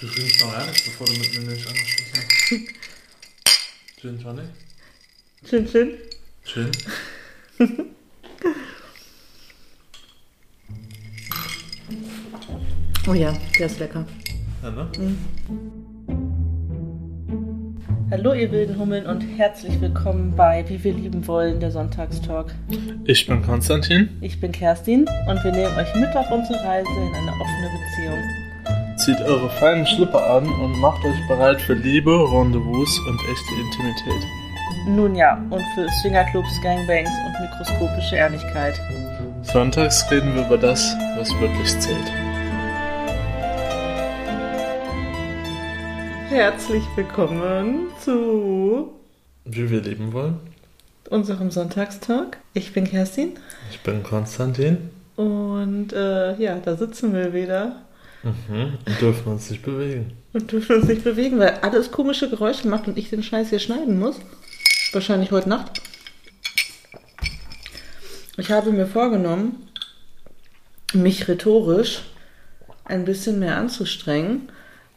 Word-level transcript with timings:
Du 0.00 0.06
trinkst 0.06 0.40
noch 0.40 0.58
ehrlich, 0.58 0.82
bevor 0.82 1.06
du 1.06 1.12
mit 1.12 1.30
mir 1.34 1.50
nicht 1.50 1.68
angeschlossen 1.68 2.14
hast. 2.14 4.00
Gin 4.00 4.18
Tonic? 4.18 4.46
Schön, 5.44 5.68
schön. 5.68 5.90
Gin? 6.42 6.70
Oh 13.06 13.12
ja, 13.12 13.36
der 13.58 13.66
ist 13.66 13.78
lecker. 13.78 14.06
Ja, 14.62 14.70
ne? 14.70 14.88
Hallo 18.10 18.32
ihr 18.32 18.50
wilden 18.50 18.78
Hummeln 18.78 19.04
und 19.04 19.20
herzlich 19.20 19.78
willkommen 19.82 20.34
bei 20.34 20.66
Wie 20.66 20.82
wir 20.82 20.94
lieben 20.94 21.26
wollen, 21.26 21.60
der 21.60 21.72
Sonntagstalk. 21.72 22.54
Ich 23.04 23.26
bin 23.26 23.42
Konstantin. 23.42 24.16
Ich 24.22 24.40
bin 24.40 24.50
Kerstin 24.50 25.00
und 25.28 25.44
wir 25.44 25.52
nehmen 25.52 25.76
euch 25.76 25.94
mit 25.94 26.16
auf 26.16 26.30
unsere 26.30 26.58
Reise 26.64 26.88
in 26.88 27.14
eine 27.14 27.32
offene 27.32 27.68
Beziehung. 27.68 28.49
Zieht 29.04 29.20
eure 29.22 29.48
feinen 29.50 29.86
Schlipper 29.86 30.22
an 30.36 30.46
und 30.46 30.78
macht 30.80 31.02
euch 31.04 31.28
bereit 31.28 31.60
für 31.62 31.74
Liebe, 31.74 32.10
Rendezvous 32.10 32.98
und 33.08 33.18
echte 33.32 33.54
Intimität. 33.54 34.26
Nun 34.86 35.14
ja, 35.14 35.42
und 35.50 35.62
für 35.74 35.86
Swingerclubs, 36.00 36.60
Gangbangs 36.62 37.10
und 37.26 37.40
mikroskopische 37.40 38.16
Ehrlichkeit. 38.16 38.78
Sonntags 39.42 40.10
reden 40.10 40.34
wir 40.34 40.44
über 40.46 40.58
das, 40.58 40.94
was 41.16 41.30
wirklich 41.40 41.68
zählt. 41.80 42.12
Herzlich 46.28 46.84
willkommen 46.94 47.88
zu 48.00 48.92
Wie 49.44 49.68
wir 49.70 49.80
leben 49.82 50.12
wollen. 50.12 50.38
unserem 51.08 51.50
Sonntagstalk. 51.50 52.36
Ich 52.54 52.72
bin 52.72 52.84
Kerstin 52.84 53.32
Ich 53.70 53.80
bin 53.80 54.02
Konstantin. 54.02 54.90
und 55.16 55.92
äh, 55.92 56.36
ja, 56.36 56.56
da 56.64 56.76
sitzen 56.76 57.12
wir 57.14 57.32
wieder 57.34 57.76
Mhm. 58.22 58.78
Und 58.84 59.00
dürfen 59.00 59.32
uns 59.32 59.50
nicht 59.50 59.62
bewegen. 59.62 60.12
und 60.32 60.52
dürfen 60.52 60.76
uns 60.76 60.86
nicht 60.88 61.04
bewegen, 61.04 61.38
weil 61.38 61.58
alles 61.62 61.90
komische 61.90 62.28
Geräusche 62.28 62.68
macht 62.68 62.86
und 62.86 62.98
ich 62.98 63.10
den 63.10 63.22
Scheiß 63.22 63.48
hier 63.50 63.58
schneiden 63.58 63.98
muss. 63.98 64.16
Wahrscheinlich 64.92 65.30
heute 65.30 65.48
Nacht. 65.48 65.80
Ich 68.36 68.50
habe 68.50 68.72
mir 68.72 68.86
vorgenommen, 68.86 69.68
mich 70.92 71.28
rhetorisch 71.28 72.02
ein 72.84 73.04
bisschen 73.04 73.38
mehr 73.38 73.56
anzustrengen, 73.56 74.50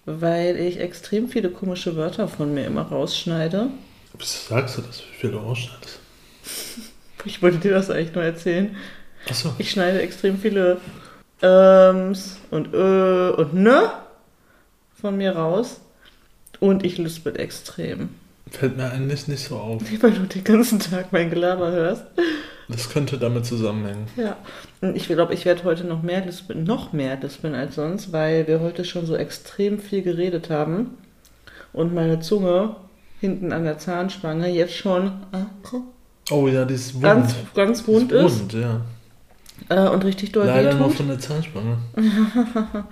weil 0.05 0.57
ich 0.57 0.79
extrem 0.79 1.29
viele 1.29 1.49
komische 1.49 1.95
Wörter 1.95 2.27
von 2.27 2.53
mir 2.53 2.65
immer 2.65 2.83
rausschneide. 2.83 3.69
Wieso 4.17 4.49
sagst 4.49 4.77
du 4.77 4.81
das? 4.81 4.99
Wie 4.99 5.19
viel 5.19 5.31
du 5.31 5.39
ausschneidest? 5.39 5.99
Ich 7.25 7.41
wollte 7.41 7.57
dir 7.59 7.71
das 7.71 7.89
eigentlich 7.89 8.13
nur 8.13 8.23
erzählen. 8.25 8.75
Achso. 9.29 9.53
Ich 9.57 9.71
schneide 9.71 10.01
extrem 10.01 10.37
viele 10.37 10.81
Ähms 11.43 12.37
und 12.51 12.73
Ö 12.73 13.31
und 13.31 13.53
Ne 13.53 13.91
von 14.99 15.17
mir 15.17 15.35
raus. 15.35 15.81
Und 16.59 16.85
ich 16.85 16.97
lispel 16.97 17.37
extrem. 17.37 18.09
Fällt 18.49 18.77
mir 18.77 18.89
eigentlich 18.89 19.27
nicht 19.27 19.43
so 19.43 19.57
auf. 19.57 19.81
Weil 20.01 20.11
du 20.11 20.21
den 20.21 20.43
ganzen 20.43 20.79
Tag 20.79 21.11
mein 21.11 21.29
Gelaber 21.29 21.71
hörst. 21.71 22.05
Das 22.69 22.89
könnte 22.89 23.17
damit 23.17 23.45
zusammenhängen. 23.45 24.07
Ja. 24.15 24.37
Und 24.79 24.95
ich 24.95 25.07
glaube, 25.07 25.33
ich 25.33 25.43
werde 25.43 25.65
heute 25.65 25.83
noch 25.83 26.01
mehr 26.01 26.25
lispeln, 26.25 26.63
noch 26.63 26.93
mehr 26.93 27.17
lispeln 27.19 27.55
als 27.55 27.75
sonst, 27.75 28.13
weil 28.13 28.47
wir 28.47 28.61
heute 28.61 28.85
schon 28.85 29.05
so 29.05 29.15
extrem 29.15 29.79
viel 29.79 30.01
geredet 30.01 30.49
haben. 30.49 30.97
Und 31.73 31.93
meine 31.93 32.21
Zunge 32.21 32.77
hinten 33.19 33.51
an 33.51 33.65
der 33.65 33.79
Zahnspange 33.79 34.47
jetzt 34.47 34.75
schon 34.75 35.07
äh, 35.33 35.77
Oh 36.31 36.47
ja, 36.47 36.63
die 36.63 36.75
ist 36.75 36.93
wund. 36.93 37.03
ganz, 37.03 37.35
ganz 37.53 37.87
wund 37.87 38.11
ist. 38.11 38.39
Wund, 38.39 38.53
ja. 38.53 38.81
Äh, 39.69 39.87
und 39.89 40.03
richtig 40.03 40.31
doll 40.31 40.45
Leider 40.45 40.77
wehtut. 40.79 40.95
von 40.95 41.07
der 41.07 41.19
Zahnspange. 41.19 41.77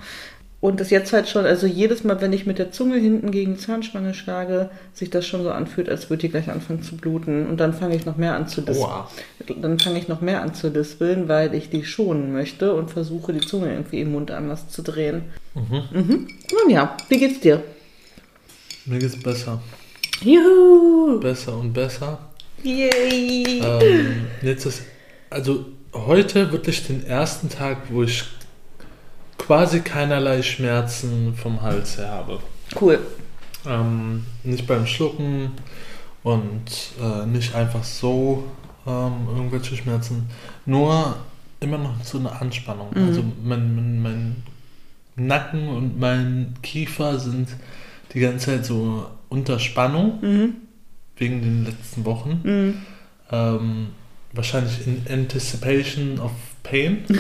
Und 0.61 0.79
das 0.79 0.91
jetzt 0.91 1.11
halt 1.11 1.27
schon, 1.27 1.45
also 1.45 1.65
jedes 1.65 2.03
Mal, 2.03 2.21
wenn 2.21 2.33
ich 2.33 2.45
mit 2.45 2.59
der 2.59 2.71
Zunge 2.71 2.97
hinten 2.97 3.31
gegen 3.31 3.55
die 3.55 3.59
Zahnspange 3.59 4.13
schlage, 4.13 4.69
sich 4.93 5.09
das 5.09 5.25
schon 5.25 5.41
so 5.41 5.49
anfühlt, 5.49 5.89
als 5.89 6.11
würde 6.11 6.21
die 6.21 6.29
gleich 6.29 6.51
anfangen 6.51 6.83
zu 6.83 6.97
bluten. 6.97 7.47
Und 7.47 7.57
dann 7.57 7.73
fange 7.73 7.95
ich 7.95 8.05
noch 8.05 8.15
mehr 8.15 8.35
an 8.35 8.47
zu 8.47 8.61
lispeln. 8.61 9.59
Dann 9.59 9.79
fange 9.79 9.97
ich 9.97 10.07
noch 10.07 10.21
mehr 10.21 10.43
an 10.43 10.53
zu 10.53 10.69
lispeln, 10.69 11.27
weil 11.27 11.55
ich 11.55 11.71
die 11.71 11.83
schonen 11.83 12.31
möchte 12.31 12.75
und 12.75 12.91
versuche, 12.91 13.33
die 13.33 13.39
Zunge 13.39 13.73
irgendwie 13.73 14.01
im 14.01 14.11
Mund 14.11 14.29
anders 14.29 14.69
zu 14.69 14.83
drehen. 14.83 15.23
Mhm. 15.55 15.83
Mhm. 15.91 16.27
Nun 16.51 16.69
ja, 16.69 16.95
wie 17.09 17.17
geht's 17.17 17.39
dir? 17.39 17.63
Mir 18.85 18.99
geht's 18.99 19.19
besser. 19.19 19.59
Juhu! 20.23 21.19
Besser 21.19 21.57
und 21.57 21.73
besser. 21.73 22.19
Yay! 22.61 23.63
Ähm, 23.63 24.27
jetzt 24.43 24.67
ist, 24.67 24.83
also 25.31 25.65
heute 25.93 26.51
wirklich 26.51 26.87
den 26.87 27.05
ersten 27.05 27.49
Tag, 27.49 27.77
wo 27.89 28.03
ich 28.03 28.23
quasi 29.37 29.81
keinerlei 29.81 30.41
Schmerzen 30.41 31.35
vom 31.35 31.61
Hals 31.61 31.97
her 31.97 32.09
habe. 32.11 32.39
Cool. 32.79 32.99
Ähm, 33.65 34.25
nicht 34.43 34.65
beim 34.67 34.85
Schlucken 34.87 35.51
und 36.23 36.63
äh, 37.01 37.25
nicht 37.25 37.53
einfach 37.55 37.83
so 37.83 38.45
ähm, 38.87 39.27
irgendwelche 39.35 39.75
Schmerzen. 39.75 40.29
Nur 40.65 41.15
immer 41.59 41.77
noch 41.77 42.03
so 42.03 42.17
eine 42.17 42.31
Anspannung. 42.31 42.89
Mhm. 42.93 43.07
Also 43.07 43.23
mein, 43.43 43.75
mein, 43.75 44.01
mein 44.01 44.43
Nacken 45.15 45.67
und 45.67 45.99
mein 45.99 46.55
Kiefer 46.63 47.19
sind 47.19 47.49
die 48.13 48.19
ganze 48.19 48.47
Zeit 48.47 48.65
so 48.65 49.05
unter 49.29 49.59
Spannung 49.59 50.19
Mhm. 50.21 50.53
wegen 51.17 51.41
den 51.41 51.65
letzten 51.65 52.05
Wochen. 52.05 52.39
Mhm. 52.43 52.81
Ähm, 53.31 53.87
wahrscheinlich 54.33 54.87
in 54.87 55.03
Anticipation 55.11 56.19
of 56.19 56.31
Pain. 56.63 57.03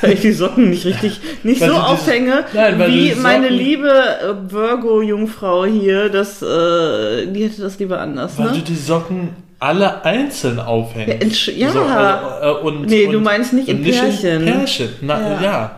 Weil 0.00 0.12
ich 0.12 0.20
die 0.20 0.32
Socken 0.32 0.70
nicht 0.70 0.84
richtig, 0.84 1.20
nicht 1.42 1.60
Weil 1.60 1.70
so 1.70 1.76
aufhänge, 1.76 2.44
Nein, 2.52 2.78
wie 2.86 3.14
meine 3.14 3.48
liebe 3.48 3.88
äh, 3.88 4.52
Virgo-Jungfrau 4.52 5.64
hier. 5.64 6.08
Das, 6.08 6.42
äh, 6.42 7.26
die 7.26 7.44
hätte 7.44 7.62
das 7.62 7.78
lieber 7.78 8.00
anders, 8.00 8.38
Weil 8.38 8.46
ne? 8.46 8.52
du 8.54 8.60
die 8.60 8.76
Socken 8.76 9.30
alle 9.58 10.04
einzeln 10.04 10.58
aufhängst. 10.58 11.46
Ja, 11.48 11.52
ja. 11.54 11.70
So, 11.72 11.80
also, 11.80 12.58
äh, 12.60 12.62
und, 12.62 12.86
Nee, 12.86 13.06
und, 13.06 13.12
du 13.12 13.20
meinst 13.20 13.52
nicht 13.52 13.68
in 13.68 13.82
Pärchen. 13.82 14.44
Pärchen. 14.44 14.90
Na, 15.00 15.20
Ja. 15.20 15.42
ja. 15.42 15.70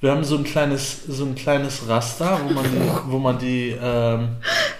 Wir 0.00 0.10
haben 0.10 0.24
so 0.24 0.36
ein 0.36 0.42
kleines, 0.42 1.04
so 1.06 1.24
ein 1.24 1.36
kleines 1.36 1.88
Raster, 1.88 2.40
wo 2.44 2.52
man 2.52 2.64
die, 2.64 2.80
wo 3.06 3.18
man 3.18 3.38
die 3.38 3.68
ähm, 3.80 4.30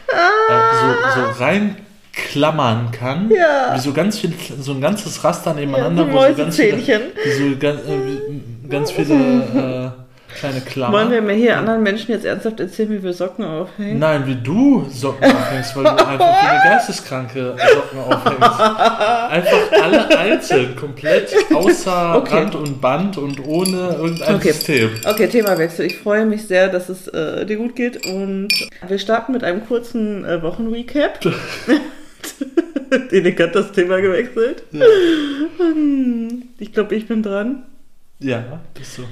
äh, 0.08 1.14
so, 1.14 1.20
so 1.20 1.44
reinklammern 1.44 2.90
kann. 2.90 3.30
Ja. 3.30 3.72
Wie 3.76 3.78
so 3.78 3.92
ganz 3.92 4.18
viel, 4.18 4.32
so 4.60 4.72
ein 4.72 4.80
ganzes 4.80 5.22
Raster 5.22 5.50
Ja, 5.52 5.60
nebeneinander, 5.60 6.08
wie 6.08 6.12
wo 6.12 6.26
so 6.26 6.34
ganz 6.34 6.56
viele, 6.56 6.80
so 7.38 7.56
ganz, 8.72 8.90
viele 8.96 9.14
äh, 9.14 10.38
kleine 10.38 10.60
Klammern. 10.62 10.92
Wollen 10.94 11.10
wir 11.10 11.20
mir 11.22 11.34
hier 11.34 11.58
anderen 11.58 11.82
Menschen 11.82 12.10
jetzt 12.10 12.24
ernsthaft 12.24 12.58
erzählen, 12.58 12.90
wie 12.90 13.02
wir 13.02 13.12
Socken 13.12 13.44
aufhängen? 13.44 13.98
Nein, 13.98 14.22
wie 14.26 14.34
du 14.36 14.86
Socken 14.90 15.30
aufhängst, 15.30 15.76
weil 15.76 15.84
du 15.84 15.90
einfach 15.90 16.18
wie 16.18 16.48
eine 16.48 16.60
Geisteskranke 16.64 17.54
Socken 17.74 17.98
aufhängst. 17.98 18.60
Einfach 18.60 19.82
alle 19.82 20.18
einzeln, 20.18 20.74
komplett 20.76 21.34
außer 21.54 22.16
Okay. 22.22 22.34
Rand 22.34 22.54
und 22.54 22.80
Band 22.80 23.18
und 23.18 23.46
ohne 23.46 23.96
irgendein 24.00 24.36
Okay. 24.36 24.52
System. 24.52 24.90
Okay, 25.04 25.26
Themawechsel. 25.28 25.84
Ich 25.86 25.98
freue 25.98 26.24
mich 26.24 26.46
sehr, 26.46 26.68
dass 26.68 26.88
es 26.88 27.08
äh, 27.08 27.44
dir 27.44 27.56
gut 27.56 27.76
geht 27.76 28.06
und 28.06 28.48
wir 28.88 28.98
starten 28.98 29.32
mit 29.32 29.44
einem 29.44 29.66
kurzen 29.66 30.24
äh, 30.24 30.42
Wochenrecap. 30.42 31.20
Hat 32.92 33.54
das 33.54 33.72
Thema 33.72 34.00
gewechselt. 34.00 34.62
Ja, 34.72 34.84
Hm, 35.58 36.44
Ich 36.58 36.72
glaube, 36.72 36.94
ich 36.94 37.06
bin 37.06 37.22
dran. 37.22 37.64
Ja 38.22 38.60
bist 38.74 38.98
du. 38.98 39.02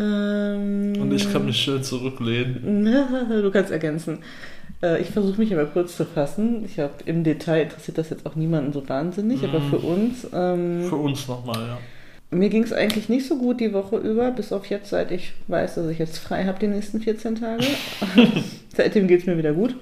Ähm, 0.00 0.94
Und 1.00 1.12
ich 1.12 1.32
kann 1.32 1.44
mich 1.44 1.56
schön 1.56 1.82
zurücklehnen. 1.82 2.86
Du 3.42 3.50
kannst 3.50 3.70
ergänzen. 3.70 4.18
Äh, 4.82 5.00
Ich 5.00 5.10
versuche 5.10 5.38
mich 5.40 5.52
aber 5.52 5.66
kurz 5.66 5.96
zu 5.96 6.04
fassen. 6.04 6.64
Ich 6.64 6.78
habe 6.80 6.94
im 7.06 7.22
Detail 7.24 7.62
interessiert 7.62 7.98
das 7.98 8.10
jetzt 8.10 8.26
auch 8.26 8.34
niemanden 8.34 8.72
so 8.72 8.88
wahnsinnig, 8.88 9.44
aber 9.44 9.60
Mhm. 9.60 9.70
für 9.70 9.78
uns. 9.78 10.26
Ähm, 10.32 10.84
Für 10.88 10.96
uns 10.96 11.28
nochmal, 11.28 11.60
ja. 11.68 11.78
Mir 12.36 12.48
ging 12.48 12.64
es 12.64 12.72
eigentlich 12.72 13.08
nicht 13.08 13.28
so 13.28 13.38
gut 13.38 13.60
die 13.60 13.72
Woche 13.72 13.96
über, 13.98 14.32
bis 14.32 14.52
auf 14.52 14.66
jetzt, 14.66 14.90
seit 14.90 15.12
ich 15.12 15.32
weiß, 15.46 15.76
dass 15.76 15.88
ich 15.88 15.98
jetzt 16.00 16.18
frei 16.18 16.44
habe 16.46 16.58
die 16.58 16.66
nächsten 16.66 17.00
14 17.00 17.36
Tage. 17.36 17.64
Seitdem 18.76 19.06
geht 19.06 19.20
es 19.20 19.26
mir 19.26 19.38
wieder 19.38 19.52
gut. 19.52 19.76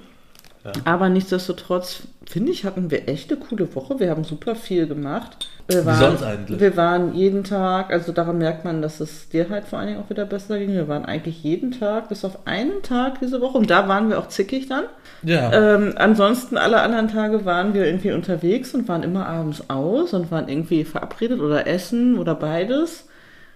Ja. 0.63 0.71
Aber 0.85 1.09
nichtsdestotrotz, 1.09 2.03
finde 2.25 2.51
ich, 2.51 2.63
hatten 2.63 2.91
wir 2.91 3.09
echt 3.09 3.31
eine 3.31 3.39
coole 3.41 3.73
Woche. 3.75 3.99
Wir 3.99 4.11
haben 4.11 4.23
super 4.23 4.55
viel 4.55 4.85
gemacht. 4.87 5.49
Wir 5.67 5.81
Wie 5.81 5.85
waren, 5.85 5.99
sonst 5.99 6.23
eigentlich? 6.23 6.59
Wir 6.59 6.75
waren 6.75 7.13
jeden 7.13 7.45
Tag, 7.45 7.91
also 7.91 8.11
daran 8.11 8.37
merkt 8.37 8.65
man, 8.65 8.81
dass 8.81 8.99
es 8.99 9.29
dir 9.29 9.49
halt 9.49 9.65
vor 9.65 9.79
allen 9.79 9.87
Dingen 9.87 10.01
auch 10.01 10.09
wieder 10.09 10.25
besser 10.25 10.59
ging. 10.59 10.73
Wir 10.73 10.89
waren 10.89 11.05
eigentlich 11.05 11.41
jeden 11.41 11.71
Tag, 11.71 12.09
bis 12.09 12.25
auf 12.25 12.45
einen 12.45 12.81
Tag 12.81 13.19
diese 13.21 13.39
Woche. 13.39 13.57
Und 13.57 13.69
da 13.69 13.87
waren 13.87 14.09
wir 14.09 14.19
auch 14.19 14.27
zickig 14.27 14.67
dann. 14.67 14.85
Ja. 15.23 15.53
Ähm, 15.53 15.93
ansonsten 15.95 16.57
alle 16.57 16.81
anderen 16.81 17.07
Tage 17.07 17.45
waren 17.45 17.73
wir 17.73 17.85
irgendwie 17.85 18.11
unterwegs 18.11 18.73
und 18.73 18.89
waren 18.89 19.03
immer 19.03 19.25
abends 19.27 19.69
aus 19.69 20.13
und 20.13 20.31
waren 20.31 20.49
irgendwie 20.49 20.83
verabredet 20.83 21.39
oder 21.39 21.65
essen 21.65 22.17
oder 22.17 22.35
beides. 22.35 23.07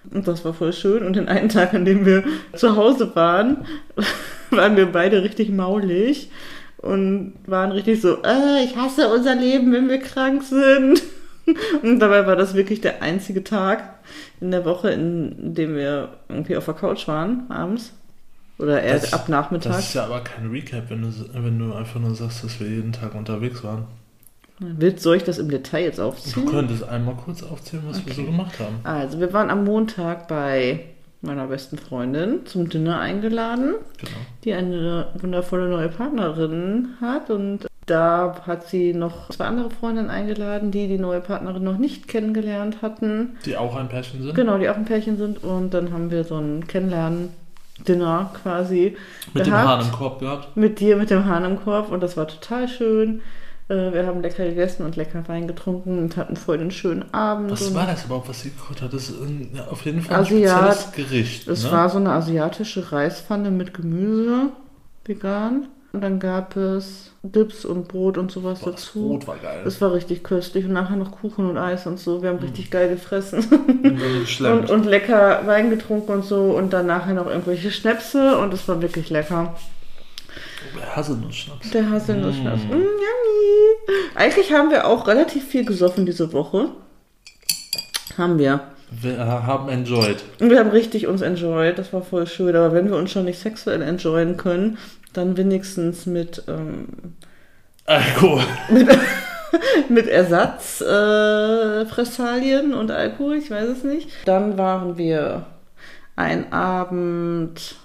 Und 0.09 0.29
das 0.29 0.45
war 0.45 0.53
voll 0.53 0.71
schön. 0.71 1.05
Und 1.05 1.17
den 1.17 1.27
einen 1.27 1.49
Tag, 1.49 1.73
an 1.73 1.83
dem 1.83 2.05
wir 2.05 2.23
zu 2.55 2.77
Hause 2.77 3.13
waren, 3.15 3.65
waren 4.49 4.77
wir 4.77 4.85
beide 4.93 5.23
richtig 5.23 5.49
maulig 5.49 6.31
und 6.77 7.33
waren 7.45 7.73
richtig 7.73 7.99
so, 7.99 8.23
äh, 8.23 8.63
ich 8.63 8.77
hasse 8.77 9.09
unser 9.09 9.35
Leben, 9.35 9.73
wenn 9.73 9.89
wir 9.89 9.99
krank 9.99 10.43
sind. 10.43 11.01
Und 11.83 11.99
dabei 11.99 12.25
war 12.27 12.35
das 12.35 12.53
wirklich 12.53 12.81
der 12.81 13.01
einzige 13.01 13.43
Tag 13.43 13.95
in 14.41 14.51
der 14.51 14.65
Woche, 14.65 14.89
in 14.91 15.53
dem 15.53 15.75
wir 15.75 16.09
irgendwie 16.29 16.57
auf 16.57 16.65
der 16.65 16.73
Couch 16.73 17.07
waren, 17.07 17.49
abends. 17.49 17.93
Oder 18.59 18.81
Das- 18.81 19.13
ab 19.13 19.29
Nachmittag. 19.29 19.73
Das 19.73 19.87
ist 19.89 19.93
ja 19.93 20.05
aber 20.05 20.21
kein 20.21 20.49
Recap, 20.49 20.89
wenn 20.89 21.03
du, 21.03 21.09
wenn 21.33 21.59
du 21.59 21.73
einfach 21.73 21.99
nur 21.99 22.15
sagst, 22.15 22.43
dass 22.43 22.59
wir 22.59 22.67
jeden 22.67 22.91
Tag 22.91 23.13
unterwegs 23.15 23.63
waren. 23.63 23.85
Willst, 24.59 25.03
soll 25.03 25.17
ich 25.17 25.23
das 25.23 25.37
im 25.37 25.49
Detail 25.51 25.83
jetzt 25.83 25.99
Du 25.99 26.03
aufziehen? 26.03 26.47
könntest 26.47 26.83
einmal 26.83 27.13
kurz 27.15 27.43
aufzählen, 27.43 27.83
was 27.87 28.03
wir 28.03 28.11
so 28.13 28.23
gemacht 28.23 28.59
haben. 28.59 28.79
Also, 28.83 29.19
wir 29.19 29.31
waren 29.31 29.51
am 29.51 29.63
Montag 29.63 30.27
bei 30.27 30.79
meiner 31.21 31.45
besten 31.45 31.77
Freundin 31.77 32.45
zum 32.47 32.67
Dinner 32.67 32.99
eingeladen, 32.99 33.75
Genau. 33.97 34.11
die 34.43 34.53
eine 34.53 35.09
wundervolle 35.19 35.69
neue 35.69 35.89
Partnerin 35.89 36.89
hat. 36.99 37.29
Und 37.29 37.67
da 37.87 38.35
hat 38.45 38.67
sie 38.67 38.93
noch 38.93 39.29
zwei 39.29 39.45
andere 39.45 39.69
Freundinnen 39.71 40.09
eingeladen, 40.11 40.71
die 40.71 40.87
die 40.87 40.99
neue 40.99 41.21
Partnerin 41.21 41.63
noch 41.63 41.77
nicht 41.77 42.07
kennengelernt 42.07 42.81
hatten. 42.81 43.37
Die 43.45 43.57
auch 43.57 43.75
ein 43.75 43.87
Pärchen 43.89 44.21
sind. 44.21 44.35
Genau, 44.35 44.57
die 44.57 44.69
auch 44.69 44.75
ein 44.75 44.85
Pärchen 44.85 45.17
sind. 45.17 45.43
Und 45.43 45.73
dann 45.73 45.91
haben 45.91 46.11
wir 46.11 46.23
so 46.25 46.35
ein 46.37 46.67
Kennenlernen-Dinner 46.67 48.31
quasi 48.43 48.97
Mit 49.33 49.45
dem 49.45 49.51
gehabt. 49.53 49.67
Hahn 49.69 49.81
im 49.85 49.91
Korb 49.91 50.19
gehabt. 50.19 50.55
mit 50.57 50.79
dir 50.79 50.97
mit 50.97 51.09
dem 51.09 51.25
Hahn 51.25 51.45
im 51.45 51.63
Korb 51.63 51.91
und 51.91 52.01
das 52.03 52.17
war 52.17 52.27
total 52.27 52.67
schön. 52.67 53.21
Äh, 53.69 53.93
Wir 53.93 54.05
haben 54.05 54.21
lecker 54.21 54.45
gegessen 54.45 54.85
und 54.85 54.95
lecker 54.95 55.27
Wein 55.27 55.47
getrunken 55.47 55.97
und 55.99 56.17
hatten 56.17 56.35
voll 56.35 56.59
einen 56.59 56.71
schönen 56.71 57.13
Abend. 57.13 57.51
Was 57.51 57.73
war 57.73 57.85
das 57.85 58.05
überhaupt, 58.05 58.29
was 58.29 58.41
sie 58.41 58.49
gekocht 58.51 58.81
hat? 58.81 58.93
Das 58.93 59.09
ist 59.09 59.15
auf 59.69 59.85
jeden 59.85 60.01
Fall 60.01 60.17
ein 60.17 60.21
Asiat. 60.21 60.75
spezielles 60.75 60.91
Gericht. 60.93 61.47
Es 61.47 61.63
ne? 61.63 61.71
war 61.71 61.89
so 61.89 61.97
eine 61.97 62.11
asiatische 62.11 62.91
Reispfanne 62.91 63.51
mit 63.51 63.73
Gemüse, 63.73 64.49
vegan. 65.05 65.67
Und 65.93 66.01
dann 66.01 66.19
gab 66.19 66.55
es 66.57 67.11
Dips 67.31 67.65
und 67.65 67.87
Brot 67.87 68.17
und 68.17 68.31
sowas 68.31 68.59
Boah, 68.59 68.71
das 68.71 68.85
dazu. 68.85 69.07
Brot 69.07 69.27
war 69.27 69.37
geil. 69.37 69.61
Das 69.63 69.79
war 69.81 69.93
richtig 69.93 70.23
köstlich 70.23 70.65
und 70.65 70.73
nachher 70.73 70.95
noch 70.95 71.11
Kuchen 71.11 71.49
und 71.49 71.57
Eis 71.57 71.87
und 71.87 71.99
so. 71.99 72.21
Wir 72.21 72.29
haben 72.29 72.39
richtig 72.39 72.71
geil 72.71 72.89
gefressen 72.89 73.45
Und 73.49 74.39
dann 74.39 74.59
und, 74.59 74.69
und 74.69 74.85
lecker 74.85 75.45
Wein 75.45 75.69
getrunken 75.69 76.11
und 76.11 76.25
so 76.25 76.51
und 76.57 76.73
dann 76.73 76.87
nachher 76.87 77.13
noch 77.13 77.27
irgendwelche 77.27 77.71
Schnäpse 77.71 78.37
und 78.37 78.53
es 78.53 78.67
war 78.67 78.81
wirklich 78.81 79.09
lecker. 79.09 79.55
Haselnussschnaps. 80.97 81.69
Der 81.71 81.89
Haselnussschnaps. 81.89 82.63
Mm. 82.63 82.69
Mm, 82.69 82.73
yummy. 82.73 84.09
Eigentlich 84.15 84.51
haben 84.51 84.69
wir 84.71 84.87
auch 84.87 85.07
relativ 85.07 85.47
viel 85.47 85.65
gesoffen 85.65 86.05
diese 86.05 86.33
Woche. 86.33 86.69
Haben 88.17 88.39
wir. 88.39 88.61
Wir 88.89 89.17
haben 89.19 89.69
enjoyed. 89.69 90.23
Wir 90.39 90.59
haben 90.59 90.71
richtig 90.71 91.07
uns 91.07 91.21
enjoyed. 91.21 91.77
Das 91.77 91.93
war 91.93 92.01
voll 92.01 92.25
schön. 92.25 92.55
Aber 92.55 92.73
wenn 92.73 92.89
wir 92.89 92.97
uns 92.97 93.11
schon 93.11 93.25
nicht 93.25 93.39
sexuell 93.39 93.81
enjoyen 93.81 94.37
können, 94.37 94.77
dann 95.17 95.35
wenigstens 95.35 96.05
mit, 96.05 96.43
ähm, 96.47 96.87
Alkohol. 97.85 98.43
mit 99.89 100.07
Ersatzfressalien 100.07 102.71
äh, 102.71 102.75
und 102.75 102.91
Alkohol. 102.91 103.35
Ich 103.37 103.49
weiß 103.49 103.69
es 103.69 103.83
nicht. 103.83 104.09
Dann 104.25 104.57
waren 104.57 104.97
wir 104.97 105.47
ein 106.15 106.53
Abend. 106.53 107.75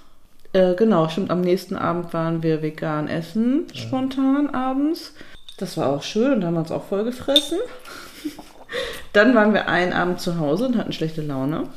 Äh, 0.52 0.74
genau, 0.74 1.08
stimmt. 1.08 1.30
Am 1.30 1.40
nächsten 1.40 1.76
Abend 1.76 2.12
waren 2.12 2.42
wir 2.42 2.60
vegan 2.62 3.08
essen, 3.08 3.66
spontan 3.74 4.50
abends. 4.50 5.14
Das 5.58 5.76
war 5.76 5.88
auch 5.88 6.02
schön 6.02 6.32
und 6.32 6.40
da 6.40 6.46
haben 6.48 6.54
wir 6.54 6.60
uns 6.60 6.72
auch 6.72 6.84
voll 6.84 7.04
gefressen. 7.04 7.58
Dann 9.12 9.34
waren 9.34 9.52
wir 9.54 9.68
einen 9.68 9.92
Abend 9.92 10.20
zu 10.20 10.38
Hause 10.38 10.66
und 10.66 10.76
hatten 10.76 10.92
schlechte 10.92 11.22
Laune. 11.22 11.68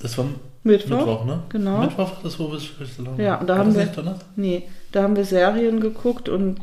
Das 0.00 0.18
war 0.18 0.26
Mittwoch. 0.64 0.96
Mittwoch, 0.98 1.24
ne? 1.24 1.42
Genau. 1.48 1.78
Mittwoch 1.80 1.98
war 2.10 2.18
das, 2.22 2.38
wo 2.38 2.50
wir 2.52 2.58
Laune 3.04 3.22
Ja, 3.22 3.36
und 3.36 3.46
da 3.48 3.54
War 3.54 3.60
haben 3.64 3.74
wir- 3.74 3.84
nicht? 3.84 3.96
Nee, 4.36 4.62
da 4.92 5.02
haben 5.02 5.16
wir 5.16 5.24
Serien 5.24 5.80
geguckt 5.80 6.28
und 6.28 6.60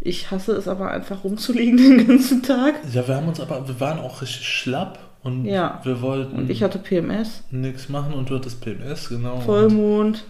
ich 0.00 0.30
hasse 0.30 0.52
es 0.52 0.68
aber 0.68 0.90
einfach 0.90 1.24
rumzuliegen 1.24 1.76
den 1.98 2.06
ganzen 2.06 2.42
Tag. 2.42 2.74
Ja, 2.92 3.06
wir 3.06 3.16
haben 3.16 3.28
uns 3.28 3.40
aber, 3.40 3.66
wir 3.66 3.78
waren 3.80 3.98
auch 4.00 4.20
richtig 4.22 4.46
schlapp 4.48 4.98
und 5.22 5.44
Ja. 5.44 5.80
wir 5.84 6.00
wollten 6.02 6.36
Und 6.36 6.50
ich 6.50 6.62
hatte 6.62 6.78
PMS, 6.78 7.44
nichts 7.50 7.88
machen 7.88 8.14
und 8.14 8.28
du 8.30 8.34
hattest 8.36 8.60
PMS, 8.60 9.08
genau. 9.08 9.40
Vollmond, 9.40 10.24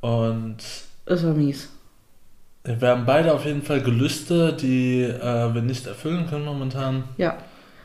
Und 0.00 0.56
es 1.06 1.24
war 1.24 1.34
mies. 1.34 1.68
wir 2.64 2.88
haben 2.88 3.04
beide 3.06 3.32
auf 3.34 3.44
jeden 3.44 3.62
Fall 3.62 3.80
Gelüste, 3.82 4.52
die 4.52 5.02
äh, 5.02 5.54
wir 5.54 5.62
nicht 5.62 5.86
erfüllen 5.86 6.26
können 6.28 6.44
momentan. 6.44 7.04
Ja. 7.16 7.36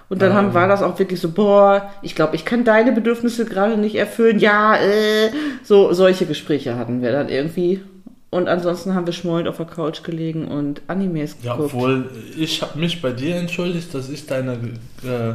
Und 0.09 0.21
dann 0.21 0.31
Ähm. 0.31 0.37
haben, 0.37 0.53
war 0.53 0.67
das 0.67 0.81
auch 0.83 0.99
wirklich 0.99 1.19
so, 1.19 1.29
boah, 1.31 1.89
ich 2.01 2.13
glaube, 2.15 2.35
ich 2.35 2.45
kann 2.45 2.63
deine 2.63 2.91
Bedürfnisse 2.91 3.45
gerade 3.45 3.77
nicht 3.77 3.95
erfüllen. 3.95 4.39
Ja, 4.39 4.75
äh. 4.77 5.31
So, 5.63 5.93
solche 5.93 6.25
Gespräche 6.25 6.75
hatten 6.77 7.01
wir 7.01 7.11
dann 7.11 7.29
irgendwie. 7.29 7.81
Und 8.29 8.47
ansonsten 8.49 8.93
haben 8.93 9.05
wir 9.05 9.13
schmollend 9.13 9.47
auf 9.47 9.57
der 9.57 9.65
Couch 9.65 10.03
gelegen 10.03 10.47
und 10.47 10.81
Animes 10.87 11.37
Ja, 11.41 11.53
geguckt. 11.53 11.73
obwohl 11.73 12.09
ich 12.37 12.61
habe 12.61 12.77
mich 12.77 13.01
bei 13.01 13.11
dir 13.11 13.35
entschuldigt, 13.37 13.93
dass 13.93 14.09
ich 14.09 14.25
deine 14.27 14.53
äh, 15.03 15.33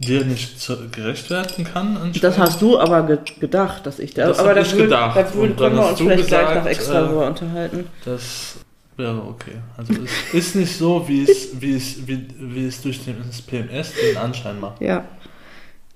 dir 0.00 0.24
nicht 0.24 0.60
zu, 0.60 0.76
gerecht 0.90 1.30
werden 1.30 1.64
kann. 1.64 2.10
das 2.20 2.36
hast 2.38 2.60
du 2.60 2.78
aber 2.80 3.04
ge 3.04 3.18
gedacht, 3.38 3.86
dass 3.86 4.00
ich 4.00 4.14
da. 4.14 4.26
Das 4.26 4.40
aber 4.40 4.48
hab 4.50 4.54
da 4.56 4.62
ich 4.62 4.72
würden- 4.72 4.82
gedacht. 4.84 5.16
Da 5.16 5.34
würden, 5.34 5.56
dann 5.56 5.56
können 5.56 5.76
wir 5.76 5.88
uns 5.90 5.98
vielleicht 6.00 6.26
gleich 6.26 6.40
gesagt, 6.40 6.64
noch 6.64 6.70
extra 6.70 7.00
äh, 7.04 7.06
drüber 7.06 7.26
unterhalten. 7.28 7.86
Das 8.04 8.56
wäre 8.96 9.22
okay. 9.22 9.56
Also 9.76 9.92
es 10.04 10.34
ist 10.34 10.56
nicht 10.56 10.76
so, 10.76 11.06
wie 11.08 11.22
es, 11.24 11.60
wie 11.60 11.74
es, 11.74 12.06
wie, 12.06 12.26
wie 12.38 12.66
es 12.66 12.80
durch 12.82 13.00
das 13.04 13.42
PMS 13.42 13.92
den 13.94 14.16
Anschein 14.16 14.60
macht. 14.60 14.80
Ja, 14.80 15.04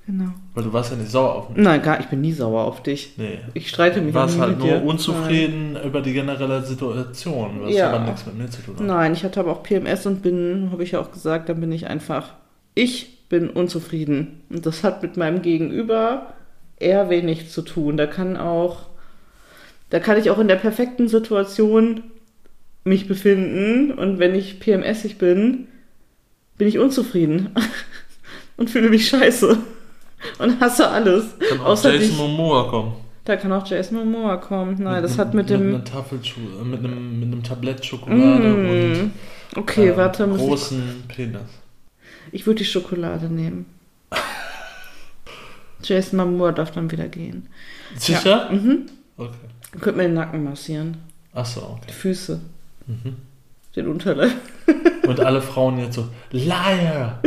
genau. 0.06 0.30
Weil 0.54 0.64
du 0.64 0.72
warst 0.72 0.90
ja 0.90 0.96
nicht 0.96 1.10
sauer 1.10 1.34
auf 1.34 1.48
mich. 1.50 1.58
Nein, 1.58 1.82
gar, 1.82 2.00
ich 2.00 2.06
bin 2.06 2.20
nie 2.20 2.32
sauer 2.32 2.64
auf 2.64 2.82
dich. 2.82 3.14
Nee. 3.16 3.38
Ich 3.54 3.68
streite 3.68 4.00
mich 4.00 4.12
Du 4.12 4.18
warst 4.18 4.38
halt 4.38 4.58
mit 4.58 4.66
nur 4.66 4.78
dir. 4.78 4.84
unzufrieden 4.84 5.76
über 5.84 6.00
die 6.00 6.12
generelle 6.12 6.62
Situation, 6.62 7.60
was 7.62 7.74
Ja. 7.74 7.90
aber 7.92 8.04
nichts 8.04 8.26
mit 8.26 8.36
mir 8.38 8.48
zu 8.50 8.62
tun 8.62 8.76
hat. 8.78 8.84
Nein, 8.86 9.12
ich 9.12 9.24
hatte 9.24 9.40
aber 9.40 9.52
auch 9.52 9.62
PMS 9.62 10.06
und 10.06 10.22
bin, 10.22 10.68
habe 10.72 10.82
ich 10.82 10.92
ja 10.92 11.00
auch 11.00 11.12
gesagt, 11.12 11.48
dann 11.48 11.60
bin 11.60 11.72
ich 11.72 11.86
einfach, 11.86 12.34
ich 12.74 13.28
bin 13.28 13.50
unzufrieden. 13.50 14.40
Und 14.50 14.64
das 14.66 14.82
hat 14.84 15.02
mit 15.02 15.16
meinem 15.16 15.42
Gegenüber 15.42 16.34
eher 16.78 17.10
wenig 17.10 17.50
zu 17.50 17.62
tun. 17.62 17.96
Da 17.96 18.06
kann 18.06 18.36
auch, 18.36 18.86
da 19.90 20.00
kann 20.00 20.18
ich 20.18 20.30
auch 20.30 20.38
in 20.38 20.48
der 20.48 20.56
perfekten 20.56 21.08
Situation 21.08 22.02
mich 22.84 23.06
befinden 23.08 23.92
und 23.92 24.18
wenn 24.18 24.34
ich 24.34 24.60
PMSig 24.60 25.18
bin, 25.18 25.66
bin 26.56 26.68
ich 26.68 26.78
unzufrieden 26.78 27.50
und 28.56 28.70
fühle 28.70 28.88
mich 28.90 29.08
scheiße 29.08 29.58
und 30.38 30.60
hasse 30.60 30.88
alles. 30.88 31.38
Kann 31.48 31.60
auch 31.60 31.66
Außer 31.66 31.94
Jason. 31.94 32.16
Momoa 32.16 32.68
kommen. 32.70 32.92
Da 33.24 33.36
kann 33.36 33.52
auch 33.52 33.66
Jason 33.66 33.98
Momoa 33.98 34.38
kommen. 34.38 34.76
Nein, 34.82 35.02
das 35.02 35.12
einem- 35.12 35.18
hat 35.20 35.34
mit 35.34 35.50
dem. 35.50 35.72
Mit, 35.72 35.88
Tafel, 35.88 36.18
Schu- 36.24 36.40
äh, 36.60 36.64
mit, 36.64 36.78
einem, 36.82 37.20
mit 37.20 37.28
einem 37.30 37.42
Tablett 37.42 37.84
Schokolade 37.84 38.54
und 38.54 38.92
Mm, 39.04 39.10
okay, 39.56 39.88
ähm, 39.90 39.96
warte, 39.98 40.26
muss 40.26 40.40
ich 40.40 40.46
großen 40.46 41.02
Penis. 41.08 41.40
Ich 42.32 42.46
würde 42.46 42.58
die 42.58 42.64
Schokolade 42.64 43.26
nehmen. 43.26 43.66
Jason 45.82 46.18
Momoa 46.18 46.52
darf 46.52 46.70
dann 46.72 46.90
wieder 46.90 47.08
gehen. 47.08 47.48
Sicher? 47.96 48.50
Mhm. 48.50 48.86
Okay. 49.16 49.34
Dann 49.72 49.80
könnte 49.80 49.96
man 49.98 50.06
den 50.06 50.14
Nacken 50.14 50.44
massieren. 50.44 50.96
Achso, 51.32 51.60
Die 51.60 51.82
okay. 51.84 51.92
Füße. 51.92 52.40
Mhm. 52.88 53.16
Den 53.76 53.86
Unterleib. 53.88 54.32
Und 55.06 55.20
alle 55.20 55.40
Frauen 55.40 55.78
jetzt 55.78 55.94
so, 55.94 56.08
Liar! 56.32 57.20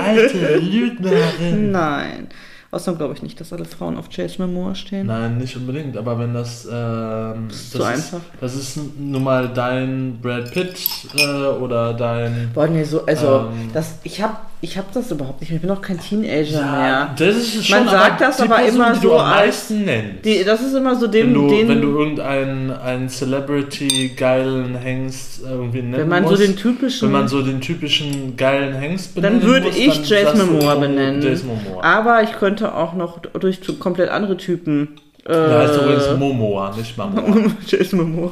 Alte 0.00 0.56
Lügnerin! 0.58 1.70
Nein. 1.70 2.28
Außerdem 2.72 2.98
glaube 2.98 3.14
ich 3.14 3.22
nicht, 3.22 3.40
dass 3.40 3.52
alle 3.52 3.64
Frauen 3.64 3.96
auf 3.96 4.06
Jason 4.10 4.46
Momoa 4.46 4.76
stehen. 4.76 5.06
Nein, 5.08 5.38
nicht 5.38 5.56
unbedingt, 5.56 5.96
aber 5.96 6.18
wenn 6.20 6.34
das. 6.34 6.66
Ähm, 6.70 7.46
Das 7.48 7.56
ist 7.56 7.74
das 7.74 7.80
zu 7.80 7.86
einfach. 7.86 8.20
Das 8.40 8.54
ist 8.54 8.78
nun 8.98 9.24
mal 9.24 9.48
dein 9.48 10.20
Brad 10.22 10.52
Pitt 10.52 10.78
äh, 11.16 11.46
oder 11.58 11.94
dein. 11.94 12.50
Boah, 12.54 12.68
nee, 12.68 12.84
so, 12.84 13.04
also, 13.06 13.48
Ähm. 13.52 13.70
das, 13.72 13.98
ich 14.04 14.22
habe 14.22 14.36
ich 14.62 14.76
habe 14.76 14.88
das 14.92 15.10
überhaupt 15.10 15.40
nicht 15.40 15.50
mehr. 15.50 15.56
Ich 15.56 15.62
bin 15.62 15.70
auch 15.70 15.80
kein 15.80 15.98
Teenager 15.98 16.60
mehr. 16.60 17.14
das 17.18 17.36
ist 17.36 17.66
schon 17.66 17.78
Man 17.84 17.88
sagt 17.88 18.20
das 18.20 18.36
die 18.36 18.42
aber 18.42 18.56
Person, 18.56 18.76
immer 18.76 18.92
die 18.92 19.00
du 19.00 19.08
so 19.08 19.18
am 19.18 19.26
als- 19.26 19.46
meisten 19.46 19.84
nennst. 19.84 20.24
Die, 20.24 20.44
das 20.44 20.60
ist 20.62 20.74
immer 20.74 20.94
so 20.96 21.06
wenn 21.06 21.12
dem, 21.12 21.34
du, 21.34 21.48
den, 21.48 21.68
wenn 21.68 21.80
du 21.80 21.98
irgendeinen 21.98 22.70
einen 22.70 23.08
Celebrity 23.08 24.10
geilen 24.16 24.74
Hengst 24.76 25.40
irgendwie 25.44 25.82
nennen 25.82 25.96
wenn 25.98 26.08
man 26.08 26.22
musst, 26.24 26.36
so 26.36 26.42
den 26.46 26.56
typischen, 26.56 27.06
wenn 27.08 27.12
man 27.12 27.28
so 27.28 27.42
den 27.42 27.60
typischen 27.60 28.36
geilen 28.36 28.74
Hengst 28.74 29.14
benennen 29.14 29.40
dann 29.40 29.48
würde 29.48 29.66
muss, 29.68 29.76
ich 29.76 30.08
Jace 30.08 30.32
du 30.34 30.44
Momoa 30.46 30.74
benennen. 30.74 31.22
Jace 31.22 31.44
Momoa. 31.44 31.82
Aber 31.82 32.22
ich 32.22 32.32
könnte 32.32 32.74
auch 32.74 32.94
noch 32.94 33.18
durch 33.20 33.60
komplett 33.78 34.10
andere 34.10 34.36
Typen. 34.36 34.96
Äh, 35.24 35.32
Der 35.32 35.58
heißt 35.58 35.80
übrigens 35.82 36.18
Momoa, 36.18 36.74
nicht 36.76 36.96
Momoa. 36.98 37.50
Jason 37.66 37.98
Momoa. 38.00 38.30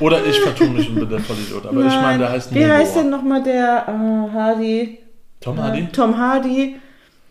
Oder 0.00 0.24
ich 0.24 0.38
vertue 0.40 0.68
mich 0.70 0.88
und 0.88 0.94
bin 0.96 1.08
der 1.08 1.20
Vollidiot. 1.20 1.66
Aber 1.66 1.80
ich 1.80 1.92
meine, 1.94 2.18
der 2.18 2.30
heißt 2.30 2.54
Wie 2.54 2.60
Momoa. 2.60 2.76
heißt 2.76 2.96
denn 2.96 3.10
nochmal 3.10 3.42
der 3.42 3.84
äh, 3.86 4.32
Hardy? 4.34 4.98
Tom 5.40 5.60
Hardy? 5.62 5.88
Tom 5.92 6.16
Hardy. 6.16 6.76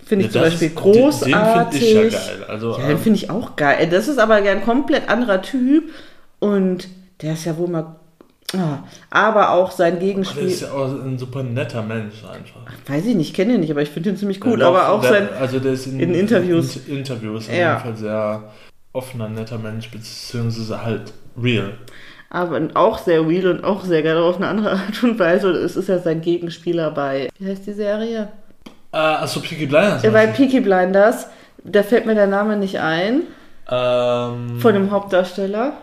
Finde 0.06 0.26
ich 0.26 0.34
Ja, 0.34 0.42
zum 0.42 0.50
Beispiel 0.50 0.68
ist- 0.68 0.76
den- 0.78 0.82
großartig. 0.84 1.34
Den 1.34 1.72
finde 1.72 1.78
ich 1.78 1.94
ja 2.14 2.20
geil. 2.20 2.46
Also, 2.48 2.72
Ja, 2.72 2.78
den 2.78 2.92
ähm, 2.92 2.98
finde 3.00 3.18
ich 3.20 3.30
auch 3.30 3.56
geil. 3.56 3.88
Das 3.90 4.08
ist 4.08 4.20
aber 4.20 4.36
ein 4.36 4.64
komplett 4.64 5.10
anderer 5.10 5.42
Typ 5.42 5.90
und 6.40 6.88
der 7.22 7.34
ist 7.34 7.46
ja 7.46 7.58
wohl 7.58 7.68
mal. 7.68 7.96
Ah, 8.54 8.80
aber 9.10 9.52
auch 9.52 9.72
sein 9.72 9.96
der 10.00 10.04
Gegenspiel. 10.08 10.44
ist 10.48 10.62
ja 10.62 10.72
auch 10.72 10.88
ein 10.88 11.18
super 11.18 11.44
netter 11.44 11.82
Mensch 11.82 12.24
einfach. 12.24 12.62
Weiß 12.88 13.06
ich 13.06 13.16
nicht, 13.16 13.36
kenne 13.36 13.56
ihn 13.56 13.60
nicht, 13.60 13.72
aber 13.72 13.82
ich 13.82 13.90
finde 13.90 14.12
ihn 14.12 14.16
ziemlich 14.18 14.42
cool. 14.46 14.58
Der 14.58 14.68
aber 14.70 14.88
auch 14.88 15.02
der, 15.02 15.10
sein. 15.10 15.30
Also 15.38 15.60
der 15.60 15.74
ist 15.74 15.86
in, 15.88 16.00
in 16.00 16.14
Interviews. 16.14 16.78
In, 16.88 17.00
Interviews 17.00 17.50
auf 17.50 17.54
Ja. 17.54 17.72
jeden 17.74 17.82
Fall 17.82 17.98
sehr 17.98 18.44
offener, 18.94 19.28
netter 19.28 19.58
Mensch, 19.58 19.90
beziehungsweise 19.92 20.82
halt 20.82 21.12
real. 21.42 21.74
Aber 22.30 22.62
auch 22.74 22.98
sehr 22.98 23.26
real 23.26 23.48
und 23.48 23.64
auch 23.64 23.84
sehr 23.84 24.04
geil 24.04 24.18
auf 24.18 24.36
eine 24.38 24.48
andere 24.48 24.72
Art 24.72 25.04
und 25.04 25.18
Weise. 25.18 25.48
Und 25.50 25.56
es 25.56 25.76
ist 25.76 25.88
ja 25.90 26.00
sein 26.00 26.22
Gegenspieler 26.22 26.92
bei. 26.92 27.30
Wie 27.40 27.50
heißt 27.50 27.66
die 27.66 27.74
Serie? 27.74 28.28
Äh, 28.92 28.98
achso, 28.98 29.40
Peaky 29.40 29.66
Blinders. 29.66 30.04
Ja, 30.04 30.12
bei? 30.12 30.28
Peaky 30.28 30.60
Blinders. 30.60 31.28
Da 31.64 31.84
fällt 31.84 32.06
mir 32.06 32.16
der 32.16 32.28
Name 32.28 32.58
nicht 32.58 32.80
ein. 32.80 33.24
ähm, 33.70 34.60
Von 34.60 34.74
dem 34.74 34.92
Hauptdarsteller. 34.92 35.74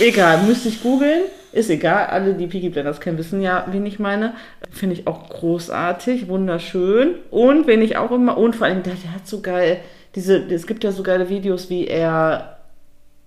Egal, 0.00 0.42
müsste 0.42 0.68
ich 0.68 0.82
googeln. 0.82 1.22
Ist 1.52 1.68
egal, 1.68 2.06
alle, 2.06 2.32
die 2.32 2.46
Peaky 2.46 2.70
Blinders 2.70 3.00
kennen, 3.00 3.18
wissen 3.18 3.42
ja, 3.42 3.66
wen 3.70 3.84
ich 3.84 3.98
meine. 3.98 4.32
Finde 4.70 4.94
ich 4.94 5.06
auch 5.06 5.28
großartig, 5.28 6.28
wunderschön. 6.28 7.16
Und 7.30 7.66
wen 7.66 7.82
ich 7.82 7.98
auch 7.98 8.10
immer, 8.10 8.38
und 8.38 8.56
vor 8.56 8.66
allem, 8.66 8.82
der, 8.82 8.94
der 8.94 9.14
hat 9.14 9.26
so 9.26 9.40
geil, 9.42 9.78
diese, 10.14 10.38
es 10.38 10.66
gibt 10.66 10.82
ja 10.82 10.92
so 10.92 11.02
geile 11.02 11.28
Videos, 11.28 11.68
wie 11.68 11.86
er 11.86 12.56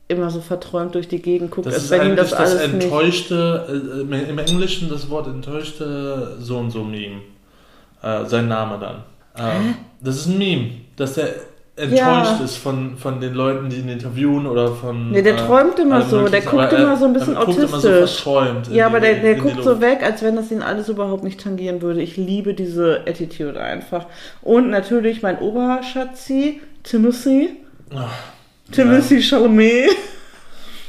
immer 0.08 0.30
so 0.30 0.40
verträumt 0.42 0.94
durch 0.96 1.08
die 1.08 1.22
Gegend 1.22 1.52
guckt, 1.52 1.68
das 1.68 1.76
als 1.76 1.90
wenn 1.92 2.10
ihm 2.10 2.16
das 2.16 2.30
das, 2.32 2.40
alles 2.40 2.72
nicht... 2.74 2.84
enttäuschte, 2.84 3.66
äh, 4.12 4.30
im 4.30 4.38
Englischen 4.40 4.90
das 4.90 5.10
Wort 5.10 5.28
enttäuschte 5.28 6.38
so 6.40 6.58
und 6.58 6.70
so 6.72 6.84
Meme. 6.84 7.22
Äh, 8.04 8.26
sein 8.26 8.48
Name 8.48 8.78
dann. 8.80 9.04
Ähm, 9.38 9.76
das 10.02 10.18
ist 10.18 10.28
ein 10.28 10.38
Meme, 10.38 10.68
dass 10.96 11.16
der 11.16 11.30
enttäuscht 11.78 12.40
Ja. 12.40 12.40
ist 12.46 12.56
von, 12.58 12.96
von 12.98 13.20
den 13.20 13.34
Leuten, 13.34 13.68
die 13.70 13.78
ihn 13.78 13.90
interviewen 13.90 14.46
oder 14.46 14.70
von. 14.74 15.12
Nee, 15.12 15.22
der 15.24 15.34
äh, 15.34 15.38
träumt 15.38 15.78
immer 15.80 16.02
so, 16.04 16.28
der 16.28 16.42
guckt 16.42 16.72
er- 16.72 16.84
immer 16.84 16.96
so 16.96 17.06
ein 17.06 17.14
bisschen 17.14 17.36
er 17.36 17.44
guckt 17.46 17.58
immer 17.58 17.68
so 17.68 17.90
autistisch. 17.90 18.22
verträumt. 18.24 18.68
in 18.68 18.76
Ja, 18.76 18.86
aber 18.86 19.00
die- 19.00 19.08
der, 19.08 19.16
der 19.22 19.36
guckt 19.36 19.64
so 19.64 19.82
weg, 19.82 20.00
als 20.04 20.22
wenn 20.22 20.36
das 20.38 20.52
ihn 20.52 20.62
alles 20.62 20.88
überhaupt 20.88 21.24
nicht 21.24 21.42
tangieren 21.42 21.82
würde. 21.82 22.02
Ich 22.02 22.16
liebe 22.16 22.54
diese 22.54 23.02
Attitude 23.08 23.60
einfach. 23.60 24.06
Und 24.42 24.70
natürlich 24.70 25.22
mein 25.24 25.40
Oberschatzi, 25.40 26.62
Timothy. 26.84 27.58
Ach, 27.94 28.10
Timothy 28.72 29.22
Chalamet. 29.22 29.90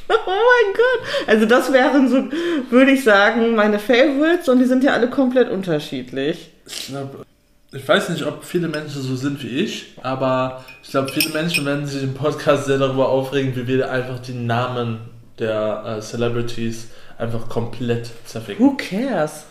Oh 0.09 0.15
mein 0.25 0.73
Gott. 0.73 1.27
Also 1.27 1.47
das 1.47 1.73
wären 1.73 2.09
so, 2.09 2.29
würde 2.71 2.93
ich 2.93 3.03
sagen, 3.03 3.57
meine 3.57 3.81
Favorites 3.81 4.49
und 4.49 4.61
die 4.61 4.65
sind 4.65 4.85
ja 4.85 4.93
alle 4.93 5.11
komplett 5.11 5.51
unterschiedlich. 5.51 6.51
Ich 6.65 6.87
glaube, 6.87 7.27
ich 7.73 7.89
weiß 7.89 8.11
nicht, 8.11 8.25
ob 8.25 8.45
viele 8.45 8.69
Menschen 8.69 9.03
so 9.03 9.17
sind 9.17 9.43
wie 9.43 9.49
ich, 9.49 9.95
aber 10.03 10.65
ich 10.83 10.91
glaube, 10.91 11.11
viele 11.13 11.31
Menschen 11.31 11.67
werden 11.67 11.87
sich 11.87 12.05
im 12.05 12.15
Podcast 12.15 12.67
sehr 12.67 12.79
darüber 12.79 13.09
aufregen, 13.09 13.57
wie 13.57 13.67
wir 13.67 13.91
einfach 13.91 14.21
die 14.21 14.35
Namen 14.35 15.01
der 15.41 15.99
äh, 15.99 16.01
Celebrities 16.01 16.87
einfach 17.19 17.49
komplett 17.49 18.11
zerficken. 18.25 18.65
Who 18.65 18.77
cares? 18.77 19.45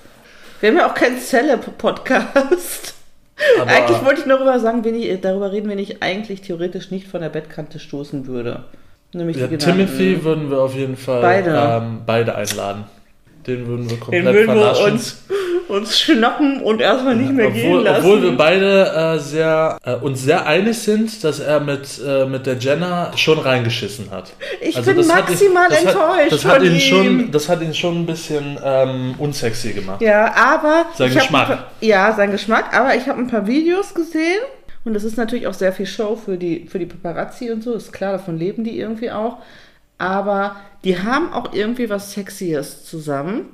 Wir 0.62 0.70
haben 0.70 0.78
ja 0.78 0.90
auch 0.90 0.96
keinen 0.96 1.20
Celeb-Podcast. 1.20 2.95
Aber 3.62 3.70
Eigentlich 3.70 4.06
wollte 4.06 4.22
ich 4.22 4.28
darüber 4.28 4.60
sagen, 4.60 4.84
wen 4.84 4.96
ich, 4.96 5.20
darüber 5.22 5.52
reden, 5.52 5.70
wenn 5.70 5.80
ich 5.80 6.02
eigentlich 6.02 6.42
theoretisch 6.42 6.92
nicht 6.92 7.08
von 7.08 7.22
der 7.22 7.30
Bettkante 7.30 7.80
stoßen 7.80 8.28
würde. 8.28 8.64
Nämlich 9.14 9.38
ja. 9.38 9.48
Timothy 9.48 10.24
würden 10.24 10.50
wir 10.50 10.60
auf 10.60 10.76
jeden 10.76 10.98
Fall 10.98 11.22
Beide. 11.22 11.82
Ähm, 11.82 12.02
beide 12.06 12.36
einladen. 12.36 12.86
Den 13.48 13.68
würden 13.68 13.90
wir 13.90 13.98
Den 13.98 14.00
komplett 14.00 14.34
würden 14.34 14.56
wir 14.56 14.92
uns, 14.92 15.24
uns 15.68 16.00
schnappen 16.00 16.62
und 16.62 16.82
erstmal 16.82 17.16
nicht 17.16 17.32
mehr 17.34 17.52
gehen 17.52 17.68
obwohl, 17.72 17.84
lassen. 17.84 17.98
obwohl 18.06 18.22
wir 18.24 18.38
beide 18.38 18.92
äh, 19.16 19.20
sehr, 19.20 19.78
äh, 19.84 19.96
uns 19.96 20.22
sehr 20.24 20.46
einig 20.46 20.78
sind, 20.80 21.24
dass 21.24 21.40
er 21.40 21.60
mit, 21.60 22.00
äh, 22.06 22.26
mit 22.26 22.46
der 22.46 22.56
Jenna 22.58 23.12
schon 23.18 23.40
reingeschissen 23.40 24.12
hat. 24.12 24.34
ich 24.62 24.76
Also 24.78 24.94
bin 24.94 25.00
hat 25.00 25.06
ihn- 25.06 25.30
maximal 25.32 25.70
das 25.70 25.80
hat, 25.80 25.88
enttäuscht 25.88 26.32
das 26.32 26.46
hat 26.46 26.64
ihn 26.64 26.74
ihm. 26.74 26.80
schon, 26.80 27.32
Das 27.32 27.50
hat 27.50 27.62
ihn 27.62 27.74
schon 27.74 28.02
ein 28.02 28.06
bisschen 28.06 28.60
ähm, 28.64 29.16
unsexy 29.18 29.74
gemacht. 29.74 30.02
Ja, 30.02 30.34
aber. 30.36 30.86
Sein 30.96 31.14
Geschmack. 31.14 31.48
Paar, 31.48 31.68
ja, 31.82 32.14
sein 32.14 32.32
Geschmack. 32.32 32.74
Aber 32.78 32.96
ich 32.96 33.08
habe 33.08 33.20
ein 33.20 33.28
paar 33.28 33.48
Videos 33.48 33.94
gesehen. 33.94 34.40
Und 34.84 34.94
das 34.94 35.04
ist 35.04 35.18
natürlich 35.18 35.48
auch 35.48 35.54
sehr 35.56 35.74
viel 35.74 35.88
Show 35.88 36.16
für 36.16 36.38
die, 36.38 36.68
für 36.70 36.78
die 36.78 36.86
Paparazzi 36.86 37.50
und 37.50 37.64
so. 37.64 37.74
Ist 37.74 37.92
klar, 37.92 38.12
davon 38.12 38.38
leben 38.38 38.64
die 38.64 38.80
irgendwie 38.80 39.10
auch. 39.10 39.38
Aber 39.98 40.58
die 40.84 41.00
haben 41.02 41.34
auch 41.34 41.54
irgendwie 41.54 41.90
was 41.90 42.12
Sexyes 42.12 42.84
zusammen. 42.86 43.50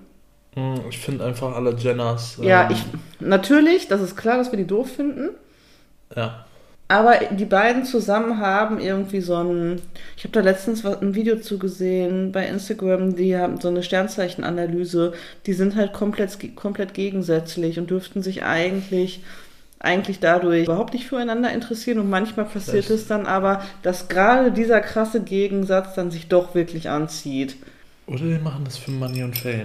Hm, 0.55 0.81
Ich 0.89 0.97
finde 0.99 1.25
einfach 1.25 1.55
alle 1.55 1.73
Jennas. 1.75 2.37
ähm, 2.39 2.43
Ja, 2.45 2.69
ich. 2.71 2.83
Natürlich, 3.19 3.87
das 3.87 4.01
ist 4.01 4.17
klar, 4.17 4.37
dass 4.37 4.51
wir 4.51 4.57
die 4.57 4.67
doof 4.67 4.91
finden. 4.95 5.29
Ja. 6.15 6.45
Aber 6.89 7.13
die 7.31 7.45
beiden 7.45 7.85
zusammen 7.85 8.39
haben 8.39 8.77
irgendwie 8.77 9.21
so 9.21 9.35
ein. 9.37 9.81
Ich 10.17 10.25
habe 10.25 10.33
da 10.33 10.41
letztens 10.41 10.83
was- 10.83 11.01
ein 11.01 11.15
Video 11.15 11.37
zugesehen 11.37 12.33
bei 12.33 12.45
Instagram, 12.45 13.15
die 13.15 13.37
haben 13.37 13.61
so 13.61 13.69
eine 13.69 13.81
Sternzeichenanalyse. 13.81 15.13
Die 15.45 15.53
sind 15.53 15.77
halt 15.77 15.93
komplett, 15.93 16.37
komplett 16.57 16.93
gegensätzlich 16.93 17.79
und 17.79 17.89
dürften 17.89 18.21
sich 18.21 18.43
eigentlich, 18.43 19.23
eigentlich 19.79 20.19
dadurch 20.19 20.65
überhaupt 20.65 20.93
nicht 20.93 21.07
füreinander 21.07 21.49
interessieren. 21.53 21.97
Und 21.99 22.09
manchmal 22.09 22.45
passiert 22.45 22.79
Echt? 22.79 22.89
es 22.89 23.07
dann 23.07 23.25
aber, 23.25 23.61
dass 23.83 24.09
gerade 24.09 24.51
dieser 24.51 24.81
krasse 24.81 25.21
Gegensatz 25.21 25.93
dann 25.95 26.11
sich 26.11 26.27
doch 26.27 26.55
wirklich 26.55 26.89
anzieht. 26.89 27.55
Oder 28.11 28.23
die 28.25 28.39
machen 28.43 28.63
das 28.65 28.77
für 28.77 28.91
Money 28.91 29.23
und 29.23 29.37
Fame. 29.37 29.63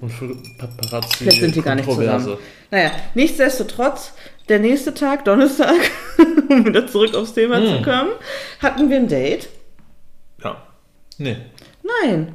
Und 0.00 0.08
für 0.10 0.34
Paparazzi. 0.58 1.18
Vielleicht 1.24 1.40
sind 1.40 1.54
die 1.56 1.62
gar 1.62 1.74
nicht 1.74 1.90
zusammen. 1.90 2.38
Naja, 2.70 2.90
nichtsdestotrotz, 3.14 4.14
der 4.48 4.58
nächste 4.60 4.94
Tag, 4.94 5.24
Donnerstag, 5.24 5.74
um 6.48 6.64
wieder 6.64 6.86
zurück 6.86 7.14
aufs 7.14 7.34
Thema 7.34 7.58
Hm. 7.58 7.66
zu 7.66 7.82
kommen, 7.82 8.10
hatten 8.60 8.88
wir 8.90 8.96
ein 8.96 9.08
Date. 9.08 9.48
Ja. 10.42 10.56
Nee. 11.18 11.36
Nein. 12.02 12.34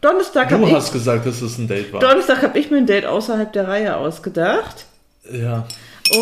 Donnerstag 0.00 0.50
habe 0.50 0.62
Du 0.62 0.68
ich, 0.68 0.74
hast 0.74 0.92
gesagt, 0.92 1.24
dass 1.26 1.40
es 1.40 1.56
ein 1.58 1.68
Date 1.68 1.92
war. 1.92 2.00
Donnerstag 2.00 2.42
hab 2.42 2.56
ich 2.56 2.70
mir 2.70 2.78
ein 2.78 2.86
Date 2.86 3.06
außerhalb 3.06 3.52
der 3.52 3.68
Reihe 3.68 3.96
ausgedacht. 3.96 4.86
ja. 5.30 5.66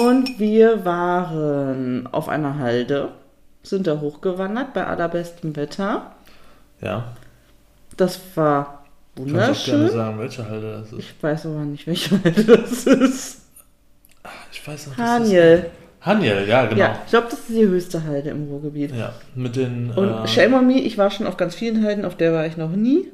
Und 0.03 0.39
wir 0.39 0.87
waren 0.87 2.07
auf 2.11 2.31
einer 2.31 2.59
Halde, 2.59 3.11
sind 3.63 3.87
da 3.87 4.01
hochgewandert 4.01 4.73
bei 4.73 4.87
allerbestem 4.87 5.57
Wetter. 5.57 6.13
Ja. 6.81 7.15
Das 7.97 8.19
war 8.35 8.85
Du 9.17 9.23
kannst 9.33 9.61
auch 9.63 9.65
gerne 9.67 9.79
wunderschön. 9.85 9.91
sagen, 9.91 10.19
welche 10.19 10.49
Halde 10.51 10.73
das 10.81 10.93
ist. 10.93 10.99
Ich 10.99 11.15
weiß 11.23 11.47
aber 11.47 11.61
nicht, 11.61 11.87
welche 11.87 12.23
Halde 12.25 12.45
das 12.45 12.85
ist. 12.87 13.41
Ich 14.53 14.67
weiß 14.67 14.89
noch, 14.89 14.97
Haniel. 14.99 15.67
Haniel, 16.01 16.45
ja, 16.49 16.67
genau. 16.67 16.81
Ja, 16.81 16.99
ich 17.05 17.11
glaube, 17.11 17.29
das 17.31 17.39
ist 17.41 17.49
die 17.49 17.67
höchste 17.67 18.03
Halde 18.05 18.31
im 18.31 18.45
Ruhrgebiet. 18.49 18.95
Ja, 18.95 19.13
mit 19.35 19.57
den, 19.57 19.91
Und 19.93 20.25
äh, 20.25 20.27
shame 20.29 20.55
on 20.55 20.67
me, 20.67 20.81
ich 20.81 20.99
war 20.99 21.11
schon 21.11 21.27
auf 21.27 21.37
ganz 21.37 21.55
vielen 21.55 21.83
Halden, 21.85 22.05
auf 22.05 22.17
der 22.17 22.33
war 22.33 22.45
ich 22.47 22.57
noch 22.57 22.71
nie. 22.71 23.09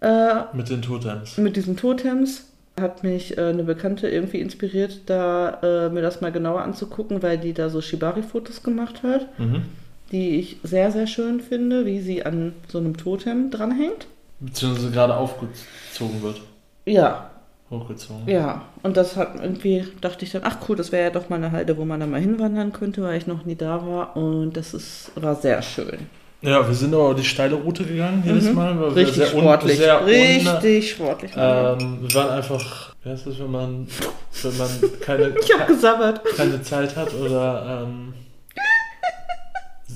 Äh, 0.00 0.34
mit 0.52 0.68
den 0.70 0.82
Totems. 0.82 1.36
mit 1.38 1.56
diesen 1.56 1.76
Totems 1.76 2.44
hat 2.80 3.02
mich 3.02 3.36
äh, 3.36 3.42
eine 3.48 3.64
Bekannte 3.64 4.08
irgendwie 4.08 4.40
inspiriert, 4.40 5.00
da 5.06 5.58
äh, 5.62 5.88
mir 5.90 6.02
das 6.02 6.20
mal 6.20 6.32
genauer 6.32 6.62
anzugucken, 6.62 7.22
weil 7.22 7.36
die 7.38 7.52
da 7.52 7.68
so 7.68 7.80
Shibari-Fotos 7.80 8.62
gemacht 8.62 9.02
hat, 9.02 9.26
Mhm. 9.38 9.62
Die 10.12 10.36
ich 10.40 10.56
sehr, 10.62 10.90
sehr 10.90 11.06
schön 11.06 11.40
finde, 11.40 11.86
wie 11.86 12.00
sie 12.00 12.24
an 12.24 12.54
so 12.68 12.78
einem 12.78 12.96
Totem 12.96 13.50
dranhängt. 13.50 14.06
Beziehungsweise 14.40 14.90
gerade 14.90 15.14
aufgezogen 15.16 16.22
wird. 16.22 16.40
Ja, 16.86 17.30
Hochgezogen. 17.70 18.26
ja. 18.26 18.62
Und 18.82 18.96
das 18.96 19.16
hat 19.16 19.34
irgendwie, 19.40 19.84
dachte 20.00 20.24
ich 20.24 20.32
dann, 20.32 20.42
ach 20.44 20.56
cool, 20.68 20.76
das 20.76 20.90
wäre 20.90 21.04
ja 21.04 21.10
doch 21.10 21.28
mal 21.28 21.36
eine 21.36 21.52
Halde, 21.52 21.76
wo 21.76 21.84
man 21.84 22.00
dann 22.00 22.10
mal 22.10 22.20
hinwandern 22.20 22.72
könnte, 22.72 23.02
weil 23.02 23.16
ich 23.18 23.26
noch 23.28 23.44
nie 23.44 23.54
da 23.54 23.86
war. 23.86 24.16
Und 24.16 24.54
das 24.56 24.74
ist, 24.74 25.12
war 25.14 25.36
sehr 25.36 25.62
schön. 25.62 25.98
Ja, 26.42 26.66
wir 26.66 26.74
sind 26.74 26.94
aber 26.94 27.14
die 27.14 27.22
steile 27.22 27.54
Route 27.54 27.84
gegangen 27.84 28.22
jedes 28.26 28.46
Mhm. 28.48 28.54
Mal. 28.54 28.80
Weil 28.80 28.90
wir 28.90 28.96
Richtig 28.96 29.16
sehr 29.16 29.34
un- 29.34 29.40
sportlich. 29.42 29.76
sehr 29.76 30.06
Richtig 30.06 30.90
sportlich. 30.92 31.30
Ähm, 31.36 31.98
wir 32.00 32.14
waren 32.14 32.30
einfach, 32.30 32.94
wie 33.04 33.10
heißt 33.10 33.26
das, 33.26 33.38
wenn 33.38 33.50
man, 33.50 33.86
wenn 34.42 34.56
man 34.56 34.68
keine, 35.02 35.34
keine 36.36 36.62
Zeit 36.62 36.96
hat 36.96 37.12
oder 37.14 37.84
ähm, 37.86 38.14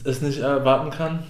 es 0.05 0.21
nicht 0.23 0.39
erwarten 0.41 0.91
kann. 0.91 1.21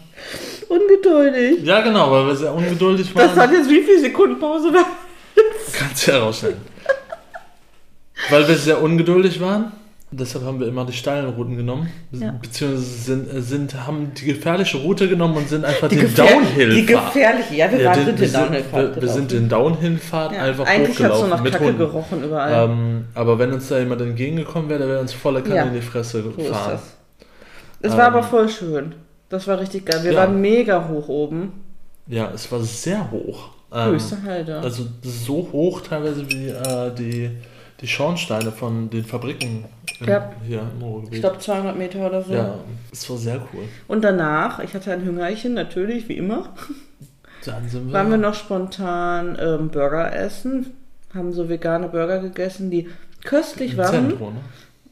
Ungeduldig. 0.69 1.64
Ja, 1.64 1.81
genau, 1.81 2.11
weil 2.11 2.26
wir 2.26 2.37
sehr 2.37 2.52
ungeduldig 2.54 3.12
Das 3.14 3.28
waren. 3.31 3.37
hat 3.49 3.52
jetzt 3.52 3.69
wie 3.71 3.83
viel 3.83 4.00
Sekunden 4.00 4.38
Pause? 4.38 4.71
Kannst 5.73 6.07
du 6.07 6.12
ja 6.12 6.19
rausschneiden. 6.21 6.59
weil 8.31 8.47
wir 8.49 8.54
sehr 8.57 8.81
ungeduldig 8.83 9.40
waren. 9.40 9.73
Deshalb 10.16 10.45
haben 10.45 10.61
wir 10.61 10.69
immer 10.69 10.85
die 10.85 10.93
steilen 10.93 11.28
Routen 11.31 11.57
genommen. 11.57 11.90
Ja. 12.12 12.37
Beziehungsweise 12.40 12.85
sind, 12.85 13.26
sind, 13.43 13.75
haben 13.85 14.12
die 14.14 14.26
gefährliche 14.26 14.76
Route 14.76 15.09
genommen 15.09 15.37
und 15.38 15.49
sind 15.49 15.64
einfach 15.64 15.88
Die, 15.88 15.97
den 15.97 16.14
Downhill 16.14 16.71
die 16.73 16.87
gefährliche, 16.87 17.54
ja, 17.57 17.73
wir 17.73 17.81
Ja, 17.81 17.90
waren 17.90 18.07
den- 18.07 18.14
den 18.16 18.28
sind, 18.28 18.35
Downhill-Fahrt 18.40 18.95
wir, 18.95 19.02
wir 19.02 19.09
sind 19.09 19.33
den 19.33 19.49
Downhill-Fahrt 19.49 20.33
ja. 20.35 20.43
einfach 20.45 20.66
Eigentlich 20.69 21.02
hat 21.02 21.11
es 21.12 21.19
so 21.19 21.25
hochgelaufen 21.25 21.31
nach 21.45 21.50
Kacke 21.50 21.64
Hunden. 21.64 21.78
gerochen 21.78 22.25
überall. 22.25 22.71
Ähm, 22.71 23.04
aber 23.14 23.38
wenn 23.40 23.52
uns 23.52 23.66
da 23.69 23.78
jemand 23.81 24.02
entgegengekommen 24.02 24.69
wäre, 24.69 24.78
der 24.78 24.88
wäre 24.88 25.00
uns 25.00 25.12
voller 25.12 25.40
Kanne 25.43 25.62
in 25.62 25.75
die 25.75 25.81
Fresse 25.83 26.23
so 26.23 26.31
gefahren. 26.31 26.78
Es 27.84 27.92
war 27.92 28.08
Ähm, 28.08 28.14
aber 28.14 28.22
voll 28.22 28.48
schön. 28.48 28.94
Das 29.28 29.46
war 29.46 29.58
richtig 29.60 29.86
geil. 29.86 30.02
Wir 30.04 30.12
ja. 30.12 30.20
waren 30.20 30.40
mega 30.40 30.88
hoch 30.88 31.08
oben. 31.08 31.52
Ja, 32.06 32.30
es 32.34 32.50
war 32.50 32.60
sehr 32.60 33.10
hoch. 33.10 33.50
Ähm, 33.72 33.92
Höchste 33.92 34.22
Halde. 34.22 34.58
also 34.58 34.84
so 35.02 35.48
hoch 35.52 35.80
teilweise 35.80 36.28
wie 36.30 36.48
äh, 36.48 36.94
die, 36.94 37.30
die 37.80 37.86
Schornsteine 37.86 38.52
von 38.52 38.88
den 38.90 39.04
Fabriken 39.04 39.64
in, 40.00 40.06
Ja. 40.06 40.30
hier 40.46 40.60
im 40.76 40.82
Ruhrgebiet. 40.82 41.14
ich 41.14 41.20
glaube 41.20 41.38
200 41.38 41.76
Meter 41.76 42.06
oder 42.06 42.22
so. 42.22 42.32
ja, 42.32 42.54
es 42.92 43.08
war 43.10 43.16
sehr 43.16 43.36
cool. 43.52 43.64
Und 43.88 44.02
danach, 44.04 44.60
ich 44.60 44.74
hatte 44.74 44.92
ein 44.92 45.04
Hüngerchen, 45.04 45.54
natürlich, 45.54 46.08
wie 46.08 46.16
immer, 46.16 46.54
Dann 47.44 47.68
sind 47.68 47.88
wir, 47.88 47.92
waren 47.92 48.10
wir 48.10 48.16
noch 48.18 48.34
spontan 48.34 49.36
ähm, 49.40 49.68
Burger 49.70 50.14
essen. 50.14 50.72
Haben 51.14 51.32
so 51.32 51.48
vegane 51.48 51.88
Burger 51.88 52.20
gegessen, 52.20 52.70
die 52.70 52.88
köstlich 53.24 53.76
waren. 53.76 54.08
Zentrum. 54.08 54.34
Ne? 54.34 54.40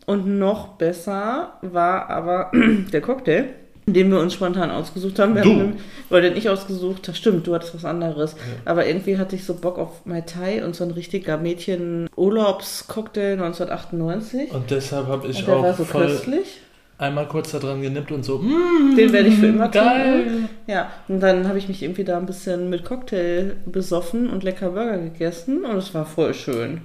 Und 0.07 0.27
noch 0.39 0.69
besser 0.79 1.53
war 1.63 2.11
aber 2.11 2.51
der 2.93 3.01
Cocktail, 3.01 3.45
den 3.87 4.11
wir 4.11 4.21
uns 4.21 4.35
spontan 4.35 4.71
ausgesucht 4.71 5.19
haben. 5.19 5.35
Wir 5.35 5.43
Du. 5.43 5.51
haben 5.51 5.59
den, 5.59 5.77
weil 6.09 6.23
den 6.23 6.37
ich 6.37 6.49
ausgesucht 6.49 7.07
habe. 7.09 7.17
Stimmt, 7.17 7.47
du 7.47 7.55
hattest 7.55 7.75
was 7.75 7.85
anderes. 7.85 8.35
Aber 8.65 8.87
irgendwie 8.87 9.19
hatte 9.19 9.37
ich 9.37 9.45
so 9.45 9.55
Bock 9.55 9.79
auf 9.79 10.05
Mai 10.07 10.21
Tai 10.23 10.65
und 10.65 10.75
so 10.77 10.85
ein 10.85 10.91
richtiger 10.93 11.37
Mädchen-Urlaubscocktail 11.37 13.33
1998. 13.35 14.53
Und 14.53 14.71
deshalb 14.71 15.07
habe 15.09 15.29
ich 15.29 15.39
und 15.41 15.49
der 15.49 15.57
auch 15.57 15.63
war 15.63 15.75
so 15.75 15.85
voll 15.85 16.07
köstlich. 16.07 16.61
einmal 16.99 17.27
kurz 17.27 17.51
daran 17.53 17.83
genippt 17.83 18.13
und 18.13 18.25
so, 18.25 18.39
mm, 18.39 18.95
Den 18.97 19.13
werde 19.13 19.29
ich 19.29 19.37
für 19.39 19.47
immer 19.47 19.69
geil. 19.69 20.25
trinken. 20.25 20.49
Ja, 20.67 20.91
und 21.09 21.21
dann 21.21 21.49
habe 21.49 21.59
ich 21.59 21.69
mich 21.69 21.83
irgendwie 21.83 22.05
da 22.05 22.17
ein 22.19 22.27
bisschen 22.27 22.71
mit 22.71 22.85
Cocktail 22.85 23.57
besoffen 23.67 24.31
und 24.31 24.45
lecker 24.45 24.71
Burger 24.71 24.99
gegessen 24.99 25.65
und 25.65 25.77
es 25.77 25.93
war 25.95 26.07
voll 26.07 26.35
schön. 26.35 26.83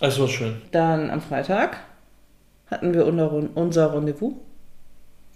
Es 0.00 0.20
war 0.20 0.28
schön. 0.28 0.56
Dann 0.72 1.10
am 1.10 1.20
Freitag 1.22 1.78
hatten 2.66 2.94
wir 2.94 3.06
unser 3.06 3.94
Rendezvous. 3.94 4.34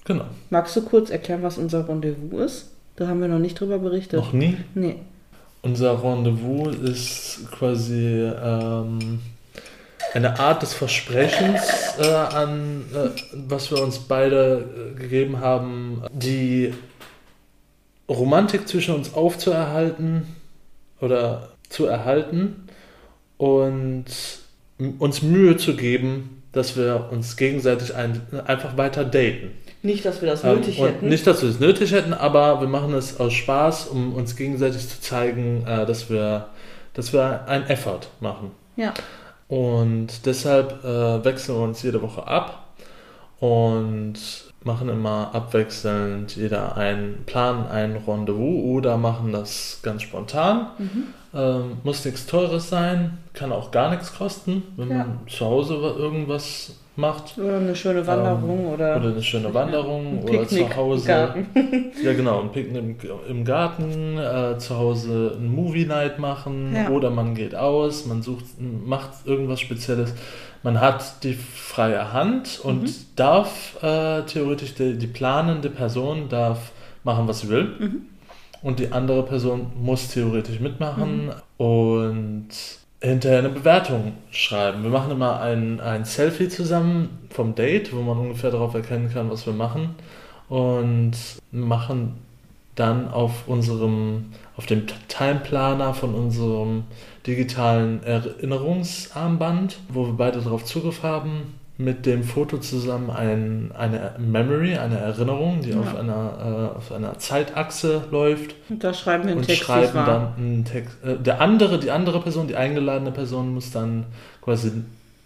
Genau. 0.05 0.25
Magst 0.51 0.75
du 0.77 0.83
kurz 0.83 1.11
erklären, 1.11 1.43
was 1.43 1.59
unser 1.59 1.89
Rendezvous 1.89 2.41
ist? 2.41 2.71
Da 2.97 3.07
haben 3.07 3.21
wir 3.21 3.29
noch 3.29 3.39
nicht 3.39 3.59
drüber 3.59 3.79
berichtet. 3.79 4.19
Noch 4.19 4.33
nie. 4.33 4.57
Nee. 4.75 4.97
Unser 5.63 6.03
Rendezvous 6.03 6.75
ist 6.77 7.51
quasi 7.51 8.31
ähm, 8.43 9.21
eine 10.15 10.39
Art 10.39 10.63
des 10.63 10.75
Versprechens 10.75 11.61
äh, 11.99 12.07
an, 12.07 12.85
äh, 12.95 13.11
was 13.33 13.71
wir 13.71 13.83
uns 13.83 13.99
beide 13.99 14.95
äh, 14.95 14.99
gegeben 14.99 15.41
haben, 15.41 16.03
die 16.13 16.75
Romantik 18.09 18.67
zwischen 18.67 18.95
uns 18.95 19.15
aufzuerhalten 19.15 20.27
oder 21.01 21.51
zu 21.69 21.87
erhalten 21.87 22.69
und 23.37 24.07
uns 24.99 25.23
Mühe 25.23 25.57
zu 25.57 25.77
geben, 25.77 26.40
dass 26.53 26.77
wir 26.77 27.09
uns 27.11 27.37
gegenseitig 27.37 27.95
ein, 27.95 28.21
einfach 28.47 28.77
weiter 28.77 29.05
daten. 29.05 29.53
Nicht, 29.83 30.05
dass 30.05 30.21
wir 30.21 30.29
das 30.29 30.45
Ähm, 30.45 30.57
nötig 30.57 30.81
hätten. 30.81 31.09
Nicht, 31.09 31.27
dass 31.27 31.43
wir 31.43 31.49
es 31.49 31.61
nötig 31.61 31.93
hätten, 31.93 32.13
aber 32.13 32.61
wir 32.61 32.69
machen 32.69 32.93
es 32.95 33.19
aus 33.21 33.33
Spaß, 33.33 33.87
um 33.87 34.15
uns 34.15 34.37
gegenseitig 34.37 34.89
zu 34.89 35.01
zeigen, 35.01 35.65
äh, 35.67 35.87
dass, 35.87 36.11
wir, 36.11 36.49
dass 36.95 37.13
wir 37.13 37.47
einen 37.49 37.67
Effort 37.67 38.01
machen. 38.21 38.51
ja. 38.77 38.93
Und 39.49 40.27
deshalb 40.27 40.85
äh, 40.85 41.25
wechseln 41.25 41.57
wir 41.57 41.65
uns 41.65 41.83
jede 41.83 42.01
Woche 42.03 42.25
ab 42.25 42.69
und 43.41 44.15
machen 44.63 44.89
immer 44.91 45.31
abwechselnd 45.33 46.37
jeder 46.37 46.77
einen 46.77 47.25
Plan, 47.27 47.67
ein 47.69 47.97
Rendezvous 48.07 48.65
oder 48.65 48.97
machen 48.99 49.33
das 49.33 49.81
ganz 49.83 50.03
spontan. 50.03 50.67
Mhm. 50.79 51.05
Ähm, 51.33 51.63
muss 51.85 52.05
nichts 52.05 52.27
Teures 52.27 52.69
sein, 52.69 53.19
kann 53.33 53.53
auch 53.53 53.71
gar 53.71 53.91
nichts 53.91 54.13
kosten, 54.17 54.63
wenn 54.77 54.91
Ja. 54.91 54.97
man 54.99 55.21
zu 55.29 55.47
Hause 55.47 55.81
wa- 55.81 55.95
irgendwas 55.97 56.75
macht. 56.97 57.39
Oder 57.39 57.59
eine 57.59 57.77
schöne 57.77 58.05
Wanderung 58.07 58.67
oder, 58.67 58.97
Ähm, 58.97 59.03
Oder 59.03 59.13
eine 59.13 59.23
schöne 59.23 59.55
Wanderung 59.55 60.19
ein 60.19 60.29
oder 60.29 60.49
zu 60.49 60.77
Hause. 60.77 61.07
Ja, 62.05 62.13
genau, 62.15 62.41
ein 62.41 62.51
Picknick 62.51 63.05
im, 63.05 63.37
im 63.39 63.45
Garten, 63.45 64.19
äh, 64.19 64.59
zu 64.59 64.77
Hause 64.77 65.37
ein 65.41 65.49
Movie 65.55 65.87
Night 65.87 66.19
machen 66.19 66.75
Ja. 66.75 66.89
oder 66.91 67.11
man 67.11 67.35
geht 67.37 67.55
aus, 67.55 68.07
man 68.07 68.23
sucht, 68.23 68.45
macht 68.59 69.11
irgendwas 69.25 69.61
Spezielles. 69.61 70.13
Man 70.63 70.81
hat 70.81 71.25
die 71.25 71.35
freie 71.35 72.13
Hand 72.13 72.61
und 72.63 72.83
Mhm. 72.83 72.95
darf 73.17 73.83
äh, 73.83 74.23
theoretisch, 74.23 74.75
die, 74.75 74.99
die 74.99 75.07
planende 75.07 75.71
Person 75.71 76.29
darf 76.29 76.73
machen, 77.05 77.27
was 77.29 77.41
sie 77.41 77.49
will. 77.49 77.65
Mhm. 77.79 78.03
Und 78.63 78.79
die 78.79 78.93
andere 78.93 79.23
Person 79.25 79.69
muss 79.81 80.09
theoretisch 80.09 80.61
mitmachen 80.61 81.33
und 81.57 82.49
hinterher 83.01 83.39
eine 83.39 83.49
Bewertung 83.49 84.13
schreiben. 84.31 84.83
Wir 84.83 84.91
machen 84.91 85.11
immer 85.13 85.41
ein, 85.41 85.81
ein 85.81 86.05
Selfie 86.05 86.51
zusammen 86.51 87.21
vom 87.31 87.55
Date, 87.55 87.95
wo 87.97 88.03
man 88.03 88.19
ungefähr 88.19 88.51
darauf 88.51 88.75
erkennen 88.75 89.11
kann, 89.11 89.31
was 89.31 89.47
wir 89.47 89.55
machen. 89.55 89.95
Und 90.51 91.13
machen 91.53 92.19
dann 92.75 93.09
auf 93.11 93.47
unserem, 93.49 94.27
auf 94.61 94.67
dem 94.67 94.83
Timeplaner 95.09 95.95
von 95.95 96.15
unserem 96.15 96.85
digitalen 97.27 98.03
Erinnerungsarmband, 98.05 99.79
wo 99.89 100.05
wir 100.09 100.13
beide 100.13 100.43
darauf 100.43 100.67
Zugriff 100.67 101.03
haben, 101.03 101.55
mit 101.79 102.05
dem 102.05 102.25
Foto 102.25 102.59
zusammen 102.59 103.09
ein, 103.09 103.73
eine 103.75 104.17
Memory, 104.19 104.77
eine 104.77 104.99
Erinnerung, 104.99 105.63
die 105.63 105.71
Ja. 105.71 105.81
auf, 105.81 105.97
einer, 105.97 106.73
äh, 106.75 106.77
auf 106.77 106.93
einer 106.93 107.19
Zeitachse 107.19 108.05
läuft 108.11 108.55
Und 108.69 108.85
da 108.85 108.93
schreiben 108.93 109.25
wir 109.25 109.31
einen 109.31 109.39
und 109.41 109.47
Text, 109.47 109.63
schreiben 109.63 109.95
dann 110.05 110.35
einen 110.37 110.65
Text. 110.67 110.95
Äh, 111.03 111.17
der 111.17 111.41
andere, 111.41 111.79
die 111.79 111.91
andere 111.91 112.21
Person, 112.21 112.47
die 112.47 112.57
eingeladene 112.57 113.13
Person 113.13 113.55
muss 113.55 113.71
dann 113.71 114.05
quasi 114.43 114.73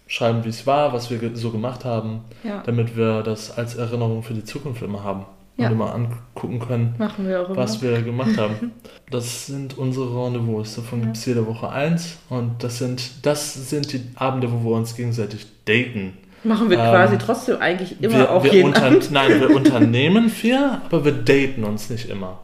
schreiben, 0.07 0.45
wie 0.45 0.49
es 0.49 0.65
war, 0.65 0.93
was 0.93 1.09
wir 1.11 1.17
ge- 1.17 1.31
so 1.33 1.51
gemacht 1.51 1.83
haben, 1.83 2.21
Ja, 2.45 2.63
damit 2.65 2.95
wir 2.95 3.21
das 3.21 3.57
als 3.57 3.75
Erinnerung 3.75 4.23
für 4.23 4.33
die 4.33 4.45
Zukunft 4.45 4.81
immer 4.81 5.03
haben 5.03 5.25
Ja. 5.57 5.67
und 5.67 5.73
immer 5.73 5.93
angucken 5.95 6.59
können, 6.59 6.95
wir 7.17 7.47
was 7.49 7.81
wir 7.81 8.01
gemacht 8.01 8.37
haben. 8.37 8.71
Das 9.11 9.45
sind 9.45 9.77
unsere 9.77 10.25
Rendezvous. 10.25 10.75
Davon 10.75 10.99
Ja. 10.99 11.05
gibt 11.05 11.17
es 11.17 11.25
jede 11.25 11.45
Woche 11.45 11.69
eins 11.69 12.17
und 12.29 12.63
das 12.63 12.79
sind, 12.79 13.25
das 13.25 13.69
sind 13.69 13.93
die 13.93 14.01
Abende, 14.15 14.51
wo 14.51 14.67
wir 14.69 14.75
uns 14.75 14.95
gegenseitig 14.95 15.45
daten. 15.65 16.17
Machen 16.43 16.69
wir 16.69 16.77
Ähm, 16.79 16.89
quasi 16.89 17.17
trotzdem 17.17 17.57
eigentlich 17.59 18.01
immer 18.01 18.17
wir, 18.17 18.31
auch 18.31 18.43
wir 18.43 18.53
jeden 18.53 18.69
unter, 18.69 18.85
Abend. 18.85 19.11
Nein, 19.11 19.39
wir 19.39 19.49
unternehmen 19.55 20.29
viel, 20.29 20.57
aber 20.85 21.05
wir 21.05 21.11
daten 21.13 21.63
uns 21.63 21.89
nicht 21.89 22.09
immer. 22.09 22.39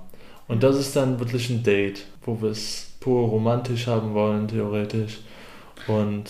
Und 0.48 0.64
das 0.64 0.78
ist 0.78 0.96
dann 0.96 1.20
wirklich 1.20 1.50
ein 1.50 1.64
Date, 1.64 2.06
wo 2.24 2.42
wir 2.42 2.50
es 2.52 2.92
pur 3.00 3.28
romantisch 3.30 3.88
haben 3.88 4.14
wollen, 4.14 4.48
theoretisch. 4.48 5.20
Und 5.88 6.26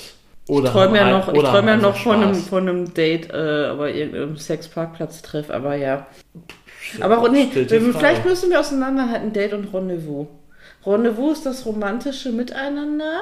oder 0.48 0.66
Ich 0.66 0.72
träume 0.72 0.98
ja 0.98 1.10
noch, 1.12 1.34
ich 1.34 1.42
träume 1.42 1.68
ja 1.72 1.78
noch 1.78 1.96
von 1.96 2.24
einem, 2.24 2.36
von 2.36 2.68
einem 2.70 2.94
Date, 2.94 3.30
äh, 3.32 3.68
aber 3.68 3.90
irgendeinem 3.92 4.38
Sexparkplatz-Treff, 4.38 5.50
aber 5.50 5.76
ja. 5.76 6.08
Aber 7.00 7.30
nee, 7.30 7.48
vielleicht 7.52 8.26
müssen 8.26 8.50
wir 8.50 8.60
auseinanderhalten, 8.60 9.34
Date 9.34 9.54
und 9.54 9.74
Rendezvous. 9.74 10.28
Rendezvous 10.86 11.38
ist 11.38 11.46
das 11.46 11.66
romantische 11.66 12.32
Miteinander 12.32 13.22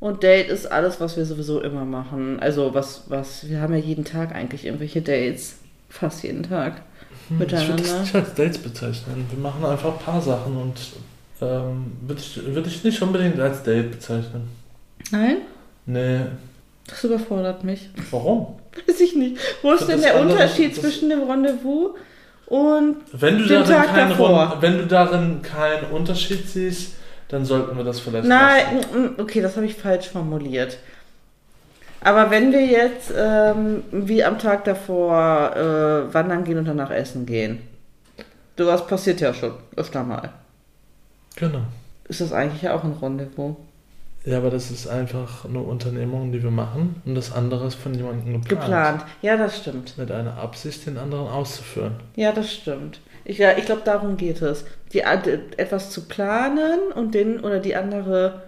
und 0.00 0.22
Date 0.22 0.48
ist 0.48 0.66
alles, 0.70 1.00
was 1.00 1.16
wir 1.16 1.24
sowieso 1.24 1.60
immer 1.62 1.84
machen. 1.84 2.38
Also 2.40 2.74
was, 2.74 3.04
was, 3.08 3.48
wir 3.48 3.60
haben 3.60 3.72
ja 3.72 3.80
jeden 3.80 4.04
Tag 4.04 4.34
eigentlich 4.34 4.64
irgendwelche 4.66 5.00
Dates. 5.00 5.56
Fast 5.88 6.22
jeden 6.22 6.42
Tag. 6.42 6.82
Hm, 7.28 7.36
Ich 7.36 7.38
würde 7.40 7.54
miteinander. 7.56 7.82
das 7.82 8.00
nicht 8.02 8.14
als 8.14 8.34
Dates 8.34 8.58
bezeichnen. 8.58 9.26
Wir 9.30 9.38
machen 9.38 9.64
einfach 9.64 9.92
ein 9.92 9.98
paar 10.04 10.20
Sachen 10.20 10.56
und 10.56 10.74
ähm, 11.40 11.92
würde 12.02 12.20
ich, 12.20 12.40
würd 12.54 12.66
ich 12.66 12.84
nicht 12.84 13.00
unbedingt 13.02 13.38
als 13.40 13.62
Date 13.62 13.90
bezeichnen. 13.90 14.48
Nein? 15.10 15.38
Nee, 15.86 16.20
Das 16.86 17.02
überfordert 17.04 17.64
mich. 17.64 17.88
warum? 18.10 18.54
Weiß 18.86 19.00
ich 19.00 19.14
nicht. 19.16 19.36
Wo 19.62 19.72
ist 19.72 19.86
denn 19.86 20.00
der 20.00 20.20
Unterschied 20.20 20.74
zwischen 20.76 21.08
dem 21.10 21.22
Rendezvous 21.28 21.90
und 22.52 22.96
Wenn 23.12 23.38
du, 23.38 23.44
Den 23.46 23.60
darin 23.64 23.66
Tag 23.76 23.86
keinen 23.94 24.10
davor. 24.10 24.50
Rund- 24.50 24.62
wenn 24.62 24.76
du 24.78 24.86
darin 24.86 25.40
keinen 25.40 25.84
Unterschied 25.90 26.46
siehst, 26.48 26.92
dann 27.28 27.46
sollten 27.46 27.78
wir 27.78 27.84
das 27.84 28.00
vielleicht 28.00 28.26
Nein, 28.28 28.76
lassen. 28.76 29.14
okay, 29.18 29.40
das 29.40 29.56
habe 29.56 29.64
ich 29.64 29.74
falsch 29.74 30.10
formuliert. 30.10 30.76
Aber 32.02 32.30
wenn 32.30 32.52
wir 32.52 32.66
jetzt 32.66 33.10
ähm, 33.16 33.84
wie 33.90 34.22
am 34.22 34.38
Tag 34.38 34.64
davor 34.64 35.56
äh, 35.56 36.12
wandern 36.12 36.44
gehen 36.44 36.58
und 36.58 36.66
danach 36.66 36.90
essen 36.90 37.24
gehen, 37.24 37.60
sowas 38.58 38.86
passiert 38.86 39.20
ja 39.22 39.32
schon 39.32 39.52
öfter 39.76 40.02
mal. 40.02 40.28
Genau. 41.36 41.62
Ist 42.08 42.20
das 42.20 42.34
eigentlich 42.34 42.60
ja 42.62 42.74
auch 42.74 42.84
ein 42.84 42.92
Rendezvous? 43.00 43.56
Ja, 44.24 44.38
aber 44.38 44.50
das 44.50 44.70
ist 44.70 44.86
einfach 44.86 45.44
eine 45.44 45.58
Unternehmung, 45.58 46.30
die 46.30 46.42
wir 46.42 46.50
machen 46.52 47.02
und 47.04 47.14
das 47.16 47.32
andere 47.32 47.66
ist 47.66 47.74
von 47.74 47.92
jemandem 47.94 48.40
geplant. 48.42 48.48
Geplant. 48.48 49.04
Ja, 49.20 49.36
das 49.36 49.58
stimmt. 49.58 49.98
Mit 49.98 50.12
einer 50.12 50.36
Absicht, 50.36 50.86
den 50.86 50.96
anderen 50.98 51.26
auszuführen. 51.26 51.94
Ja, 52.14 52.30
das 52.32 52.52
stimmt. 52.52 53.00
Ich, 53.24 53.38
ja, 53.38 53.56
ich 53.56 53.64
glaube, 53.66 53.82
darum 53.84 54.16
geht 54.16 54.40
es. 54.42 54.64
Die, 54.92 55.04
Ad- 55.04 55.40
etwas 55.56 55.90
zu 55.90 56.02
planen 56.06 56.92
und 56.94 57.14
den 57.14 57.40
oder 57.40 57.58
die 57.58 57.74
andere 57.74 58.42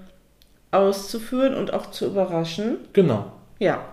auszuführen 0.71 1.55
und 1.55 1.73
auch 1.73 1.91
zu 1.91 2.07
überraschen. 2.07 2.79
Genau. 2.93 3.33
Ja, 3.59 3.85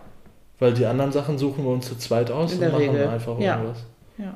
Weil 0.59 0.73
die 0.73 0.85
anderen 0.85 1.11
Sachen 1.11 1.37
suchen 1.39 1.63
wir 1.63 1.71
uns 1.71 1.87
zu 1.87 1.97
zweit 1.97 2.29
aus 2.31 2.53
In 2.53 2.59
und 2.63 2.71
machen 2.71 2.77
Regel. 2.89 3.07
einfach 3.07 3.39
Ja. 3.39 3.57
irgendwas. 3.57 3.83
Ja. 4.17 4.33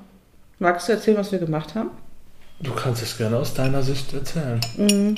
Magst 0.60 0.88
du 0.88 0.94
erzählen, 0.94 1.18
was 1.18 1.32
wir 1.32 1.40
gemacht 1.40 1.76
haben? 1.76 1.92
Du 2.60 2.72
kannst 2.74 3.04
es 3.04 3.18
gerne 3.18 3.38
aus 3.38 3.54
deiner 3.54 3.82
Sicht 3.84 4.14
erzählen. 4.14 4.60
Mhm. 4.78 5.16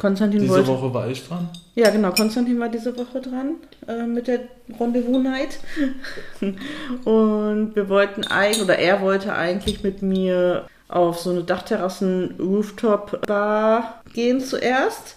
Konstantin 0.00 0.40
Diese 0.40 0.52
wollte. 0.52 0.68
Woche 0.68 0.94
war 0.94 1.08
ich 1.08 1.26
dran. 1.26 1.48
Ja, 1.74 1.90
genau. 1.90 2.10
Konstantin 2.12 2.58
war 2.60 2.68
diese 2.68 2.96
Woche 2.96 3.20
dran 3.20 3.54
äh, 3.88 4.06
mit 4.06 4.28
der 4.28 4.40
Rendezvous 4.78 5.22
Night. 5.22 5.58
Und 7.04 7.74
wir 7.76 7.88
wollten 7.88 8.24
eigentlich, 8.26 8.62
oder 8.62 8.78
er 8.78 9.00
wollte 9.00 9.34
eigentlich 9.34 9.82
mit 9.82 10.02
mir 10.02 10.66
auf 10.88 11.18
so 11.18 11.30
eine 11.30 11.42
Dachterrassen-Rooftop-Bar 11.44 14.02
gehen 14.12 14.40
zuerst. 14.40 15.16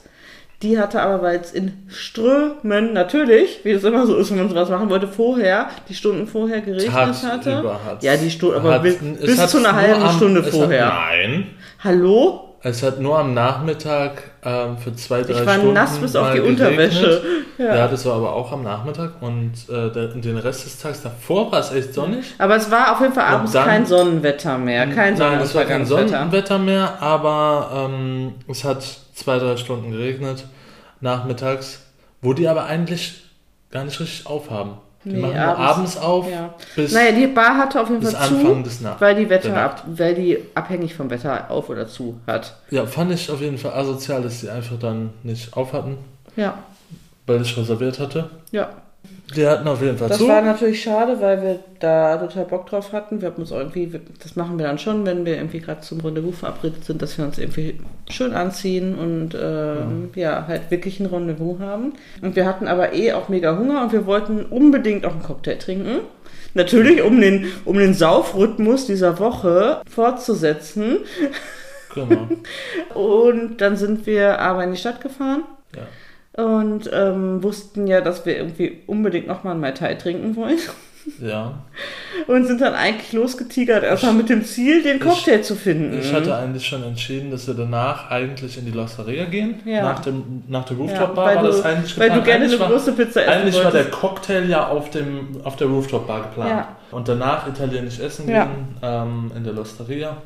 Die 0.63 0.80
hatte 0.80 1.01
aber, 1.01 1.21
weil 1.21 1.39
es 1.39 1.51
in 1.51 1.84
Strömen, 1.88 2.91
natürlich, 2.93 3.60
wie 3.63 3.71
es 3.71 3.84
immer 3.84 4.08
so 4.08 4.15
ist, 4.17 4.32
wenn 4.32 4.39
man 4.39 4.49
sowas 4.49 4.69
machen 4.69 4.89
wollte, 4.89 5.08
vorher, 5.08 5.67
die 5.88 5.93
Stunden 5.93 6.25
vorher 6.25 6.62
geregnet 6.62 6.91
hatte. 6.95 7.27
Tagsüber 7.51 7.80
hat's- 7.86 8.03
Ja, 8.03 8.17
die 8.17 8.32
Stunde, 8.32 8.58
aber 8.58 8.80
bis, 8.80 8.97
bis 8.97 9.47
zu 9.51 9.60
einer 9.60 9.75
halben 9.75 10.10
Stunde 10.15 10.41
vorher. 10.43 10.88
Hat, 10.88 10.93
nein. 11.12 11.47
Hallo? 11.84 12.46
Es 12.69 12.84
hat 12.84 12.99
nur 12.99 13.17
am 13.17 13.34
Nachmittag 13.34 14.23
ähm, 14.43 14.77
für 14.77 14.93
zwei, 14.95 15.21
drei 15.21 15.39
Ich 15.41 15.45
war 15.45 15.53
Stunden 15.56 15.73
nass 15.73 15.97
bis 15.99 16.15
auf 16.15 16.32
die 16.32 16.38
geregnet. 16.39 16.60
Unterwäsche. 16.67 17.21
Ja. 17.58 17.75
Ja. 17.75 17.88
das 17.88 18.06
war 18.06 18.15
aber 18.15 18.34
auch 18.34 18.51
am 18.51 18.63
Nachmittag 18.63 19.13
und 19.21 19.53
äh, 19.69 19.89
der, 19.91 20.08
den 20.10 20.38
Rest 20.38 20.65
des 20.65 20.77
Tages 20.80 21.01
davor 21.01 21.51
war 21.51 21.60
es 21.60 21.71
echt 21.71 21.93
sonnig. 21.93 22.25
Aber 22.38 22.56
es 22.56 22.69
war 22.69 22.91
auf 22.93 23.01
jeden 23.01 23.13
Fall 23.13 23.25
abends 23.25 23.51
dann- 23.53 23.65
kein 23.65 23.86
Sonnenwetter 23.86 24.58
mehr. 24.58 24.86
Kein 24.88 25.15
Nein, 25.17 25.39
es 25.39 25.56
war 25.56 25.65
kein. 25.65 25.86
Sonnenwetter 25.86 26.60
mehr, 26.60 27.01
aber 27.01 27.88
ähm, 27.89 28.34
es 28.49 28.63
hat 28.63 28.84
zwei, 29.15 29.39
drei 29.39 29.56
Stunden 29.58 29.91
geregnet 29.91 30.45
nachmittags, 30.99 31.82
wo 32.21 32.34
die 32.34 32.47
aber 32.47 32.65
eigentlich 32.65 33.23
gar 33.71 33.84
nicht 33.86 33.99
richtig 33.99 34.27
aufhaben. 34.27 34.73
Die 35.09 35.13
Nee, 35.15 35.21
machen 35.21 35.37
abends. 35.37 35.61
abends 35.61 35.97
auf 35.97 36.29
Ja. 36.29 36.53
bis, 36.75 36.91
Naja, 36.93 37.11
die 37.13 37.27
Bar 37.27 37.57
hatte 37.57 37.81
auf 37.81 37.89
jeden 37.89 38.01
Fall 38.01 38.15
Anfang 38.15 38.57
zu, 38.57 38.63
des 38.63 38.81
Nachts. 38.81 38.99
weil 39.01 39.15
die 39.15 39.29
Wetter 39.29 39.55
ab, 39.55 39.83
weil 39.87 40.15
die 40.15 40.37
abhängig 40.53 40.93
vom 40.95 41.09
Wetter 41.09 41.49
auf 41.49 41.69
oder 41.69 41.87
zu 41.87 42.19
hat. 42.27 42.55
Ja, 42.71 42.85
fand 42.85 43.11
ich 43.13 43.31
auf 43.31 43.39
jeden 43.41 43.57
Fall 43.57 43.71
asozial, 43.73 44.21
dass 44.21 44.41
die 44.41 44.49
einfach 44.49 44.77
dann 44.79 45.11
nicht 45.23 45.55
auf 45.55 45.71
hatten, 45.73 45.97
Ja, 46.35 46.55
weil 47.25 47.41
ich 47.41 47.55
reserviert 47.57 47.99
hatte. 47.99 48.29
ja. 48.51 48.69
Die 49.35 49.45
hatten 49.45 49.67
auf 49.67 49.81
jeden 49.81 49.97
Fall 49.97 50.07
Das 50.07 50.19
zu. 50.19 50.27
war 50.27 50.41
natürlich 50.41 50.81
schade, 50.81 51.19
weil 51.19 51.41
wir 51.41 51.59
da 51.79 52.17
total 52.17 52.45
Bock 52.45 52.67
drauf 52.67 52.93
hatten. 52.93 53.21
Wir 53.21 53.29
haben 53.29 53.41
uns 53.41 53.51
irgendwie, 53.51 53.91
das 54.23 54.35
machen 54.37 54.57
wir 54.57 54.65
dann 54.65 54.79
schon, 54.79 55.05
wenn 55.05 55.25
wir 55.25 55.35
irgendwie 55.35 55.59
gerade 55.59 55.81
zum 55.81 55.99
Rendezvous 55.99 56.39
verabredet 56.39 56.85
sind, 56.85 57.01
dass 57.01 57.17
wir 57.17 57.25
uns 57.25 57.37
irgendwie 57.37 57.77
schön 58.09 58.33
anziehen 58.33 58.97
und 58.97 59.37
ähm, 59.39 60.11
ja, 60.15 60.47
halt 60.47 60.71
wirklich 60.71 61.01
ein 61.01 61.07
Rendezvous 61.07 61.59
haben. 61.59 61.93
Und 62.21 62.37
wir 62.37 62.45
hatten 62.45 62.67
aber 62.67 62.93
eh 62.93 63.11
auch 63.11 63.27
mega 63.27 63.57
Hunger 63.57 63.83
und 63.83 63.91
wir 63.91 64.05
wollten 64.05 64.45
unbedingt 64.45 65.05
auch 65.05 65.11
einen 65.11 65.23
Cocktail 65.23 65.57
trinken. 65.57 65.99
Natürlich, 66.53 67.03
um 67.03 67.19
den, 67.19 67.51
um 67.65 67.77
den 67.77 67.93
Saufrhythmus 67.93 68.87
dieser 68.87 69.19
Woche 69.19 69.81
fortzusetzen. 69.89 70.99
Genau. 71.93 72.27
Und 72.93 73.57
dann 73.61 73.75
sind 73.75 74.05
wir 74.05 74.39
aber 74.39 74.63
in 74.63 74.71
die 74.71 74.77
Stadt 74.77 75.01
gefahren 75.01 75.43
Ja. 75.75 75.83
Und 76.38 76.89
ähm, 76.93 77.43
wussten 77.43 77.88
ja, 77.88 78.00
dass 78.02 78.26
wir 78.26 78.38
irgendwie 78.38 78.80
unbedingt 78.88 79.28
nochmal 79.28 79.52
einen 79.54 79.62
Mai 79.62 79.71
Tai 79.71 79.95
trinken 79.95 80.36
wollen. 80.36 80.58
ja. 81.21 81.54
Und 82.28 82.45
sind 82.47 82.60
dann 82.60 82.73
eigentlich 82.73 83.13
losgetigert, 83.13 83.84
erstmal 83.84 84.13
mit 84.13 84.28
dem 84.30 84.43
Ziel, 84.43 84.84
den 84.84 85.00
Cocktail 85.00 85.41
zu 85.41 85.56
finden. 85.56 85.97
Ich 86.00 86.12
hatte 86.13 86.36
eigentlich 86.36 86.65
schon 86.65 86.84
entschieden, 86.84 87.32
dass 87.32 87.47
wir 87.47 87.54
danach 87.54 88.10
eigentlich 88.12 88.58
in 88.58 88.65
die 88.65 88.71
Losteria 88.71 89.26
gehen. 89.26 89.62
Ja. 89.65 89.84
Nach, 89.84 90.00
dem, 90.00 90.43
nach 90.47 90.65
der 90.65 90.76
ja, 90.78 90.84
Rooftop-Bar 90.84 91.26
weil 91.26 91.36
war 91.38 91.43
du, 91.43 91.50
das 91.50 91.63
eigentlich 91.63 91.97
weil 91.97 92.10
du 92.10 92.15
geplant. 92.15 92.26
gerne 92.26 92.45
eigentlich 92.45 92.62
eine 92.62 92.71
große 92.73 92.91
Pizza 92.93 93.21
essen 93.21 93.32
Eigentlich 93.32 93.56
war 93.56 93.71
der 93.71 93.73
wolltest. 93.84 93.91
Cocktail 93.91 94.50
ja 94.50 94.67
auf, 94.67 94.89
dem, 94.89 95.28
auf 95.43 95.56
der 95.56 95.67
Rooftop-Bar 95.67 96.21
geplant. 96.23 96.50
Ja. 96.50 96.76
Und 96.91 97.08
danach 97.08 97.47
italienisch 97.47 98.00
essen 98.00 98.28
Ja. 98.30 98.45
gehen 98.45 98.67
ähm, 98.82 99.32
in 99.36 99.43
der 99.45 99.54
Losteria. 99.54 100.17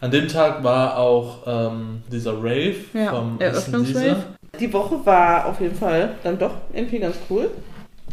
An 0.00 0.10
dem 0.10 0.28
Tag 0.28 0.64
war 0.64 0.96
auch 0.98 1.38
ähm, 1.46 2.02
dieser 2.10 2.32
Rave 2.38 2.76
Ja, 2.94 3.10
vom 3.10 3.38
Eröffnungsrave. 3.40 4.16
Die 4.60 4.72
Woche 4.72 5.04
war 5.04 5.46
auf 5.46 5.60
jeden 5.60 5.74
Fall 5.76 6.14
dann 6.22 6.38
doch 6.38 6.52
irgendwie 6.72 6.98
ganz 6.98 7.16
cool. 7.30 7.50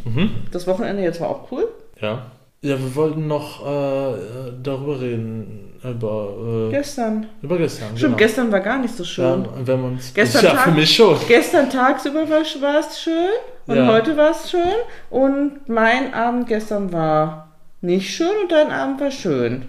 Mhm. 0.05 0.31
Das 0.51 0.65
Wochenende 0.67 1.03
jetzt 1.03 1.21
war 1.21 1.29
auch 1.29 1.51
cool. 1.51 1.67
Ja. 2.01 2.25
Ja, 2.63 2.77
wir 2.77 2.95
wollten 2.95 3.25
noch 3.27 3.61
äh, 3.65 4.13
darüber 4.61 5.01
reden. 5.01 5.67
Über, 5.83 6.67
äh, 6.69 6.71
Gestern. 6.71 7.25
über 7.41 7.57
gestern. 7.57 7.87
Stimmt, 7.97 8.01
genau. 8.01 8.17
gestern 8.17 8.51
war 8.51 8.59
gar 8.59 8.77
nicht 8.77 8.95
so 8.95 9.03
schön. 9.03 9.25
Ja, 9.43 9.49
wenn 9.65 9.81
man 9.81 9.91
uns, 9.93 10.13
Gestern 10.13 10.45
ja, 10.45 10.51
Tag- 10.51 10.59
für 10.65 10.71
mich 10.71 10.95
schon. 10.95 11.17
Gestern 11.27 11.71
tagsüber 11.71 12.29
war 12.29 12.41
war 12.61 12.79
es 12.79 13.01
schön 13.01 13.29
und 13.65 13.75
Ja. 13.77 13.87
heute 13.87 14.15
war 14.15 14.29
es 14.29 14.51
schön. 14.51 14.61
Und 15.09 15.67
mein 15.69 16.13
Abend 16.13 16.47
gestern 16.47 16.93
war 16.93 17.47
nicht 17.81 18.13
schön 18.13 18.29
und 18.43 18.51
dein 18.51 18.69
Abend 18.69 19.01
war 19.01 19.09
schön. 19.09 19.63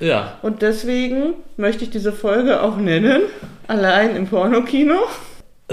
Ja, 0.00 0.38
Und 0.40 0.62
deswegen 0.62 1.34
möchte 1.58 1.84
ich 1.84 1.90
diese 1.90 2.12
Folge 2.12 2.62
auch 2.62 2.76
nennen. 2.78 3.22
Allein 3.68 4.16
im 4.16 4.26
Pornokino. 4.26 4.94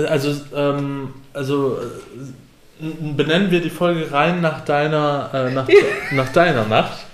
Also, 0.06 0.36
ähm, 0.56 1.14
also 1.34 1.78
äh, 1.78 2.86
benennen 3.16 3.52
wir 3.52 3.62
die 3.62 3.70
Folge 3.70 4.12
rein 4.12 4.42
nach 4.42 4.64
deiner, 4.66 5.30
äh, 5.34 5.52
nach, 5.52 5.68
nach 6.12 6.32
deiner 6.32 6.66
Nacht. 6.66 7.06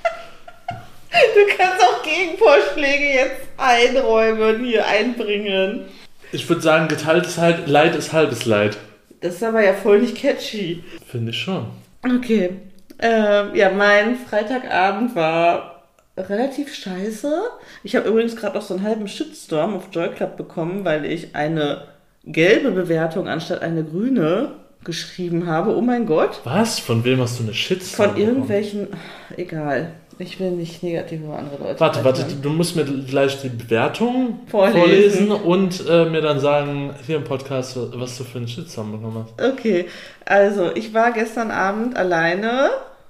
Du 0.71 1.57
kannst 1.57 1.81
auch 1.81 2.03
Gegenvorschläge 2.03 3.05
jetzt 3.05 3.47
einräumen, 3.57 4.65
hier 4.65 4.85
einbringen. 4.85 5.85
Ich 6.31 6.47
würde 6.49 6.61
sagen, 6.61 6.87
geteiltes 6.87 7.37
halt, 7.37 7.67
Leid 7.67 7.95
ist 7.95 8.11
halbes 8.11 8.45
Leid. 8.45 8.77
Das 9.21 9.35
ist 9.35 9.43
aber 9.43 9.63
ja 9.63 9.73
voll 9.73 9.99
nicht 9.99 10.17
catchy. 10.17 10.83
Finde 11.07 11.31
ich 11.31 11.39
schon. 11.39 11.67
Okay. 12.03 12.51
Ähm, 12.99 13.55
ja, 13.55 13.69
mein 13.71 14.17
Freitagabend 14.17 15.15
war 15.15 15.83
relativ 16.17 16.73
scheiße. 16.73 17.43
Ich 17.83 17.95
habe 17.95 18.09
übrigens 18.09 18.35
gerade 18.35 18.55
noch 18.55 18.61
so 18.61 18.73
einen 18.73 18.83
halben 18.83 19.07
Shitstorm 19.07 19.75
auf 19.75 19.87
Joy 19.91 20.09
Club 20.09 20.37
bekommen, 20.37 20.85
weil 20.85 21.05
ich 21.05 21.35
eine 21.35 21.87
gelbe 22.25 22.71
Bewertung 22.71 23.27
anstatt 23.27 23.61
eine 23.61 23.83
grüne 23.83 24.53
geschrieben 24.83 25.47
habe. 25.47 25.75
Oh 25.75 25.81
mein 25.81 26.05
Gott. 26.05 26.41
Was? 26.43 26.79
Von 26.79 27.03
wem 27.03 27.19
hast 27.19 27.39
du 27.39 27.43
eine 27.43 27.53
Shitstorm 27.53 28.11
Von 28.11 28.17
irgendwelchen. 28.19 28.87
Egal. 29.35 29.91
Ich 30.17 30.39
will 30.39 30.51
nicht 30.51 30.81
negativ 30.81 31.21
über 31.21 31.37
andere 31.37 31.61
Leute. 31.61 31.79
Warte, 31.79 32.03
warte, 32.05 32.21
lästern. 32.21 32.41
du 32.41 32.49
musst 32.51 32.75
mir 32.77 32.85
gleich 32.85 33.41
die 33.41 33.49
Bewertung 33.49 34.39
Vorlesen. 34.47 35.27
vorlesen, 35.27 35.31
und 35.31 35.83
äh, 35.89 36.05
mir 36.05 36.21
dann 36.21 36.39
sagen, 36.39 36.93
hier 37.05 37.17
im 37.17 37.25
Podcast, 37.25 37.77
was 37.95 38.17
du 38.17 38.23
für 38.23 38.37
einen 38.37 38.47
Shitstorm 38.47 38.93
bekommen 38.93 39.25
hast. 39.25 39.51
Okay, 39.51 39.87
also 40.23 40.73
ich 40.73 40.93
war 40.93 41.11
gestern 41.11 41.51
Abend 41.51 41.97
alleine 41.97 42.69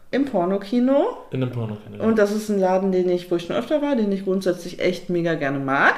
im 0.10 0.26
Pornokino 0.26 1.18
In 1.30 1.42
dem 1.42 1.52
Pornokanal. 1.52 2.00
und 2.00 2.18
das 2.18 2.32
ist 2.32 2.50
ein 2.50 2.58
Laden, 2.60 2.92
den 2.92 3.10
ich, 3.10 3.30
wo 3.30 3.36
ich 3.36 3.46
schon 3.46 3.56
öfter 3.56 3.84
war, 3.84 3.96
den 3.96 4.12
ich 4.12 4.24
grundsätzlich 4.24 4.80
echt 4.80 5.10
mega 5.12 5.36
gerne 5.36 5.60
mag. 5.60 5.94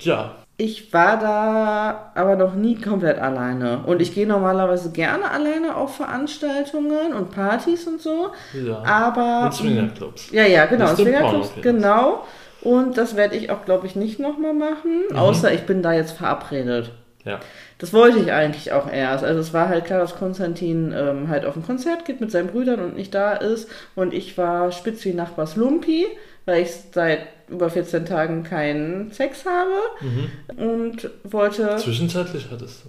Ja, 0.00 0.36
Ich 0.64 0.92
war 0.92 1.18
da 1.18 2.12
aber 2.14 2.36
noch 2.36 2.54
nie 2.54 2.76
komplett 2.76 3.18
alleine 3.18 3.80
und 3.84 4.00
ich 4.00 4.14
gehe 4.14 4.28
normalerweise 4.28 4.92
gerne 4.92 5.28
alleine 5.28 5.74
auf 5.76 5.96
Veranstaltungen 5.96 7.14
und 7.14 7.32
Partys 7.32 7.88
und 7.88 8.00
so, 8.00 8.28
ja. 8.54 8.80
aber 8.84 9.46
Und 9.46 9.54
Swingerclubs. 9.54 10.30
ja, 10.30 10.44
ja, 10.46 10.66
genau, 10.66 10.90
im 10.90 10.96
Swingerclubs, 10.96 11.50
genau. 11.62 12.24
Und 12.60 12.96
das 12.96 13.16
werde 13.16 13.34
ich 13.34 13.50
auch, 13.50 13.64
glaube 13.64 13.88
ich, 13.88 13.96
nicht 13.96 14.20
nochmal 14.20 14.54
machen, 14.54 15.02
Mhm. 15.10 15.16
außer 15.16 15.52
ich 15.52 15.62
bin 15.66 15.82
da 15.82 15.94
jetzt 15.94 16.12
verabredet. 16.12 16.92
Ja. 17.24 17.40
Das 17.78 17.92
wollte 17.92 18.18
ich 18.20 18.30
eigentlich 18.32 18.72
auch 18.72 18.88
erst. 18.88 19.24
Also 19.24 19.40
es 19.40 19.52
war 19.52 19.68
halt 19.68 19.84
klar, 19.86 19.98
dass 19.98 20.14
Konstantin 20.16 20.92
ähm, 20.96 21.28
halt 21.28 21.44
auf 21.44 21.56
ein 21.56 21.64
Konzert 21.66 22.04
geht 22.04 22.20
mit 22.20 22.30
seinen 22.30 22.48
Brüdern 22.48 22.80
und 22.80 22.96
nicht 22.96 23.14
da 23.14 23.32
ist. 23.34 23.68
Und 23.96 24.14
ich 24.14 24.38
war 24.38 24.70
spitz 24.70 25.04
wie 25.04 25.12
Nachbars 25.14 25.56
Lumpi, 25.56 26.06
weil 26.44 26.62
ich 26.62 26.70
seit 26.92 27.20
über 27.48 27.70
14 27.70 28.06
Tagen 28.06 28.42
keinen 28.44 29.12
Sex 29.12 29.44
habe. 29.44 29.70
Mhm. 30.00 30.64
Und 30.64 31.10
wollte... 31.24 31.76
Zwischenzeitlich 31.76 32.48
hattest 32.50 32.84
du. 32.84 32.88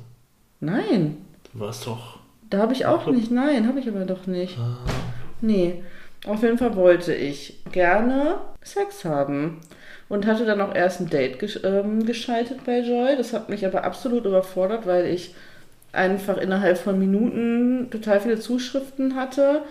Nein, 0.59 1.17
Du 1.53 1.59
warst 1.59 1.85
doch. 1.85 2.19
da 2.49 2.59
habe 2.59 2.73
ich 2.73 2.85
auch 2.85 3.05
nicht. 3.07 3.29
Nein, 3.31 3.67
habe 3.67 3.79
ich 3.79 3.87
aber 3.87 4.05
doch 4.05 4.25
nicht. 4.27 4.57
Ah. 4.57 4.77
Nee, 5.41 5.83
auf 6.25 6.41
jeden 6.41 6.57
Fall 6.57 6.75
wollte 6.75 7.13
ich 7.13 7.59
gerne 7.71 8.37
Sex 8.63 9.03
haben. 9.05 9.59
Und 10.09 10.25
hatte 10.27 10.45
dann 10.45 10.61
auch 10.61 10.75
erst 10.75 10.99
ein 11.01 11.09
Date 11.09 11.39
gesch 11.39 11.59
ähm, 11.63 12.05
geschaltet 12.05 12.65
bei 12.65 12.79
Joy. 12.79 13.15
Das 13.17 13.33
hat 13.33 13.49
mich 13.49 13.65
aber 13.65 13.83
absolut 13.83 14.25
überfordert, 14.25 14.85
weil 14.85 15.07
ich 15.07 15.33
einfach 15.91 16.37
innerhalb 16.37 16.77
von 16.77 16.99
Minuten 16.99 17.89
total 17.91 18.19
viele 18.19 18.39
Zuschriften 18.39 19.15
hatte 19.15 19.61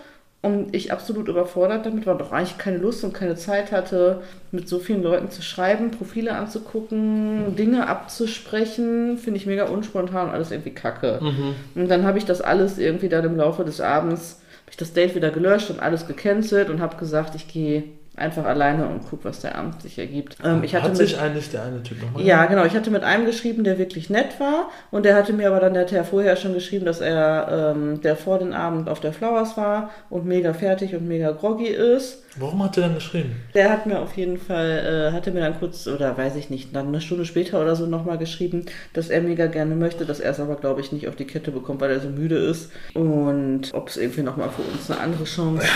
und 0.43 0.75
ich 0.75 0.91
absolut 0.91 1.29
überfordert 1.29 1.85
damit 1.85 2.05
war, 2.05 2.17
doch 2.17 2.33
eigentlich 2.33 2.57
keine 2.57 2.75
Lust 2.75 3.05
und 3.05 3.13
keine 3.13 3.37
Zeit 3.37 3.71
hatte, 3.71 4.23
mit 4.51 4.67
so 4.67 4.77
vielen 4.77 5.01
Leuten 5.01 5.31
zu 5.31 5.41
schreiben, 5.41 5.89
Profile 5.89 6.35
anzugucken, 6.35 7.55
Dinge 7.55 7.87
abzusprechen. 7.87 9.17
Finde 9.17 9.37
ich 9.37 9.45
mega 9.45 9.67
unspontan 9.67 10.27
und 10.27 10.33
alles 10.33 10.51
irgendwie 10.51 10.73
kacke. 10.73 11.19
Mhm. 11.21 11.55
Und 11.81 11.89
dann 11.89 12.03
habe 12.03 12.17
ich 12.17 12.25
das 12.25 12.41
alles 12.41 12.77
irgendwie 12.77 13.07
dann 13.07 13.23
im 13.23 13.37
Laufe 13.37 13.63
des 13.63 13.79
Abends, 13.79 14.41
habe 14.63 14.71
ich 14.71 14.77
das 14.77 14.91
Date 14.91 15.15
wieder 15.15 15.31
gelöscht 15.31 15.69
und 15.69 15.79
alles 15.79 16.07
gecancelt 16.07 16.69
und 16.69 16.81
habe 16.81 16.97
gesagt, 16.97 17.35
ich 17.35 17.47
gehe 17.47 17.85
einfach 18.15 18.45
alleine 18.45 18.87
und 18.87 19.09
gucke, 19.09 19.25
was 19.25 19.39
der 19.39 19.55
Abend 19.55 19.81
sich 19.81 19.97
ergibt. 19.97 20.37
Ähm, 20.43 20.63
ich 20.63 20.75
hatte 20.75 20.85
Hat 20.85 20.91
mit, 20.91 21.07
sich 21.07 21.19
eigentlich 21.19 21.49
der 21.49 21.63
eine 21.63 21.81
Typ 21.81 22.01
nochmal 22.01 22.21
ja, 22.23 22.45
genau. 22.45 22.63
Ich 22.65 22.75
hatte 22.75 22.91
mit 22.91 23.03
einem 23.03 23.25
geschrieben, 23.25 23.63
der 23.63 23.79
wirklich 23.79 24.09
nett 24.09 24.39
war. 24.39 24.69
Und 24.91 25.03
der 25.05 25.15
hatte 25.15 25.33
mir 25.33 25.47
aber 25.47 25.59
dann, 25.59 25.73
der 25.73 25.83
hatte 25.83 25.95
ja 25.95 26.03
vorher 26.03 26.35
schon 26.35 26.53
geschrieben, 26.53 26.85
dass 26.85 27.01
er, 27.01 27.73
ähm, 27.75 28.01
der 28.01 28.15
vor 28.15 28.37
den 28.37 28.53
Abend 28.53 28.87
auf 28.87 28.99
der 28.99 29.13
Flowers 29.13 29.57
war 29.57 29.89
und 30.09 30.25
mega 30.25 30.53
fertig 30.53 30.95
und 30.95 31.07
mega 31.07 31.31
groggy 31.31 31.67
ist. 31.67 32.23
Warum 32.35 32.63
hat 32.63 32.77
er 32.77 32.83
dann 32.83 32.95
geschrieben? 32.95 33.35
Der 33.53 33.69
hat 33.69 33.85
mir 33.85 33.99
auf 33.99 34.17
jeden 34.17 34.37
Fall, 34.37 35.09
äh, 35.09 35.15
hatte 35.15 35.31
mir 35.31 35.41
dann 35.41 35.59
kurz, 35.59 35.87
oder 35.87 36.17
weiß 36.17 36.35
ich 36.35 36.49
nicht, 36.49 36.75
dann 36.75 36.87
eine 36.87 37.01
Stunde 37.01 37.25
später 37.25 37.61
oder 37.61 37.75
so 37.75 37.85
nochmal 37.85 38.17
geschrieben, 38.17 38.65
dass 38.93 39.09
er 39.09 39.21
mega 39.21 39.45
gerne 39.47 39.75
möchte, 39.75 40.05
dass 40.05 40.19
er 40.19 40.31
es 40.31 40.39
aber, 40.39 40.55
glaube 40.55 40.81
ich, 40.81 40.91
nicht 40.91 41.07
auf 41.07 41.15
die 41.15 41.25
Kette 41.25 41.51
bekommt, 41.51 41.81
weil 41.81 41.91
er 41.91 41.99
so 41.99 42.09
müde 42.09 42.37
ist. 42.37 42.71
Und 42.95 43.69
ob 43.73 43.87
es 43.87 43.97
irgendwie 43.97 44.23
nochmal 44.23 44.49
für 44.49 44.63
uns 44.63 44.89
eine 44.89 44.99
andere 44.99 45.25
Chance 45.25 45.67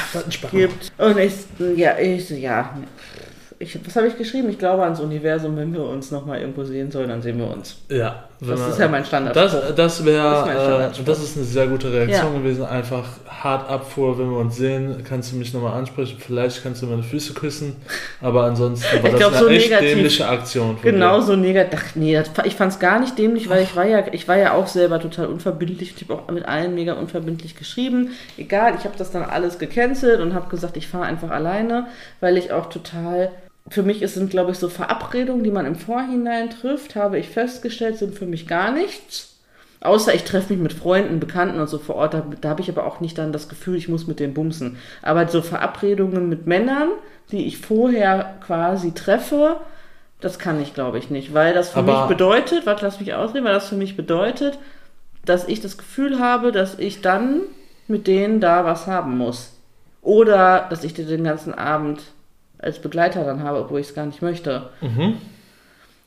gibt. 0.52 0.92
Und 0.98 1.18
ich, 1.20 1.34
ja, 1.76 1.98
ich 2.00 2.27
so, 2.28 2.36
ja. 2.36 2.78
Ich, 3.60 3.80
was 3.86 3.96
habe 3.96 4.08
ich 4.08 4.18
geschrieben? 4.18 4.50
Ich 4.50 4.60
glaube 4.60 4.84
ans 4.84 5.00
Universum, 5.00 5.58
wenn 5.58 5.74
wir 5.74 5.84
uns 5.84 6.12
nochmal 6.12 6.42
irgendwo 6.42 6.64
sehen 6.64 6.92
sollen, 6.92 7.10
dann 7.10 7.22
sehen 7.22 7.40
wir 7.40 7.50
uns. 7.50 7.78
Ja, 7.90 8.27
Das 8.40 8.60
man- 8.60 8.70
ist 8.70 8.80
ja 8.80 8.88
mein 8.88 9.04
Standard. 9.04 9.36
Das, 9.36 9.52
das 9.52 9.76
Das 9.76 10.06
wäre, 10.06 10.28
äh, 10.28 10.52
Standardspruch. 10.52 11.06
das 11.06 11.24
ist 11.24 11.38
eine 11.38 11.46
sehr 11.46 11.66
gute 11.68 11.92
Reaktion 11.92 12.34
Ja. 12.34 12.40
gewesen. 12.40 12.66
Einfach 12.66 13.04
hart 13.28 13.68
Abfuhr, 13.70 14.20
wenn 14.20 14.30
wir 14.30 14.38
uns 14.38 14.58
sehen, 14.58 15.04
kannst 15.08 15.32
du 15.32 15.38
mich 15.38 15.54
nochmal 15.56 15.74
ansprechen. 15.74 16.18
Vielleicht 16.20 16.62
kannst 16.62 16.82
du 16.84 16.86
meine 16.86 17.02
Füße 17.02 17.34
küssen. 17.34 17.76
Aber 18.22 18.44
ansonsten 18.44 18.86
war 18.86 19.06
Ich 19.06 19.12
das 19.12 19.20
glaub, 19.20 19.32
eine 19.34 19.40
so 19.42 19.48
echt 19.48 19.70
negativ. 19.72 19.90
dämliche 19.96 20.28
Aktion. 20.28 20.78
Genau 20.84 21.18
dir. 21.18 21.24
so 21.26 21.36
negativ. 21.36 21.80
Ach 21.84 21.96
nee, 21.96 22.14
das, 22.14 22.30
ich 22.46 22.56
fand 22.56 22.74
es 22.74 22.80
gar 22.80 23.00
nicht 23.00 23.18
dämlich, 23.18 23.50
weil 23.50 23.64
ich 23.64 23.76
war 23.76 23.86
ja, 23.88 24.04
ich 24.12 24.28
war 24.28 24.38
ja 24.38 24.54
auch 24.54 24.68
selber 24.68 25.00
total 25.00 25.26
unverbindlich. 25.28 25.94
Ich 25.98 26.08
habe 26.10 26.22
auch 26.22 26.30
mit 26.32 26.46
allen 26.46 26.76
mega 26.76 26.94
unverbindlich 26.94 27.56
geschrieben. 27.56 28.12
Egal, 28.38 28.74
ich 28.78 28.86
habe 28.86 28.96
das 28.98 29.10
dann 29.12 29.24
alles 29.24 29.58
gecancelt 29.58 30.20
und 30.22 30.36
habe 30.36 30.48
gesagt, 30.50 30.78
ich 30.78 30.88
fahre 30.88 31.06
einfach 31.06 31.32
alleine, 31.32 31.88
weil 32.20 32.38
ich 32.38 32.52
auch 32.52 32.68
total. 32.70 33.32
Für 33.70 33.84
mich 33.84 34.02
es 34.02 34.14
sind, 34.14 34.30
glaube 34.30 34.52
ich, 34.52 34.58
so 34.58 34.70
Verabredungen, 34.70 35.44
die 35.44 35.52
man 35.52 35.66
im 35.66 35.76
Vorhinein 35.76 36.50
trifft, 36.50 36.96
habe 36.96 37.20
ich 37.20 37.30
festgestellt, 37.30 37.98
sind 37.98 38.16
für 38.16 38.26
mich 38.26 38.48
gar 38.48 38.72
nichts. 38.72 39.36
Außer 39.82 40.14
ich 40.16 40.24
treffe 40.24 40.54
mich 40.54 40.62
mit 40.62 40.74
Freunden, 40.74 41.20
Bekannten 41.20 41.60
und 41.60 41.68
so 41.70 41.78
vor 41.78 41.96
Ort. 41.96 42.14
Da, 42.14 42.24
da 42.42 42.50
habe 42.50 42.62
ich 42.62 42.70
aber 42.70 42.86
auch 42.86 43.00
nicht 43.00 43.18
dann 43.18 43.32
das 43.32 43.48
Gefühl, 43.50 43.76
ich 43.76 43.90
muss 43.90 44.08
mit 44.08 44.20
denen 44.20 44.34
bumsen. 44.34 44.78
Aber 45.02 45.28
so 45.28 45.42
Verabredungen 45.42 46.30
mit 46.30 46.48
Männern, 46.48 46.90
die 47.32 47.46
ich 47.46 47.60
vorher 47.60 48.36
quasi 48.46 48.94
treffe, 48.94 49.58
das 50.20 50.40
kann 50.40 50.60
ich, 50.62 50.74
glaube 50.74 50.98
ich, 50.98 51.10
nicht. 51.12 51.34
Weil 51.34 51.54
das 51.54 51.70
für 51.70 51.80
Aber- 51.80 52.00
mich 52.02 52.08
bedeutet, 52.10 52.66
warte, 52.66 52.86
lass 52.86 53.00
mich 53.00 53.14
ausreden, 53.14 53.46
weil 53.46 53.54
das 53.54 53.70
für 53.70 53.76
mich 53.76 53.96
bedeutet, 53.96 54.58
dass 55.26 55.48
ich 55.48 55.62
das 55.62 55.78
Gefühl 55.78 56.20
habe, 56.20 56.52
dass 56.52 56.80
ich 56.80 57.02
dann 57.02 57.42
mit 57.88 58.08
denen 58.08 58.40
da 58.40 58.66
was 58.66 58.88
haben 58.88 59.18
muss. 59.18 59.54
Oder 60.02 60.68
dass 60.70 60.84
ich 60.84 60.94
die 60.94 61.06
den 61.06 61.24
ganzen 61.26 61.54
Abend 61.54 62.02
als 62.68 62.80
Begleiter 62.80 63.24
dann 63.24 63.42
habe, 63.44 63.60
obwohl 63.62 63.80
ich 63.80 63.88
es 63.88 63.96
gar 63.96 64.06
nicht 64.06 64.22
möchte. 64.22 64.70
Mhm. 64.82 65.16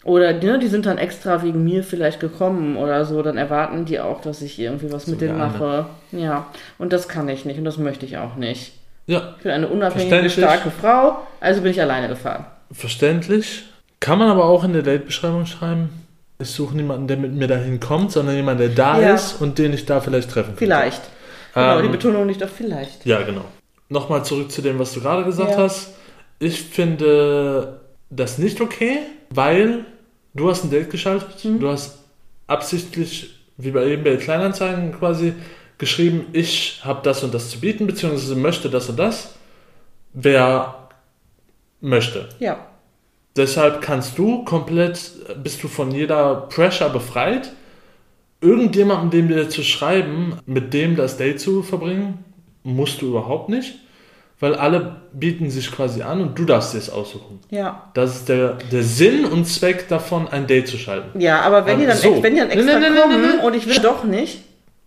Oder 0.02 0.32
ne, 0.32 0.58
die 0.58 0.68
sind 0.68 0.86
dann 0.86 0.96
extra 0.96 1.42
wegen 1.42 1.62
mir 1.62 1.84
vielleicht 1.84 2.20
gekommen 2.20 2.76
oder 2.78 3.04
so, 3.04 3.20
dann 3.22 3.36
erwarten 3.36 3.84
die 3.84 4.00
auch, 4.00 4.22
dass 4.22 4.40
ich 4.40 4.58
irgendwie 4.58 4.90
was 4.92 5.04
So 5.04 5.10
mit 5.10 5.20
denen 5.20 5.36
mache. 5.36 5.86
Ja, 6.12 6.46
und 6.78 6.92
das 6.94 7.06
kann 7.08 7.28
ich 7.28 7.44
nicht 7.44 7.58
und 7.58 7.64
das 7.64 7.76
möchte 7.76 8.06
ich 8.06 8.16
auch 8.16 8.36
nicht. 8.36 8.72
Ja, 9.06 9.34
Ich 9.36 9.42
bin 9.42 9.52
eine 9.52 9.68
unabhängige, 9.68 10.30
starke 10.30 10.70
Frau, 10.70 11.18
also 11.40 11.60
bin 11.60 11.72
ich 11.72 11.80
alleine 11.80 12.08
gefahren. 12.08 12.46
verständlich. 12.72 13.64
Kann 13.98 14.18
man 14.18 14.30
aber 14.30 14.44
auch 14.46 14.64
in 14.64 14.72
der 14.72 14.82
Date-Beschreibung 14.82 15.44
schreiben. 15.44 15.90
Ich 16.38 16.48
suche 16.48 16.74
niemanden, 16.74 17.06
der 17.06 17.18
mit 17.18 17.34
mir 17.34 17.48
dahin 17.48 17.80
kommt, 17.80 18.12
sondern 18.12 18.34
jemanden, 18.36 18.60
der 18.60 18.70
da 18.70 18.98
Ja. 18.98 19.14
ist 19.14 19.42
und 19.42 19.58
den 19.58 19.74
ich 19.74 19.84
da 19.84 20.00
vielleicht 20.00 20.30
treffen 20.30 20.56
könnte. 20.56 20.58
Vielleicht. 20.64 21.02
Genau, 21.52 21.76
Ähm, 21.76 21.82
die 21.82 21.88
Betonung 21.90 22.26
liegt 22.26 22.42
auf 22.42 22.50
vielleicht. 22.50 23.04
Ja, 23.04 23.20
genau. 23.20 23.44
Nochmal 23.90 24.24
zurück 24.24 24.50
zu 24.50 24.62
dem, 24.62 24.78
was 24.78 24.94
du 24.94 25.00
gerade 25.02 25.24
gesagt 25.24 25.50
Ja. 25.50 25.58
hast. 25.58 25.90
Ich 26.40 26.62
finde 26.62 27.80
das 28.08 28.38
nicht 28.38 28.60
okay, 28.60 28.98
weil 29.30 29.84
du 30.34 30.50
hast 30.50 30.64
ein 30.64 30.70
Date 30.70 30.90
geschaltet, 30.90 31.44
Mhm. 31.44 31.60
du 31.60 31.68
hast 31.68 31.98
absichtlich, 32.48 33.38
wie 33.58 33.70
bei 33.70 33.84
eBay 33.92 34.16
Kleinanzeigen 34.16 34.92
quasi, 34.92 35.34
geschrieben, 35.78 36.26
ich 36.32 36.80
habe 36.82 37.00
das 37.02 37.22
und 37.22 37.32
das 37.32 37.50
zu 37.50 37.60
bieten, 37.60 37.86
beziehungsweise 37.86 38.34
möchte 38.34 38.68
das 38.68 38.88
und 38.88 38.98
das. 38.98 39.34
Wer 40.12 40.88
möchte. 41.80 42.28
Ja. 42.40 42.66
Deshalb 43.36 43.80
kannst 43.80 44.18
du 44.18 44.44
komplett, 44.44 44.98
bist 45.42 45.62
du 45.62 45.68
von 45.68 45.90
jeder 45.92 46.48
Pressure 46.48 46.90
befreit, 46.90 47.52
irgendjemandem, 48.40 49.10
dem 49.10 49.28
dir 49.28 49.48
zu 49.48 49.62
schreiben, 49.62 50.38
mit 50.46 50.74
dem 50.74 50.96
das 50.96 51.16
Date 51.16 51.38
zu 51.40 51.62
verbringen, 51.62 52.24
musst 52.62 53.00
du 53.02 53.08
überhaupt 53.08 53.48
nicht, 53.48 53.74
weil 54.40 54.54
alle 54.54 54.96
bieten 55.12 55.50
sich 55.50 55.70
quasi 55.70 56.02
an 56.02 56.20
und 56.20 56.38
du 56.38 56.44
darfst 56.44 56.74
dir 56.74 56.78
es 56.78 56.90
aussuchen. 56.90 57.38
Ja. 57.50 57.90
Das 57.94 58.16
ist 58.16 58.28
der, 58.28 58.54
der 58.72 58.82
Sinn 58.82 59.24
und 59.26 59.44
Zweck 59.46 59.88
davon, 59.88 60.28
ein 60.28 60.46
Date 60.46 60.66
zu 60.68 60.76
schalten. 60.78 61.20
Ja, 61.20 61.42
aber 61.42 61.66
wenn 61.66 61.78
die 61.78 61.86
dann, 61.86 61.96
So. 61.96 62.14
ex- 62.14 62.22
wenn 62.22 62.34
die 62.34 62.40
dann 62.40 62.50
extra 62.50 62.78
nein, 62.78 62.92
nein, 62.94 63.02
kommen 63.02 63.22
nein. 63.22 63.40
und 63.46 63.54
ich 63.54 63.66
will 63.66 63.78
doch 63.82 64.04
nicht, 64.04 64.40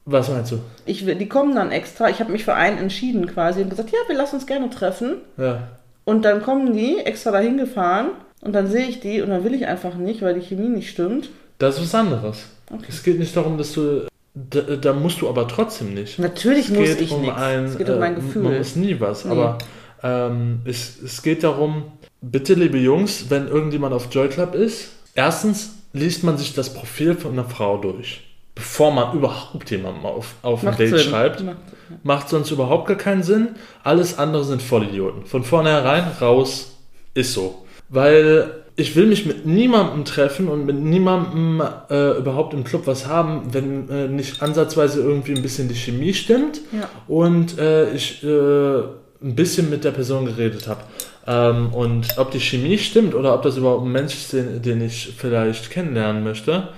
Was 0.06 0.30
meinst 0.30 0.52
du? 0.52 0.60
ich 0.86 1.06
will, 1.06 1.16
die 1.16 1.30
kommen 1.30 1.56
dann 1.56 1.72
extra, 1.72 2.10
ich 2.10 2.20
habe 2.20 2.32
mich 2.32 2.44
für 2.46 2.56
einen 2.56 2.78
entschieden 2.78 3.28
quasi 3.28 3.62
und 3.62 3.70
gesagt, 3.70 3.92
ja, 3.92 4.00
wir 4.08 4.16
lassen 4.18 4.36
uns 4.36 4.48
gerne 4.48 4.70
treffen. 4.70 5.18
Ja. 5.38 5.68
Und 6.06 6.26
dann 6.26 6.42
kommen 6.44 6.74
die 6.74 6.98
extra 7.00 7.32
dahin 7.32 7.58
gefahren 7.58 8.08
und 8.42 8.54
dann 8.54 8.68
sehe 8.68 8.88
ich 8.88 9.00
die 9.00 9.22
und 9.22 9.30
dann 9.30 9.44
will 9.46 9.54
ich 9.54 9.68
einfach 9.68 9.96
nicht, 9.96 10.22
weil 10.22 10.34
die 10.34 10.42
Chemie 10.46 10.68
nicht 10.68 10.90
stimmt. 10.90 11.30
Das 11.60 11.76
ist 11.78 11.84
was 11.84 11.96
anderes. 11.96 12.46
Okay. 12.72 12.86
Es 12.90 13.04
geht 13.04 13.20
nicht 13.20 13.38
darum, 13.38 13.58
dass 13.58 13.72
du. 13.74 14.08
Da, 14.36 14.62
da 14.62 14.94
musst 14.94 15.22
du 15.22 15.30
aber 15.30 15.48
trotzdem 15.48 15.94
nicht. 15.94 16.18
Natürlich 16.18 16.70
Es 16.70 16.76
muss 16.76 16.90
ich 16.90 17.12
um 17.12 17.22
nichts. 17.22 17.38
ein, 17.38 17.66
Es 17.66 17.78
geht 17.78 17.90
um 17.90 18.00
mein 18.00 18.14
äh, 18.14 18.16
Gefühl. 18.16 18.42
Man 18.44 18.58
muss 18.58 18.76
nie 18.76 19.00
was, 19.00 19.26
Nee. 19.26 19.32
aber 19.32 19.58
ähm, 20.02 20.62
es, 20.66 21.00
es 21.04 21.22
geht 21.22 21.44
darum, 21.44 21.84
bitte 22.22 22.56
liebe 22.56 22.78
Jungs, 22.80 23.26
wenn 23.30 23.48
irgendjemand 23.48 23.94
auf 23.94 24.08
Joy 24.12 24.30
Club 24.30 24.56
ist, 24.56 24.90
erstens 25.14 25.76
liest 25.94 26.24
man 26.24 26.38
sich 26.40 26.56
das 26.56 26.74
Profil 26.74 27.14
von 27.16 27.34
einer 27.34 27.44
Frau 27.48 27.78
durch, 27.78 28.22
bevor 28.56 28.92
man 28.92 29.16
überhaupt 29.16 29.70
jemandem 29.70 30.06
auf, 30.06 30.34
auf 30.42 30.66
ein 30.66 30.76
Date 30.78 30.90
Sinn. 30.90 31.00
schreibt. 31.00 31.44
Macht- 31.44 31.58
Macht 32.02 32.30
sonst 32.30 32.50
überhaupt 32.50 32.88
gar 32.88 32.98
keinen 32.98 33.22
Sinn. 33.22 33.50
Alles 33.84 34.18
andere 34.18 34.44
sind 34.46 34.64
Vollidioten. 34.64 35.26
Von 35.28 35.44
vornherein 35.44 36.06
raus 36.20 36.72
ist 37.14 37.34
so. 37.34 37.64
Weil 37.90 38.63
ich 38.76 38.96
will 38.96 39.06
mich 39.06 39.26
mit 39.26 39.46
niemandem 39.46 40.04
treffen 40.06 40.48
und 40.48 40.66
mit 40.66 40.76
niemandem 40.80 41.62
äh, 41.90 42.18
überhaupt 42.18 42.54
im 42.54 42.64
Club 42.64 42.84
was 42.88 43.06
haben, 43.08 43.54
wenn 43.54 43.90
äh, 43.90 44.08
nicht 44.08 44.42
ansatzweise 44.42 45.02
irgendwie 45.02 45.34
ein 45.36 45.42
bisschen 45.44 45.68
die 45.68 45.76
Chemie 45.76 46.14
stimmt 46.14 46.62
Ja. 46.72 46.90
und 47.08 47.58
äh, 47.60 47.92
ich 47.94 48.24
äh, 48.24 48.78
ein 49.22 49.36
bisschen 49.36 49.70
mit 49.70 49.84
der 49.84 49.92
Person 49.92 50.26
geredet 50.26 50.68
habe. 50.68 50.82
Ähm, 51.26 51.74
und 51.74 52.18
ob 52.18 52.32
die 52.32 52.40
Chemie 52.40 52.78
stimmt 52.78 53.14
oder 53.16 53.34
ob 53.36 53.44
das 53.44 53.58
überhaupt 53.58 53.86
ein 53.86 53.92
Mensch 53.92 54.14
ist, 54.16 54.34
den, 54.34 54.62
den 54.62 54.82
ich 54.82 55.14
vielleicht 55.18 55.70
kennenlernen 55.70 56.24
möchte 56.24 56.70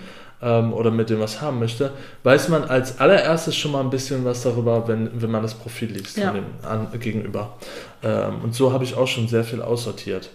ähm, 0.41 0.73
oder 0.73 0.91
mit 0.91 1.09
dem 1.09 1.19
was 1.21 1.41
haben 1.41 1.59
möchte, 1.59 1.91
weiß 2.23 2.49
man 2.49 2.65
als 2.65 2.99
allererstes 2.99 3.55
schon 3.55 3.71
mal 3.71 3.79
ein 3.81 3.89
bisschen 3.89 4.23
was 4.25 4.43
darüber, 4.43 4.87
wenn, 4.87 5.09
wenn 5.19 5.31
man 5.31 5.41
das 5.41 5.55
Profil 5.55 5.91
liest 5.93 6.17
Ja. 6.17 6.27
von 6.31 6.35
dem 6.35 6.45
an, 6.69 6.87
Gegenüber. 6.99 7.55
Ähm, 8.03 8.41
und 8.43 8.53
so 8.53 8.71
habe 8.73 8.83
ich 8.83 8.95
auch 8.95 9.07
schon 9.07 9.27
sehr 9.27 9.43
viel 9.45 9.61
aussortiert, 9.63 10.29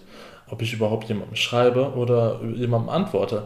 ob 0.50 0.62
ich 0.62 0.72
überhaupt 0.72 1.08
jemandem 1.08 1.36
schreibe 1.36 1.94
oder 1.94 2.40
jemandem 2.54 2.90
antworte. 2.90 3.44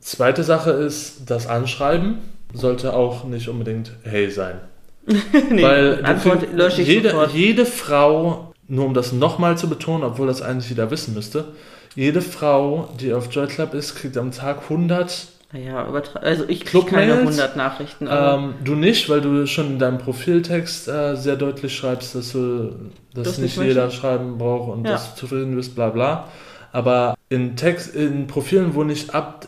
Zweite 0.00 0.44
Sache 0.44 0.70
ist, 0.70 1.30
das 1.30 1.46
Anschreiben 1.46 2.18
sollte 2.52 2.94
auch 2.94 3.24
nicht 3.24 3.48
unbedingt 3.48 3.92
hey 4.02 4.30
sein. 4.30 4.60
nee, 5.50 5.62
Weil 5.62 6.04
Antwort 6.04 6.52
lösche 6.52 6.82
ich 6.82 6.88
jede, 6.88 7.10
sofort. 7.10 7.32
jede 7.32 7.66
Frau, 7.66 8.52
nur 8.68 8.84
um 8.84 8.94
das 8.94 9.12
nochmal 9.12 9.56
zu 9.56 9.68
betonen, 9.68 10.04
obwohl 10.04 10.26
das 10.26 10.42
eigentlich 10.42 10.68
jeder 10.68 10.90
wissen 10.90 11.14
müsste, 11.14 11.46
jede 11.94 12.20
Frau, 12.20 12.88
die 13.00 13.12
auf 13.12 13.32
Joy 13.32 13.46
Club 13.46 13.74
ist, 13.74 13.96
kriegt 13.96 14.16
am 14.16 14.30
Tag 14.30 14.62
100. 14.64 15.28
Naja, 15.52 15.86
also 16.20 16.44
ich 16.46 16.64
kriege 16.66 16.84
keine 16.86 17.14
100 17.14 17.56
Nachrichten. 17.56 18.06
Ähm, 18.10 18.54
du 18.64 18.74
nicht, 18.74 19.08
weil 19.08 19.22
du 19.22 19.46
schon 19.46 19.68
in 19.68 19.78
deinem 19.78 19.96
Profiltext 19.98 20.88
äh, 20.88 21.16
sehr 21.16 21.36
deutlich 21.36 21.74
schreibst, 21.74 22.14
dass 22.14 22.32
du 22.32 22.72
dass 23.14 23.24
Das 23.24 23.38
nicht 23.38 23.56
jeder 23.56 23.84
möchte. 23.86 23.98
schreiben 24.00 24.36
braucht 24.36 24.70
und 24.76 24.84
Ja. 24.84 24.92
dass 24.92 25.14
du 25.14 25.20
zufrieden 25.20 25.56
bist, 25.56 25.74
bla 25.74 25.88
bla. 25.88 26.28
Aber 26.72 27.14
in 27.30 27.56
Text, 27.56 27.94
in 27.94 28.26
Profilen, 28.26 28.74
wo 28.74 28.84
nicht 28.84 29.14
ab, 29.14 29.46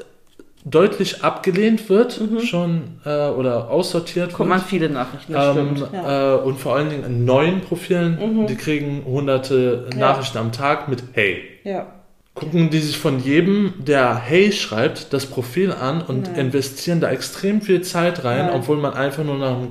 deutlich 0.65 1.23
abgelehnt 1.23 1.89
wird, 1.91 2.19
schon 2.45 2.99
äh, 3.05 3.29
oder 3.29 3.69
aussortiert 3.71 4.33
kommt 4.33 4.49
wird, 4.51 4.59
man 4.61 4.67
viele 4.67 4.89
Nachrichten, 4.89 5.35
das 5.35 5.55
ähm, 5.57 5.77
stimmt. 5.77 5.93
Ja. 5.93 6.37
äh, 6.37 6.39
und 6.41 6.59
vor 6.59 6.77
allen 6.77 6.89
Dingen 6.89 7.05
in 7.05 7.25
neuen 7.27 7.61
Profilen, 7.61 8.19
Mhm. 8.43 8.47
die 8.47 8.57
kriegen 8.57 9.05
hunderte 9.05 9.87
Ja. 9.93 9.99
Nachrichten 9.99 10.39
am 10.39 10.51
Tag 10.53 10.89
mit 10.89 11.03
Hey. 11.13 11.43
ja. 11.65 11.87
Gucken 12.41 12.71
die 12.71 12.79
sich 12.81 12.97
von 12.99 13.21
jedem, 13.23 13.75
der 13.79 14.17
Hey 14.17 14.51
schreibt, 14.53 15.13
das 15.13 15.27
Profil 15.27 15.73
an 15.73 16.03
und 16.03 16.25
Nein. 16.25 16.47
investieren 16.47 17.01
da 17.01 17.11
extrem 17.11 17.61
viel 17.61 17.83
Zeit 17.83 18.25
rein, 18.25 18.47
Nein. 18.47 18.55
obwohl 18.57 18.79
man 18.79 18.95
einfach 18.95 19.23
nur 19.25 19.39
nach 19.39 19.57
einem, 19.57 19.69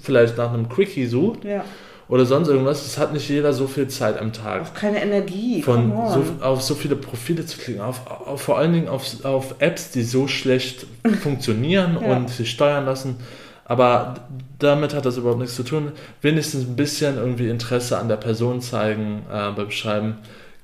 vielleicht 0.00 0.36
nach 0.36 0.52
einem 0.52 0.68
Quickie 0.68 1.06
sucht 1.06 1.44
ja. 1.44 1.64
oder 2.08 2.26
sonst 2.26 2.48
irgendwas. 2.48 2.84
Es 2.86 2.98
hat 2.98 3.12
nicht 3.12 3.28
jeder 3.28 3.52
so 3.52 3.66
viel 3.66 3.88
Zeit 3.88 4.20
am 4.20 4.32
Tag. 4.32 4.62
Auch 4.62 4.74
keine 4.74 5.02
Energie. 5.02 5.62
Von 5.62 5.90
so, 6.12 6.24
auf 6.44 6.62
so 6.62 6.74
viele 6.74 6.96
Profile 6.96 7.44
zu 7.46 7.58
klicken, 7.58 7.80
auf, 7.80 8.06
auf, 8.08 8.42
vor 8.42 8.58
allen 8.58 8.72
Dingen 8.72 8.88
auf, 8.88 9.24
auf 9.24 9.56
Apps, 9.58 9.90
die 9.90 10.02
so 10.02 10.28
schlecht 10.28 10.86
funktionieren 11.22 11.98
Ja. 12.00 12.14
und 12.16 12.28
sich 12.30 12.50
steuern 12.50 12.84
lassen. 12.84 13.16
Aber 13.64 14.16
damit 14.58 14.92
hat 14.94 15.06
das 15.06 15.16
überhaupt 15.16 15.40
nichts 15.40 15.56
zu 15.56 15.62
tun. 15.62 15.92
Wenigstens 16.20 16.66
ein 16.66 16.76
bisschen 16.76 17.16
irgendwie 17.16 17.48
Interesse 17.48 17.98
an 17.98 18.08
der 18.08 18.16
Person 18.16 18.60
zeigen 18.60 19.22
äh, 19.32 19.50
beim 19.52 19.70
Schreiben 19.70 20.16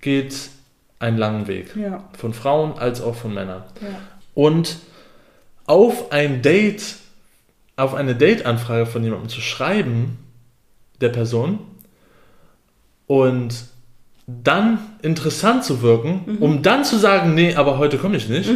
geht 0.03 0.35
einen 1.01 1.19
langen 1.19 1.49
Weg. 1.49 1.75
Ja. 1.75 2.05
Von 2.17 2.33
Frauen 2.33 2.79
als 2.79 3.01
auch 3.03 3.17
von 3.17 3.35
Männern. 3.35 3.65
Ja. 3.81 3.89
Und 4.35 4.77
auf 5.67 6.13
ein 6.13 6.43
Date, 6.43 6.83
auf 7.77 7.95
eine 7.95 8.15
Date-Anfrage 8.15 8.87
von 8.87 9.03
jemandem 9.03 9.29
zu 9.29 9.41
schreiben, 9.41 10.19
der 11.01 11.09
Person, 11.09 11.59
und 13.07 13.55
dann 14.27 14.79
interessant 15.03 15.65
zu 15.65 15.83
wirken, 15.83 16.23
Mhm. 16.27 16.37
um 16.39 16.63
dann 16.63 16.85
zu 16.85 16.97
sagen, 16.99 17.35
nee, 17.35 17.55
aber 17.57 17.79
heute 17.79 17.99
komme 17.99 18.17
ich 18.17 18.29
nicht, 18.29 18.49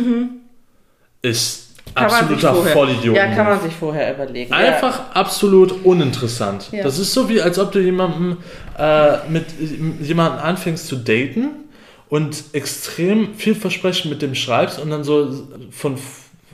ist 1.22 1.62
Kann 1.94 2.10
man 2.10 2.28
sich 2.28 2.44
absoluter 2.44 2.70
Vollidiot. 2.70 3.16
Ja, 3.16 3.34
kann 3.34 3.46
man 3.46 3.60
sich 3.60 3.72
vorher 3.74 4.14
überlegen. 4.14 4.52
Einfach 4.52 5.14
absolut 5.14 5.84
uninteressant. 5.84 6.68
Ja. 6.72 6.82
Das 6.82 6.98
ist 6.98 7.12
so 7.12 7.28
wie, 7.28 7.40
als 7.40 7.58
ob 7.58 7.72
du 7.72 7.80
jemanden 7.80 8.36
äh, 8.78 9.16
mit 9.28 9.46
jemanden 10.00 10.38
anfängst 10.38 10.86
zu 10.86 10.96
daten 10.96 11.48
und 12.08 12.44
extrem 12.52 13.34
viel 13.34 13.54
Versprechen 13.54 14.10
mit 14.10 14.22
dem 14.22 14.34
schreibst 14.34 14.78
und 14.78 14.90
dann 14.90 15.04
so 15.04 15.48
von, 15.70 15.96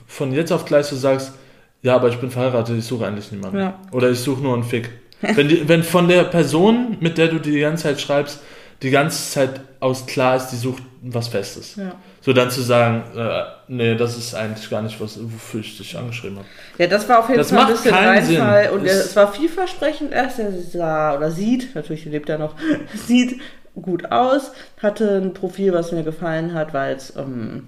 von 0.07 0.31
jetzt 0.33 0.51
auf 0.51 0.65
gleich 0.65 0.85
so 0.85 0.95
sagst, 0.95 1.33
ja, 1.81 1.95
aber 1.95 2.09
ich 2.09 2.17
bin 2.17 2.29
verheiratet, 2.29 2.77
ich 2.77 2.85
suche 2.85 3.05
eigentlich 3.05 3.31
niemanden. 3.31 3.57
Ja. 3.57 3.79
Oder 3.91 4.11
ich 4.11 4.19
suche 4.19 4.41
nur 4.41 4.53
einen 4.53 4.63
Fick. 4.63 4.89
wenn, 5.21 5.47
die, 5.47 5.67
wenn 5.67 5.83
von 5.83 6.07
der 6.07 6.23
Person, 6.23 6.97
mit 6.99 7.17
der 7.17 7.27
du 7.27 7.39
die 7.39 7.59
ganze 7.59 7.83
Zeit 7.83 8.01
schreibst, 8.01 8.39
die 8.81 8.89
ganze 8.89 9.31
Zeit 9.31 9.61
aus 9.79 10.05
klar 10.05 10.35
ist, 10.35 10.49
die 10.49 10.55
sucht 10.55 10.81
was 11.03 11.27
Festes. 11.27 11.75
Ja. 11.75 11.93
So 12.21 12.33
dann 12.33 12.51
zu 12.51 12.61
sagen, 12.61 13.03
äh, 13.15 13.41
nee, 13.67 13.95
das 13.95 14.17
ist 14.17 14.35
eigentlich 14.35 14.69
gar 14.69 14.81
nicht 14.81 14.99
was, 14.99 15.19
wofür 15.21 15.61
ich 15.61 15.77
dich 15.77 15.97
angeschrieben 15.97 16.37
habe. 16.37 16.47
Ja, 16.77 16.87
das 16.87 17.07
war 17.09 17.19
auf 17.19 17.27
jeden 17.27 17.39
Das 17.39 17.49
Fall 17.49 17.65
ein 17.65 17.71
bisschen 17.71 18.25
Sinn. 18.25 18.69
Und 18.71 18.85
es 18.85 19.15
war 19.15 19.31
vielversprechend 19.31 20.11
erst. 20.11 20.39
Er 20.39 20.51
sah 20.51 21.15
oder 21.17 21.31
sieht, 21.31 21.73
natürlich 21.75 22.05
lebt 22.05 22.29
er 22.29 22.37
noch, 22.37 22.55
sieht 23.07 23.39
gut 23.79 24.11
aus, 24.11 24.51
hatte 24.81 25.17
ein 25.17 25.33
Profil, 25.33 25.73
was 25.73 25.91
mir 25.91 26.03
gefallen 26.03 26.53
hat, 26.53 26.73
weil 26.73 26.95
es 26.95 27.15
ähm, 27.15 27.67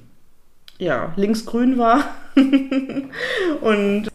ja, 0.78 1.14
linksgrün 1.16 1.78
war. 1.78 2.04
und 3.62 4.10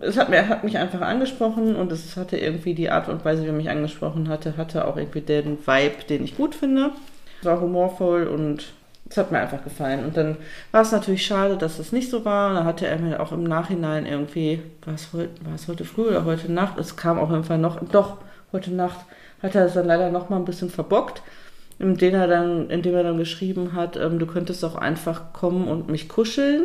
es 0.00 0.16
hat, 0.16 0.30
mir, 0.30 0.48
hat 0.48 0.64
mich 0.64 0.78
einfach 0.78 1.00
angesprochen 1.00 1.76
und 1.76 1.92
es 1.92 2.16
hatte 2.16 2.38
irgendwie 2.38 2.74
die 2.74 2.90
Art 2.90 3.08
und 3.08 3.24
Weise, 3.24 3.42
wie 3.42 3.48
er 3.48 3.52
mich 3.52 3.70
angesprochen 3.70 4.28
hatte, 4.28 4.56
hatte 4.56 4.86
auch 4.86 4.96
irgendwie 4.96 5.20
den 5.20 5.58
Vibe, 5.66 6.04
den 6.08 6.24
ich 6.24 6.36
gut 6.36 6.54
finde. 6.54 6.92
Es 7.40 7.46
war 7.46 7.60
humorvoll 7.60 8.26
und 8.26 8.72
es 9.08 9.16
hat 9.16 9.32
mir 9.32 9.38
einfach 9.38 9.62
gefallen. 9.64 10.04
Und 10.04 10.16
dann 10.16 10.36
war 10.70 10.82
es 10.82 10.92
natürlich 10.92 11.24
schade, 11.24 11.56
dass 11.56 11.78
es 11.78 11.92
nicht 11.92 12.10
so 12.10 12.24
war. 12.24 12.54
Da 12.54 12.64
hatte 12.64 12.86
er 12.86 12.98
mir 12.98 13.20
auch 13.20 13.32
im 13.32 13.44
Nachhinein 13.44 14.06
irgendwie, 14.06 14.60
war 14.84 14.94
es 14.94 15.12
heute, 15.12 15.30
war 15.44 15.54
es 15.54 15.68
heute 15.68 15.84
früh 15.84 16.08
oder 16.08 16.24
heute 16.24 16.50
Nacht, 16.50 16.78
es 16.78 16.96
kam 16.96 17.18
auf 17.18 17.30
jeden 17.30 17.44
Fall 17.44 17.58
noch, 17.58 17.80
doch, 17.90 18.18
heute 18.52 18.72
Nacht 18.72 18.98
hat 19.42 19.54
er 19.54 19.66
es 19.66 19.74
dann 19.74 19.86
leider 19.86 20.10
noch 20.10 20.28
mal 20.30 20.36
ein 20.36 20.44
bisschen 20.44 20.70
verbockt, 20.70 21.22
indem 21.78 22.14
er 22.14 22.26
dann, 22.26 22.70
indem 22.70 22.94
er 22.94 23.02
dann 23.04 23.18
geschrieben 23.18 23.72
hat, 23.74 23.96
ähm, 23.96 24.18
du 24.18 24.26
könntest 24.26 24.64
auch 24.64 24.74
einfach 24.74 25.32
kommen 25.32 25.68
und 25.68 25.88
mich 25.88 26.08
kuscheln. 26.08 26.64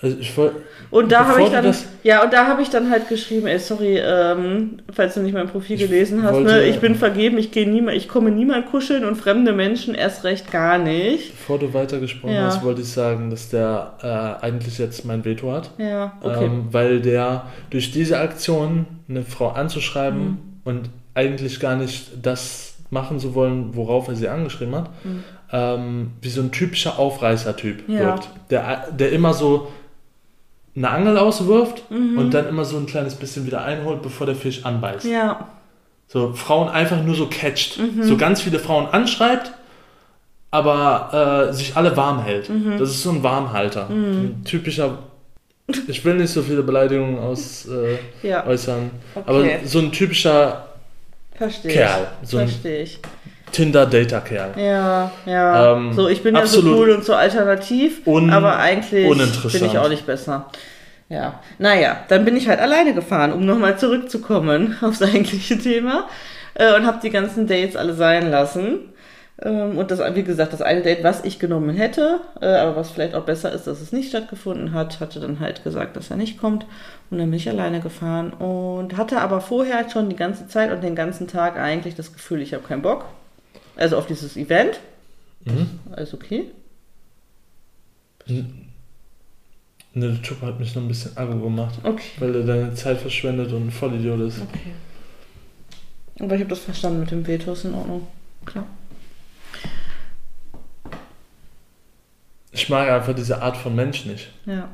Also 0.00 0.16
ich 0.20 0.36
wollte. 0.36 0.54
Und 0.92 1.10
da 1.10 1.26
habe 1.26 1.42
ich 1.42 1.48
dann, 1.48 1.74
ja, 2.04 2.22
und 2.22 2.32
da 2.32 2.46
habe 2.46 2.62
ich 2.62 2.70
dann 2.70 2.88
halt 2.88 3.08
geschrieben, 3.08 3.48
ey, 3.48 3.58
sorry, 3.58 3.98
ähm, 4.00 4.78
falls 4.92 5.14
du 5.14 5.20
nicht 5.22 5.32
mein 5.34 5.48
Profil 5.48 5.76
gelesen 5.76 6.22
hast, 6.22 6.34
wollte- 6.34 6.52
ne, 6.52 6.62
ich 6.66 6.78
bin 6.78 6.94
vergeben, 6.94 7.36
ich 7.36 7.50
gehe 7.50 7.68
niemand, 7.68 7.96
ich 7.96 8.06
komme 8.08 8.30
niemand 8.30 8.66
kuscheln 8.66 9.04
und 9.04 9.16
fremde 9.16 9.52
Menschen 9.52 9.96
erst 9.96 10.22
recht 10.22 10.52
gar 10.52 10.78
nicht. 10.78 11.32
Bevor 11.32 11.58
du 11.58 11.74
weitergesprochen 11.74 12.32
Ja. 12.32 12.42
hast, 12.44 12.62
wollte 12.62 12.82
ich 12.82 12.92
sagen, 12.92 13.28
dass 13.30 13.48
der 13.48 13.94
äh, 14.40 14.44
eigentlich 14.44 14.78
jetzt 14.78 15.04
mein 15.04 15.24
Veto 15.24 15.50
hat. 15.50 15.72
Ja, 15.78 16.12
okay. 16.20 16.44
Ähm, 16.44 16.68
weil 16.70 17.00
der 17.00 17.46
durch 17.70 17.90
diese 17.90 18.18
Aktion 18.20 18.86
eine 19.08 19.24
Frau 19.24 19.48
anzuschreiben 19.48 20.20
Mhm. 20.20 20.38
und 20.64 20.90
eigentlich 21.18 21.58
gar 21.60 21.76
nicht 21.76 22.10
das 22.22 22.74
machen 22.90 23.18
zu 23.18 23.34
wollen, 23.34 23.74
worauf 23.76 24.08
er 24.08 24.14
sie 24.16 24.28
angeschrieben 24.28 24.74
hat, 24.76 24.90
ähm, 25.52 26.12
wie 26.22 26.30
so 26.30 26.40
ein 26.40 26.52
typischer 26.52 26.98
Aufreißer-Typ 26.98 27.88
Mhm. 27.88 27.94
Ja. 27.94 28.00
wirkt. 28.00 28.28
Der, 28.50 28.86
der 28.98 29.12
immer 29.12 29.34
so 29.34 29.68
eine 30.76 30.88
Angel 30.90 31.18
auswirft 31.18 31.90
Mhm. 31.90 32.16
und 32.18 32.32
dann 32.34 32.46
immer 32.48 32.64
so 32.64 32.76
ein 32.78 32.86
kleines 32.86 33.14
bisschen 33.16 33.44
wieder 33.46 33.62
einholt, 33.64 34.00
bevor 34.02 34.26
der 34.26 34.36
Fisch 34.36 34.64
anbeißt. 34.64 35.04
ja, 35.06 35.48
So 36.06 36.32
Frauen 36.32 36.68
einfach 36.68 37.02
nur 37.02 37.14
so 37.14 37.26
catcht. 37.26 37.78
Mhm. 37.78 38.02
So 38.02 38.16
ganz 38.16 38.40
viele 38.40 38.58
Frauen 38.58 38.86
anschreibt, 38.86 39.52
aber 40.50 41.48
äh, 41.50 41.52
sich 41.52 41.76
alle 41.76 41.94
warm 41.96 42.22
hält. 42.22 42.48
Mhm. 42.48 42.78
Das 42.78 42.90
ist 42.90 43.02
so 43.02 43.10
ein 43.10 43.22
Warmhalter. 43.22 43.88
Ein 43.90 44.42
typischer. 44.44 44.98
Ich 45.86 46.02
will 46.06 46.14
nicht 46.14 46.30
so 46.32 46.40
viele 46.40 46.62
Beleidigungen 46.62 47.18
aus, 47.18 47.66
äh, 47.68 47.98
ja, 48.26 48.46
äußern, 48.46 48.90
Okay. 49.14 49.24
aber 49.26 49.44
so 49.68 49.80
ein 49.80 49.92
typischer 49.92 50.67
verstehe 51.38 51.72
Kerl. 51.72 52.08
ich. 52.22 52.28
So 52.28 52.38
Verstehe 52.38 52.82
ich. 52.82 53.00
Tinder-Data-Kerl. 53.52 54.52
Ja, 54.56 55.10
ja. 55.24 55.76
Ähm, 55.76 55.92
so, 55.94 56.08
ich 56.08 56.22
bin 56.22 56.36
ja 56.36 56.46
so 56.46 56.60
cool 56.62 56.90
und 56.90 57.04
so 57.04 57.14
alternativ, 57.14 58.02
aber 58.06 58.58
eigentlich 58.58 59.08
bin 59.08 59.64
ich 59.64 59.78
auch 59.78 59.88
nicht 59.88 60.04
besser. 60.04 60.50
Ja, 61.08 61.40
naja, 61.58 62.00
dann 62.08 62.26
bin 62.26 62.36
ich 62.36 62.48
halt 62.48 62.60
alleine 62.60 62.92
gefahren, 62.92 63.32
um 63.32 63.46
nochmal 63.46 63.78
zurückzukommen 63.78 64.76
aufs 64.82 65.00
eigentliche 65.00 65.58
Thema 65.58 66.06
äh, 66.52 66.74
und 66.74 66.86
habe 66.86 66.98
die 67.02 67.10
ganzen 67.10 67.46
Dates 67.46 67.76
alle 67.76 67.94
sein 67.94 68.30
lassen. 68.30 68.80
Ähm, 69.40 69.78
und 69.78 69.90
das, 69.90 70.00
wie 70.14 70.24
gesagt, 70.24 70.52
das 70.52 70.62
eine 70.62 70.82
Date, 70.82 71.04
was 71.04 71.24
ich 71.24 71.38
genommen 71.38 71.70
hätte, 71.76 72.20
äh, 72.40 72.46
aber 72.46 72.76
was 72.76 72.90
vielleicht 72.90 73.14
auch 73.14 73.24
besser 73.24 73.52
ist, 73.52 73.66
dass 73.66 73.80
es 73.80 73.92
nicht 73.92 74.08
stattgefunden 74.08 74.72
hat, 74.72 74.98
hatte 75.00 75.20
dann 75.20 75.38
halt 75.38 75.62
gesagt, 75.62 75.96
dass 75.96 76.10
er 76.10 76.16
nicht 76.16 76.38
kommt. 76.38 76.66
Und 77.10 77.18
dann 77.18 77.30
bin 77.30 77.36
ich 77.38 77.48
alleine 77.48 77.80
gefahren 77.80 78.32
und 78.32 78.96
hatte 78.96 79.20
aber 79.20 79.40
vorher 79.40 79.88
schon 79.88 80.10
die 80.10 80.16
ganze 80.16 80.48
Zeit 80.48 80.72
und 80.72 80.82
den 80.82 80.96
ganzen 80.96 81.28
Tag 81.28 81.56
eigentlich 81.56 81.94
das 81.94 82.12
Gefühl, 82.12 82.42
ich 82.42 82.52
habe 82.52 82.64
keinen 82.64 82.82
Bock. 82.82 83.04
Also 83.76 83.96
auf 83.96 84.06
dieses 84.06 84.36
Event. 84.36 84.80
Mhm. 85.44 85.70
Alles 85.92 86.12
okay? 86.14 86.50
Ne, 88.26 88.44
der 89.94 90.20
Typ 90.22 90.42
hat 90.42 90.58
mich 90.58 90.74
noch 90.74 90.82
ein 90.82 90.88
bisschen 90.88 91.16
aggro 91.16 91.38
gemacht, 91.38 91.78
Okay. 91.82 92.10
weil 92.18 92.34
er 92.34 92.42
deine 92.42 92.74
Zeit 92.74 92.98
verschwendet 92.98 93.52
und 93.52 93.68
ein 93.68 93.70
Vollidiot 93.70 94.20
ist. 94.20 94.40
Okay. 94.42 94.72
Aber 96.20 96.34
ich 96.34 96.40
habe 96.40 96.50
das 96.50 96.58
verstanden 96.58 97.00
mit 97.00 97.10
dem 97.10 97.26
Veto, 97.26 97.52
ist 97.52 97.64
in 97.64 97.74
Ordnung. 97.74 98.06
Klar. 98.44 98.66
Ich 102.52 102.68
mag 102.68 102.88
einfach 102.88 103.14
diese 103.14 103.42
Art 103.42 103.56
von 103.56 103.74
Mensch 103.74 104.04
nicht. 104.06 104.30
Ja. 104.46 104.68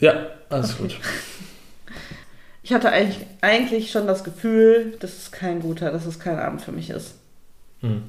Ja, 0.00 0.26
alles 0.48 0.74
Okay. 0.74 0.82
gut. 0.82 0.96
Ich 2.64 2.72
hatte 2.72 2.90
eigentlich, 2.90 3.26
eigentlich 3.40 3.90
schon 3.90 4.06
das 4.06 4.22
Gefühl, 4.22 4.96
dass 5.00 5.16
es 5.16 5.32
kein 5.32 5.60
guter, 5.60 5.90
dass 5.90 6.06
es 6.06 6.20
kein 6.20 6.38
Abend 6.38 6.62
für 6.62 6.70
mich 6.72 6.90
ist. 6.90 7.16
Hm. 7.80 8.04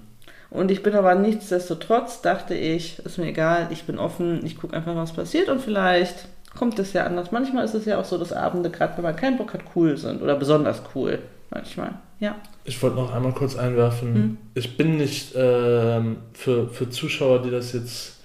Und 0.51 0.69
ich 0.69 0.83
bin 0.83 0.93
aber 0.93 1.15
nichtsdestotrotz, 1.15 2.21
dachte 2.21 2.53
ich, 2.53 2.99
ist 2.99 3.17
mir 3.17 3.25
egal, 3.25 3.67
ich 3.71 3.85
bin 3.85 3.97
offen, 3.97 4.45
ich 4.45 4.57
gucke 4.57 4.75
einfach, 4.77 4.95
was 4.95 5.13
passiert 5.13 5.49
und 5.49 5.59
vielleicht 5.59 6.27
kommt 6.55 6.77
es 6.77 6.93
ja 6.93 7.05
anders. 7.07 7.31
Manchmal 7.31 7.65
ist 7.65 7.73
es 7.73 7.85
ja 7.85 7.99
auch 7.99 8.05
so, 8.05 8.19
dass 8.19 8.31
Abende, 8.31 8.69
gerade 8.69 8.95
wenn 8.95 9.03
man 9.03 9.15
keinen 9.15 9.37
Bock 9.37 9.55
hat, 9.55 9.61
cool 9.75 9.97
sind 9.97 10.21
oder 10.21 10.35
besonders 10.35 10.83
cool. 10.93 11.17
Manchmal. 11.49 11.95
Ja. 12.19 12.35
Ich 12.65 12.81
wollte 12.81 12.95
noch 12.95 13.13
einmal 13.13 13.33
kurz 13.33 13.55
einwerfen. 13.57 14.13
Hm. 14.15 14.37
Ich 14.53 14.77
bin 14.77 14.97
nicht 14.97 15.33
ähm, 15.35 16.17
für, 16.33 16.69
für 16.69 16.89
Zuschauer, 16.89 17.41
die 17.41 17.51
das 17.51 17.73
jetzt. 17.73 18.19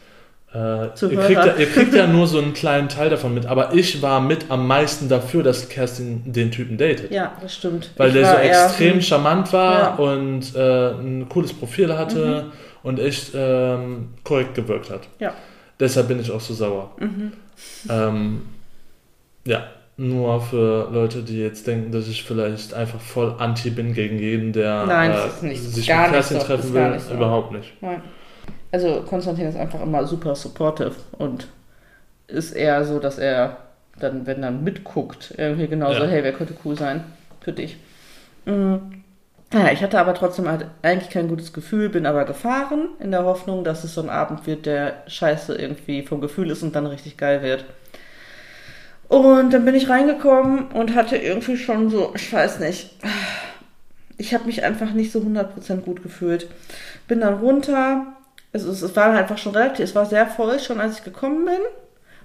Äh, 0.54 0.86
ihr, 0.86 0.90
kriegt 1.18 1.30
ja, 1.44 1.56
ihr 1.56 1.66
kriegt 1.66 1.92
ja 1.92 2.06
nur 2.06 2.26
so 2.26 2.38
einen 2.38 2.54
kleinen 2.54 2.88
Teil 2.88 3.10
davon 3.10 3.34
mit, 3.34 3.44
aber 3.46 3.74
ich 3.74 4.00
war 4.00 4.20
mit 4.20 4.50
am 4.50 4.66
meisten 4.66 5.08
dafür, 5.08 5.42
dass 5.42 5.68
Kerstin 5.68 6.32
den 6.32 6.50
Typen 6.50 6.78
datet. 6.78 7.10
Ja, 7.10 7.36
das 7.42 7.54
stimmt. 7.56 7.90
Weil 7.98 8.08
Ich 8.08 8.14
der 8.14 8.26
so 8.32 8.36
extrem 8.38 9.02
charmant 9.02 9.52
war 9.52 9.78
Ja. 9.80 9.92
Mhm. 9.92 9.98
und 10.00 10.54
äh, 10.56 10.90
ein 10.92 11.28
cooles 11.28 11.52
Profil 11.52 11.98
hatte 11.98 12.46
und 12.82 12.98
echt 12.98 13.32
ähm, 13.34 14.14
korrekt 14.24 14.54
gewirkt 14.54 14.88
hat. 14.90 15.02
Ja. 15.18 15.34
Deshalb 15.78 16.08
bin 16.08 16.18
ich 16.20 16.30
auch 16.30 16.40
so 16.40 16.54
sauer. 16.54 16.92
Mhm. 16.98 17.32
Ähm, 17.90 18.42
ja, 19.44 19.64
nur 19.98 20.40
für 20.40 20.88
Leute, 20.92 21.22
die 21.22 21.38
jetzt 21.38 21.66
denken, 21.66 21.90
dass 21.92 22.08
ich 22.08 22.22
vielleicht 22.24 22.72
einfach 22.72 23.00
voll 23.00 23.34
anti 23.38 23.68
bin 23.70 23.92
gegen 23.92 24.18
jeden, 24.18 24.52
der 24.52 24.86
Nein, 24.86 25.10
äh, 25.10 25.14
das 25.14 25.26
ist 25.34 25.42
nicht- 25.42 25.62
sich 25.62 25.86
gar 25.88 26.02
mit 26.02 26.06
nicht 26.06 26.14
Kerstin 26.14 26.40
so, 26.40 26.46
treffen 26.46 26.72
will. 26.74 26.90
nicht 26.92 27.06
so. 27.08 27.14
Überhaupt 27.14 27.52
nicht. 27.52 27.72
Nein. 27.82 28.00
Also 28.70 29.02
Konstantin 29.08 29.46
ist 29.48 29.56
einfach 29.56 29.82
immer 29.82 30.06
super 30.06 30.34
supportive 30.34 30.92
und 31.18 31.48
ist 32.28 32.52
eher 32.52 32.84
so, 32.84 32.98
dass 33.00 33.18
er 33.18 33.56
dann, 33.98 34.26
wenn 34.26 34.40
dann 34.42 34.62
mitguckt, 34.62 35.34
irgendwie 35.36 35.66
genauso, 35.66 36.02
Ja. 36.04 36.06
hey, 36.06 36.22
wer 36.22 36.32
könnte 36.32 36.54
cool 36.64 36.76
sein 36.78 37.02
für 37.40 37.52
dich. 37.52 37.76
Mhm. 38.46 39.02
Ja, 39.52 39.72
ich 39.72 39.82
hatte 39.82 39.98
aber 39.98 40.12
trotzdem 40.14 40.46
halt 40.48 40.66
eigentlich 40.82 41.08
kein 41.10 41.26
gutes 41.26 41.52
Gefühl, 41.54 41.88
bin 41.88 42.04
aber 42.06 42.24
gefahren 42.26 42.90
in 43.00 43.10
der 43.10 43.24
Hoffnung, 43.24 43.64
dass 43.64 43.82
es 43.82 43.94
so 43.94 44.02
ein 44.02 44.10
Abend 44.10 44.46
wird, 44.46 44.66
der 44.66 45.02
scheiße 45.06 45.54
irgendwie 45.56 46.02
vom 46.02 46.20
Gefühl 46.20 46.50
ist 46.50 46.62
und 46.62 46.76
dann 46.76 46.86
richtig 46.86 47.16
geil 47.16 47.42
wird. 47.42 47.64
Und 49.08 49.52
dann 49.52 49.64
bin 49.64 49.74
ich 49.74 49.88
reingekommen 49.88 50.66
und 50.68 50.94
hatte 50.94 51.16
irgendwie 51.16 51.56
schon 51.56 51.90
so, 51.90 52.12
ich 52.14 52.30
weiß 52.32 52.60
nicht, 52.60 52.90
ich 54.18 54.34
habe 54.34 54.44
mich 54.44 54.62
einfach 54.64 54.92
nicht 54.92 55.12
so 55.12 55.20
100% 55.20 55.80
gut 55.80 56.02
gefühlt. 56.02 56.48
Bin 57.06 57.20
dann 57.20 57.34
runter, 57.34 58.06
es, 58.52 58.64
es, 58.64 58.82
es 58.82 58.96
war 58.96 59.10
einfach 59.10 59.38
schon 59.38 59.54
relativ, 59.54 59.84
es 59.84 59.94
war 59.94 60.04
sehr 60.04 60.26
voll 60.26 60.58
schon, 60.58 60.80
als 60.80 60.98
ich 60.98 61.04
gekommen 61.04 61.46
bin. 61.46 61.60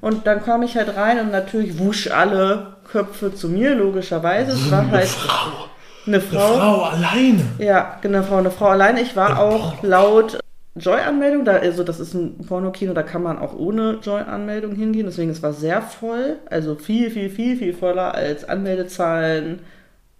Und 0.01 0.27
dann 0.27 0.43
kam 0.43 0.63
ich 0.63 0.75
halt 0.75 0.97
rein 0.97 1.19
und 1.19 1.31
natürlich 1.31 1.79
wusch 1.79 2.11
alle 2.11 2.75
Köpfe 2.91 3.33
zu 3.33 3.47
mir, 3.47 3.73
logischerweise. 3.75 4.51
Es 4.51 4.69
war 4.69 4.91
halt 4.91 5.07
Frau. 5.07 5.69
eine 6.05 6.17
Eine 6.17 6.21
Frau. 6.21 6.57
Frau 6.57 6.83
alleine. 6.83 7.45
Ja, 7.59 7.97
genau, 8.01 8.23
Frau, 8.23 8.37
eine 8.37 8.51
Frau 8.51 8.67
alleine. 8.67 8.99
Ich 8.99 9.15
war 9.15 9.39
auch 9.39 9.81
laut 9.81 10.39
Joy-Anmeldung, 10.75 11.45
da, 11.45 11.53
also 11.57 11.83
das 11.83 11.99
ist 11.99 12.15
ein 12.15 12.39
Pornokino, 12.47 12.93
da 12.93 13.03
kann 13.03 13.21
man 13.21 13.37
auch 13.37 13.53
ohne 13.55 13.99
Joy-Anmeldung 14.01 14.73
hingehen, 14.73 15.05
deswegen 15.05 15.29
es 15.29 15.43
war 15.43 15.53
sehr 15.53 15.81
voll, 15.83 16.37
also 16.49 16.75
viel, 16.75 17.11
viel, 17.11 17.29
viel, 17.29 17.57
viel 17.57 17.73
voller 17.73 18.15
als 18.15 18.47
Anmeldezahlen 18.49 19.59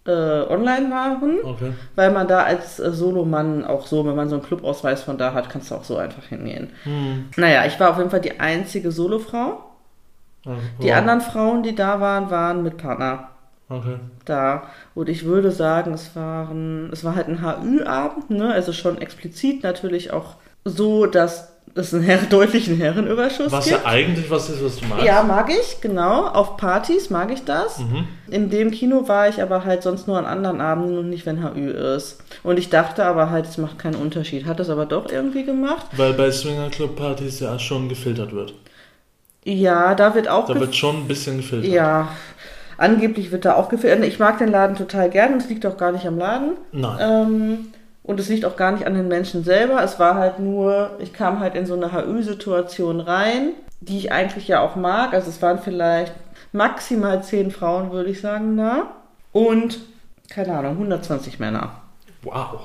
äh, 0.06 0.10
online 0.10 0.90
waren, 0.90 1.38
Okay. 1.42 1.72
weil 1.96 2.12
man 2.12 2.28
da 2.28 2.44
als 2.44 2.78
äh, 2.78 2.92
Solomann 2.92 3.64
auch 3.64 3.86
so, 3.86 4.06
wenn 4.06 4.14
man 4.14 4.28
so 4.28 4.36
einen 4.36 4.44
Clubausweis 4.44 5.02
von 5.02 5.18
da 5.18 5.32
hat, 5.34 5.48
kannst 5.50 5.70
du 5.70 5.74
auch 5.74 5.84
so 5.84 5.96
einfach 5.96 6.24
hingehen. 6.24 6.70
Hm. 6.84 7.30
Naja, 7.36 7.64
ich 7.66 7.80
war 7.80 7.90
auf 7.90 7.98
jeden 7.98 8.10
Fall 8.10 8.20
die 8.20 8.38
einzige 8.38 8.92
Solofrau. 8.92 9.64
Die 10.82 10.88
wow. 10.90 10.96
anderen 10.96 11.22
Frauen, 11.22 11.62
die 11.62 11.74
da 11.74 12.00
waren, 12.00 12.30
waren 12.30 12.62
mit 12.62 12.76
Partner 12.76 13.28
Okay. 13.70 13.96
da. 14.26 14.64
Und 14.94 15.08
ich 15.08 15.24
würde 15.24 15.50
sagen, 15.50 15.94
es 15.94 16.14
waren, 16.14 16.90
es 16.92 17.02
war 17.02 17.16
halt 17.16 17.28
ein 17.28 17.40
HÜ-Abend, 17.40 18.28
ne? 18.28 18.52
Also 18.52 18.74
schon 18.74 18.98
explizit 19.00 19.62
natürlich 19.62 20.12
auch 20.12 20.36
so, 20.64 21.06
dass 21.06 21.48
es 21.74 21.92
einen 21.92 22.04
Herr, 22.04 22.18
deutlichen 22.30 22.76
Herrenüberschuss 22.76 23.50
Was 23.50 23.64
gibt. 23.66 23.82
ja 23.82 23.88
eigentlich 23.88 24.30
was 24.30 24.48
ist, 24.48 24.64
was 24.64 24.76
du 24.78 24.86
magst. 24.86 25.04
Ja, 25.04 25.22
mag 25.22 25.50
ich, 25.50 25.80
genau. 25.80 26.26
Auf 26.26 26.56
Partys 26.56 27.10
mag 27.10 27.32
ich 27.32 27.44
das. 27.44 27.78
Mhm. 27.80 28.06
In 28.30 28.50
dem 28.50 28.70
Kino 28.70 29.08
war 29.08 29.28
ich 29.28 29.42
aber 29.42 29.64
halt 29.64 29.82
sonst 29.82 30.06
nur 30.06 30.18
an 30.18 30.24
anderen 30.24 30.60
Abenden 30.60 30.98
und 30.98 31.10
nicht, 31.10 31.26
wenn 31.26 31.42
HÜ 31.42 31.70
ist. 31.70 32.18
Und 32.42 32.58
ich 32.58 32.70
dachte 32.70 33.04
aber 33.04 33.30
halt, 33.30 33.46
es 33.46 33.58
macht 33.58 33.78
keinen 33.78 33.96
Unterschied. 33.96 34.46
Hat 34.46 34.60
es 34.60 34.70
aber 34.70 34.86
doch 34.86 35.10
irgendwie 35.10 35.44
gemacht. 35.44 35.86
Weil 35.96 36.12
bei 36.14 36.30
Swinger 36.30 36.70
Club 36.70 36.96
Partys 36.96 37.40
ja 37.40 37.58
schon 37.58 37.88
gefiltert 37.88 38.32
wird. 38.32 38.54
Ja, 39.44 39.94
da 39.94 40.14
wird 40.14 40.28
auch 40.28 40.46
Da 40.46 40.58
wird 40.58 40.74
schon 40.74 41.02
ein 41.02 41.08
bisschen 41.08 41.36
gefiltert. 41.36 41.70
Ja, 41.70 42.08
angeblich 42.78 43.30
wird 43.30 43.44
da 43.44 43.56
auch 43.56 43.68
gefilmt. 43.68 44.04
Ich 44.04 44.18
mag 44.18 44.38
den 44.38 44.48
Laden 44.48 44.76
total 44.76 45.10
gern 45.10 45.34
und 45.34 45.42
es 45.42 45.48
liegt 45.48 45.66
auch 45.66 45.76
gar 45.76 45.92
nicht 45.92 46.06
am 46.06 46.18
Laden. 46.18 46.52
Nein. 46.72 46.98
Ähm, 47.00 47.58
und 48.04 48.20
es 48.20 48.28
liegt 48.28 48.44
auch 48.44 48.56
gar 48.56 48.70
nicht 48.70 48.86
an 48.86 48.94
den 48.94 49.08
Menschen 49.08 49.44
selber. 49.44 49.82
Es 49.82 49.98
war 49.98 50.14
halt 50.14 50.38
nur, 50.38 50.90
ich 50.98 51.14
kam 51.14 51.40
halt 51.40 51.54
in 51.54 51.64
so 51.64 51.74
eine 51.74 51.90
HÜ-Situation 51.90 53.00
rein, 53.00 53.52
die 53.80 53.96
ich 53.96 54.12
eigentlich 54.12 54.46
ja 54.46 54.60
auch 54.60 54.76
mag. 54.76 55.14
Also 55.14 55.30
es 55.30 55.40
waren 55.40 55.58
vielleicht 55.58 56.12
maximal 56.52 57.24
zehn 57.24 57.50
Frauen, 57.50 57.90
würde 57.90 58.10
ich 58.10 58.20
sagen, 58.20 58.58
da. 58.58 58.92
Und, 59.32 59.80
keine 60.28 60.52
Ahnung, 60.52 60.72
120 60.72 61.40
Männer. 61.40 61.80
Wow. 62.22 62.60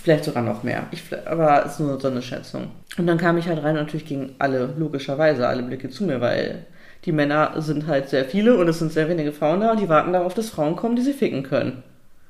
Vielleicht 0.00 0.24
sogar 0.24 0.44
noch 0.44 0.62
mehr. 0.62 0.84
Ich, 0.92 1.02
aber 1.26 1.66
es 1.66 1.72
ist 1.72 1.80
nur 1.80 1.98
so 1.98 2.08
eine 2.08 2.22
Schätzung. 2.22 2.70
Und 2.96 3.08
dann 3.08 3.18
kam 3.18 3.36
ich 3.36 3.48
halt 3.48 3.64
rein 3.64 3.76
und 3.76 3.84
natürlich 3.84 4.06
gingen 4.06 4.36
alle, 4.38 4.74
logischerweise, 4.78 5.48
alle 5.48 5.64
Blicke 5.64 5.90
zu 5.90 6.04
mir, 6.04 6.20
weil 6.20 6.66
die 7.04 7.12
Männer 7.12 7.60
sind 7.60 7.88
halt 7.88 8.10
sehr 8.10 8.24
viele 8.24 8.56
und 8.56 8.68
es 8.68 8.78
sind 8.78 8.92
sehr 8.92 9.08
wenige 9.08 9.32
Frauen 9.32 9.60
da 9.60 9.72
und 9.72 9.80
die 9.80 9.88
warten 9.88 10.12
darauf, 10.12 10.34
dass 10.34 10.50
Frauen 10.50 10.76
kommen, 10.76 10.94
die 10.94 11.02
sie 11.02 11.12
ficken 11.12 11.42
können. 11.42 11.82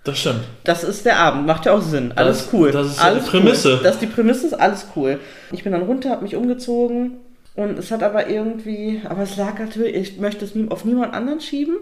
Das 0.04 0.18
stimmt. 0.18 0.40
Das 0.64 0.84
ist 0.84 1.06
der 1.06 1.18
Abend, 1.18 1.46
macht 1.46 1.64
ja 1.66 1.72
auch 1.72 1.80
Sinn. 1.80 2.12
Alles 2.14 2.44
Das- 2.44 2.52
cool. 2.52 2.70
das 2.72 2.88
ist 2.88 2.96
ja 2.98 3.04
die 3.04 3.08
alles 3.16 3.26
Prämisse. 3.26 3.74
Cool. 3.76 3.80
Das 3.82 3.94
ist 3.94 4.00
die 4.02 4.06
Prämisse, 4.06 4.46
ist 4.46 4.52
alles 4.54 4.86
cool. 4.96 5.18
Ich 5.52 5.64
bin 5.64 5.72
dann 5.72 5.82
runter, 5.82 6.10
habe 6.10 6.22
mich 6.24 6.36
umgezogen 6.36 7.12
und 7.56 7.78
es 7.78 7.90
hat 7.90 8.02
aber 8.02 8.28
irgendwie, 8.28 9.00
aber 9.08 9.22
es 9.22 9.36
lag 9.36 9.58
natürlich, 9.58 9.94
ich 9.96 10.18
möchte 10.20 10.44
es 10.44 10.52
auf 10.70 10.84
niemand 10.84 11.14
anderen 11.14 11.40
schieben. 11.40 11.76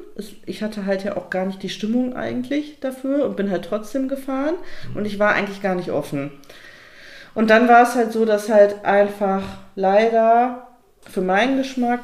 Ich 0.47 0.63
hatte 0.63 0.87
halt 0.87 1.03
ja 1.03 1.17
auch 1.17 1.31
gar 1.31 1.47
nicht 1.47 1.63
die 1.65 1.69
Stimmung 1.69 2.15
eigentlich 2.15 2.79
dafür 2.81 3.25
und 3.25 3.37
bin 3.37 3.51
halt 3.51 3.65
trotzdem 3.65 4.09
gefahren 4.09 4.55
und 4.95 5.05
ich 5.05 5.19
war 5.19 5.33
eigentlich 5.35 5.61
gar 5.61 5.75
nicht 5.75 5.91
offen. 5.91 6.31
Und 7.35 7.51
dann 7.51 7.67
war 7.67 7.83
es 7.83 7.95
halt 7.97 8.13
so, 8.13 8.25
dass 8.25 8.49
halt 8.51 8.85
einfach 8.85 9.43
leider 9.75 10.69
für 11.11 11.23
meinen 11.23 11.57
Geschmack 11.57 12.01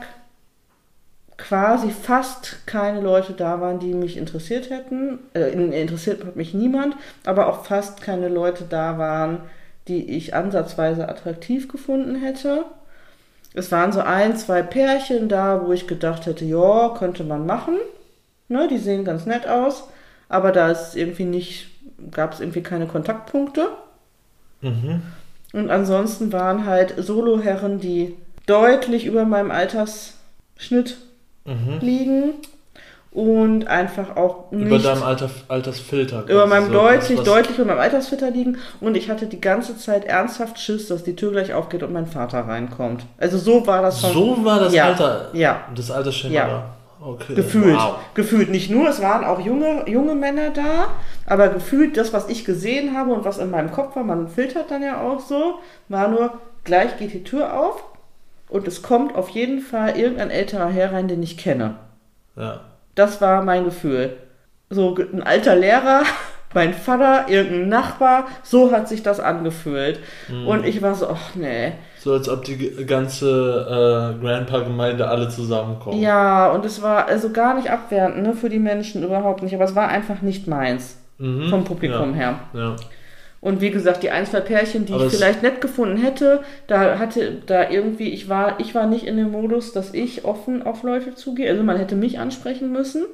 quasi 1.38 1.90
fast 1.90 2.66
keine 2.66 3.00
Leute 3.00 3.32
da 3.32 3.60
waren, 3.60 3.78
die 3.78 3.94
mich 3.94 4.16
interessiert 4.16 4.70
hätten. 4.70 5.20
Äh, 5.34 5.52
interessiert 5.80 6.24
hat 6.24 6.36
mich 6.36 6.52
niemand, 6.52 6.96
aber 7.24 7.46
auch 7.46 7.64
fast 7.64 8.02
keine 8.02 8.28
Leute 8.28 8.64
da 8.68 8.98
waren, 8.98 9.40
die 9.86 10.10
ich 10.16 10.34
ansatzweise 10.34 11.08
attraktiv 11.08 11.68
gefunden 11.68 12.16
hätte. 12.16 12.64
Es 13.54 13.72
waren 13.72 13.92
so 13.92 14.00
ein, 14.00 14.36
zwei 14.36 14.62
Pärchen 14.62 15.28
da, 15.28 15.64
wo 15.64 15.72
ich 15.72 15.86
gedacht 15.86 16.26
hätte, 16.26 16.44
ja, 16.44 16.94
könnte 16.98 17.24
man 17.24 17.46
machen. 17.46 17.78
Ne, 18.48 18.66
die 18.68 18.78
sehen 18.78 19.04
ganz 19.04 19.24
nett 19.26 19.46
aus, 19.46 19.88
aber 20.28 20.52
da 20.52 20.70
ist 20.70 20.96
irgendwie 20.96 21.24
nicht, 21.24 21.68
gab 22.10 22.32
es 22.32 22.40
irgendwie 22.40 22.62
keine 22.62 22.86
Kontaktpunkte. 22.86 23.68
Mhm. 24.60 25.02
Und 25.52 25.70
ansonsten 25.70 26.32
waren 26.32 26.66
halt 26.66 26.94
Soloherren, 26.98 27.78
die 27.78 28.16
deutlich 28.46 29.06
über 29.06 29.24
meinem 29.24 29.50
Altersschnitt 29.50 30.96
Mhm. 31.48 31.78
liegen 31.80 32.22
und 33.10 33.66
einfach 33.66 34.16
auch 34.16 34.50
nicht 34.52 34.66
Über 34.66 34.78
deinem 34.78 35.02
Alter, 35.02 35.30
Altersfilter. 35.48 36.24
über 36.28 36.46
meinem 36.46 36.66
So 36.66 36.72
deutlich, 36.72 37.18
was- 37.18 37.24
deutlich 37.24 37.58
über 37.58 37.66
meinem 37.68 37.80
Altersfitter 37.80 38.30
liegen 38.30 38.58
und 38.80 38.96
ich 38.96 39.08
hatte 39.10 39.26
die 39.26 39.40
ganze 39.40 39.76
Zeit 39.78 40.04
ernsthaft 40.04 40.58
Schiss, 40.60 40.88
dass 40.88 41.04
die 41.04 41.16
Tür 41.16 41.32
gleich 41.32 41.54
aufgeht 41.54 41.82
und 41.82 41.92
mein 41.92 42.06
Vater 42.06 42.40
reinkommt. 42.40 43.06
Also 43.18 43.38
so 43.38 43.66
war 43.66 43.82
das 43.82 44.00
schon. 44.02 44.12
So 44.12 44.44
war 44.44 44.60
das 44.60 44.74
Ja. 44.74 44.84
Alter. 44.88 45.28
Ja. 45.32 45.62
Das 45.74 45.90
Altersschema 45.90 46.34
Ja. 46.34 46.46
da. 46.48 46.64
Okay. 47.00 47.34
Gefühlt. 47.36 47.76
Wow. 47.76 47.94
Gefühlt. 48.14 48.50
Nicht 48.50 48.70
nur, 48.70 48.88
es 48.88 49.00
waren 49.00 49.24
auch 49.24 49.40
junge, 49.40 49.88
junge 49.88 50.14
Männer 50.16 50.50
da, 50.50 50.88
aber 51.26 51.48
gefühlt 51.48 51.96
das, 51.96 52.12
was 52.12 52.28
ich 52.28 52.44
gesehen 52.44 52.96
habe 52.96 53.12
und 53.12 53.24
was 53.24 53.38
in 53.38 53.50
meinem 53.52 53.70
Kopf 53.70 53.94
war, 53.96 54.02
man 54.02 54.28
filtert 54.28 54.70
dann 54.70 54.82
ja 54.82 55.00
auch 55.00 55.20
so, 55.20 55.54
war 55.88 56.08
nur, 56.08 56.32
gleich 56.64 56.98
geht 56.98 57.14
die 57.14 57.22
Tür 57.22 57.58
auf 57.58 57.82
und 58.48 58.66
es 58.66 58.82
kommt 58.82 59.14
auf 59.14 59.28
jeden 59.30 59.60
Fall 59.60 59.96
irgendein 59.98 60.30
älterer 60.30 60.68
Herr 60.68 60.92
rein, 60.92 61.08
den 61.08 61.22
ich 61.22 61.36
kenne. 61.36 61.74
Ja. 62.36 62.60
Das 62.94 63.20
war 63.20 63.42
mein 63.42 63.64
Gefühl. 63.64 64.16
So 64.70 64.96
ein 64.96 65.22
alter 65.22 65.56
Lehrer, 65.56 66.02
mein 66.54 66.74
Vater, 66.74 67.28
irgendein 67.28 67.68
Nachbar, 67.68 68.26
so 68.42 68.72
hat 68.72 68.88
sich 68.88 69.02
das 69.02 69.20
angefühlt. 69.20 70.00
Mhm. 70.28 70.46
Und 70.46 70.66
ich 70.66 70.82
war 70.82 70.94
so, 70.94 71.08
ach 71.08 71.34
nee. 71.34 71.72
So 71.98 72.12
als 72.12 72.28
ob 72.28 72.44
die 72.44 72.86
ganze 72.86 74.16
äh, 74.18 74.20
Grandpa-Gemeinde 74.20 75.08
alle 75.08 75.28
zusammenkommen. 75.28 76.00
Ja, 76.00 76.50
und 76.50 76.64
es 76.64 76.80
war 76.80 77.06
also 77.06 77.30
gar 77.30 77.54
nicht 77.54 77.70
abwertend, 77.70 78.22
ne, 78.22 78.34
für 78.34 78.48
die 78.48 78.58
Menschen 78.58 79.02
überhaupt 79.02 79.42
nicht, 79.42 79.54
aber 79.54 79.64
es 79.64 79.74
war 79.74 79.88
einfach 79.88 80.22
nicht 80.22 80.46
meins. 80.46 80.96
Mhm. 81.18 81.48
Vom 81.50 81.64
Publikum 81.64 82.10
ja. 82.12 82.16
her. 82.16 82.40
Ja. 82.54 82.76
Und 83.40 83.60
wie 83.60 83.70
gesagt, 83.70 84.02
die 84.02 84.10
ein, 84.10 84.26
zwei 84.26 84.40
Pärchen, 84.40 84.84
die 84.84 84.92
Aber 84.92 85.06
ich 85.06 85.12
vielleicht 85.12 85.42
nett 85.42 85.60
gefunden 85.60 85.96
hätte, 85.96 86.42
da 86.66 86.98
hatte 86.98 87.36
da 87.46 87.70
irgendwie, 87.70 88.08
ich 88.08 88.28
war, 88.28 88.58
ich 88.58 88.74
war 88.74 88.86
nicht 88.86 89.06
in 89.06 89.16
dem 89.16 89.30
Modus, 89.30 89.72
dass 89.72 89.94
ich 89.94 90.24
offen 90.24 90.64
auf 90.64 90.82
Leute 90.82 91.14
zugehe. 91.14 91.48
Also 91.48 91.62
man 91.62 91.76
hätte 91.76 91.94
mich 91.94 92.18
ansprechen 92.18 92.72
müssen. 92.72 93.04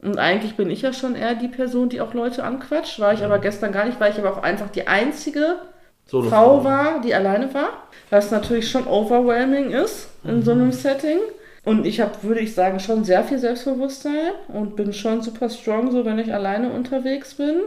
Und 0.00 0.18
eigentlich 0.18 0.56
bin 0.56 0.68
ich 0.68 0.82
ja 0.82 0.92
schon 0.92 1.14
eher 1.14 1.36
die 1.36 1.46
Person, 1.46 1.88
die 1.88 2.00
auch 2.00 2.12
Leute 2.12 2.42
anquatscht. 2.42 2.98
War 2.98 3.12
ich 3.12 3.22
aber 3.22 3.38
gestern 3.38 3.70
gar 3.70 3.86
nicht, 3.86 4.00
weil 4.00 4.10
ich 4.10 4.18
aber 4.18 4.32
auch 4.32 4.42
einfach 4.42 4.68
die 4.68 4.88
einzige 4.88 5.58
Solo 6.06 6.28
Frau 6.28 6.64
war, 6.64 7.00
die 7.00 7.14
alleine 7.14 7.54
war. 7.54 7.68
Was 8.10 8.32
natürlich 8.32 8.68
schon 8.68 8.88
overwhelming 8.88 9.70
ist 9.70 10.08
in 10.24 10.42
so 10.42 10.50
einem 10.50 10.72
Setting. 10.72 11.18
Und 11.64 11.86
ich 11.86 12.00
habe, 12.00 12.10
würde 12.22 12.40
ich 12.40 12.54
sagen, 12.54 12.80
schon 12.80 13.04
sehr 13.04 13.22
viel 13.22 13.38
Selbstbewusstsein 13.38 14.32
und 14.48 14.74
bin 14.74 14.92
schon 14.92 15.22
super 15.22 15.48
strong, 15.48 15.92
so 15.92 16.04
wenn 16.04 16.18
ich 16.18 16.34
alleine 16.34 16.70
unterwegs 16.72 17.34
bin 17.34 17.60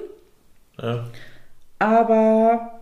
Ja. 0.82 1.06
Aber 1.80 2.80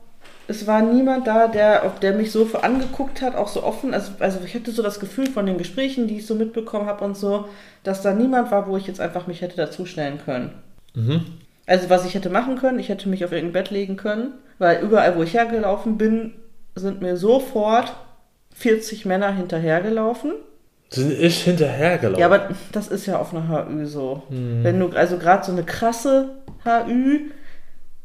es 0.48 0.68
war 0.68 0.82
niemand 0.82 1.28
da, 1.28 1.48
der, 1.48 1.90
der 2.02 2.14
mich 2.14 2.32
so 2.32 2.48
angeguckt 2.62 3.22
hat, 3.22 3.36
auch 3.36 3.48
so 3.48 3.64
offen. 3.64 3.94
Also, 3.94 4.12
also 4.20 4.40
ich 4.46 4.54
hatte 4.56 4.72
so 4.72 4.84
das 4.84 5.00
Gefühl 5.00 5.28
von 5.28 5.46
den 5.46 5.58
Gesprächen, 5.58 6.08
die 6.08 6.18
ich 6.18 6.28
so 6.28 6.36
mitbekommen 6.36 6.86
habe 6.86 7.04
und 7.06 7.16
so, 7.16 7.46
dass 7.84 8.02
da 8.02 8.14
niemand 8.14 8.52
war, 8.52 8.68
wo 8.68 8.78
ich 8.78 8.88
jetzt 8.88 9.00
einfach 9.00 9.28
mich 9.28 9.42
hätte 9.42 9.56
dazustellen 9.56 10.20
können. 10.24 10.52
Mhm. 10.94 11.22
Also 11.66 11.90
was 11.90 12.06
ich 12.06 12.14
hätte 12.14 12.30
machen 12.30 12.58
können, 12.58 12.80
ich 12.80 12.90
hätte 12.90 13.08
mich 13.08 13.24
auf 13.24 13.32
irgendein 13.32 13.64
Bett 13.64 13.72
legen 13.72 13.96
können, 13.96 14.34
weil 14.60 14.84
überall, 14.84 15.18
wo 15.18 15.24
ich 15.24 15.34
hergelaufen 15.34 15.98
bin, 15.98 16.34
sind 16.76 17.02
mir 17.02 17.16
sofort 17.16 17.96
40 18.54 19.06
Männer 19.06 19.34
hinterhergelaufen. 19.34 20.34
Sind 20.90 21.12
ich 21.12 21.44
hinterhergelaufen? 21.44 22.20
Ja, 22.20 22.28
aber 22.28 22.50
das 22.72 22.90
ist 22.90 23.06
ja 23.06 23.18
auf 23.18 23.34
einer 23.34 23.48
HÜ 23.48 23.86
so. 23.86 24.24
Hm. 24.30 24.64
Wenn 24.64 24.80
du, 24.80 24.90
also 24.90 25.18
gerade 25.18 25.46
so 25.46 25.52
eine 25.52 25.64
krasse 25.64 26.36
HÜ, 26.66 27.32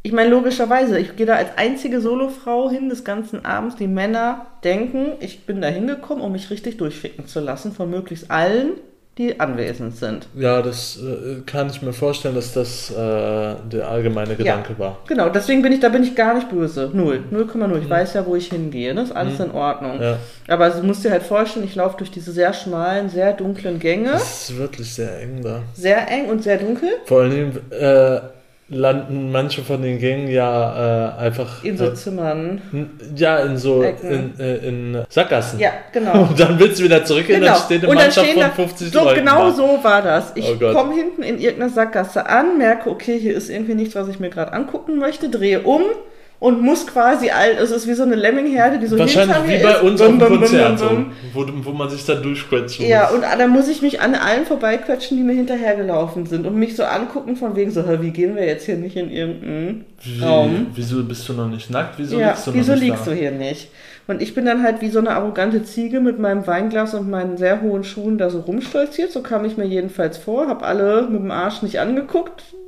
ich 0.09 0.15
meine, 0.15 0.31
logischerweise, 0.31 0.99
ich 0.99 1.17
gehe 1.17 1.27
da 1.27 1.35
als 1.35 1.51
einzige 1.59 2.01
Solofrau 2.01 2.71
hin 2.71 2.89
des 2.89 3.05
ganzen 3.05 3.45
Abends. 3.45 3.77
Die 3.77 3.87
Männer 3.87 4.47
denken, 4.65 5.13
ich 5.21 5.45
bin 5.45 5.61
da 5.61 5.69
hingekommen, 5.69 6.25
um 6.25 6.33
mich 6.33 6.49
richtig 6.49 6.79
durchficken 6.79 7.27
zu 7.27 7.41
lassen 7.41 7.73
von 7.73 7.91
möglichst 7.91 8.31
allen, 8.31 8.71
die 9.19 9.39
anwesend 9.39 9.97
sind. 9.97 10.27
Ja, 10.35 10.63
das 10.63 10.99
äh, 10.99 11.43
kann 11.45 11.69
ich 11.69 11.83
mir 11.83 11.93
vorstellen, 11.93 12.37
dass 12.37 12.55
das 12.55 12.91
äh, 12.91 12.95
der 12.95 13.87
allgemeine 13.87 14.35
Gedanke 14.35 14.79
war. 14.79 14.97
Genau, 15.07 15.29
deswegen 15.29 15.61
bin 15.61 15.73
ich, 15.73 15.81
da 15.81 15.91
bin 15.91 16.03
ich 16.03 16.15
gar 16.15 16.33
nicht 16.33 16.49
böse. 16.49 16.91
Null. 16.95 17.25
0,0. 17.31 17.79
Ich 17.83 17.91
weiß 17.91 18.15
ja, 18.15 18.25
wo 18.25 18.35
ich 18.35 18.49
hingehe. 18.49 18.95
Das 18.95 19.11
ist 19.11 19.15
alles 19.15 19.39
in 19.41 19.51
Ordnung. 19.51 20.01
Ja. 20.01 20.17
Aber 20.49 20.71
du 20.71 20.85
musst 20.85 21.05
dir 21.05 21.11
halt 21.11 21.23
vorstellen, 21.23 21.67
ich 21.67 21.75
laufe 21.75 21.99
durch 21.99 22.11
diese 22.11 22.33
sehr 22.33 22.55
schmalen, 22.55 23.11
sehr 23.11 23.35
dunklen 23.35 23.79
Gänge. 23.79 24.13
Das 24.13 24.49
ist 24.49 24.57
wirklich 24.57 24.95
sehr 24.95 25.21
eng 25.21 25.43
da. 25.43 25.61
Sehr 25.75 26.11
eng 26.11 26.31
und 26.31 26.43
sehr 26.43 26.57
dunkel. 26.57 26.89
Vor 27.05 27.21
allem, 27.21 27.53
äh, 27.69 28.21
landen 28.71 29.33
manche 29.33 29.63
von 29.63 29.81
den 29.83 29.99
Gängen 29.99 30.29
ja 30.29 31.17
äh, 31.17 31.21
einfach. 31.23 31.65
In 31.65 31.77
so 31.79 31.87
äh, 31.87 31.95
Zimmern. 31.95 32.61
Ja, 33.17 33.39
in 33.39 33.57
so 33.57 33.83
in, 33.83 34.39
äh, 34.39 34.57
in 34.57 35.05
Sackgassen. 35.09 35.59
Ja, 35.59 35.71
genau. 35.93 36.23
Und 36.29 36.39
dann 36.39 36.59
willst 36.59 36.79
du 36.81 36.85
wieder 36.85 37.05
zurückgehen, 37.05 37.41
Genau. 37.41 37.53
dann 37.55 37.63
steht 37.63 37.83
eine 37.83 37.89
Und 37.91 37.97
dann 37.97 38.05
Mannschaft 38.07 38.27
stehen 38.27 38.41
von 38.43 38.51
da- 38.51 38.55
50 38.55 38.93
So, 38.93 39.05
Leuten. 39.05 39.21
genau 39.21 39.45
da. 39.49 39.51
so 39.53 39.79
war 39.83 40.03
das. 40.03 40.33
Ich 40.35 40.51
Oh 40.51 40.73
komme 40.73 40.95
hinten 40.95 41.23
in 41.23 41.39
irgendeiner 41.39 41.73
Sackgasse 41.73 42.27
an, 42.29 42.59
merke, 42.59 42.91
okay, 42.91 43.19
hier 43.19 43.35
ist 43.37 43.49
irgendwie 43.49 43.75
nichts, 43.75 43.95
was 43.95 44.09
ich 44.09 44.21
mir 44.21 44.29
gerade 44.31 44.53
angucken 44.53 44.99
möchte, 44.99 45.29
drehe 45.31 45.61
um 45.63 45.83
und 46.41 46.63
muss 46.63 46.87
quasi 46.87 47.31
all, 47.31 47.51
es 47.61 47.71
ist 47.73 47.89
wie 47.89 47.95
so 47.95 48.05
eine 48.05 48.15
Lemmingherde, 48.15 48.79
die 48.79 48.87
so 48.87 48.97
Wahrscheinlich 48.99 49.35
hinter 49.37 49.51
mir 49.53 49.59
wie 49.59 49.63
bei 49.65 49.73
ist. 49.73 49.83
uns 49.83 50.01
Bum, 50.01 50.23
auf 50.23 50.29
dem 50.29 50.39
Konzert, 50.39 50.79
so, 50.79 50.91
wo, 51.35 51.45
wo 51.65 51.71
man 51.73 51.91
sich 51.91 52.05
da 52.05 52.15
durchquetschen 52.15 52.87
Ja, 52.87 53.05
muss. 53.11 53.13
und 53.15 53.23
dann 53.23 53.51
muss 53.51 53.67
ich 53.69 53.83
mich 53.83 54.01
an 54.01 54.15
allen 54.15 54.47
vorbeiquetschen, 54.47 55.17
die 55.17 55.25
mir 55.25 55.33
hinterhergelaufen 55.35 56.27
sind 56.27 56.47
und 56.47 56.55
mich 56.57 56.77
so 56.77 56.85
angucken 56.85 57.35
von 57.37 57.57
wegen 57.57 57.71
so, 57.73 57.83
"Hä, 57.87 57.99
wie 58.03 58.11
gehen 58.13 58.37
wir 58.37 58.47
jetzt 58.47 58.67
hier 58.67 58.77
nicht 58.77 58.95
in 58.97 59.11
irgendeinen 59.11 59.85
Wie, 60.03 60.23
Raum? 60.23 60.67
Wieso 60.75 61.03
bist 61.03 61.29
du 61.29 61.33
noch 61.33 61.49
nicht 61.49 61.71
nackt? 61.71 61.95
Wieso 61.99 62.19
ja, 62.21 62.29
liegst 62.29 62.47
du 62.47 62.51
noch 62.53 62.57
wieso 62.59 62.73
nicht 62.73 62.83
liegst 62.83 63.07
da? 63.07 63.11
du 63.11 63.17
hier 63.17 63.33
nicht? 63.33 63.69
Und 64.07 64.23
ich 64.23 64.35
bin 64.35 64.47
dann 64.47 64.63
halt 64.63 64.81
wie 64.81 64.89
so 64.91 65.01
eine 65.01 65.11
arrogante 65.11 65.65
Ziege 65.65 66.01
mit 66.01 66.19
meinem 66.19 66.47
Weinglas 66.47 66.95
und 66.95 67.11
meinen 67.11 67.37
sehr 67.37 67.61
hohen 67.61 67.85
Schuhen 67.85 68.17
da 68.17 68.31
so 68.31 68.41
rumstolziert. 68.41 69.13
So 69.13 69.21
kam 69.23 69.45
ich 69.45 69.57
mir 69.59 69.67
jedenfalls 69.67 70.17
vor, 70.17 70.47
hab 70.49 70.63
alle 70.63 71.03
mit 71.11 71.21
dem 71.21 71.31
Arsch 71.31 71.61
nicht 71.63 71.79
angeguckt 71.81 72.43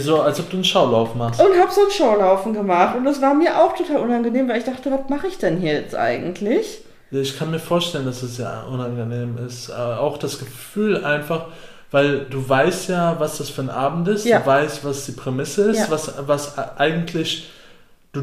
so, 0.00 0.20
als 0.22 0.40
ob 0.40 0.50
du 0.50 0.56
einen 0.56 0.64
Schaulauf 0.64 1.14
machst. 1.14 1.40
und 1.40 1.58
hab 1.60 1.70
so 1.70 1.82
ein 1.82 1.90
Showlaufen 1.90 2.54
gemacht. 2.54 2.96
Und 2.96 3.04
das 3.04 3.20
war 3.20 3.34
mir 3.34 3.58
auch 3.58 3.74
total 3.76 3.98
unangenehm, 3.98 4.48
weil 4.48 4.58
ich 4.58 4.64
dachte, 4.64 4.90
was 4.90 5.08
mache 5.08 5.26
ich 5.26 5.38
denn 5.38 5.58
hier 5.58 5.74
jetzt 5.74 5.94
eigentlich? 5.94 6.82
Ich 7.10 7.38
kann 7.38 7.50
mir 7.50 7.58
vorstellen, 7.58 8.04
dass 8.06 8.22
es 8.22 8.38
ja 8.38 8.64
unangenehm 8.64 9.38
ist. 9.46 9.70
Aber 9.70 10.00
auch 10.00 10.18
das 10.18 10.38
Gefühl 10.38 11.04
einfach, 11.04 11.46
weil 11.90 12.20
du 12.26 12.46
weißt 12.46 12.88
ja, 12.90 13.16
was 13.18 13.38
das 13.38 13.48
für 13.50 13.62
ein 13.62 13.70
Abend 13.70 14.08
ist, 14.08 14.24
Ja. 14.26 14.40
du 14.40 14.46
weißt, 14.46 14.84
was 14.84 15.06
die 15.06 15.12
Prämisse 15.12 15.70
ist, 15.70 15.78
Ja. 15.78 15.86
was, 15.90 16.12
was 16.26 16.58
eigentlich 16.76 17.50
du, 18.12 18.20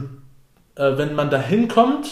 äh, 0.76 0.98
wenn 0.98 1.16
man 1.16 1.30
da 1.30 1.38
hinkommt, 1.40 2.10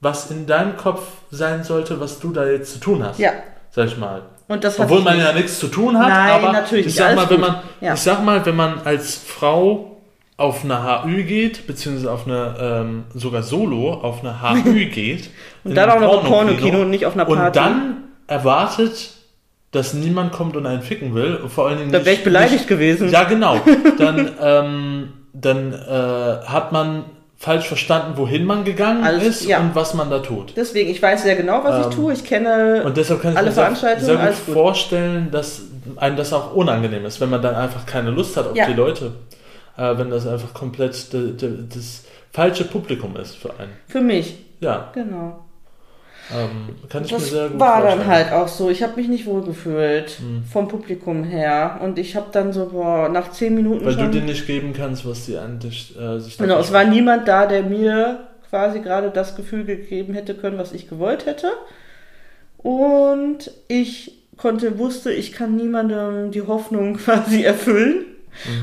was 0.00 0.30
in 0.30 0.46
deinem 0.46 0.76
Kopf 0.76 1.00
sein 1.30 1.64
sollte, 1.64 1.98
was 2.00 2.20
du 2.20 2.30
da 2.32 2.44
jetzt 2.46 2.72
zu 2.74 2.78
tun 2.80 3.02
hast. 3.04 3.18
Ja, 3.18 3.32
Sag 3.70 3.86
ich 3.88 3.96
mal. 3.96 4.22
Und 4.48 4.64
Obwohl 4.78 5.00
man 5.00 5.16
nicht. 5.16 5.26
ja 5.26 5.32
nichts 5.32 5.58
zu 5.58 5.68
tun 5.68 5.98
hat, 5.98 6.08
Nein, 6.08 6.30
aber 6.32 6.52
natürlich 6.52 6.86
ich 6.86 6.94
sag 6.94 7.16
mal, 7.16 7.28
wenn 7.30 7.40
man, 7.40 7.56
Ja. 7.80 7.94
ich 7.94 8.00
sag 8.00 8.22
mal, 8.24 8.44
wenn 8.44 8.56
man 8.56 8.80
als 8.84 9.16
Frau 9.16 9.90
auf 10.36 10.64
eine 10.64 11.04
HÜ 11.04 11.22
geht, 11.22 11.66
beziehungsweise 11.66 12.10
auf 12.10 12.26
eine, 12.26 12.54
ähm, 12.60 13.04
sogar 13.14 13.42
solo 13.42 13.92
auf 13.92 14.22
eine 14.24 14.42
HÜ 14.64 14.86
geht. 14.90 15.30
Und 15.62 15.74
dann 15.76 15.88
auch 15.90 16.00
noch 16.00 16.22
im 16.24 16.28
Pornokino 16.28 16.80
und 16.82 16.90
nicht 16.90 17.06
auf 17.06 17.14
einer 17.14 17.28
Und 17.28 17.38
Party. 17.38 17.58
dann 17.58 17.96
erwartet, 18.26 19.10
dass 19.70 19.94
niemand 19.94 20.32
kommt 20.32 20.56
und 20.56 20.66
einen 20.66 20.82
ficken 20.82 21.14
will. 21.14 21.36
Und 21.36 21.50
vor 21.52 21.68
allen 21.68 21.78
Dingen 21.78 21.92
Da 21.92 22.04
wäre 22.04 22.16
ich 22.16 22.24
beleidigt 22.24 22.52
nicht, 22.52 22.68
gewesen. 22.68 23.08
Ja, 23.10 23.24
genau. 23.24 23.60
Dann, 23.98 24.30
ähm, 24.40 25.12
dann 25.32 25.72
äh, 25.72 26.46
hat 26.46 26.70
man 26.70 27.04
falsch 27.44 27.68
verstanden, 27.68 28.16
wohin 28.16 28.46
man 28.46 28.64
gegangen 28.64 29.04
Alles- 29.04 29.40
ist 29.42 29.46
ja. 29.46 29.60
und 29.60 29.74
was 29.74 29.92
man 29.92 30.08
da 30.10 30.20
tut. 30.20 30.54
Deswegen, 30.56 30.88
ich 30.90 31.02
weiß 31.02 31.22
sehr 31.24 31.36
genau, 31.36 31.62
was 31.62 31.84
Ähm, 31.84 31.90
ich 31.90 31.94
tue. 31.96 32.12
Ich 32.14 32.24
kenne 32.24 32.82
Und 32.84 32.96
deshalb 32.96 33.20
kann 33.20 33.32
ich 33.32 33.36
alle 33.38 33.48
mir 33.48 33.52
sehr, 33.52 33.62
Veranstaltungen, 33.64 34.06
sehr 34.06 34.14
gut 34.16 34.24
alles 34.24 34.46
gut. 34.46 34.54
vorstellen, 34.54 35.30
dass 35.30 35.60
einem 35.96 36.16
das 36.16 36.32
auch 36.32 36.54
unangenehm 36.54 37.04
ist, 37.04 37.20
wenn 37.20 37.28
man 37.28 37.42
dann 37.42 37.54
einfach 37.54 37.84
keine 37.84 38.10
Lust 38.10 38.36
hat 38.38 38.46
auf 38.48 38.56
Ja. 38.56 38.66
die 38.66 38.72
Leute. 38.72 39.12
Äh, 39.76 39.98
wenn 39.98 40.08
das 40.08 40.26
einfach 40.26 40.54
komplett 40.54 41.12
de, 41.12 41.34
das 41.74 42.04
falsche 42.32 42.64
Publikum 42.64 43.14
ist 43.16 43.36
für 43.36 43.50
einen. 43.58 43.72
für 43.88 44.00
mich. 44.00 44.36
Ja, 44.60 44.90
Genau. 44.94 45.43
Ähm, 46.32 46.68
kann 46.88 47.04
ich 47.04 47.10
Das 47.10 47.22
mir 47.22 47.28
sehr 47.28 47.48
gut 47.50 47.60
war 47.60 47.80
vorstellen. 47.80 47.98
dann 48.00 48.08
halt 48.08 48.32
auch 48.32 48.48
so. 48.48 48.70
Ich 48.70 48.82
habe 48.82 48.96
mich 48.96 49.08
nicht 49.08 49.26
wohl 49.26 49.42
gefühlt 49.42 50.10
Hm. 50.18 50.44
vom 50.50 50.68
Publikum 50.68 51.24
her. 51.24 51.80
Und 51.82 51.98
ich 51.98 52.16
habe 52.16 52.26
dann 52.32 52.52
so, 52.52 52.66
boah, 52.66 53.08
nach 53.08 53.30
zehn 53.32 53.54
Minuten 53.54 53.84
Weil 53.84 53.96
du 53.96 54.08
dir 54.08 54.22
nicht 54.22 54.46
geben 54.46 54.72
kannst, 54.72 55.06
was 55.06 55.26
die 55.26 55.36
eigentlich 55.36 55.94
äh, 56.00 56.18
sich 56.20 56.38
Genau, 56.38 56.58
es 56.58 56.72
war 56.72 56.84
niemand 56.84 57.28
da, 57.28 57.46
der 57.46 57.62
mir 57.62 58.28
quasi 58.48 58.80
gerade 58.80 59.10
das 59.10 59.34
Gefühl 59.36 59.64
gegeben 59.64 60.14
hätte 60.14 60.34
können, 60.34 60.56
was 60.58 60.72
ich 60.72 60.88
gewollt 60.88 61.26
hätte. 61.26 61.48
Und 62.58 63.50
ich 63.68 64.12
konnte, 64.36 64.78
wusste, 64.78 65.12
ich 65.12 65.32
kann 65.32 65.56
niemandem 65.56 66.30
die 66.30 66.42
Hoffnung 66.42 66.96
quasi 67.04 67.42
erfüllen. 67.42 68.06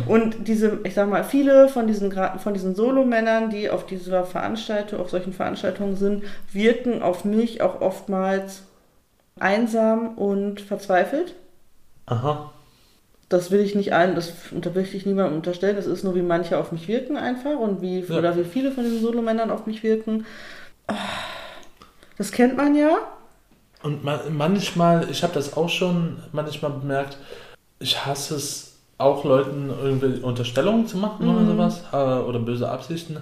Und 0.05 0.47
diese, 0.47 0.79
ich 0.83 0.93
sag 0.93 1.09
mal, 1.09 1.23
viele 1.23 1.69
von 1.69 1.87
diesen, 1.87 2.11
von 2.11 2.53
diesen 2.53 2.75
Solomännern, 2.75 3.49
die 3.49 3.69
auf 3.69 3.85
dieser 3.85 4.23
Veranstaltung, 4.25 4.99
auf 4.99 5.09
solchen 5.09 5.33
Veranstaltungen 5.33 5.95
sind, 5.95 6.23
wirken 6.51 7.01
auf 7.01 7.23
mich 7.25 7.61
auch 7.61 7.81
oftmals 7.81 8.63
einsam 9.39 10.17
und 10.17 10.61
verzweifelt. 10.61 11.35
Aha. 12.05 12.51
Das 13.29 13.49
will 13.49 13.61
ich 13.61 13.75
nicht 13.75 13.93
ein, 13.93 14.13
das 14.15 14.33
unter- 14.51 14.75
will 14.75 14.83
ich 14.91 15.05
niemandem 15.05 15.35
unterstellen. 15.37 15.77
Das 15.77 15.85
ist 15.87 16.03
nur, 16.03 16.15
wie 16.15 16.21
manche 16.21 16.57
auf 16.57 16.73
mich 16.73 16.87
wirken 16.89 17.15
einfach 17.15 17.57
und 17.57 17.81
wie, 17.81 18.01
Ja. 18.01 18.17
oder 18.17 18.35
wie 18.35 18.43
viele 18.43 18.71
von 18.73 18.83
diesen 18.83 19.01
Solomännern 19.01 19.49
auf 19.51 19.65
mich 19.65 19.83
wirken. 19.83 20.25
Das 22.17 22.31
kennt 22.31 22.57
man 22.57 22.75
ja. 22.75 22.97
Und 23.83 24.03
ma 24.03 24.19
manchmal, 24.29 25.09
ich 25.09 25.23
habe 25.23 25.33
das 25.33 25.55
auch 25.57 25.69
schon 25.69 26.19
manchmal 26.33 26.71
bemerkt, 26.71 27.17
ich 27.79 28.05
hasse 28.05 28.35
es 28.35 28.70
auch 29.01 29.23
Leuten 29.23 29.69
irgendwie 29.83 30.21
Unterstellungen 30.21 30.87
zu 30.87 30.97
machen 30.97 31.27
oder 31.27 31.41
Mhm. 31.41 31.47
sowas 31.47 31.83
äh, 31.91 31.95
oder 31.95 32.39
böse 32.39 32.69
Absichten. 32.69 33.17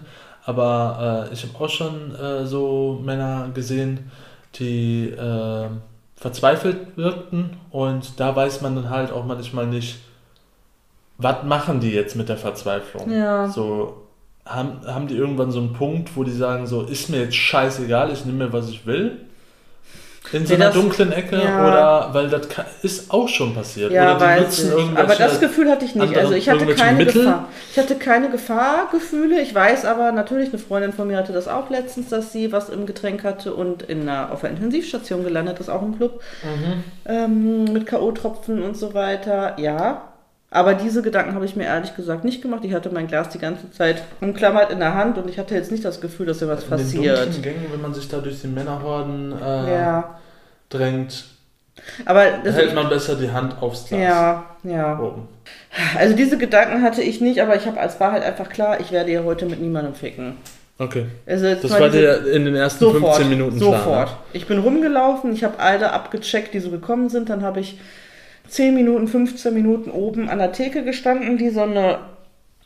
Aber 0.45 1.27
äh, 1.29 1.33
ich 1.33 1.43
habe 1.45 1.63
auch 1.63 1.69
schon 1.69 2.15
äh, 2.15 2.45
so 2.45 2.99
Männer 3.03 3.49
gesehen, 3.53 4.11
die 4.55 5.09
äh, 5.09 5.67
verzweifelt 6.15 6.97
wirkten 6.97 7.51
und 7.71 8.19
da 8.19 8.35
weiß 8.35 8.61
man 8.61 8.75
dann 8.75 8.89
halt 8.89 9.11
auch 9.11 9.25
manchmal 9.25 9.67
nicht, 9.67 9.99
was 11.17 11.43
machen 11.43 11.79
die 11.79 11.91
jetzt 11.91 12.15
mit 12.15 12.29
der 12.29 12.37
Verzweiflung? 12.37 13.11
Ja. 13.11 13.47
So 13.49 14.03
haben, 14.45 14.79
haben 14.87 15.07
die 15.07 15.15
irgendwann 15.15 15.51
so 15.51 15.59
einen 15.59 15.73
Punkt, 15.73 16.15
wo 16.15 16.23
die 16.23 16.31
sagen 16.31 16.65
so, 16.65 16.81
ist 16.83 17.09
mir 17.09 17.21
jetzt 17.23 17.35
scheißegal, 17.35 18.11
ich 18.11 18.25
nehme 18.25 18.45
mir, 18.45 18.53
was 18.53 18.69
ich 18.69 18.85
will? 18.85 19.17
In 20.31 20.45
so 20.45 20.53
Nee, 20.55 20.61
einer 20.63 20.71
dunklen 20.71 21.11
Ecke 21.11 21.37
ja. 21.41 21.67
oder 21.67 22.09
weil 22.13 22.29
das 22.29 22.47
ka- 22.49 22.65
ist 22.83 23.09
auch 23.11 23.27
schon 23.27 23.55
passiert. 23.55 23.91
Ja, 23.91 24.15
oder 24.15 24.35
die 24.35 24.41
nutzen 24.41 24.71
irgendwelche 24.71 24.99
Aber 25.03 25.15
das 25.15 25.39
Gefühl 25.39 25.69
hatte 25.71 25.85
ich 25.85 25.95
nicht. 25.95 26.15
Also 26.17 26.33
ich 26.33 26.49
hatte 26.49 26.65
keine 26.75 26.97
Mittel? 26.97 27.23
Gefahr. 27.23 27.45
Ich 27.71 27.79
hatte 27.79 27.95
keine 27.95 28.29
Gefahrgefühle. 28.29 29.41
Ich 29.41 29.55
weiß 29.55 29.85
aber 29.85 30.11
natürlich, 30.11 30.49
eine 30.49 30.59
Freundin 30.59 30.93
von 30.93 31.07
mir 31.07 31.17
hatte 31.17 31.33
das 31.33 31.47
auch 31.47 31.69
letztens, 31.69 32.09
dass 32.09 32.31
sie 32.31 32.51
was 32.51 32.69
im 32.69 32.85
Getränk 32.85 33.23
hatte 33.23 33.53
und 33.53 33.81
in 33.83 34.01
einer, 34.07 34.31
auf 34.31 34.43
einer 34.43 34.53
Intensivstation 34.53 35.23
gelandet 35.23 35.59
ist, 35.59 35.69
auch 35.69 35.81
im 35.81 35.97
Club, 35.97 36.21
Mhm. 36.43 36.83
ähm, 37.05 37.63
mit 37.65 37.85
K.O.-Tropfen 37.87 38.61
und 38.61 38.77
so 38.77 38.93
weiter. 38.93 39.55
Ja. 39.57 40.08
Aber 40.51 40.73
diese 40.73 41.01
Gedanken 41.03 41.35
habe 41.35 41.45
ich 41.45 41.55
mir 41.55 41.65
ehrlich 41.65 41.95
gesagt 41.95 42.23
nicht 42.25 42.41
gemacht. 42.41 42.61
Ich 42.65 42.73
hatte 42.73 42.89
mein 42.89 43.05
Glas 43.07 43.29
die 43.29 43.37
ganze 43.37 43.69
Zeit 43.71 44.01
umklammert 44.19 44.71
in 44.71 44.79
der 44.79 44.95
Hand 44.95 45.17
und 45.19 45.29
ich 45.29 45.37
hatte 45.37 45.53
jetzt 45.53 45.71
nicht 45.71 45.85
das 45.85 46.01
Gefühl, 46.01 46.25
dass 46.25 46.39
hier 46.39 46.47
was 46.47 46.63
In 46.63 46.69
den 46.71 46.77
passiert. 46.79 47.17
dunklen 47.25 47.41
Gängen, 47.43 47.65
wenn 47.71 47.81
man 47.81 47.93
sich 47.93 48.07
da 48.07 48.17
durch 48.17 48.41
die 48.41 48.47
Männerhorden 48.47 49.31
äh, 49.39 49.71
Ja. 49.75 50.19
drängt, 50.69 51.25
Aber 52.05 52.21
hält 52.23 52.73
man 52.73 52.89
besser 52.89 53.15
die 53.15 53.29
Hand 53.31 53.61
aufs 53.61 53.87
Glas. 53.89 53.99
ja, 54.01 54.45
ja. 54.63 54.99
Oben. 54.99 55.27
Also 55.97 56.15
diese 56.15 56.37
Gedanken 56.39 56.81
hatte 56.81 57.01
ich 57.03 57.21
nicht, 57.21 57.41
aber 57.41 57.55
ich 57.55 57.67
habe 57.67 57.79
als 57.79 57.99
war 57.99 58.11
halt 58.11 58.23
einfach 58.23 58.49
klar, 58.49 58.79
ich 58.79 58.91
werde 58.91 59.11
ja 59.11 59.23
heute 59.23 59.45
mit 59.45 59.61
niemandem 59.61 59.93
ficken. 59.93 60.37
Okay. 60.79 61.05
Also 61.27 61.53
Das 61.55 61.71
war 61.79 61.89
dir 61.89 62.25
in 62.31 62.45
den 62.45 62.55
ersten 62.55 62.79
sofort, 62.85 63.17
15 63.17 63.29
Minuten 63.29 63.59
sofort. 63.59 63.83
klar. 63.83 64.05
ne? 64.05 64.11
Ich 64.33 64.47
bin 64.47 64.59
rumgelaufen, 64.59 65.31
ich 65.33 65.43
habe 65.43 65.59
alle 65.59 65.91
abgecheckt, 65.91 66.53
die 66.53 66.59
so 66.59 66.69
gekommen 66.71 67.09
sind. 67.09 67.29
Dann 67.29 67.43
habe 67.43 67.59
ich 67.59 67.79
10 68.49 68.75
Minuten, 68.75 69.07
15 69.07 69.53
Minuten 69.53 69.91
oben 69.91 70.29
an 70.29 70.39
der 70.39 70.51
Theke 70.51 70.83
gestanden, 70.83 71.37
die 71.37 71.49
so 71.49 71.61
eine 71.61 71.99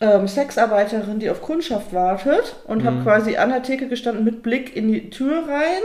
ähm, 0.01 0.27
Sexarbeiterin, 0.27 1.19
die 1.19 1.29
auf 1.29 1.41
Kundschaft 1.41 1.93
wartet 1.93 2.55
und 2.67 2.83
habe 2.83 2.97
Mhm. 2.97 3.03
quasi 3.03 3.37
an 3.37 3.49
der 3.49 3.63
Theke 3.63 3.87
gestanden 3.87 4.23
mit 4.25 4.43
Blick 4.43 4.75
in 4.75 4.87
die 4.91 5.09
Tür 5.09 5.43
rein 5.47 5.81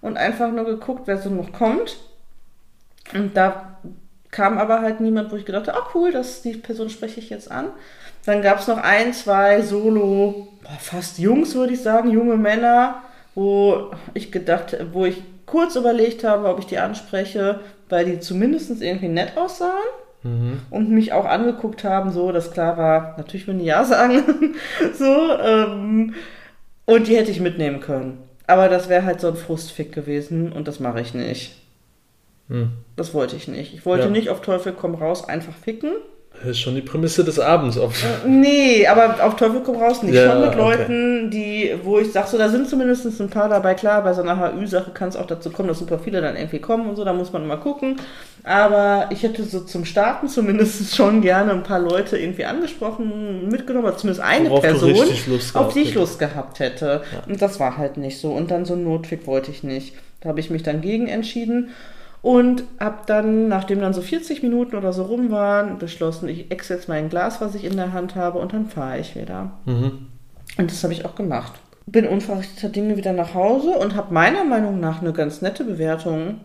und 0.00 0.16
einfach 0.16 0.50
nur 0.52 0.64
geguckt, 0.64 1.02
wer 1.06 1.18
so 1.18 1.30
noch 1.30 1.52
kommt. 1.52 1.98
Und 3.14 3.36
da 3.36 3.78
kam 4.30 4.58
aber 4.58 4.82
halt 4.82 5.00
niemand, 5.00 5.32
wo 5.32 5.36
ich 5.36 5.46
gedacht 5.46 5.68
habe, 5.68 5.78
ah 5.78 5.88
cool, 5.94 6.12
das, 6.12 6.42
die 6.42 6.54
Person 6.54 6.90
spreche 6.90 7.20
ich 7.20 7.30
jetzt 7.30 7.50
an. 7.50 7.68
Dann 8.26 8.42
gab 8.42 8.60
es 8.60 8.66
noch 8.68 8.76
ein, 8.78 9.14
zwei 9.14 9.62
Solo, 9.62 10.48
fast 10.80 11.18
Jungs, 11.18 11.54
würde 11.54 11.72
ich 11.72 11.82
sagen, 11.82 12.10
junge 12.10 12.36
Männer, 12.36 13.02
wo 13.34 13.90
ich 14.12 14.30
gedacht, 14.30 14.76
wo 14.92 15.06
ich 15.06 15.22
kurz 15.46 15.76
überlegt 15.76 16.24
habe, 16.24 16.48
ob 16.48 16.58
ich 16.58 16.66
die 16.66 16.78
anspreche, 16.78 17.60
weil 17.88 18.04
die 18.04 18.20
zumindest 18.20 18.80
irgendwie 18.82 19.08
nett 19.08 19.36
aussahen 19.36 19.72
Mhm. 20.24 20.60
und 20.70 20.90
mich 20.90 21.12
auch 21.12 21.26
angeguckt 21.26 21.84
haben, 21.84 22.10
so, 22.10 22.32
dass 22.32 22.50
klar 22.50 22.76
war, 22.76 23.14
natürlich 23.18 23.46
würden 23.46 23.60
die 23.60 23.66
ja 23.66 23.84
sagen, 23.84 24.24
so, 24.94 25.04
ähm, 25.38 26.14
und 26.86 27.06
die 27.06 27.16
hätte 27.16 27.30
ich 27.30 27.40
mitnehmen 27.40 27.78
können. 27.78 28.18
Aber 28.48 28.68
das 28.68 28.88
wäre 28.88 29.04
halt 29.04 29.20
so 29.20 29.28
ein 29.28 29.36
Frustfick 29.36 29.92
gewesen 29.92 30.50
und 30.52 30.66
das 30.66 30.80
mache 30.80 31.00
ich 31.00 31.14
nicht. 31.14 31.54
Hm. 32.48 32.72
Das 32.96 33.14
wollte 33.14 33.36
ich 33.36 33.46
nicht. 33.46 33.74
Ich 33.74 33.86
wollte 33.86 34.06
Ja. 34.06 34.10
nicht 34.10 34.28
auf 34.30 34.40
Teufel 34.40 34.72
komm 34.72 34.96
raus 34.96 35.28
einfach 35.28 35.52
ficken. 35.54 35.92
Das 36.40 36.50
ist 36.52 36.60
schon 36.60 36.74
die 36.74 36.82
Prämisse 36.82 37.24
des 37.24 37.38
Abends. 37.40 37.76
Auf 37.78 38.02
Äh, 38.02 38.28
Nee, 38.28 38.86
aber 38.86 39.16
auf 39.24 39.36
Teufel 39.36 39.60
komm 39.64 39.76
raus 39.76 40.02
nicht. 40.02 40.14
Ja, 40.14 40.30
Schon 40.30 40.40
mit 40.40 40.50
okay. 40.50 40.58
Leuten, 40.58 41.30
die, 41.30 41.74
wo 41.82 41.98
ich 41.98 42.12
sag 42.12 42.28
so, 42.28 42.38
da 42.38 42.48
sind 42.48 42.68
zumindest 42.68 43.20
ein 43.20 43.28
paar 43.28 43.48
dabei. 43.48 43.74
Klar, 43.74 44.02
bei 44.02 44.12
so 44.12 44.22
einer 44.22 44.52
HÜ-Sache 44.54 44.92
kann 44.92 45.08
es 45.08 45.16
auch 45.16 45.26
dazu 45.26 45.50
kommen, 45.50 45.68
dass 45.68 45.78
super 45.80 45.98
viele 45.98 46.20
dann 46.20 46.36
irgendwie 46.36 46.60
kommen 46.60 46.88
und 46.88 46.96
so, 46.96 47.04
da 47.04 47.12
muss 47.12 47.32
man 47.32 47.46
mal 47.46 47.56
gucken. 47.56 47.96
Aber 48.44 49.06
ich 49.10 49.22
hätte 49.24 49.42
so 49.44 49.60
zum 49.60 49.84
Starten 49.84 50.28
zumindest 50.28 50.94
schon 50.96 51.20
gerne 51.20 51.52
ein 51.52 51.62
paar 51.64 51.80
Leute 51.80 52.16
irgendwie 52.16 52.44
angesprochen, 52.44 53.48
mitgenommen, 53.48 53.86
oder 53.86 53.96
zumindest 53.96 54.24
eine 54.24 54.48
Worauf 54.48 54.62
Person, 54.62 54.94
auf 55.54 55.72
die 55.74 55.80
ich. 55.80 55.94
Lust 55.94 56.18
gehabt 56.18 56.60
hätte. 56.60 57.02
Und 57.28 57.42
das 57.42 57.58
war 57.58 57.76
halt 57.76 57.96
nicht 57.96 58.20
so. 58.20 58.30
Und 58.30 58.50
dann 58.50 58.64
so 58.64 58.74
ein 58.74 58.84
Notfick 58.84 59.26
wollte 59.26 59.50
ich 59.50 59.62
nicht. 59.64 59.94
Da 60.20 60.30
habe 60.30 60.40
ich 60.40 60.50
mich 60.50 60.62
dann 60.62 60.80
gegen 60.80 61.08
entschieden. 61.08 61.70
Und 62.20 62.64
habe 62.80 62.98
dann, 63.06 63.48
nachdem 63.48 63.80
dann 63.80 63.94
so 63.94 64.00
40 64.02 64.42
Minuten 64.42 64.76
oder 64.76 64.92
so 64.92 65.04
rum 65.04 65.30
waren, 65.30 65.78
beschlossen, 65.78 66.28
ich 66.28 66.50
ex 66.50 66.68
jetzt 66.68 66.88
mein 66.88 67.08
Glas, 67.08 67.40
was 67.40 67.54
ich 67.54 67.64
in 67.64 67.76
der 67.76 67.92
Hand 67.92 68.16
habe, 68.16 68.38
und 68.38 68.52
dann 68.52 68.66
fahre 68.66 68.98
ich 68.98 69.14
wieder. 69.14 69.52
Mhm. 69.66 70.06
Und 70.56 70.70
das 70.70 70.82
habe 70.82 70.92
ich 70.92 71.04
auch 71.04 71.14
gemacht. 71.14 71.52
Bin 71.86 72.06
unverrichteter 72.06 72.68
Dinge 72.68 72.96
wieder 72.96 73.12
nach 73.12 73.34
Hause 73.34 73.70
und 73.70 73.94
habe 73.94 74.12
meiner 74.12 74.44
Meinung 74.44 74.80
nach 74.80 75.00
eine 75.00 75.12
ganz 75.12 75.40
nette 75.42 75.64
Bewertung 75.64 76.40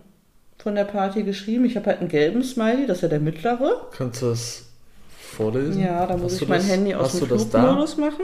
von 0.58 0.76
der 0.76 0.86
Party 0.86 1.24
geschrieben. 1.24 1.66
Ich 1.66 1.76
habe 1.76 1.88
halt 1.88 2.00
einen 2.00 2.08
gelben 2.10 2.44
Smiley, 2.44 2.86
das 2.88 2.98
ist 3.00 3.02
ja 3.02 3.08
der 3.10 3.20
mittlere. 3.20 3.88
Kannst 3.98 4.22
du 4.22 4.28
das 4.28 4.66
vorlesen? 5.20 5.82
Ja, 5.82 6.06
da 6.06 6.16
muss 6.16 6.34
Hast 6.36 6.42
ich 6.44 6.48
mein 6.48 6.60
das- 6.60 6.70
Handy 6.70 6.94
aus 6.94 7.18
dem? 7.18 7.28
Flugmodus 7.28 7.98
machen. 7.98 8.24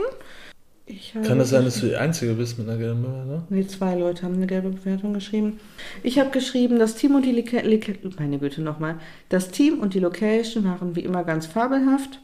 Kann 1.24 1.38
das 1.38 1.50
sein, 1.50 1.64
dass 1.64 1.80
du 1.80 1.86
die 1.86 1.96
Einzige 1.96 2.34
bist 2.34 2.58
mit 2.58 2.68
einer 2.68 2.78
gelben 2.78 3.02
Bewertung? 3.02 3.44
Nee, 3.48 3.66
zwei 3.66 3.94
Leute 3.94 4.22
haben 4.22 4.34
eine 4.34 4.46
gelbe 4.46 4.70
Bewertung 4.70 5.14
geschrieben. 5.14 5.60
Ich 6.02 6.18
habe 6.18 6.30
geschrieben, 6.30 6.78
das 6.78 6.94
Team 6.94 7.14
und 7.14 7.24
die 7.24 7.32
Loca 7.32 7.60
Loca 7.60 7.92
meine 8.18 8.38
Güte 8.38 8.62
nochmal. 8.62 8.96
Das 9.28 9.50
Team 9.50 9.78
und 9.80 9.94
die 9.94 10.00
Location 10.00 10.64
waren 10.64 10.96
wie 10.96 11.00
immer 11.00 11.24
ganz 11.24 11.46
fabelhaft. 11.46 12.20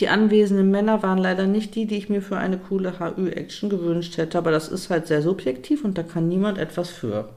Die 0.00 0.08
anwesenden 0.08 0.70
Männer 0.70 1.02
waren 1.02 1.18
leider 1.18 1.46
nicht 1.46 1.74
die, 1.74 1.86
die 1.86 1.96
ich 1.96 2.10
mir 2.10 2.20
für 2.20 2.36
eine 2.36 2.58
coole 2.58 2.98
HÜ-Action 2.98 3.70
gewünscht 3.70 4.18
hätte, 4.18 4.36
aber 4.36 4.50
das 4.50 4.68
ist 4.68 4.90
halt 4.90 5.06
sehr 5.06 5.22
subjektiv 5.22 5.82
und 5.82 5.96
da 5.96 6.02
kann 6.02 6.28
niemand 6.28 6.58
etwas 6.58 6.90
für. 6.90 7.30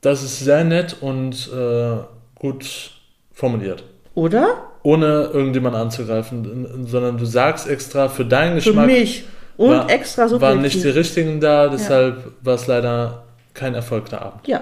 Das 0.00 0.22
ist 0.22 0.40
sehr 0.40 0.64
nett 0.64 0.96
und 1.00 1.50
äh, 1.54 1.96
gut 2.36 2.92
formuliert. 3.32 3.84
Oder? 4.14 4.70
Ohne 4.82 5.30
irgendjemand 5.32 5.76
anzugreifen, 5.76 6.86
sondern 6.86 7.18
du 7.18 7.26
sagst 7.26 7.68
extra 7.68 8.08
für 8.08 8.24
deinen 8.24 8.60
Für 8.60 8.70
Geschmack 8.70 8.86
mich. 8.86 9.24
Und 9.56 9.70
war- 9.70 9.90
extra 9.90 10.28
subjektiv. 10.28 10.40
waren 10.48 10.62
nicht 10.62 10.82
die 10.82 10.88
richtigen 10.88 11.40
da, 11.40 11.68
deshalb 11.68 12.32
war 12.42 12.54
es 12.54 12.66
leider 12.66 13.24
kein 13.54 13.74
Erfolg 13.74 14.08
der 14.10 14.22
Abend. 14.22 14.46
ja, 14.48 14.60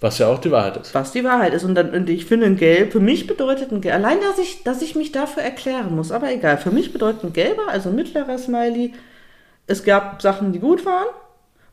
Was 0.00 0.18
ja 0.18 0.26
auch 0.26 0.38
die 0.40 0.50
Wahrheit 0.50 0.76
ist. 0.78 0.94
was 0.94 1.12
die 1.12 1.22
Wahrheit 1.22 1.54
ist. 1.54 1.62
Und, 1.64 1.74
dann, 1.76 1.90
und 1.90 2.08
ich 2.10 2.24
finde 2.26 2.46
ein 2.46 2.56
Gelb, 2.56 2.90
für 2.92 2.98
mich 3.00 3.26
bedeutet 3.28 3.70
ein 3.70 3.80
Gelb, 3.80 3.94
allein 3.94 4.18
dass 4.20 4.38
ich, 4.38 4.64
dass 4.64 4.82
ich 4.82 4.96
mich 4.96 5.12
dafür 5.12 5.42
erklären 5.44 5.94
muss, 5.94 6.10
aber 6.10 6.32
egal, 6.32 6.58
für 6.58 6.70
mich 6.72 6.92
bedeutet 6.92 7.22
ein 7.24 7.32
Gelber, 7.32 7.62
also 7.68 7.90
ein 7.90 7.94
mittlerer 7.94 8.36
Smiley, 8.38 8.92
es 9.68 9.84
gab 9.84 10.20
Sachen, 10.20 10.52
die 10.52 10.58
gut 10.58 10.84
waren 10.84 11.06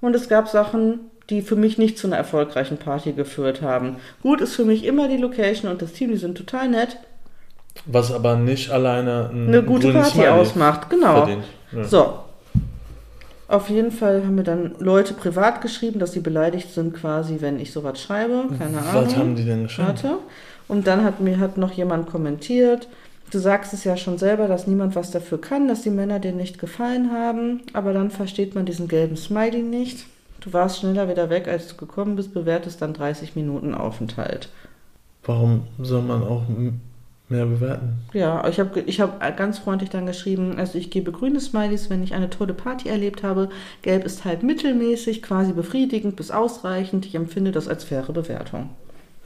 und 0.01 0.15
es 0.15 0.29
gab 0.29 0.47
Sachen, 0.47 0.99
die 1.31 1.41
für 1.41 1.55
mich 1.55 1.77
nicht 1.79 1.97
zu 1.97 2.07
einer 2.07 2.17
erfolgreichen 2.17 2.77
Party 2.77 3.13
geführt 3.13 3.61
haben. 3.63 3.97
Gut 4.21 4.41
ist 4.41 4.55
für 4.55 4.65
mich 4.65 4.83
immer 4.85 5.07
die 5.07 5.17
Location 5.17 5.69
und 5.71 5.81
das 5.81 5.93
Team, 5.93 6.11
die 6.11 6.17
sind 6.17 6.37
total 6.37 6.69
nett. 6.69 6.97
Was 7.85 8.11
aber 8.11 8.35
nicht 8.35 8.69
alleine 8.71 9.29
ein 9.31 9.47
Eine 9.47 9.63
gute 9.63 9.91
Party 9.91 10.11
Smiley 10.11 10.29
ausmacht, 10.29 10.89
genau. 10.89 11.27
Ja. 11.71 11.83
So. 11.83 12.19
Auf 13.49 13.71
jeden 13.71 13.91
Fall 13.91 14.23
haben 14.23 14.35
mir 14.35 14.43
dann 14.43 14.75
Leute 14.77 15.15
privat 15.15 15.61
geschrieben, 15.61 15.99
dass 15.99 16.11
sie 16.11 16.19
beleidigt 16.19 16.71
sind 16.71 16.93
quasi, 16.93 17.37
wenn 17.39 17.59
ich 17.59 17.71
sowas 17.71 17.99
schreibe. 17.99 18.45
Keine 18.59 18.77
Ahnung. 18.77 19.07
Was 19.07 19.15
haben 19.15 19.35
die 19.35 19.43
denn 19.43 19.63
geschrieben? 19.63 19.87
Warte. 19.87 20.17
Und 20.67 20.85
dann 20.85 21.03
hat 21.03 21.19
mir 21.19 21.39
hat 21.39 21.57
noch 21.57 21.71
jemand 21.71 22.07
kommentiert. 22.11 22.87
Du 23.31 23.39
sagst 23.39 23.73
es 23.73 23.83
ja 23.83 23.97
schon 23.97 24.19
selber, 24.19 24.47
dass 24.47 24.67
niemand 24.67 24.95
was 24.95 25.09
dafür 25.09 25.41
kann, 25.41 25.67
dass 25.67 25.81
die 25.81 25.89
Männer 25.89 26.19
dir 26.19 26.31
nicht 26.31 26.59
gefallen 26.59 27.11
haben. 27.11 27.61
Aber 27.73 27.91
dann 27.91 28.11
versteht 28.11 28.53
man 28.53 28.67
diesen 28.67 28.87
gelben 28.87 29.17
Smiley 29.17 29.63
nicht. 29.63 30.05
Du 30.41 30.53
warst 30.53 30.79
schneller 30.79 31.09
wieder 31.09 31.31
weg, 31.31 31.47
als 31.47 31.69
du 31.69 31.75
gekommen 31.75 32.15
bist, 32.15 32.35
bewertest 32.35 32.83
dann 32.83 32.93
30 32.93 33.35
Minuten 33.35 33.73
Aufenthalt. 33.73 34.49
Warum 35.23 35.63
soll 35.79 36.03
man 36.03 36.21
auch 36.21 36.43
mehr 37.29 37.45
bewerten? 37.45 37.99
Ja, 38.13 38.47
ich 38.47 38.59
habe 38.59 38.79
ich 38.81 38.99
hab 39.01 39.19
ganz 39.37 39.59
freundlich 39.59 39.89
dann 39.89 40.05
geschrieben, 40.05 40.55
also 40.57 40.77
ich 40.77 40.89
gebe 40.89 41.11
grüne 41.11 41.39
Smileys, 41.39 41.89
wenn 41.89 42.03
ich 42.03 42.13
eine 42.13 42.29
tolle 42.29 42.53
Party 42.53 42.89
erlebt 42.89 43.23
habe. 43.23 43.49
Gelb 43.81 44.05
ist 44.05 44.25
halt 44.25 44.43
mittelmäßig, 44.43 45.21
quasi 45.21 45.53
befriedigend 45.53 46.15
bis 46.15 46.31
ausreichend. 46.31 47.05
Ich 47.05 47.15
empfinde 47.15 47.51
das 47.51 47.67
als 47.67 47.83
faire 47.83 48.11
Bewertung. 48.11 48.69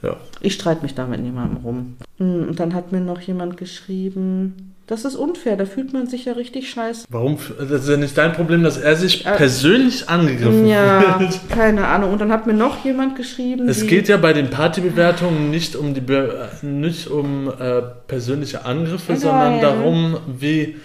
Ja. 0.02 0.16
Ich 0.40 0.54
streite 0.54 0.82
mich 0.82 0.94
da 0.94 1.06
mit 1.06 1.20
niemandem 1.20 1.64
rum. 1.64 1.96
Hm, 2.18 2.48
Und 2.48 2.60
dann 2.60 2.74
hat 2.74 2.92
mir 2.92 3.00
noch 3.00 3.20
jemand 3.20 3.56
geschrieben, 3.56 4.73
das 4.86 5.04
ist 5.04 5.16
unfair, 5.16 5.56
da 5.56 5.64
fühlt 5.64 5.92
man 5.92 6.06
sich 6.06 6.26
ja 6.26 6.34
richtig 6.34 6.68
scheiße. 6.70 7.06
Warum? 7.08 7.38
Das 7.58 7.82
ist 7.84 7.88
ja 7.88 7.96
nicht 7.96 8.16
dein 8.18 8.32
Problem, 8.32 8.62
dass 8.62 8.76
er 8.76 8.96
sich 8.96 9.24
Äh, 9.24 9.32
persönlich 9.36 10.08
angegriffen 10.10 10.66
Ja, 10.66 11.16
fühlt. 11.18 11.40
keine 11.48 11.86
Ahnung. 11.86 12.12
Und 12.12 12.20
dann 12.20 12.30
hat 12.30 12.46
mir 12.46 12.52
noch 12.52 12.84
jemand 12.84 13.16
geschrieben, 13.16 13.68
Es 13.68 13.86
geht 13.86 14.08
ja 14.08 14.16
bei 14.18 14.32
den 14.34 14.50
Partybewertungen 14.50 15.50
nicht 15.50 15.74
um 15.76 15.94
die 15.94 16.00
Be 16.02 16.48
nicht 16.62 17.08
um 17.08 17.48
äh, 17.48 17.82
persönliche 18.08 18.64
Angriffe, 18.66 19.12
Nein. 19.12 19.20
sondern 19.20 19.60
darum, 19.60 20.16
wie 20.26 20.76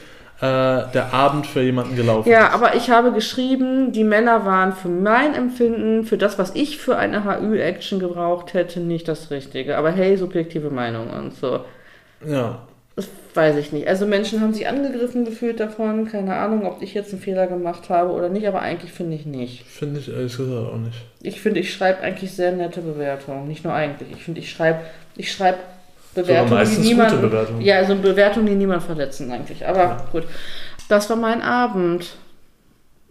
äh, 0.42 0.84
der 0.94 1.10
Abend 1.14 1.46
für 1.46 1.62
jemanden 1.62 1.98
gelaufen 1.98 2.30
Ja, 2.30 2.48
ist. 2.48 2.54
aber 2.54 2.76
ich 2.76 2.90
habe 2.90 3.12
geschrieben, 3.12 3.92
die 3.92 4.06
Männer 4.06 4.46
waren 4.46 4.72
für 4.72 4.88
mein 4.88 5.36
Empfinden, 5.36 6.06
für 6.06 6.18
das, 6.18 6.40
was 6.40 6.56
ich 6.56 6.78
für 6.78 6.96
eine 6.96 7.26
HÜ-Action 7.26 8.00
gebraucht 8.00 8.54
hätte, 8.54 8.80
nicht 8.80 9.10
das 9.10 9.32
Richtige. 9.32 9.76
Aber 9.78 9.92
hey, 9.92 10.16
subjektive 10.16 10.70
Meinung 10.70 11.10
und 11.10 11.36
so. 11.36 11.60
Ja. 12.26 12.60
Weiß 13.40 13.56
ich 13.56 13.72
nicht. 13.72 13.88
Also 13.88 14.06
Menschen 14.06 14.42
haben 14.42 14.54
sich 14.54 14.68
angegriffen 14.68 15.24
gefühlt 15.24 15.62
davon. 15.62 16.06
Keine 16.06 16.36
Ahnung, 16.36 16.66
ob 16.66 16.82
ich 16.82 16.94
jetzt 16.94 17.14
einen 17.14 17.22
Fehler 17.22 17.48
gemacht 17.48 17.88
habe 17.88 18.12
oder 18.12 18.28
nicht, 18.28 18.46
aber 18.46 18.62
eigentlich 18.62 18.92
finde 18.92 19.16
ich 19.16 19.26
nicht. 19.26 19.64
Finde 19.66 20.02
ich 20.02 20.10
ehrlich 20.12 20.36
gesagt 20.36 20.52
auch 20.74 20.76
nicht. 20.78 20.98
Ich 21.22 21.40
finde, 21.40 21.62
ich 21.62 21.74
schreibe 21.74 22.02
eigentlich 22.02 22.34
sehr 22.34 22.52
nette 22.52 22.82
Bewertungen. 22.82 23.48
Nicht 23.48 23.64
nur 23.64 23.74
eigentlich. 23.74 24.12
Ich 24.12 24.24
finde, 24.26 24.42
ich 24.42 24.52
schreibe 24.52 24.80
ich 25.16 25.32
schreib 25.32 25.56
Bewertungen, 26.14 26.50
die 26.50 26.54
meistens 26.54 26.86
niemand. 26.86 27.12
gute 27.12 27.22
Bewertungen. 27.28 27.62
Ja, 27.62 27.78
also 27.78 27.96
Bewertungen, 27.96 28.48
die 28.48 28.56
niemand 28.56 28.84
verletzen 28.84 29.32
eigentlich. 29.32 29.66
Aber 29.66 29.80
Ja. 29.80 30.06
gut. 30.12 30.24
Das 30.90 31.10
war 31.10 31.16
mein 31.16 31.42
Abend. 31.42 32.18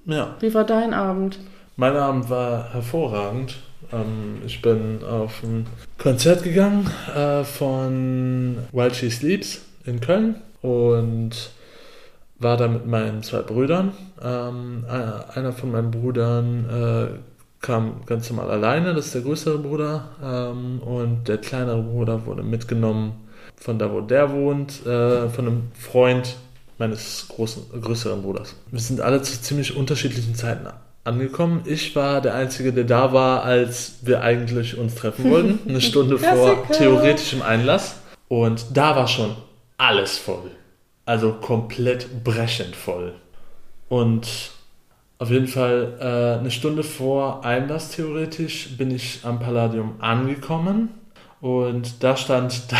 Ja. 0.05 0.35
Wie 0.41 0.53
war 0.53 0.65
dein 0.65 0.93
Abend? 0.93 1.39
Mein 1.77 1.97
Abend 1.97 2.29
war 2.29 2.71
hervorragend. 2.75 3.57
Ähm, 3.95 4.43
ich 4.45 4.61
bin 4.61 5.03
auf 5.09 5.43
ein 5.43 5.67
Konzert 5.97 6.43
gegangen 6.43 6.91
äh, 7.17 7.45
von 7.45 8.59
While 8.73 8.93
She 8.93 9.09
Sleeps 9.11 9.63
in 9.89 10.01
Köln 10.01 10.37
und 10.63 11.51
war 12.39 12.57
da 12.57 12.69
mit 12.69 12.87
meinen 12.87 13.23
zwei 13.23 13.43
Brüdern. 13.43 13.93
Ähm, 14.23 14.85
einer 14.89 15.25
einer 15.35 15.53
von 15.53 15.73
meinen 15.73 15.91
Brüdern 15.91 16.67
äh, 16.71 17.19
kam 17.61 18.03
ganz 18.07 18.31
normal 18.31 18.51
alleine, 18.51 18.95
das 18.95 19.07
ist 19.07 19.15
der 19.17 19.23
größere 19.23 19.59
Bruder. 19.59 20.09
Ähm, 20.23 20.81
und 20.81 21.27
der 21.29 21.39
kleinere 21.39 21.83
Bruder 21.83 22.27
wurde 22.27 22.43
mitgenommen 22.43 23.13
von 23.57 23.79
da, 23.79 23.91
wo 23.93 24.01
der 24.01 24.31
wohnt, 24.33 24.87
äh, 24.87 25.29
von 25.29 25.47
einem 25.47 25.63
Freund 25.75 26.37
meines 26.79 27.27
großen, 27.29 27.65
größeren 27.83 28.23
Bruders. 28.23 28.55
Wir 28.71 28.81
sind 28.81 29.01
alle 29.01 29.21
zu 29.23 29.41
ziemlich 29.41 29.77
unterschiedlichen 29.77 30.37
Zeiten 30.37 30.69
angekommen. 31.03 31.63
Ich 31.65 31.97
war 31.97 32.21
der 32.21 32.35
Einzige, 32.35 32.73
der 32.73 32.85
da 32.85 33.13
war, 33.13 33.43
als 33.43 33.95
wir 34.03 34.23
eigentlich 34.23 34.79
uns 34.79 34.95
treffen 34.95 35.29
wollten. 35.29 35.59
Eine 35.69 35.81
Stunde 35.81 36.19
vor 36.19 36.69
theoretischem 36.71 37.43
Einlass. 37.43 37.97
Und 38.29 38.67
da 38.75 38.95
war 38.95 39.09
schon 39.09 39.35
alles 39.79 40.19
voll. 40.19 40.51
Also 41.07 41.33
komplett 41.33 42.23
brechend 42.23 42.77
voll. 42.77 43.15
Und 43.89 44.51
auf 45.19 45.31
jeden 45.31 45.49
Fall 45.49 45.97
äh, 46.01 46.39
eine 46.39 46.51
Stunde 46.51 46.83
vor 46.83 47.45
Einlass 47.45 47.93
theoretisch 47.93 48.77
bin 48.77 48.91
ich 48.91 49.21
am 49.25 49.41
Palladium 49.41 49.95
angekommen. 50.01 50.91
Und 51.41 52.03
da 52.03 52.17
stand 52.17 52.61
da 52.73 52.77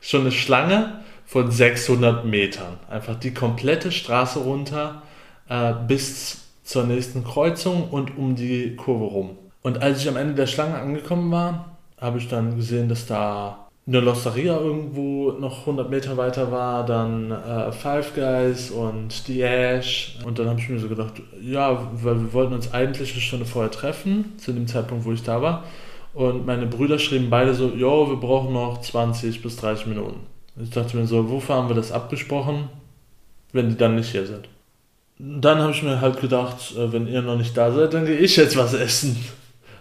schon 0.00 0.22
eine 0.22 0.32
Schlange 0.32 1.00
von 1.26 1.50
600 1.50 2.24
Metern. 2.24 2.78
Einfach 2.88 3.16
die 3.16 3.34
komplette 3.34 3.92
Straße 3.92 4.38
runter 4.38 5.02
äh, 5.48 5.74
bis 5.86 6.38
zur 6.64 6.84
nächsten 6.84 7.24
Kreuzung 7.24 7.88
und 7.90 8.16
um 8.16 8.36
die 8.36 8.74
Kurve 8.76 9.04
rum. 9.04 9.38
Und 9.62 9.82
als 9.82 10.00
ich 10.00 10.08
am 10.08 10.16
Ende 10.16 10.34
der 10.34 10.46
Schlange 10.46 10.76
angekommen 10.76 11.30
war, 11.30 11.76
habe 12.00 12.18
ich 12.18 12.28
dann 12.28 12.56
gesehen, 12.56 12.88
dass 12.88 13.06
da 13.06 13.69
eine 13.90 14.00
Losteria 14.00 14.56
irgendwo 14.56 15.32
noch 15.32 15.60
100 15.60 15.90
Meter 15.90 16.16
weiter 16.16 16.52
war, 16.52 16.86
dann 16.86 17.32
äh, 17.32 17.72
Five 17.72 18.14
Guys 18.14 18.70
und 18.70 19.26
die 19.26 19.42
Ash. 19.42 20.16
Und 20.24 20.38
dann 20.38 20.48
habe 20.48 20.60
ich 20.60 20.68
mir 20.68 20.78
so 20.78 20.88
gedacht, 20.88 21.14
ja, 21.42 21.90
weil 21.92 22.20
wir 22.20 22.32
wollten 22.32 22.54
uns 22.54 22.72
eigentlich 22.72 23.12
eine 23.12 23.20
Stunde 23.20 23.46
vorher 23.46 23.72
treffen, 23.72 24.34
zu 24.38 24.52
dem 24.52 24.68
Zeitpunkt, 24.68 25.04
wo 25.04 25.12
ich 25.12 25.24
da 25.24 25.42
war. 25.42 25.64
Und 26.14 26.46
meine 26.46 26.66
Brüder 26.66 27.00
schrieben 27.00 27.30
beide 27.30 27.52
so, 27.52 27.68
jo, 27.68 28.08
wir 28.08 28.16
brauchen 28.16 28.52
noch 28.52 28.80
20 28.80 29.42
bis 29.42 29.56
30 29.56 29.86
Minuten. 29.86 30.20
Ich 30.62 30.70
dachte 30.70 30.96
mir 30.96 31.06
so, 31.06 31.28
wofür 31.28 31.56
haben 31.56 31.68
wir 31.68 31.76
das 31.76 31.90
abgesprochen, 31.90 32.68
wenn 33.52 33.70
die 33.70 33.76
dann 33.76 33.96
nicht 33.96 34.12
hier 34.12 34.26
sind? 34.26 34.48
Dann 35.18 35.58
habe 35.58 35.72
ich 35.72 35.82
mir 35.82 36.00
halt 36.00 36.20
gedacht, 36.20 36.76
äh, 36.76 36.92
wenn 36.92 37.08
ihr 37.08 37.22
noch 37.22 37.36
nicht 37.36 37.56
da 37.56 37.72
seid, 37.72 37.92
dann 37.92 38.06
gehe 38.06 38.18
ich 38.18 38.36
jetzt 38.36 38.56
was 38.56 38.72
essen. 38.72 39.16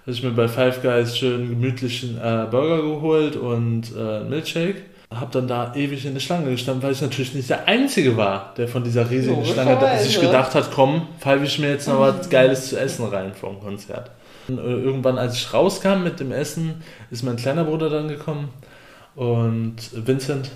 Habe 0.01 0.11
ich 0.11 0.23
mir 0.23 0.31
bei 0.31 0.47
Five 0.47 0.81
Guys 0.81 1.17
schön 1.17 1.49
gemütlichen 1.49 2.17
äh, 2.17 2.47
Burger 2.49 2.81
geholt 2.81 3.35
und 3.35 3.83
äh, 3.97 4.21
Milkshake. 4.21 4.81
Hab 5.11 5.31
dann 5.31 5.47
da 5.47 5.73
ewig 5.75 6.05
in 6.05 6.13
der 6.13 6.19
Schlange 6.19 6.51
gestanden, 6.51 6.83
weil 6.83 6.91
ich 6.91 7.01
natürlich 7.01 7.33
nicht 7.33 7.49
der 7.49 7.67
Einzige 7.67 8.15
war, 8.15 8.53
der 8.57 8.67
von 8.67 8.83
dieser 8.83 9.09
riesigen 9.09 9.43
Schlange 9.43 9.71
Logischerweise. 9.71 10.03
sich 10.03 10.21
gedacht 10.21 10.53
hat, 10.53 10.69
komm, 10.71 11.07
pfeife 11.19 11.45
ich 11.45 11.57
mir 11.57 11.69
jetzt 11.71 11.87
noch 11.87 11.99
was 11.99 12.29
Geiles 12.29 12.69
zu 12.69 12.79
essen 12.79 13.05
rein 13.05 13.33
vom 13.33 13.59
Konzert. 13.59 14.11
Und, 14.47 14.59
äh, 14.59 14.61
irgendwann, 14.61 15.17
als 15.17 15.35
ich 15.35 15.51
rauskam 15.53 16.03
mit 16.03 16.19
dem 16.19 16.31
Essen, 16.31 16.83
ist 17.09 17.23
mein 17.23 17.37
kleiner 17.37 17.63
Bruder 17.63 17.89
dann 17.89 18.07
gekommen 18.07 18.49
und 19.15 19.75
Vincent 19.93 20.51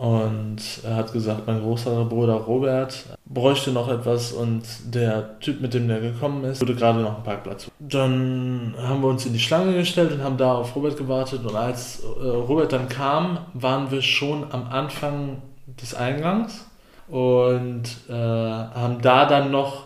und 0.00 0.56
er 0.82 0.96
hat 0.96 1.12
gesagt, 1.12 1.46
mein 1.46 1.60
großer 1.60 2.06
Bruder 2.06 2.32
Robert 2.32 3.04
bräuchte 3.26 3.70
noch 3.70 3.86
etwas 3.90 4.32
und 4.32 4.62
der 4.86 5.38
Typ, 5.40 5.60
mit 5.60 5.74
dem 5.74 5.88
der 5.88 6.00
gekommen 6.00 6.42
ist, 6.44 6.62
würde 6.62 6.74
gerade 6.74 7.00
noch 7.00 7.16
einen 7.16 7.22
Parkplatz. 7.22 7.70
Dann 7.78 8.74
haben 8.80 9.02
wir 9.02 9.08
uns 9.08 9.26
in 9.26 9.34
die 9.34 9.38
Schlange 9.38 9.74
gestellt 9.74 10.12
und 10.12 10.24
haben 10.24 10.38
da 10.38 10.54
auf 10.54 10.74
Robert 10.74 10.96
gewartet 10.96 11.44
und 11.44 11.54
als 11.54 12.02
äh, 12.02 12.26
Robert 12.26 12.72
dann 12.72 12.88
kam, 12.88 13.40
waren 13.52 13.90
wir 13.90 14.00
schon 14.00 14.46
am 14.50 14.68
Anfang 14.68 15.42
des 15.66 15.94
Eingangs 15.94 16.64
und 17.08 17.82
äh, 18.08 18.14
haben 18.14 19.02
da 19.02 19.26
dann 19.26 19.50
noch 19.50 19.82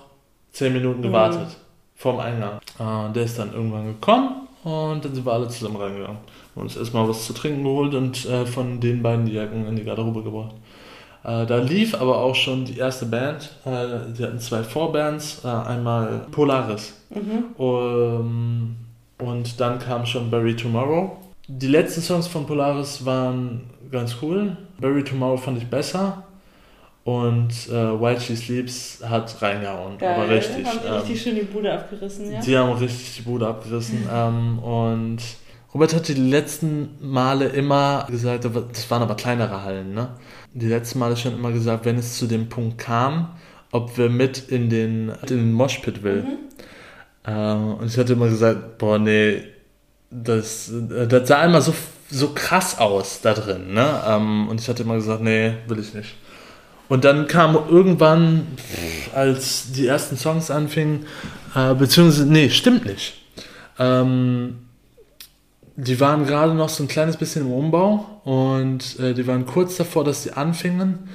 zehn 0.53 0.75
Minuten 0.75 1.03
gewartet 1.03 1.57
vorm 1.97 2.21
Eingang. 2.21 2.61
Äh, 2.79 3.13
der 3.13 3.25
ist 3.25 3.37
dann 3.37 3.53
irgendwann 3.53 3.87
gekommen 3.87 4.44
und 4.65 5.05
dann 5.05 5.15
sind 5.15 5.25
wir 5.25 5.33
alle 5.33 5.49
zusammen 5.49 5.77
reingegangen. 5.77 6.19
Haben 6.55 6.63
uns 6.63 6.77
erstmal 6.77 7.09
was 7.09 7.27
zu 7.27 7.33
trinken 7.33 7.63
geholt 7.63 7.95
und 7.95 8.25
äh, 8.27 8.47
von 8.47 8.81
den 8.81 9.03
beiden 9.03 9.27
die 9.27 9.33
Jacken 9.33 9.67
in 9.67 9.77
die 9.77 9.85
Garderobe 9.85 10.23
gebracht. 10.23 10.55
Äh, 11.23 11.47
da 11.47 11.59
lief 11.59 11.95
aber 11.95 12.19
auch 12.19 12.35
schon 12.35 12.65
die 12.65 12.79
erste 12.79 13.07
Band. 13.07 13.51
Äh, 13.65 14.13
die 14.17 14.25
hatten 14.25 14.39
zwei 14.39 14.63
Vorbands. 14.63 15.43
Äh, 15.45 15.49
einmal 15.49 16.27
Polaris. 16.31 16.95
Um, 17.57 18.77
und 19.19 19.61
dann 19.61 19.79
kam 19.79 20.05
schon 20.05 20.31
Bury 20.31 20.57
Tomorrow. 20.57 21.17
Die 21.47 21.69
letzten 21.69 22.01
Songs 22.01 22.27
von 22.27 22.47
Polaris 22.47 23.05
waren 23.05 23.63
ganz 23.91 24.17
cool. 24.23 24.57
Bury 24.81 25.05
Tomorrow 25.05 25.37
fand 25.37 25.59
ich 25.59 25.67
besser. 25.67 26.25
Und 27.05 27.53
äh, 27.69 27.73
While 27.73 28.19
She 28.19 28.35
Sleeps 28.35 29.01
hat 29.07 29.41
reingehauen. 29.43 29.97
aber 30.03 30.29
richtig. 30.29 30.67
Haben 30.67 30.79
die 30.83 30.87
ähm, 30.89 30.95
richtig 30.95 31.23
schön 31.23 31.35
die 31.35 31.43
Bude 31.43 31.73
abgerissen, 31.73 32.33
ja? 32.33 32.41
die 32.41 32.57
haben 32.57 32.73
richtig 32.73 33.17
die 33.17 33.23
Bude 33.23 33.47
abgerissen. 33.47 34.09
ähm, 34.11 34.59
und 34.61 35.19
Robert 35.75 35.93
hat 35.95 36.09
die 36.09 36.15
letzten 36.15 36.91
Male 37.01 37.47
immer 37.47 38.07
gesagt, 38.09 38.45
das 38.45 38.91
waren 38.91 39.03
aber 39.03 39.17
kleinere 39.17 39.63
Hallen, 39.65 39.93
ne? 39.93 40.11
Die 40.55 40.69
letzten 40.69 41.01
Male 41.01 41.17
schon 41.17 41.35
immer 41.35 41.51
gesagt, 41.53 41.85
wenn 41.85 41.99
es 41.99 42.17
zu 42.17 42.27
dem 42.27 42.49
Punkt 42.49 42.79
kam, 42.79 43.37
ob 43.73 43.99
wir 43.99 44.09
mit 44.09 44.39
in 44.39 44.71
den, 44.71 45.11
in 45.23 45.27
den 45.29 45.53
Moshpit 45.53 46.05
will. 46.05 46.25
Ähm, 47.27 47.75
und 47.75 47.87
ich 47.87 47.99
hatte 47.99 48.13
immer 48.13 48.29
gesagt, 48.29 48.79
boah, 48.79 48.99
nee, 48.99 49.43
das, 50.11 50.71
das 51.09 51.29
sah 51.29 51.45
immer 51.45 51.61
so, 51.61 51.75
so 52.09 52.29
krass 52.35 52.79
aus 52.79 53.21
da 53.21 53.35
drin, 53.35 53.75
ne? 53.75 54.01
Ähm, 54.07 54.49
und 54.49 54.61
ich 54.61 54.69
hatte 54.69 54.85
immer 54.85 54.95
gesagt, 54.95 55.23
nee, 55.23 55.55
will 55.67 55.81
ich 55.81 55.93
nicht. 55.93 56.15
Und 56.89 57.05
dann 57.05 57.27
kam 57.27 57.59
irgendwann, 57.69 58.47
als 59.15 59.73
die 59.73 59.87
ersten 59.87 60.17
Songs 60.17 60.51
anfingen, 60.51 61.07
äh, 61.55 61.75
beziehungsweise, 61.75 62.27
nee, 62.27 62.51
stimmt 62.51 62.85
nicht. 62.85 63.15
Ähm, 63.79 64.59
die 65.77 65.99
waren 65.99 66.27
gerade 66.27 66.55
noch 66.55 66.69
so 66.69 66.85
ein 66.85 66.89
kleines 66.89 67.17
bisschen 67.17 67.47
im 67.47 67.53
Umbau 67.53 68.21
und 68.25 68.99
äh, 69.01 69.15
die 69.15 69.27
waren 69.27 69.45
kurz 69.47 69.77
davor, 69.77 70.05
dass 70.05 70.23
sie 70.23 70.33
anfingen. 70.33 71.09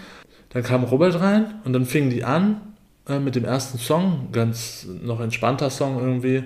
Dann 0.49 0.63
kam 0.63 0.83
Robert 0.83 1.19
rein 1.21 1.61
und 1.63 1.73
dann 1.73 1.85
fingen 1.85 2.09
die 2.09 2.23
an 2.23 2.59
äh, 3.07 3.19
mit 3.19 3.35
dem 3.35 3.45
ersten 3.45 3.77
Song, 3.77 4.29
ganz 4.31 4.85
noch 5.01 5.21
entspannter 5.21 5.69
Song 5.69 5.99
irgendwie, 5.99 6.43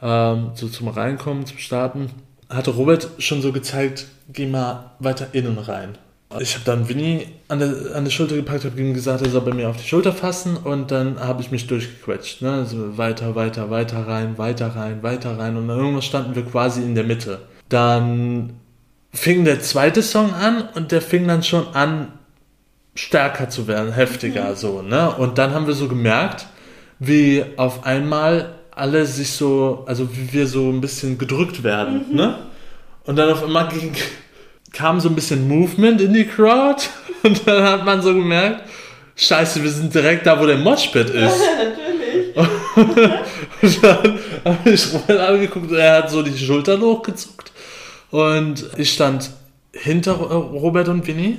ähm, 0.00 0.50
so 0.54 0.68
zum 0.68 0.88
Reinkommen, 0.88 1.46
zum 1.46 1.58
Starten. 1.58 2.10
Hatte 2.48 2.72
Robert 2.72 3.08
schon 3.18 3.42
so 3.42 3.52
gezeigt, 3.52 4.06
geh 4.32 4.46
mal 4.46 4.92
weiter 4.98 5.28
innen 5.32 5.58
rein. 5.58 5.96
Ich 6.40 6.54
habe 6.54 6.64
dann 6.64 6.88
Winnie 6.88 7.26
an 7.48 7.58
der, 7.58 7.94
an 7.94 8.04
der 8.04 8.10
Schulter 8.10 8.36
gepackt, 8.36 8.64
habe 8.64 8.80
ihm 8.80 8.94
gesagt, 8.94 9.22
er 9.22 9.30
soll 9.30 9.42
bei 9.42 9.52
mir 9.52 9.68
auf 9.68 9.76
die 9.76 9.86
Schulter 9.86 10.12
fassen 10.12 10.56
und 10.56 10.90
dann 10.90 11.20
habe 11.20 11.42
ich 11.42 11.50
mich 11.50 11.66
durchgequetscht. 11.66 12.42
Ne? 12.42 12.52
Also 12.52 12.98
weiter, 12.98 13.34
weiter, 13.34 13.70
weiter 13.70 14.06
rein, 14.06 14.38
weiter 14.38 14.68
rein, 14.68 15.02
weiter 15.02 15.38
rein 15.38 15.56
und 15.56 15.68
dann 15.68 15.78
irgendwann 15.78 16.02
standen 16.02 16.34
wir 16.34 16.44
quasi 16.44 16.82
in 16.82 16.94
der 16.94 17.04
Mitte. 17.04 17.40
Dann 17.68 18.54
fing 19.12 19.44
der 19.44 19.60
zweite 19.60 20.02
Song 20.02 20.32
an 20.34 20.68
und 20.74 20.92
der 20.92 21.02
fing 21.02 21.26
dann 21.28 21.42
schon 21.42 21.68
an, 21.74 22.08
stärker 22.94 23.48
zu 23.48 23.66
werden, 23.68 23.92
heftiger 23.92 24.54
so. 24.56 24.82
Ne? 24.82 25.10
Und 25.10 25.38
dann 25.38 25.52
haben 25.52 25.66
wir 25.66 25.74
so 25.74 25.88
gemerkt, 25.88 26.46
wie 26.98 27.44
auf 27.56 27.84
einmal 27.84 28.54
alle 28.70 29.06
sich 29.06 29.32
so, 29.32 29.84
also 29.86 30.16
wie 30.16 30.32
wir 30.32 30.46
so 30.46 30.70
ein 30.70 30.80
bisschen 30.80 31.18
gedrückt 31.18 31.62
werden. 31.62 32.14
Ne? 32.14 32.38
Und 33.04 33.16
dann 33.16 33.30
auf 33.30 33.42
einmal 33.42 33.68
ging, 33.68 33.92
kam 34.72 35.00
so 35.00 35.08
ein 35.08 35.14
bisschen 35.14 35.46
Movement 35.48 36.00
in 36.00 36.12
die 36.12 36.26
Crowd 36.26 36.82
und 37.22 37.46
dann 37.46 37.62
hat 37.62 37.84
man 37.84 38.02
so 38.02 38.14
gemerkt, 38.14 38.62
scheiße, 39.16 39.62
wir 39.62 39.70
sind 39.70 39.94
direkt 39.94 40.26
da, 40.26 40.40
wo 40.40 40.46
der 40.46 40.58
Moshpit 40.58 41.10
ist. 41.10 41.40
Natürlich. 41.40 42.36
Und 43.62 43.82
dann 43.82 44.18
habe 44.44 44.70
ich 44.70 44.92
Robert 44.92 45.20
angeguckt 45.20 45.70
und 45.70 45.76
er 45.76 45.98
hat 45.98 46.10
so 46.10 46.22
die 46.22 46.36
Schultern 46.36 46.80
hochgezuckt. 46.80 47.52
Und 48.10 48.70
ich 48.76 48.92
stand 48.92 49.30
hinter 49.72 50.14
Robert 50.14 50.88
und 50.88 51.06
Winnie. 51.06 51.38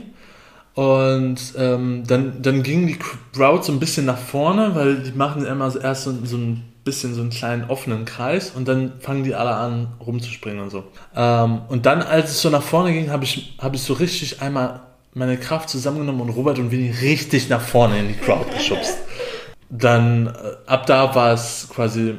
Und 0.75 1.37
ähm, 1.57 2.03
dann, 2.07 2.41
dann 2.41 2.63
ging 2.63 2.87
die 2.87 2.97
Crowd 3.33 3.63
so 3.63 3.71
ein 3.71 3.79
bisschen 3.79 4.05
nach 4.05 4.17
vorne, 4.17 4.73
weil 4.73 4.97
die 4.97 5.11
machen 5.11 5.45
immer 5.45 5.73
erst 5.81 6.03
so, 6.03 6.13
so 6.23 6.37
ein 6.37 6.63
bisschen 6.83 7.13
so 7.13 7.21
einen 7.21 7.29
kleinen 7.29 7.69
offenen 7.69 8.05
Kreis 8.05 8.51
und 8.51 8.67
dann 8.67 8.93
fangen 8.99 9.23
die 9.23 9.35
alle 9.35 9.55
an 9.55 9.87
rumzuspringen 10.05 10.61
und 10.61 10.69
so. 10.69 10.83
Ähm, 11.15 11.61
und 11.69 11.85
dann, 11.85 12.01
als 12.01 12.31
es 12.31 12.41
so 12.41 12.49
nach 12.49 12.63
vorne 12.63 12.91
ging, 12.91 13.09
habe 13.09 13.23
ich, 13.23 13.55
hab 13.59 13.73
ich 13.73 13.81
so 13.81 13.93
richtig 13.93 14.41
einmal 14.41 14.81
meine 15.13 15.37
Kraft 15.37 15.69
zusammengenommen 15.69 16.21
und 16.21 16.29
Robert 16.29 16.59
und 16.59 16.71
Winnie 16.71 16.93
richtig 17.01 17.49
nach 17.49 17.61
vorne 17.61 17.99
in 17.99 18.07
die 18.07 18.15
Crowd 18.15 18.45
geschubst. 18.53 18.97
Dann, 19.69 20.27
äh, 20.27 20.31
ab 20.65 20.85
da 20.85 21.15
war 21.15 21.33
es 21.33 21.67
quasi 21.73 22.15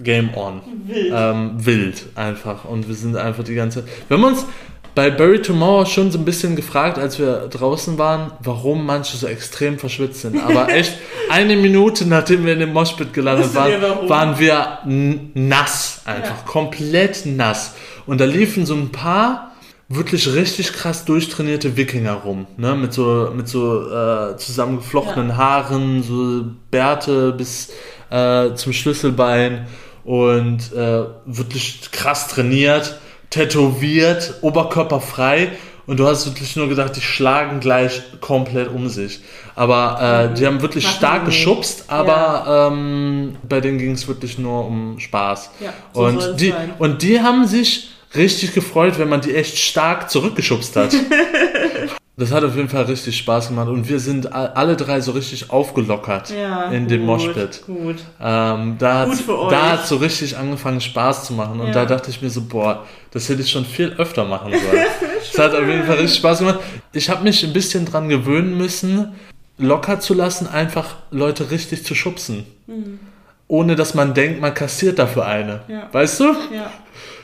Game 0.00 0.34
on. 0.34 0.62
Wild. 0.86 1.12
Ähm, 1.14 1.66
wild 1.66 2.06
einfach. 2.14 2.64
Und 2.64 2.88
wir 2.88 2.94
sind 2.94 3.16
einfach 3.16 3.44
die 3.44 3.54
ganze 3.54 3.84
Wir 4.08 4.16
haben 4.16 4.24
uns 4.24 4.46
bei 4.94 5.10
Bury 5.10 5.40
Tomorrow 5.40 5.86
schon 5.86 6.10
so 6.10 6.18
ein 6.18 6.24
bisschen 6.24 6.56
gefragt, 6.56 6.98
als 6.98 7.18
wir 7.18 7.48
draußen 7.48 7.98
waren, 7.98 8.32
warum 8.42 8.84
manche 8.84 9.16
so 9.16 9.26
extrem 9.28 9.78
verschwitzt 9.78 10.22
sind. 10.22 10.42
Aber 10.42 10.68
echt, 10.72 10.94
eine 11.30 11.56
Minute 11.56 12.06
nachdem 12.06 12.44
wir 12.44 12.54
in 12.54 12.58
dem 12.60 12.72
Moshpit 12.72 13.12
gelandet 13.12 13.54
waren, 13.54 14.08
waren 14.08 14.38
wir 14.38 14.78
nass. 15.34 16.02
Einfach 16.04 16.28
Ja. 16.38 16.42
komplett 16.46 17.26
nass. 17.26 17.74
Und 18.06 18.20
da 18.20 18.24
liefen 18.24 18.66
so 18.66 18.74
ein 18.74 18.90
paar 18.90 19.52
wirklich 19.90 20.34
richtig 20.34 20.72
krass 20.72 21.04
durchtrainierte 21.04 21.76
Wikinger 21.76 22.12
rum, 22.14 22.46
ne? 22.58 22.74
Mit 22.74 22.92
so, 22.92 23.32
mit 23.34 23.48
so 23.48 23.88
äh, 23.90 24.36
zusammengeflochtenen 24.36 25.30
Ja. 25.30 25.36
Haaren, 25.36 26.02
so 26.02 26.44
Bärte 26.70 27.32
bis 27.32 27.70
äh, 28.10 28.54
zum 28.54 28.72
Schlüsselbein 28.72 29.66
und 30.04 30.72
äh, 30.74 31.04
wirklich 31.26 31.88
krass 31.92 32.28
trainiert, 32.28 32.98
tätowiert, 33.30 34.34
oberkörperfrei. 34.42 35.52
Und 35.86 35.98
du 35.98 36.06
hast 36.06 36.26
wirklich 36.26 36.54
nur 36.54 36.68
gedacht, 36.68 36.96
die 36.96 37.00
schlagen 37.00 37.60
gleich 37.60 38.02
komplett 38.20 38.68
um 38.68 38.90
sich. 38.90 39.20
Aber 39.54 40.30
äh, 40.30 40.34
die 40.34 40.46
haben 40.46 40.60
wirklich 40.60 40.84
Machen 40.84 40.96
stark 40.96 41.24
geschubst, 41.24 41.84
aber 41.88 42.70
ähm, 42.70 43.36
bei 43.48 43.62
denen 43.62 43.78
ging 43.78 43.92
es 43.92 44.06
wirklich 44.06 44.38
nur 44.38 44.66
um 44.66 45.00
Spaß. 45.00 45.50
Ja, 45.60 45.72
so 45.94 46.02
und, 46.02 46.40
die, 46.40 46.50
sein. 46.50 46.74
und 46.78 47.00
die 47.02 47.22
haben 47.22 47.46
sich 47.46 47.88
richtig 48.14 48.52
gefreut, 48.52 48.98
wenn 48.98 49.08
man 49.08 49.22
die 49.22 49.34
echt 49.34 49.56
stark 49.56 50.10
zurückgeschubst 50.10 50.76
hat. 50.76 50.94
das 52.18 52.32
hat 52.32 52.42
auf 52.44 52.56
jeden 52.56 52.68
Fall 52.68 52.84
richtig 52.84 53.16
Spaß 53.16 53.48
gemacht 53.48 53.68
und 53.68 53.88
wir 53.88 54.00
sind 54.00 54.32
alle 54.32 54.76
drei 54.76 55.00
so 55.00 55.12
richtig 55.12 55.50
aufgelockert 55.50 56.30
Ja, 56.30 56.70
in 56.70 56.88
dem 56.88 57.06
gut, 57.06 57.06
Moshpit. 57.20 57.62
Gut. 57.66 57.96
Ähm, 58.20 58.76
da 58.78 59.04
Gut 59.04 59.12
hat 59.14 59.20
für 59.20 59.38
euch. 59.38 59.50
da 59.50 59.70
hat's 59.70 59.88
so 59.88 59.96
richtig 59.96 60.36
angefangen 60.36 60.80
Spaß 60.80 61.24
zu 61.26 61.32
machen 61.32 61.60
und 61.60 61.68
Ja. 61.68 61.72
da 61.72 61.86
dachte 61.86 62.10
ich 62.10 62.20
mir 62.20 62.28
so, 62.30 62.42
boah, 62.42 62.84
das 63.12 63.28
hätte 63.28 63.42
ich 63.42 63.50
schon 63.50 63.64
viel 63.64 63.94
öfter 63.98 64.24
machen 64.24 64.52
sollen. 64.52 64.86
Es 65.30 65.38
hat 65.38 65.54
auf 65.54 65.66
jeden 65.68 65.84
Fall 65.84 65.96
richtig 65.96 66.18
Spaß 66.18 66.38
gemacht. 66.40 66.58
Ich 66.92 67.08
habe 67.10 67.22
mich 67.22 67.44
ein 67.44 67.52
bisschen 67.52 67.84
dran 67.84 68.08
gewöhnen 68.08 68.56
müssen, 68.58 69.12
locker 69.58 70.00
zu 70.00 70.14
lassen, 70.14 70.48
einfach 70.48 70.96
Leute 71.10 71.50
richtig 71.52 71.84
zu 71.84 71.94
schubsen. 71.94 72.44
Ohne 73.46 73.76
dass 73.76 73.94
man 73.94 74.14
denkt, 74.14 74.40
man 74.40 74.52
kassiert 74.54 74.98
dafür 74.98 75.26
eine. 75.26 75.60
Mhm. 75.68 75.74
Ja. 75.74 75.88
Weißt 75.92 76.20
du? 76.20 76.24
Ja. 76.52 76.70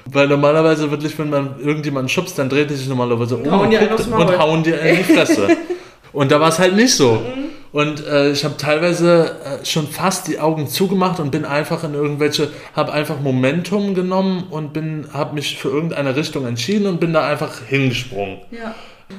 Weil 0.06 0.28
normalerweise 0.28 0.90
wirklich, 0.90 1.18
wenn 1.18 1.30
man 1.30 1.60
irgendjemanden 1.60 2.08
schubst, 2.08 2.38
dann 2.38 2.48
dreht 2.48 2.70
er 2.70 2.76
sich 2.76 2.88
normalerweise 2.88 3.36
um 3.36 3.50
Hauen 3.50 3.60
und, 3.60 3.70
die 3.70 3.78
einen 3.78 3.88
guckt 3.88 4.06
und 4.06 4.38
hauen 4.38 4.62
dir 4.62 4.78
in 4.80 4.96
die 4.96 5.04
Fresse. 5.04 5.48
und 6.12 6.30
da 6.30 6.40
war 6.40 6.50
es 6.50 6.58
halt 6.58 6.76
nicht 6.76 6.94
so. 6.94 7.14
Mhm. 7.14 7.44
Und 7.72 8.06
äh, 8.06 8.30
ich 8.30 8.44
habe 8.44 8.56
teilweise 8.56 9.36
äh, 9.44 9.64
schon 9.64 9.88
fast 9.88 10.28
die 10.28 10.38
Augen 10.38 10.68
zugemacht 10.68 11.18
und 11.18 11.32
bin 11.32 11.44
einfach 11.44 11.82
in 11.82 11.94
irgendwelche, 11.94 12.50
habe 12.76 12.92
einfach 12.92 13.18
Momentum 13.20 13.94
genommen 13.94 14.44
und 14.50 14.72
bin, 14.72 15.08
habe 15.12 15.34
mich 15.34 15.58
für 15.58 15.70
irgendeine 15.70 16.14
Richtung 16.14 16.46
entschieden 16.46 16.86
und 16.86 17.00
bin 17.00 17.12
da 17.12 17.26
einfach 17.26 17.62
hingesprungen. 17.66 18.38
Ja. 18.52 18.74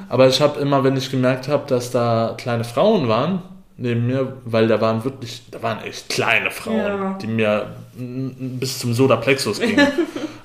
Aber 0.08 0.26
ich 0.28 0.40
habe 0.40 0.58
immer, 0.58 0.84
wenn 0.84 0.96
ich 0.96 1.10
gemerkt 1.10 1.48
habe, 1.48 1.66
dass 1.66 1.90
da 1.90 2.34
kleine 2.38 2.64
Frauen 2.64 3.08
waren 3.08 3.42
neben 3.76 4.06
mir, 4.06 4.38
weil 4.44 4.68
da 4.68 4.80
waren 4.80 5.04
wirklich, 5.04 5.42
da 5.50 5.62
waren 5.62 5.82
echt 5.84 6.08
kleine 6.08 6.50
Frauen, 6.50 6.78
Ja. 6.78 7.18
die 7.20 7.26
mir 7.26 7.66
bis 7.94 8.78
zum 8.78 8.94
Sodaplexus 8.94 9.60
gingen. 9.60 9.86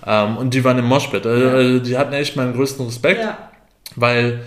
ähm, 0.06 0.38
und 0.38 0.54
die 0.54 0.64
waren 0.64 0.78
im 0.78 0.86
Moshpit. 0.86 1.26
Also, 1.26 1.50
also 1.50 1.80
die 1.80 1.98
hatten 1.98 2.14
echt 2.14 2.36
meinen 2.36 2.54
größten 2.54 2.86
Respekt, 2.86 3.26
weil 3.96 4.42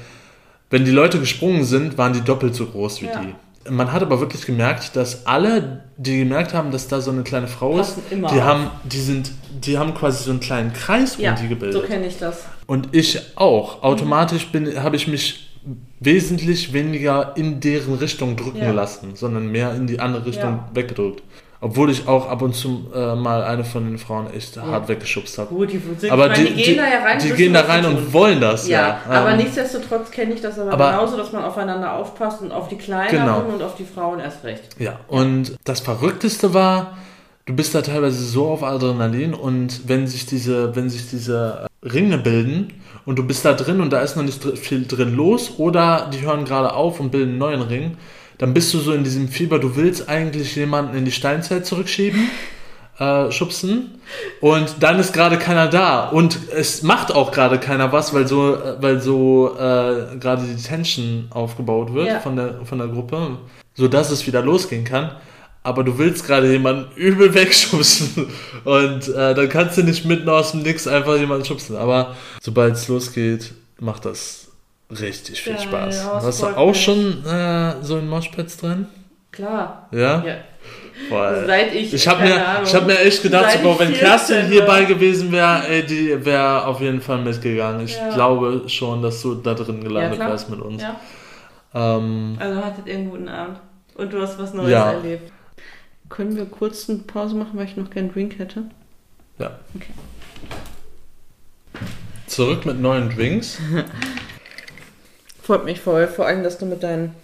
wenn 0.71 0.85
die 0.85 0.91
Leute 0.91 1.21
gesprungen 1.21 1.65
sind, 1.65 1.99
waren 1.99 2.13
die 2.13 2.21
doppelt 2.23 2.55
so 2.55 2.67
groß 2.67 3.03
wie 3.03 3.07
die. 3.07 3.71
Man 3.71 3.93
hat 3.93 4.03
aber 4.03 4.21
wirklich 4.21 4.45
gemerkt, 4.45 4.95
dass 4.95 5.27
alle, 5.27 5.85
die 5.97 6.19
gemerkt 6.19 6.53
haben, 6.53 6.71
dass 6.71 6.87
da 6.89 7.01
so 7.01 7.11
eine 7.11 7.23
kleine 7.23 7.47
Frau 7.49 7.79
ist, 7.79 7.95
Passen 7.95 8.03
immer 8.11 8.29
die 8.29 8.35
auf. 8.41 8.45
haben, 8.45 8.71
die 8.85 9.01
sind, 9.01 9.31
die 9.63 9.79
haben 9.79 9.95
quasi 9.95 10.25
so 10.25 10.33
einen 10.33 10.41
kleinen 10.41 10.73
Kreis 10.75 11.17
um 11.17 11.23
die 11.23 11.43
so 11.43 11.49
gebildet. 11.49 11.87
kenne 11.87 12.07
ich 12.07 12.19
das. 12.19 12.45
Und 12.67 12.89
ich 12.93 13.19
auch. 13.37 13.83
Automatisch 13.83 14.49
bin, 14.49 14.83
habe 14.83 14.97
ich 14.97 15.09
mich 15.09 15.51
wesentlich 16.01 16.73
weniger 16.75 17.33
in 17.37 17.61
deren 17.61 17.95
Richtung 17.95 18.37
drücken 18.37 18.59
Ja. 18.63 18.73
lassen, 18.73 19.13
sondern 19.17 19.47
mehr 19.51 19.75
in 19.75 19.87
die 19.87 19.99
andere 19.99 20.27
Richtung 20.27 20.51
Ja. 20.57 20.69
weggedrückt. 20.75 21.23
Obwohl 21.65 21.89
ich 21.91 22.07
auch 22.07 22.29
ab 22.29 22.43
und 22.43 22.55
zu 22.55 22.89
äh, 22.95 23.15
mal 23.15 23.43
eine 23.43 23.65
von 23.65 23.87
den 23.87 23.97
Frauen 23.97 24.27
echt 24.35 24.61
hart 24.61 24.87
weggeschubst 24.87 25.39
habe. 25.39 25.49
Gut, 25.55 25.73
die 25.73 25.81
sind, 25.99 26.13
Aber 26.13 26.29
meine, 26.29 26.45
die, 26.45 26.53
die, 26.55 26.63
gehen 26.63 26.77
da 26.77 26.83
ja 26.87 26.99
rein. 27.03 27.19
die 27.19 27.31
gehen 27.31 27.55
da 27.55 27.61
rein 27.63 27.87
und 27.87 28.13
wollen 28.13 28.39
das. 28.39 28.69
Ja, 28.69 28.99
Ja, 29.09 29.19
aber 29.21 29.31
Ähm, 29.31 29.39
nichtsdestotrotz 29.39 30.11
kenne 30.11 30.35
ich 30.35 30.43
das 30.43 30.59
aber, 30.59 30.73
aber- 30.75 30.91
genauso, 30.91 31.17
dass 31.17 31.33
man 31.33 31.43
aufeinander 31.43 31.95
aufpasst 31.95 32.43
und 32.43 32.53
auf 32.53 32.69
die 32.69 32.77
Kleineren 32.77 33.19
Genau. 33.25 33.41
und 33.51 33.63
auf 33.63 33.77
die 33.77 33.85
Frauen 33.87 34.21
erst 34.21 34.45
recht. 34.45 34.63
Ja, 34.79 35.01
und 35.09 35.57
das 35.65 35.81
Verrückteste 35.81 36.53
war, 36.53 36.99
du 37.47 37.55
bist 37.57 37.75
da 37.75 37.81
teilweise 37.81 38.23
so 38.25 38.47
auf 38.49 38.63
Adrenalin 38.63 39.33
und 39.33 39.89
wenn 39.89 40.07
sich 40.07 40.27
diese, 40.27 40.77
wenn 40.77 40.91
sich 40.91 41.09
diese 41.09 41.67
äh, 41.83 41.89
Ringe 41.89 42.19
bilden 42.19 42.75
und 43.07 43.19
du 43.19 43.27
bist 43.27 43.43
da 43.45 43.55
drin 43.55 43.81
und 43.81 43.91
da 43.91 44.01
ist 44.01 44.17
noch 44.17 44.23
nicht 44.23 44.43
viel 44.59 44.87
drin 44.87 45.15
los 45.17 45.53
oder 45.59 46.11
die 46.13 46.21
hören 46.21 46.45
gerade 46.45 46.75
auf 46.75 47.01
und 47.01 47.11
bilden 47.11 47.31
einen 47.31 47.39
neuen 47.39 47.63
Ring, 47.63 47.97
dann 48.39 48.55
bist 48.55 48.73
du 48.75 48.79
so 48.79 48.93
in 48.93 49.05
diesem 49.05 49.29
Fieber, 49.29 49.59
du 49.59 49.77
willst 49.77 50.09
eigentlich 50.09 50.57
jemanden 50.57 50.97
in 50.97 51.05
die 51.05 51.13
Steinzeit 51.13 51.67
zurückschieben. 51.67 52.29
Äh, 52.97 53.33
schubsen 53.33 54.01
und 54.41 54.77
dann 54.79 55.01
ist 55.01 55.13
gerade 55.13 55.37
keiner 55.37 55.67
da 55.67 56.11
und 56.11 56.39
es 56.55 56.85
macht 56.85 57.13
auch 57.13 57.33
gerade 57.33 57.59
keiner 57.59 57.91
was, 57.91 58.15
weil 58.15 58.29
so, 58.29 58.55
äh, 58.55 58.81
weil 58.81 59.01
so 59.01 59.49
äh, 59.59 60.17
gerade 60.21 60.45
die 60.45 60.63
Tension 60.63 61.27
aufgebaut 61.31 61.93
wird 61.93 62.07
Ja. 62.07 62.21
von 62.21 62.37
der 62.37 62.65
von 62.65 62.79
der 62.79 62.87
Gruppe, 62.87 63.39
so 63.75 63.89
dass 63.89 64.13
es 64.13 64.25
wieder 64.29 64.43
losgehen 64.43 64.85
kann. 64.85 65.11
Aber 65.65 65.83
du 65.83 65.99
willst 65.99 66.25
gerade 66.25 66.49
jemanden 66.53 66.87
übel 66.95 67.35
wegschubsen 67.35 68.29
und 68.65 69.09
äh, 69.09 69.35
dann 69.35 69.49
kannst 69.49 69.77
du 69.77 69.83
nicht 69.83 70.05
mitten 70.05 70.29
aus 70.29 70.53
dem 70.53 70.63
Nix 70.63 70.87
einfach 70.87 71.17
jemanden 71.17 71.45
schubsen. 71.45 71.75
Aber 71.75 72.15
sobald 72.41 72.75
es 72.77 72.87
losgeht, 72.87 73.55
macht 73.81 74.05
das 74.05 74.44
richtig 75.01 75.43
viel 75.43 75.59
Spaß. 75.59 75.97
ja, 76.05 76.23
Warst 76.23 76.43
du 76.43 76.47
auch 76.47 76.75
schon 76.75 77.25
äh, 77.27 77.83
so 77.83 77.99
in 77.99 78.09
Moshpads 78.09 78.57
drin? 78.59 78.87
Klar. 79.33 79.89
Ja? 79.93 80.25
Ja. 80.25 80.35
Boah, 81.11 81.45
Seit 81.47 81.75
ich. 81.75 81.93
ich 81.93 82.07
habe 82.09 82.23
mir, 82.23 82.47
Ahnung, 82.47 82.63
ich 82.65 82.75
hab 82.75 82.87
mir 82.87 82.99
echt 83.01 83.23
gedacht, 83.23 83.51
seit 83.51 83.63
so, 83.63 83.65
boah, 83.65 83.73
ich 83.75 83.81
wenn 83.81 83.89
14 83.89 84.07
Kerstin 84.07 84.47
hierbei 84.47 84.85
gewesen 84.85 85.33
wäre, 85.33 85.83
die 85.83 86.25
wäre 86.25 86.67
auf 86.67 86.81
jeden 86.81 87.01
Fall 87.01 87.19
mitgegangen. 87.19 87.85
Ich 87.85 87.97
Ja. 87.97 88.11
glaube 88.15 88.63
schon, 88.69 89.03
dass 89.03 89.21
du 89.23 89.35
da 89.35 89.55
drin 89.55 89.79
Ja, 89.79 89.89
gelandet 89.89 90.15
klar. 90.17 90.31
wärst 90.31 90.51
mit 90.51 90.61
uns. 90.61 90.81
Ja, 90.83 91.01
Ähm, 91.75 92.37
also 92.39 92.65
hattet 92.65 92.87
ihr 92.87 92.95
einen 92.95 93.11
guten 93.11 93.29
Abend. 93.29 93.59
Und 93.97 94.13
du 94.13 94.23
hast 94.23 94.39
was 94.39 94.55
Neues 94.55 94.71
Ja. 94.71 94.93
erlebt. 94.93 95.33
Können 96.09 96.37
wir 96.37 96.47
kurz 96.47 96.89
eine 96.89 96.99
Pause 97.01 97.35
machen, 97.35 97.51
weil 97.55 97.65
ich 97.65 97.77
noch 97.77 97.91
keinen 97.91 98.13
Drink 98.13 98.39
hätte? 98.39 98.65
ja. 99.39 99.59
Okay. 99.75 99.91
Zurück 102.29 102.65
mit 102.67 102.81
neuen 102.81 103.11
Drinks. 103.11 103.59
Freut 105.45 105.65
mich 105.65 105.81
voll. 105.81 106.07
Vor 106.09 106.27
allem, 106.27 106.43
dass 106.43 106.59
du 106.59 106.67
mit 106.67 106.83
deinen 106.83 107.15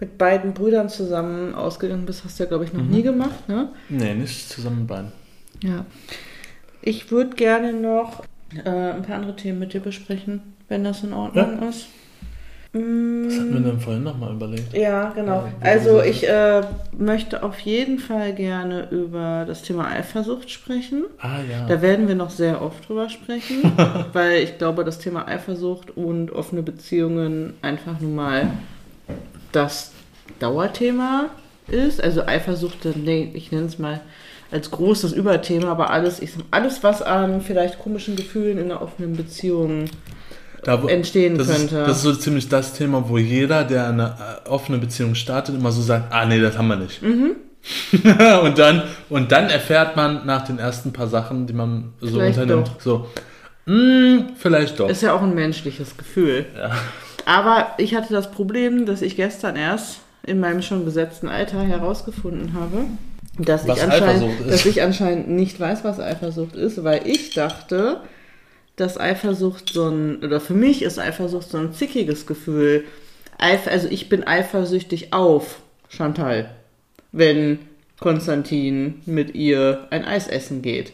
mit 0.00 0.18
beiden 0.18 0.52
Brüdern 0.52 0.88
zusammen 0.88 1.54
ausgegangen 1.54 2.06
bist, 2.06 2.24
hast 2.24 2.38
du 2.38 2.42
ja, 2.42 2.48
glaube 2.48 2.64
ich, 2.64 2.72
noch 2.72 2.82
Mhm. 2.82 2.90
nie 2.90 3.02
gemacht, 3.02 3.48
ne? 3.48 3.68
Nee, 3.88 4.14
nicht 4.14 4.48
zusammen 4.50 4.80
mit 4.80 4.88
beiden. 4.88 5.12
Ja. 5.62 5.84
Ich 6.82 7.10
würde 7.12 7.36
gerne 7.36 7.72
noch 7.72 8.24
äh, 8.64 8.68
ein 8.68 9.02
paar 9.02 9.14
andere 9.16 9.36
Themen 9.36 9.60
mit 9.60 9.72
dir 9.72 9.80
besprechen, 9.80 10.42
wenn 10.68 10.82
das 10.84 11.04
in 11.04 11.12
Ordnung 11.12 11.68
ist. 11.68 11.86
Mm, 12.72 13.26
Was 13.26 13.34
hatten 13.38 13.52
wir 13.52 13.60
denn 13.60 13.80
vorhin 13.80 14.02
nochmal 14.02 14.32
überlegt? 14.32 14.72
Ja, 14.72 15.10
genau. 15.10 15.44
Ja, 15.44 15.52
also 15.60 16.00
ich 16.00 16.26
äh, 16.26 16.62
möchte 16.96 17.42
auf 17.42 17.58
jeden 17.60 17.98
Fall 17.98 18.34
gerne 18.34 18.88
über 18.90 19.44
das 19.46 19.62
Thema 19.62 19.88
Eifersucht 19.88 20.50
sprechen. 20.50 21.04
Ah 21.18 21.40
ja. 21.50 21.66
Da 21.66 21.82
werden 21.82 22.08
wir 22.08 22.14
noch 22.14 22.30
sehr 22.30 22.62
oft 22.62 22.88
drüber 22.88 23.10
sprechen, 23.10 23.72
weil 24.14 24.38
ich 24.38 24.56
glaube, 24.56 24.84
das 24.84 24.98
Thema 24.98 25.28
Eifersucht 25.28 25.96
und 25.96 26.32
offene 26.32 26.62
Beziehungen 26.62 27.54
einfach 27.60 28.00
nun 28.00 28.14
mal 28.14 28.50
das 29.52 29.92
Dauerthema 30.38 31.26
ist. 31.68 32.02
Also 32.02 32.24
Eifersucht, 32.24 32.84
dann 32.84 33.06
ich 33.06 33.52
nenne 33.52 33.66
es 33.66 33.78
mal 33.78 34.00
als 34.50 34.70
großes 34.70 35.12
Überthema, 35.12 35.68
aber 35.68 35.90
alles, 35.90 36.20
ich 36.20 36.32
sag, 36.32 36.42
alles, 36.50 36.82
was 36.82 37.02
an 37.02 37.40
vielleicht 37.40 37.78
komischen 37.78 38.16
Gefühlen 38.16 38.58
in 38.58 38.70
einer 38.70 38.82
offenen 38.82 39.16
Beziehung 39.16 39.86
Da, 40.62 40.80
entstehen 40.86 41.36
das 41.36 41.48
ist, 41.48 41.56
könnte. 41.56 41.84
das 41.84 41.96
ist 41.96 42.02
so 42.02 42.14
ziemlich 42.14 42.48
das 42.48 42.74
Thema, 42.74 43.08
wo 43.08 43.18
jeder, 43.18 43.64
der 43.64 43.88
eine 43.88 44.14
äh, 44.46 44.48
offene 44.48 44.78
Beziehung 44.78 45.14
startet, 45.16 45.56
immer 45.56 45.72
so 45.72 45.82
sagt, 45.82 46.12
ah 46.12 46.24
nee, 46.24 46.40
das 46.40 46.56
haben 46.56 46.68
wir 46.68 46.76
nicht. 46.76 47.02
Mhm. 47.02 47.36
und, 48.42 48.58
dann, 48.58 48.82
und 49.08 49.32
dann 49.32 49.48
erfährt 49.48 49.96
man 49.96 50.26
nach 50.26 50.44
den 50.44 50.58
ersten 50.58 50.92
paar 50.92 51.08
Sachen, 51.08 51.46
die 51.46 51.52
man 51.52 51.92
so 52.00 52.18
Vielleicht 52.18 52.38
unternimmt, 52.38 52.68
doch. 52.68 52.80
so, 52.80 53.08
mm, 53.66 54.34
vielleicht 54.36 54.78
doch. 54.80 54.88
Ist 54.88 55.02
ja 55.02 55.14
auch 55.14 55.22
ein 55.22 55.34
menschliches 55.34 55.96
Gefühl. 55.96 56.46
Ja. 56.56 56.72
Aber 57.24 57.68
ich 57.78 57.94
hatte 57.94 58.12
das 58.12 58.30
Problem, 58.30 58.86
dass 58.86 59.02
ich 59.02 59.16
gestern 59.16 59.56
erst 59.56 60.00
in 60.24 60.40
meinem 60.40 60.62
schon 60.62 60.84
gesetzten 60.84 61.28
Alter 61.28 61.62
herausgefunden 61.62 62.54
habe, 62.54 62.84
dass, 63.38 63.66
Was 63.66 63.78
ich 63.78 63.84
anscheinend, 63.84 64.40
ist. 64.40 64.50
dass 64.50 64.66
ich 64.66 64.82
anscheinend 64.82 65.28
nicht 65.28 65.58
weiß, 65.58 65.84
was 65.84 65.98
Eifersucht 66.00 66.54
ist, 66.54 66.84
weil 66.84 67.06
ich 67.06 67.34
dachte, 67.34 68.00
dass 68.76 68.98
Eifersucht 68.98 69.72
so 69.72 69.88
ein, 69.88 70.24
oder 70.24 70.40
für 70.40 70.54
mich 70.54 70.82
ist 70.82 70.98
Eifersucht 70.98 71.48
so 71.48 71.58
ein 71.58 71.72
zickiges 71.72 72.26
Gefühl. 72.26 72.84
Eif 73.38 73.66
also 73.66 73.88
ich 73.90 74.08
bin 74.08 74.26
eifersüchtig 74.26 75.12
auf 75.12 75.60
Chantal, 75.88 76.50
wenn 77.12 77.58
Konstantin 78.00 79.02
mit 79.06 79.34
ihr 79.34 79.86
ein 79.90 80.04
Eis 80.04 80.26
essen 80.26 80.62
geht. 80.62 80.92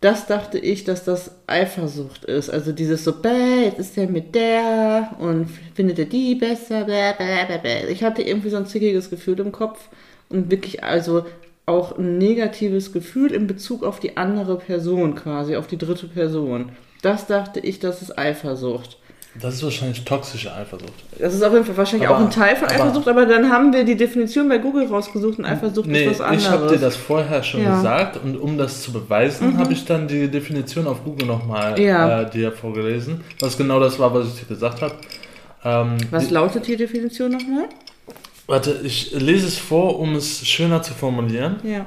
Das 0.00 0.26
dachte 0.26 0.58
ich, 0.58 0.82
dass 0.82 1.04
das 1.04 1.30
Eifersucht 1.46 2.24
ist. 2.24 2.50
Also 2.50 2.72
dieses 2.72 3.04
so, 3.04 3.12
bäh, 3.12 3.66
jetzt 3.66 3.78
ist 3.78 3.96
er 3.96 4.08
mit 4.08 4.34
der 4.34 5.14
und 5.20 5.48
findet 5.74 6.00
er 6.00 6.06
die 6.06 6.34
besser, 6.34 6.84
bäh, 6.84 7.12
bäh, 7.16 7.46
bäh, 7.46 7.58
bäh. 7.58 7.92
Ich 7.92 8.02
hatte 8.02 8.22
irgendwie 8.22 8.50
so 8.50 8.56
ein 8.56 8.66
zickiges 8.66 9.10
Gefühl 9.10 9.38
im 9.38 9.52
Kopf 9.52 9.88
und 10.28 10.50
wirklich 10.50 10.82
also 10.82 11.24
auch 11.66 11.96
ein 11.98 12.18
negatives 12.18 12.92
Gefühl 12.92 13.32
in 13.32 13.46
Bezug 13.46 13.84
auf 13.84 14.00
die 14.00 14.16
andere 14.16 14.56
Person 14.58 15.14
quasi, 15.14 15.56
auf 15.56 15.66
die 15.66 15.78
dritte 15.78 16.06
Person. 16.08 16.70
Das 17.02 17.26
dachte 17.26 17.60
ich, 17.60 17.78
das 17.78 18.02
ist 18.02 18.18
Eifersucht. 18.18 18.98
Das 19.40 19.54
ist 19.54 19.62
wahrscheinlich 19.62 20.04
toxische 20.04 20.52
Eifersucht. 20.52 20.92
Das 21.18 21.32
ist 21.32 21.42
auf 21.42 21.54
jeden 21.54 21.64
Fall 21.64 21.76
wahrscheinlich 21.78 22.06
Aber- 22.06 22.18
auch 22.18 22.22
ein 22.22 22.30
Teil 22.30 22.54
von 22.54 22.68
aber- 22.68 22.74
Eifersucht, 22.84 23.08
aber, 23.08 23.24
dann 23.24 23.50
haben 23.50 23.72
wir 23.72 23.82
die 23.82 23.96
Definition 23.96 24.46
bei 24.46 24.58
Google 24.58 24.86
rausgesucht 24.88 25.38
und 25.38 25.46
Eifersucht 25.46 25.86
Nee, 25.86 26.04
ist 26.04 26.18
was 26.18 26.20
anderes. 26.20 26.42
ich 26.44 26.50
habe 26.50 26.66
dir 26.68 26.78
das 26.78 26.96
vorher 26.96 27.42
schon 27.42 27.62
Ja. 27.62 27.70
Mhm. 27.70 27.76
gesagt 27.76 28.18
und 28.22 28.36
um 28.36 28.58
das 28.58 28.82
zu 28.82 28.92
beweisen, 28.92 29.56
habe 29.56 29.72
ich 29.72 29.86
dann 29.86 30.06
die 30.06 30.28
Definition 30.28 30.86
auf 30.86 31.02
Google 31.02 31.26
nochmal 31.28 31.80
Ja. 31.80 32.22
äh, 32.22 32.30
dir 32.30 32.52
vorgelesen, 32.52 33.22
was 33.40 33.56
genau 33.56 33.80
das 33.80 33.98
war, 33.98 34.12
was 34.12 34.26
ich 34.28 34.40
dir 34.40 34.46
gesagt 34.46 34.82
habe. 34.82 34.94
Ähm, 35.64 35.96
was 36.10 36.28
die, 36.28 36.34
lautet 36.34 36.66
die 36.66 36.76
Definition 36.76 37.30
nochmal? 37.32 37.64
Warte, 38.46 38.80
ich 38.84 39.12
lese 39.12 39.46
es 39.46 39.58
vor, 39.58 39.98
um 39.98 40.14
es 40.14 40.46
schöner 40.46 40.82
zu 40.82 40.94
formulieren. 40.94 41.56
Ja. 41.64 41.86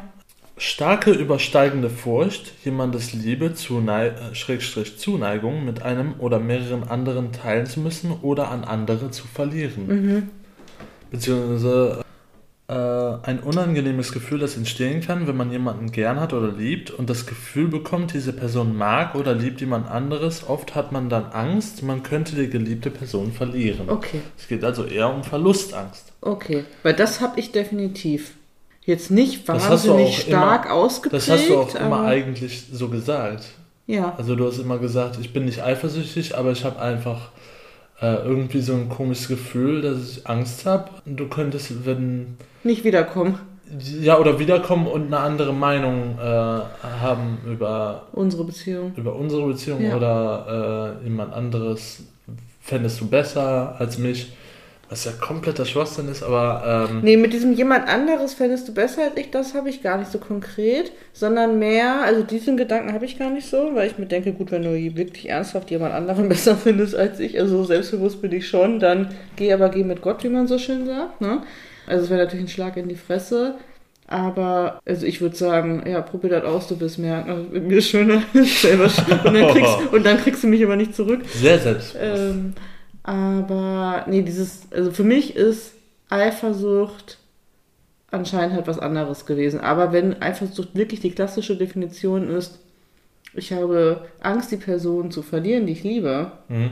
Starke 0.58 1.12
übersteigende 1.12 1.90
Furcht, 1.90 2.54
jemandes 2.64 3.12
Liebe, 3.12 3.56
Zunei 3.56 4.08
äh, 4.08 4.34
Schrägstrich 4.34 4.98
Zuneigung 4.98 5.66
mit 5.66 5.82
einem 5.82 6.16
oder 6.20 6.40
mehreren 6.40 6.84
anderen 6.88 7.34
teilen 7.34 7.66
zu 7.66 7.82
müssen 7.82 8.12
oder 8.22 8.50
an 8.50 8.64
andere 8.64 9.12
zu 9.12 9.28
verlieren. 9.28 9.88
Mhm. 9.88 10.30
Beziehungsweise 11.12 12.05
ein 12.68 13.40
unangenehmes 13.42 14.12
Gefühl, 14.12 14.40
das 14.40 14.58
entstehen 14.58 15.00
kann, 15.02 15.28
wenn 15.28 15.38
man 15.38 15.52
jemanden 15.52 15.92
gern 15.92 16.20
hat 16.20 16.34
oder 16.34 16.52
liebt 16.52 16.90
und 16.90 17.10
das 17.12 17.28
Gefühl 17.28 17.68
bekommt, 17.68 18.14
diese 18.14 18.34
Person 18.34 18.76
mag 18.76 19.14
oder 19.14 19.36
liebt 19.36 19.62
jemand 19.62 19.88
anderes. 19.90 20.48
Oft 20.48 20.74
hat 20.74 20.92
man 20.92 21.08
dann 21.10 21.26
Angst, 21.28 21.84
man 21.84 22.02
könnte 22.02 22.36
die 22.36 22.50
geliebte 22.50 22.90
Person 22.90 23.32
verlieren. 23.32 23.88
Okay. 23.90 24.22
Es 24.36 24.48
geht 24.48 24.64
also 24.64 24.84
eher 24.86 25.14
um 25.14 25.24
Verlustangst. 25.24 26.12
Okay, 26.22 26.64
weil 26.82 26.94
das 26.94 27.22
habe 27.22 27.40
ich 27.40 27.52
definitiv. 27.52 28.32
Jetzt 28.82 29.12
nicht 29.12 29.48
Das 29.48 29.70
hast 29.70 29.86
du 29.86 29.90
wahnsinnig 29.92 30.18
stark 30.22 30.66
immer- 30.66 30.74
ausgeprägt. 30.74 31.28
Das 31.28 31.30
hast 31.30 31.50
du 31.50 31.58
auch 31.60 31.76
immer 31.76 32.02
eigentlich 32.06 32.66
so 32.72 32.88
gesagt. 32.90 33.46
Ja, 33.88 34.16
Also 34.18 34.36
du 34.36 34.48
hast 34.48 34.58
immer 34.58 34.80
gesagt, 34.80 35.18
ich 35.22 35.34
bin 35.34 35.46
nicht 35.46 35.62
eifersüchtig, 35.62 36.36
aber 36.36 36.52
ich 36.52 36.66
habe 36.66 36.80
einfach 36.80 37.30
äh, 38.02 38.16
irgendwie 38.26 38.62
so 38.62 38.74
ein 38.74 38.90
komisches 38.90 39.28
Gefühl, 39.28 39.82
dass 39.82 40.18
ich 40.18 40.28
Angst 40.28 40.66
habe. 40.66 40.90
Du 41.06 41.28
könntest, 41.28 41.86
wenn 41.86 42.38
nicht 42.64 42.84
wiederkommen. 42.84 43.40
ja 44.02 44.18
oder 44.20 44.38
wiederkommen 44.40 44.86
und 44.88 45.08
eine 45.08 45.20
andere 45.20 45.54
Meinung 45.54 46.18
äh, 46.20 46.24
haben 46.24 47.40
über 47.46 48.04
Unsere 48.12 48.44
Beziehung. 48.44 48.94
über 48.96 49.16
unsere 49.16 49.48
Beziehung 49.48 49.82
Ja. 49.82 49.96
oder 49.96 50.98
äh, 51.02 51.04
jemand 51.04 51.34
anderes 51.34 52.04
fändest 52.62 53.00
du 53.02 53.08
besser 53.08 53.76
als 53.80 53.98
mich. 53.98 54.34
Was 54.96 55.04
ja 55.04 55.12
kompletter 55.12 55.66
Schwachsinn 55.66 56.08
ist, 56.08 56.24
aber. 56.24 56.88
Ähm, 56.90 57.02
Nee, 57.02 57.18
mit 57.18 57.34
diesem 57.34 57.52
jemand 57.52 57.90
anderes 57.90 58.34
fändest 58.34 58.70
du 58.70 58.74
besser 58.74 59.02
als 59.04 59.18
ich, 59.18 59.30
das 59.30 59.54
habe 59.54 59.68
ich 59.68 59.84
gar 59.84 59.98
nicht 59.98 60.10
so 60.10 60.20
konkret, 60.20 60.94
sondern 61.12 61.60
mehr, 61.60 62.02
also 62.06 62.24
diesen 62.24 62.56
Gedanken 62.56 62.94
habe 62.94 63.04
ich 63.04 63.20
gar 63.20 63.30
nicht 63.30 63.50
so, 63.50 63.72
weil 63.74 63.88
ich 63.88 63.98
mir 63.98 64.06
denke, 64.06 64.32
gut, 64.32 64.52
wenn 64.52 64.64
du 64.64 64.70
wirklich 64.96 65.28
ernsthaft 65.28 65.70
jemand 65.70 65.94
anderen 65.94 66.30
besser 66.30 66.56
findest 66.56 66.96
als 66.96 67.20
ich, 67.20 67.38
also 67.38 67.66
selbstbewusst 67.66 68.22
bin 68.22 68.32
ich 68.32 68.48
schon, 68.48 68.80
dann 68.80 69.14
geh 69.36 69.52
aber 69.52 69.68
geh 69.68 69.84
mit 69.84 70.02
Gott, 70.02 70.24
wie 70.24 70.30
man 70.30 70.48
so 70.48 70.58
schön 70.58 70.86
sagt, 70.86 71.20
ne? 71.20 71.42
Also 71.88 72.06
es 72.06 72.10
wäre 72.10 72.24
natürlich 72.24 72.46
ein 72.46 72.50
Schlag 72.50 72.78
in 72.78 72.88
die 72.88 72.96
Fresse, 72.96 73.56
aber 74.08 74.80
also 74.86 75.06
ich 75.06 75.20
würde 75.20 75.36
sagen, 75.36 75.84
ja, 75.86 76.00
probier 76.04 76.30
das 76.30 76.46
aus, 76.46 76.68
du 76.70 76.80
wirst 76.80 77.00
merken, 77.00 77.32
also 77.32 77.44
mit 77.52 77.68
mir 77.68 77.80
ist 77.80 77.90
schöner 77.90 78.24
selber 78.34 78.88
schön. 78.88 79.20
und, 79.26 79.34
dann 79.34 79.52
kriegst, 79.52 79.78
und 79.92 80.06
dann 80.06 80.18
kriegst 80.20 80.42
du 80.42 80.48
mich 80.48 80.64
aber 80.64 80.78
nicht 80.78 80.96
zurück. 80.96 81.20
sehr 81.34 81.60
selbstbewusst. 81.60 82.22
Ähm, 82.32 82.54
aber 83.06 84.06
nee, 84.08 84.24
dieses, 84.24 84.72
also 84.72 84.92
für 84.92 85.04
mich 85.04 85.36
ist 85.36 85.74
Eifersucht 86.10 87.20
anscheinend 88.10 88.56
halt 88.56 88.68
was 88.68 88.80
anderes 88.80 89.26
gewesen. 89.26 89.60
Aber 89.60 89.92
wenn 89.94 90.22
Eifersucht 90.22 90.76
wirklich 90.76 91.02
die 91.02 91.12
klassische 91.12 91.56
Definition 91.56 92.30
ist, 92.30 92.60
ich 93.34 93.54
habe 93.54 94.08
Angst, 94.22 94.52
die 94.52 94.58
Person 94.58 95.12
zu 95.12 95.22
verlieren, 95.22 95.68
die 95.68 95.74
ich 95.74 95.84
liebe, 95.84 96.32
Mhm. 96.48 96.72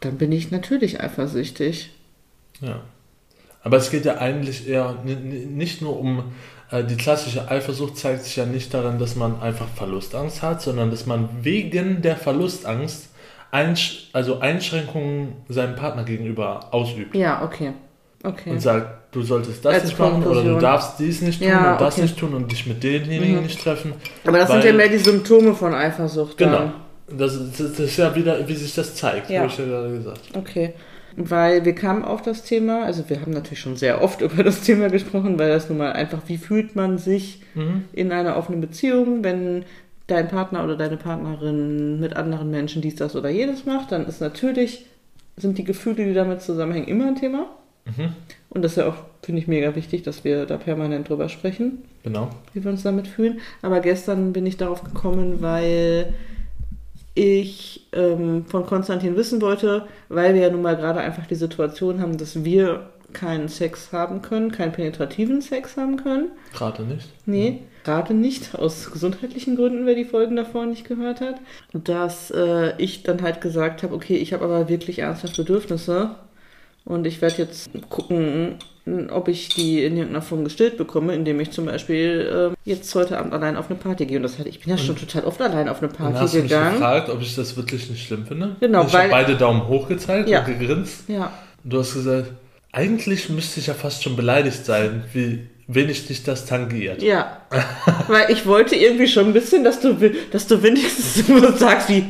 dann 0.00 0.18
bin 0.18 0.30
ich 0.30 0.50
natürlich 0.50 1.00
eifersüchtig. 1.00 1.90
Ja. 2.60 2.82
Aber 3.62 3.78
es 3.78 3.90
geht 3.90 4.04
ja 4.04 4.18
eigentlich 4.18 4.68
eher 4.68 4.96
nicht 5.04 5.82
nur 5.82 5.98
um 5.98 6.24
äh, 6.70 6.84
die 6.84 6.96
klassische 6.96 7.50
Eifersucht, 7.50 7.96
zeigt 7.96 8.22
sich 8.24 8.36
ja 8.36 8.46
nicht 8.46 8.72
darin, 8.72 8.98
dass 8.98 9.16
man 9.16 9.40
einfach 9.40 9.68
Verlustangst 9.68 10.42
hat, 10.42 10.62
sondern 10.62 10.90
dass 10.90 11.06
man 11.06 11.28
wegen 11.42 12.02
der 12.02 12.16
Verlustangst 12.16 13.07
Einsch 13.50 14.08
also 14.12 14.40
Einschränkungen 14.40 15.32
seinem 15.48 15.74
Partner 15.76 16.04
gegenüber 16.04 16.68
ausübt 16.72 17.14
Ja, 17.14 17.42
okay. 17.44 17.72
Okay. 18.24 18.50
und 18.50 18.60
sagt, 18.60 19.14
du 19.14 19.22
solltest 19.22 19.64
das 19.64 19.74
Als 19.74 19.84
nicht 19.84 19.98
machen 19.98 20.16
oder 20.16 20.22
du 20.22 20.30
Konklusion. 20.34 20.60
darfst 20.60 20.98
dies 20.98 21.22
nicht 21.22 21.38
tun 21.40 21.48
Ja, 21.48 21.72
und 21.72 21.80
das 21.80 21.94
okay. 21.94 22.02
nicht 22.02 22.18
tun 22.18 22.34
und 22.34 22.50
dich 22.50 22.66
mit 22.66 22.82
denjenigen 22.82 23.36
Mhm. 23.36 23.42
nicht 23.42 23.62
treffen. 23.62 23.92
aber 24.26 24.38
das 24.38 24.48
weil- 24.48 24.60
sind 24.62 24.70
ja 24.72 24.76
mehr 24.76 24.88
die 24.88 24.98
Symptome 24.98 25.54
von 25.54 25.72
Eifersucht. 25.74 26.36
Genau. 26.36 26.72
Das, 27.16 27.38
das, 27.38 27.56
das 27.56 27.78
ist 27.80 27.96
ja 27.96 28.14
wieder, 28.14 28.46
wie 28.46 28.54
sich 28.54 28.74
das 28.74 28.94
zeigt, 28.94 29.30
Ja. 29.30 29.40
habe 29.40 29.48
ich 29.50 29.56
ja 29.58 29.64
gerade 29.64 29.90
gesagt. 29.90 30.20
Okay. 30.34 30.74
Weil 31.16 31.64
wir 31.64 31.74
kamen 31.74 32.04
auf 32.04 32.20
das 32.22 32.42
Thema, 32.42 32.84
also 32.84 33.08
wir 33.08 33.20
haben 33.20 33.32
natürlich 33.32 33.60
schon 33.60 33.76
sehr 33.76 34.02
oft 34.02 34.20
über 34.20 34.42
das 34.44 34.60
Thema 34.60 34.88
gesprochen, 34.90 35.38
weil 35.38 35.48
das 35.48 35.68
nun 35.68 35.78
mal 35.78 35.92
einfach, 35.92 36.18
wie 36.26 36.36
fühlt 36.36 36.76
man 36.76 36.98
sich 36.98 37.40
Mhm. 37.54 37.84
in 37.92 38.12
einer 38.12 38.36
offenen 38.36 38.60
Beziehung, 38.60 39.24
wenn 39.24 39.64
dein 40.08 40.26
Partner 40.28 40.64
oder 40.64 40.76
deine 40.76 40.96
Partnerin 40.96 42.00
mit 42.00 42.16
anderen 42.16 42.50
Menschen 42.50 42.82
dies, 42.82 42.96
das 42.96 43.14
oder 43.14 43.28
jenes 43.28 43.64
macht, 43.64 43.92
dann 43.92 44.06
ist 44.06 44.20
natürlich, 44.20 44.86
sind 45.36 45.56
die 45.58 45.64
Gefühle, 45.64 46.04
die 46.04 46.14
damit 46.14 46.42
zusammenhängen, 46.42 46.88
immer 46.88 47.06
ein 47.06 47.16
Thema. 47.16 47.46
Mhm. 47.84 48.12
Und 48.50 48.62
das 48.62 48.72
ist 48.72 48.78
ja 48.78 48.88
auch, 48.88 48.96
finde 49.22 49.40
ich, 49.40 49.46
mega 49.48 49.76
wichtig, 49.76 50.02
dass 50.02 50.24
wir 50.24 50.46
da 50.46 50.56
permanent 50.56 51.08
drüber 51.08 51.28
sprechen, 51.28 51.82
Genau. 52.02 52.30
wie 52.54 52.64
wir 52.64 52.70
uns 52.70 52.82
damit 52.82 53.06
fühlen. 53.06 53.40
Aber 53.62 53.80
gestern 53.80 54.32
bin 54.32 54.46
ich 54.46 54.56
darauf 54.56 54.82
gekommen, 54.82 55.40
weil 55.42 56.12
ich 57.14 57.86
ähm, 57.92 58.46
von 58.46 58.64
Konstantin 58.64 59.16
wissen 59.16 59.42
wollte, 59.42 59.86
weil 60.08 60.34
wir 60.34 60.42
ja 60.42 60.50
nun 60.50 60.62
mal 60.62 60.76
gerade 60.76 61.00
einfach 61.00 61.26
die 61.26 61.34
Situation 61.34 62.00
haben, 62.00 62.16
dass 62.16 62.44
wir 62.44 62.90
keinen 63.12 63.48
Sex 63.48 63.92
haben 63.92 64.22
können, 64.22 64.52
keinen 64.52 64.72
penetrativen 64.72 65.40
Sex 65.40 65.76
haben 65.76 65.96
können. 65.96 66.28
Gerade 66.52 66.82
nicht. 66.84 67.08
Nee, 67.26 67.60
gerade 67.88 68.12
nicht, 68.14 68.54
aus 68.54 68.90
gesundheitlichen 68.90 69.56
Gründen, 69.56 69.86
wer 69.86 69.94
die 69.94 70.04
Folgen 70.04 70.36
davor 70.36 70.66
nicht 70.66 70.86
gehört 70.86 71.20
hat. 71.22 71.36
Dass 71.72 72.30
äh, 72.30 72.74
ich 72.78 73.02
dann 73.02 73.22
halt 73.22 73.40
gesagt 73.40 73.82
habe, 73.82 73.94
okay, 73.94 74.16
ich 74.16 74.32
habe 74.34 74.44
aber 74.44 74.68
wirklich 74.68 74.98
ernsthaft 74.98 75.36
Bedürfnisse 75.36 76.10
und 76.84 77.06
ich 77.06 77.20
werde 77.22 77.36
jetzt 77.38 77.70
gucken, 77.88 78.56
ob 79.10 79.28
ich 79.28 79.48
die 79.50 79.84
in 79.84 79.96
irgendeiner 79.96 80.22
Form 80.22 80.44
gestillt 80.44 80.76
bekomme, 80.78 81.14
indem 81.14 81.40
ich 81.40 81.50
zum 81.50 81.66
Beispiel 81.66 82.52
äh, 82.64 82.68
jetzt 82.70 82.94
heute 82.94 83.18
Abend 83.18 83.32
allein 83.34 83.56
auf 83.56 83.68
eine 83.70 83.78
Party 83.78 84.06
gehe. 84.06 84.16
Und 84.16 84.22
das 84.22 84.38
hatte 84.38 84.48
ich 84.48 84.60
bin 84.60 84.70
ja 84.70 84.78
schon 84.78 84.96
total 84.96 85.24
oft 85.24 85.40
allein 85.42 85.68
auf 85.68 85.78
eine 85.82 85.88
Und 85.88 85.96
Party 85.96 86.16
hast 86.18 86.34
du 86.34 86.38
mich 86.40 86.48
gegangen. 86.50 86.72
gefragt, 86.74 87.10
ob 87.10 87.20
ich 87.20 87.34
das 87.34 87.56
wirklich 87.56 87.90
nicht 87.90 88.06
schlimm 88.06 88.26
finde? 88.26 88.56
Genau, 88.60 88.86
ich 88.86 88.94
habe 88.94 89.08
beide 89.10 89.36
Daumen 89.36 89.66
hoch 89.68 89.88
gezeigt 89.88 90.28
Ja. 90.28 90.40
und 90.40 90.58
gegrinst. 90.58 91.08
Ja, 91.08 91.32
Und 91.64 91.72
du 91.72 91.78
hast 91.80 91.94
gesagt, 91.94 92.32
eigentlich 92.72 93.28
müsste 93.28 93.60
ich 93.60 93.66
ja 93.66 93.74
fast 93.74 94.02
schon 94.02 94.16
beleidigt 94.16 94.64
sein, 94.64 95.04
wie 95.12 95.46
wenig 95.68 96.06
dich 96.06 96.22
das 96.24 96.46
tangiert. 96.46 97.02
ja. 97.02 97.42
Weil 98.08 98.30
ich 98.30 98.46
wollte 98.46 98.74
irgendwie 98.74 99.06
schon 99.08 99.26
ein 99.26 99.32
bisschen, 99.32 99.64
dass 99.64 99.80
du, 99.80 99.94
dass 100.32 100.46
du 100.46 100.62
wenigstens 100.62 101.26
so 101.26 101.52
sagst 101.56 101.88
wie, 101.90 102.04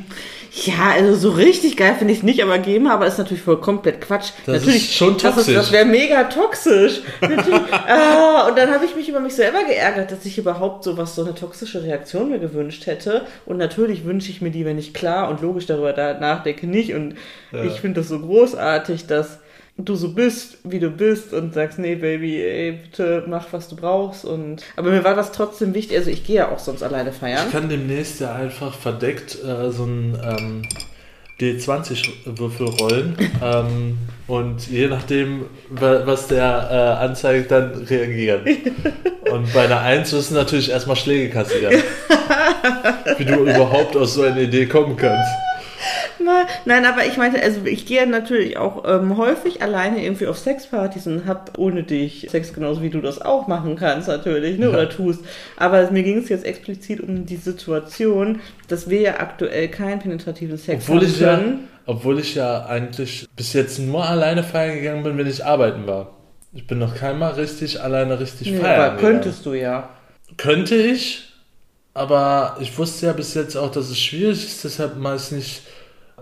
ja, 0.64 0.90
also 0.94 1.14
so 1.14 1.30
richtig 1.30 1.76
geil 1.76 1.94
finde 1.98 2.12
ich 2.12 2.20
es 2.20 2.24
nicht, 2.24 2.42
aber 2.42 2.54
aber 2.90 3.06
ist 3.06 3.18
natürlich 3.18 3.42
voll 3.42 3.60
komplett 3.60 4.00
Quatsch. 4.00 4.30
Das 4.46 4.60
natürlich, 4.62 4.88
ist 4.88 4.94
schon 4.94 5.16
Das, 5.18 5.34
toxisch. 5.34 5.54
das 5.54 5.72
wäre 5.72 5.84
mega 5.84 6.24
toxisch. 6.24 7.00
Ah, 7.86 8.48
und 8.48 8.56
dann 8.58 8.70
habe 8.72 8.84
ich 8.84 8.94
mich 8.96 9.08
über 9.08 9.20
mich 9.20 9.34
selber 9.34 9.64
geärgert, 9.64 10.10
dass 10.12 10.24
ich 10.24 10.38
überhaupt 10.38 10.84
so 10.84 10.96
was, 10.96 11.14
so 11.14 11.22
eine 11.22 11.34
toxische 11.34 11.82
Reaktion 11.82 12.30
mir 12.30 12.38
gewünscht 12.38 12.86
hätte. 12.86 13.26
Und 13.46 13.56
natürlich 13.58 14.04
wünsche 14.04 14.30
ich 14.30 14.40
mir 14.40 14.50
die, 14.50 14.64
wenn 14.64 14.78
ich 14.78 14.94
klar 14.94 15.28
und 15.28 15.40
logisch 15.42 15.66
darüber 15.66 15.92
da 15.92 16.14
nachdenke, 16.18 16.66
nicht. 16.66 16.94
Und 16.94 17.14
Ja. 17.52 17.64
ich 17.64 17.80
finde 17.80 18.00
das 18.00 18.08
so 18.08 18.18
großartig, 18.20 19.06
dass 19.06 19.38
du 19.78 19.94
so 19.94 20.08
bist, 20.12 20.58
wie 20.64 20.80
du 20.80 20.90
bist 20.90 21.32
und 21.32 21.54
sagst, 21.54 21.78
nee, 21.78 21.94
Baby, 21.94 22.42
ey, 22.42 22.72
bitte 22.72 23.24
mach, 23.28 23.46
was 23.52 23.68
du 23.68 23.76
brauchst. 23.76 24.24
Und 24.24 24.62
aber 24.76 24.90
mir 24.90 25.04
war 25.04 25.14
das 25.14 25.32
trotzdem 25.32 25.72
wichtig. 25.74 25.96
Also 25.96 26.10
ich 26.10 26.24
gehe 26.24 26.36
ja 26.36 26.50
auch 26.50 26.58
sonst 26.58 26.82
alleine 26.82 27.12
feiern. 27.12 27.46
Ich 27.46 27.52
kann 27.52 27.68
demnächst 27.68 28.20
ja 28.20 28.34
einfach 28.34 28.74
verdeckt 28.74 29.38
äh, 29.42 29.70
so 29.70 29.84
ein 29.84 30.18
ähm, 30.22 30.62
D20-Würfel 31.40 32.66
rollen 32.80 33.16
ähm, 33.42 33.98
und 34.26 34.68
je 34.68 34.88
nachdem, 34.88 35.46
wa- 35.70 36.02
was 36.04 36.26
der 36.26 36.68
äh, 37.00 37.04
anzeigt, 37.04 37.50
dann 37.50 37.72
reagieren. 37.84 38.42
Und 39.30 39.52
bei 39.52 39.64
einer 39.66 39.80
1 39.82 40.10
wirst 40.14 40.30
du 40.30 40.36
natürlich 40.36 40.70
erstmal 40.70 40.96
Schläge 40.96 41.28
kassieren. 41.30 41.74
Wie 43.18 43.26
du 43.26 43.42
überhaupt 43.42 43.94
aus 43.94 44.14
so 44.14 44.22
einer 44.22 44.40
Idee 44.40 44.64
kommen 44.64 44.96
kannst. 44.96 45.28
Nein, 46.64 46.84
aber 46.84 47.06
ich 47.06 47.16
meinte, 47.16 47.40
also 47.42 47.64
ich 47.64 47.86
gehe 47.86 48.06
natürlich 48.06 48.56
auch 48.58 48.84
ähm, 48.86 49.16
häufig 49.16 49.62
alleine 49.62 50.02
irgendwie 50.04 50.26
auf 50.26 50.38
Sexpartys 50.38 51.06
und 51.06 51.26
hab 51.26 51.56
ohne 51.58 51.82
dich 51.84 52.26
Sex 52.30 52.52
genauso 52.52 52.82
wie 52.82 52.90
du 52.90 53.00
das 53.00 53.20
auch 53.20 53.46
machen 53.46 53.76
kannst 53.76 54.08
natürlich, 54.08 54.58
ne, 54.58 54.66
Ja. 54.66 54.70
oder 54.72 54.88
tust. 54.88 55.20
Aber 55.56 55.90
mir 55.90 56.02
ging 56.02 56.18
es 56.18 56.28
jetzt 56.28 56.44
explizit 56.44 57.00
um 57.00 57.26
die 57.26 57.36
Situation, 57.36 58.40
dass 58.68 58.90
wir 58.90 59.00
ja 59.00 59.20
aktuell 59.20 59.68
keinen 59.68 60.00
penetrativen 60.00 60.58
Sex 60.58 60.84
Obwohl 60.84 61.00
haben 61.00 61.06
ich, 61.06 61.20
ja, 61.20 61.40
obwohl 61.86 62.18
ich 62.18 62.34
ja 62.34 62.66
eigentlich 62.66 63.26
bis 63.36 63.52
jetzt 63.52 63.78
nur 63.78 64.04
alleine 64.04 64.42
feiern 64.42 64.76
gegangen 64.76 65.02
bin, 65.04 65.16
wenn 65.16 65.26
ich 65.26 65.44
arbeiten 65.44 65.86
war. 65.86 66.14
Ich 66.52 66.66
bin 66.66 66.78
noch 66.78 66.94
keinmal 66.96 67.32
richtig 67.34 67.80
alleine 67.80 68.18
richtig 68.18 68.50
Nee, 68.50 68.58
feiern 68.58 68.80
aber 68.80 68.96
gegangen. 68.96 69.14
könntest 69.20 69.46
du 69.46 69.52
ja. 69.54 69.88
Könnte 70.36 70.74
ich, 70.74 71.32
aber 71.94 72.56
ich 72.60 72.76
wusste 72.78 73.06
ja 73.06 73.12
bis 73.12 73.34
jetzt 73.34 73.56
auch, 73.56 73.70
dass 73.70 73.88
es 73.90 73.98
schwierig 73.98 74.44
ist, 74.44 74.64
deshalb 74.64 74.96
meist 74.98 75.32
nicht 75.32 75.62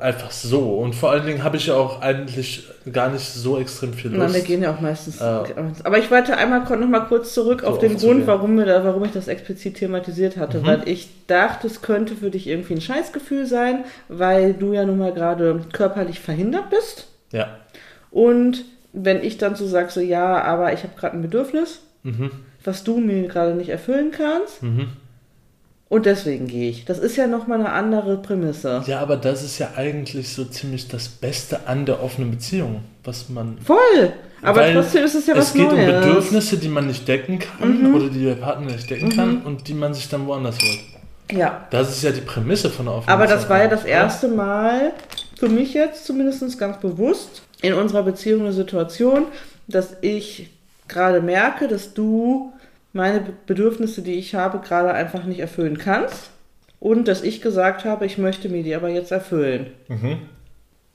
einfach 0.01 0.31
so. 0.31 0.79
Und 0.79 0.95
vor 0.95 1.11
allen 1.11 1.27
Dingen 1.27 1.43
habe 1.45 1.57
ich 1.57 1.67
ja 1.67 1.75
auch 1.75 2.01
eigentlich 2.01 2.69
gar 2.93 3.11
nicht 3.11 3.25
so 3.27 3.59
extrem 3.59 3.93
viel 3.93 4.11
Nein, 4.11 4.21
wir 4.21 4.27
Lust. 4.29 4.45
gehen 4.47 4.63
ja 4.63 4.75
auch 4.75 4.81
meistens. 4.81 5.19
Ja. 5.21 5.45
Aber 5.85 5.99
ich 5.99 6.11
wollte 6.11 6.37
einmal 6.37 6.61
noch 6.61 6.89
mal 6.89 7.01
kurz 7.01 7.35
zurück 7.35 7.61
So 7.63 7.69
auf 7.69 7.79
den. 7.79 7.97
Grund, 7.97 8.27
warum, 8.27 8.57
wir 8.57 8.67
da, 8.67 8.85
warum 8.85 9.05
ich 9.05 9.13
das 9.13 9.29
explizit 9.29 9.77
thematisiert 9.77 10.37
hatte. 10.37 10.59
Mhm. 10.61 10.67
Weil 10.67 10.89
ich 10.89 11.09
dachte, 11.27 11.67
es 11.67 11.83
könnte 11.83 12.15
für 12.17 12.31
dich 12.31 12.47
irgendwie 12.47 12.75
ein 12.75 12.81
Scheißgefühl 12.81 13.47
sein, 13.47 13.85
weil 14.09 14.55
du 14.55 14.73
ja 14.73 14.85
nun 14.85 14.99
mal 14.99 15.13
gerade 15.13 15.61
körperlich 15.73 16.21
verhindert 16.21 16.71
bist. 16.71 17.09
Ja. 17.33 17.57
Und 18.11 18.65
wenn 18.93 19.23
ich 19.23 19.39
dann 19.39 19.57
so 19.57 19.67
sage, 19.67 19.91
so 19.91 20.01
ja, 20.01 20.43
aber 20.43 20.73
ich 20.73 20.83
habe 20.83 20.93
gerade 20.99 21.17
ein 21.17 21.23
Bedürfnis, 21.23 21.81
Mhm. 22.03 22.31
was 22.65 22.85
du 22.85 22.99
mir 22.99 23.27
gerade 23.27 23.55
nicht 23.55 23.69
erfüllen 23.69 24.13
kannst. 24.13 24.63
Mhm. 24.63 24.89
Und 25.89 26.05
deswegen 26.07 26.49
gehe 26.49 26.71
ich. 26.71 26.85
Das 26.85 26.99
ist 26.99 27.17
ja 27.17 27.27
nochmal 27.29 27.61
eine 27.61 27.71
andere 27.71 28.17
Prämisse. 28.17 28.83
Ja, 28.87 28.99
aber 29.01 29.17
das 29.17 29.45
ist 29.45 29.59
ja 29.59 29.69
eigentlich 29.77 30.29
so 30.31 30.45
ziemlich 30.45 30.89
das 30.89 31.09
Beste 31.09 31.61
an 31.67 31.87
der 31.87 32.03
offenen 32.03 32.33
Beziehung, 32.33 32.81
was 33.05 33.29
man. 33.29 33.59
Voll! 33.65 34.13
Aber 34.43 34.61
Weil 34.61 34.75
trotzdem 34.75 35.05
ist 35.05 35.15
es 35.15 35.27
ja 35.27 35.37
was 35.37 35.49
es 35.49 35.53
geht 35.55 35.71
Neues. 35.71 35.79
um 35.79 35.87
Bedürfnisse, 36.01 36.59
die 36.59 36.69
man 36.69 36.87
nicht 36.89 37.07
decken 37.07 37.39
kann 37.39 37.83
Mhm. 37.89 37.95
oder 37.95 38.09
die 38.09 38.25
der 38.25 38.35
Partner 38.35 38.73
nicht 38.73 38.91
decken 38.91 39.11
kann 39.11 39.43
und 39.43 39.69
die 39.69 39.75
man 39.75 39.95
sich 39.95 40.09
dann 40.09 40.27
woanders 40.27 40.57
holt. 40.61 41.39
Ja. 41.39 41.67
Das 41.71 41.89
ist 41.89 42.03
ja 42.03 42.11
die 42.11 42.21
Prämisse 42.21 42.69
von 42.71 42.87
der 42.87 42.95
offenen 42.97 43.13
Aber 43.15 43.27
das 43.27 43.49
war 43.49 43.59
ja 43.63 43.69
das 43.69 43.85
erste 43.85 44.29
Mal, 44.29 44.93
für 45.39 45.49
mich 45.49 45.73
jetzt 45.75 46.05
zumindest 46.05 46.59
ganz 46.59 46.79
bewusst, 46.79 47.43
in 47.63 47.73
unserer 47.75 48.03
Beziehung 48.03 48.43
eine 48.43 48.53
Situation, 48.53 49.27
dass 49.69 49.97
ich 50.03 50.51
gerade 50.89 51.21
merke, 51.21 51.67
dass 51.69 51.95
du 51.95 52.53
meine 52.97 53.21
Be- 53.21 53.33
Bedürfnisse, 53.47 54.03
die 54.03 54.15
ich 54.15 54.35
habe, 54.35 54.59
gerade 54.59 54.93
einfach 54.93 55.25
nicht 55.25 55.41
erfüllen 55.41 55.79
kannst. 55.79 56.31
Und 56.81 57.09
dass 57.09 57.23
ich 57.23 57.41
gesagt 57.41 57.85
habe, 57.85 58.05
ich 58.07 58.19
möchte 58.19 58.49
mir 58.49 58.63
die 58.63 58.75
aber 58.75 58.89
jetzt 58.89 59.13
erfüllen. 59.13 59.69
Mhm. 59.89 60.19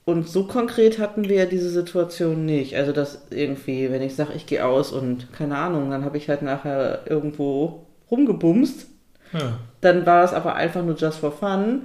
Und 0.06 0.28
so 0.28 0.46
konkret 0.46 1.00
hatten 1.00 1.30
wir 1.30 1.46
diese 1.46 1.70
Situation 1.70 2.46
nicht. 2.46 2.76
Also, 2.76 2.92
dass 2.92 3.28
irgendwie, 3.30 3.92
wenn 3.92 4.02
ich 4.02 4.16
sage, 4.16 4.34
ich 4.36 4.46
gehe 4.46 4.66
aus 4.66 4.92
und 4.92 5.32
keine 5.34 5.58
Ahnung, 5.58 5.90
dann 5.92 6.04
habe 6.06 6.18
ich 6.18 6.28
halt 6.30 6.42
nachher 6.42 7.02
irgendwo 7.08 7.86
rumgebumst. 8.10 8.88
Ja. 9.34 9.60
Dann 9.82 10.06
war 10.06 10.24
es 10.24 10.34
aber 10.34 10.56
einfach 10.56 10.84
nur 10.84 10.96
just 10.96 11.20
for 11.20 11.32
fun 11.32 11.84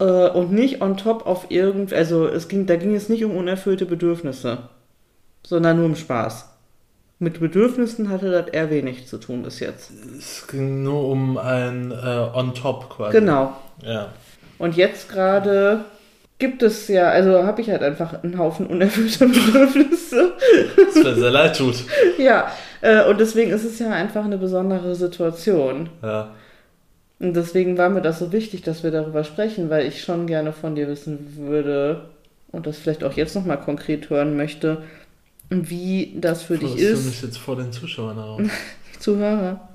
äh, 0.00 0.28
und 0.30 0.52
nicht 0.52 0.82
on 0.82 0.96
top 0.96 1.26
auf 1.26 1.50
irgend, 1.50 1.92
also 1.92 2.26
es 2.26 2.48
ging, 2.48 2.66
da 2.66 2.76
ging 2.76 2.94
es 2.94 3.08
nicht 3.08 3.24
um 3.24 3.36
unerfüllte 3.36 3.86
Bedürfnisse. 3.86 4.58
sondern 5.46 5.76
nur 5.78 5.86
im 5.86 5.96
Spaß. 5.96 6.49
Mit 7.22 7.38
Bedürfnissen 7.38 8.08
hatte 8.08 8.30
das 8.30 8.48
eher 8.48 8.70
wenig 8.70 9.06
zu 9.06 9.18
tun 9.18 9.42
bis 9.42 9.60
jetzt. 9.60 9.90
Es 10.18 10.46
ging 10.46 10.82
nur 10.82 11.06
um 11.06 11.36
ein 11.36 11.92
äh, 11.92 11.94
On-Top 12.34 12.88
quasi. 12.88 13.18
Genau. 13.18 13.54
Ja. 13.84 14.08
Und 14.58 14.74
jetzt 14.74 15.10
gerade 15.10 15.84
gibt 16.38 16.62
es 16.62 16.88
ja, 16.88 17.10
also 17.10 17.44
habe 17.44 17.60
ich 17.60 17.68
halt 17.68 17.82
einfach 17.82 18.24
einen 18.24 18.38
Haufen 18.38 18.66
unerfüllter 18.66 19.26
Bedürfnisse. 19.28 20.32
Das 20.76 20.94
mir 20.94 21.14
sehr 21.14 21.30
leid 21.30 21.58
tut. 21.58 21.84
ja, 22.16 22.50
äh, 22.80 23.04
und 23.04 23.20
deswegen 23.20 23.50
ist 23.50 23.64
es 23.64 23.78
ja 23.78 23.90
einfach 23.90 24.24
eine 24.24 24.38
besondere 24.38 24.94
Situation. 24.94 25.90
Ja. 26.02 26.30
Und 27.18 27.36
deswegen 27.36 27.76
war 27.76 27.90
mir 27.90 28.00
das 28.00 28.18
so 28.18 28.32
wichtig, 28.32 28.62
dass 28.62 28.82
wir 28.82 28.90
darüber 28.90 29.24
sprechen, 29.24 29.68
weil 29.68 29.86
ich 29.86 30.02
schon 30.02 30.26
gerne 30.26 30.54
von 30.54 30.74
dir 30.74 30.88
wissen 30.88 31.36
würde 31.36 32.08
und 32.50 32.66
das 32.66 32.78
vielleicht 32.78 33.04
auch 33.04 33.12
jetzt 33.12 33.36
nochmal 33.36 33.60
konkret 33.60 34.08
hören 34.08 34.38
möchte, 34.38 34.78
wie 35.50 36.14
das 36.20 36.42
für 36.44 36.56
dich 36.58 36.70
Forderst 36.70 36.88
du 36.88 36.92
ist. 36.92 37.06
mich 37.06 37.22
jetzt 37.22 37.38
vor 37.38 37.56
den 37.56 37.72
Zuschauern 37.72 38.18
auf? 38.18 38.40
Zuhörer. 38.98 39.68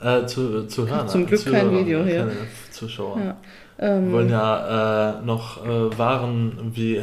äh, 0.00 0.26
zu, 0.26 0.66
zu 0.66 0.88
hören. 0.88 1.08
Zum 1.08 1.26
Glück 1.26 1.42
kein 1.44 1.52
Zuhörer, 1.68 1.78
Video 1.80 2.04
hier. 2.04 2.30
Zuschauer. 2.70 3.18
Ja. 3.18 3.36
Wir 3.78 3.88
Ähm, 3.88 4.12
wollen 4.12 4.30
ja 4.30 5.18
äh, 5.20 5.24
noch 5.24 5.64
äh, 5.64 5.98
Waren 5.98 6.70
wie. 6.74 6.96
Äh, 6.96 7.02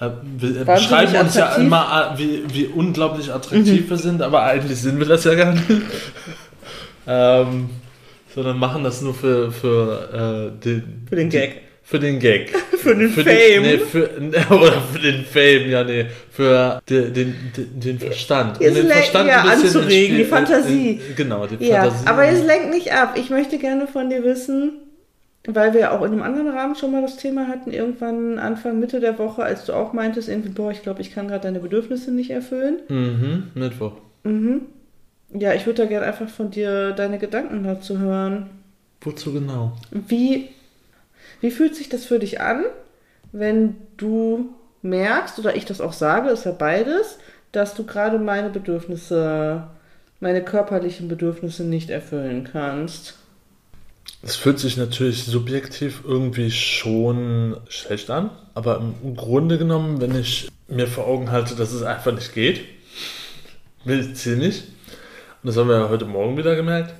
äh, 0.00 0.10
wir 0.38 0.64
beschreiben 0.64 1.14
uns 1.16 1.34
ja 1.34 1.54
immer, 1.56 2.12
äh, 2.14 2.18
wie, 2.18 2.44
wie 2.54 2.66
unglaublich 2.66 3.32
attraktiv 3.32 3.88
wir 3.88 3.96
sind, 3.96 4.22
aber 4.22 4.42
eigentlich 4.42 4.80
sind 4.80 4.98
wir 4.98 5.06
das 5.06 5.24
ja 5.24 5.34
gar 5.34 5.52
nicht. 5.54 5.64
ähm, 7.06 7.70
sondern 8.34 8.58
machen 8.58 8.82
das 8.84 9.00
nur 9.02 9.14
für, 9.14 9.52
für, 9.52 10.52
äh, 10.56 10.60
den, 10.64 11.06
Für 11.08 11.16
den 11.16 11.30
Gag. 11.30 11.62
Für 11.86 11.98
den 12.00 12.18
Gag. 12.18 12.50
Für 12.84 12.94
den 12.96 13.08
für 13.10 13.22
Fame. 13.22 13.34
Den, 13.34 13.62
nee, 13.62 13.78
für, 13.78 14.10
oder 14.54 14.80
für 14.82 14.98
den 14.98 15.24
Fame, 15.24 15.70
ja, 15.70 15.84
nee. 15.84 16.06
Für 16.30 16.82
den, 16.88 17.12
den, 17.14 17.34
den, 17.80 17.98
Verstand. 17.98 18.60
Ihr 18.60 18.68
Um 18.70 18.74
den 18.74 18.86
Verstand 18.88 19.28
ja 19.28 19.42
ein 19.42 19.60
bisschen 19.60 19.66
anzuregen, 19.80 20.16
die 20.16 20.22
Spiel- 20.24 20.24
Fantasie. 20.26 20.90
In, 20.90 21.00
in, 21.10 21.16
genau, 21.16 21.46
die 21.46 21.64
Ja, 21.64 21.82
Fantasie. 21.84 22.06
aber 22.06 22.26
es 22.26 22.44
lenkt 22.44 22.70
nicht 22.70 22.92
ab. 22.92 23.14
Ich 23.16 23.30
möchte 23.30 23.56
gerne 23.58 23.86
von 23.86 24.10
dir 24.10 24.22
wissen, 24.24 24.72
weil 25.46 25.72
wir 25.72 25.92
auch 25.92 26.02
in 26.02 26.12
einem 26.12 26.22
anderen 26.22 26.48
Rahmen 26.48 26.74
schon 26.74 26.92
mal 26.92 27.00
das 27.02 27.16
Thema 27.16 27.48
hatten, 27.48 27.70
irgendwann 27.70 28.38
Anfang, 28.38 28.80
Mitte 28.80 29.00
der 29.00 29.18
Woche, 29.18 29.42
als 29.42 29.64
du 29.64 29.72
auch 29.72 29.92
meintest, 29.94 30.28
irgendwie, 30.28 30.50
boah, 30.50 30.70
ich 30.70 30.82
glaube, 30.82 31.00
ich 31.00 31.10
kann 31.14 31.28
gerade 31.28 31.42
deine 31.44 31.60
Bedürfnisse 31.60 32.10
nicht 32.12 32.30
erfüllen. 32.30 32.80
Mhm, 32.88 33.44
Mittwoch. 33.54 33.92
Mhm. 34.24 34.62
Ja, 35.32 35.54
ich 35.54 35.64
würde 35.66 35.82
da 35.82 35.88
gerne 35.88 36.06
einfach 36.06 36.28
von 36.28 36.50
dir 36.50 36.92
deine 36.92 37.18
Gedanken 37.18 37.64
dazu 37.64 37.98
hören. 37.98 38.50
Wozu 39.00 39.32
genau? 39.32 39.72
Wie, 39.90 40.48
wie 41.44 41.50
fühlt 41.50 41.76
sich 41.76 41.90
das 41.90 42.06
für 42.06 42.18
dich 42.18 42.40
an, 42.40 42.64
wenn 43.30 43.76
du 43.98 44.54
merkst, 44.80 45.38
oder 45.38 45.54
ich 45.54 45.66
das 45.66 45.82
auch 45.82 45.92
sage, 45.92 46.30
ist 46.30 46.46
ja 46.46 46.52
beides, 46.52 47.18
dass 47.52 47.74
du 47.74 47.84
gerade 47.84 48.18
meine 48.18 48.48
Bedürfnisse, 48.48 49.64
meine 50.20 50.42
körperlichen 50.42 51.06
Bedürfnisse 51.06 51.64
nicht 51.64 51.90
erfüllen 51.90 52.48
kannst? 52.50 53.18
Es 54.22 54.36
fühlt 54.36 54.58
sich 54.58 54.78
natürlich 54.78 55.24
subjektiv 55.24 56.00
irgendwie 56.06 56.50
schon 56.50 57.58
schlecht 57.68 58.08
an, 58.08 58.30
aber 58.54 58.80
im 59.02 59.14
Grunde 59.14 59.58
genommen, 59.58 60.00
wenn 60.00 60.18
ich 60.18 60.48
mir 60.68 60.86
vor 60.86 61.06
Augen 61.06 61.30
halte, 61.30 61.56
dass 61.56 61.74
es 61.74 61.82
einfach 61.82 62.12
nicht 62.12 62.32
geht, 62.32 62.64
will 63.84 64.00
ich 64.00 64.24
nicht, 64.24 64.64
und 65.42 65.48
das 65.48 65.58
haben 65.58 65.68
wir 65.68 65.76
ja 65.76 65.88
heute 65.90 66.06
Morgen 66.06 66.38
wieder 66.38 66.56
gemerkt, 66.56 66.94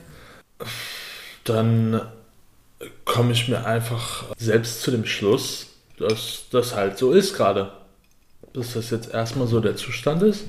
dann 1.45 2.03
komme 3.05 3.33
ich 3.33 3.49
mir 3.49 3.65
einfach 3.67 4.25
selbst 4.37 4.83
zu 4.83 4.91
dem 4.91 5.05
Schluss, 5.05 5.67
dass 5.99 6.45
das 6.51 6.75
halt 6.75 6.99
so 6.99 7.13
ist 7.13 7.37
gerade. 7.37 7.73
Dass 8.53 8.75
das 8.75 8.91
jetzt 8.91 9.13
erstmal 9.13 9.47
so 9.47 9.61
der 9.61 9.77
Zustand 9.77 10.23
ist 10.23 10.45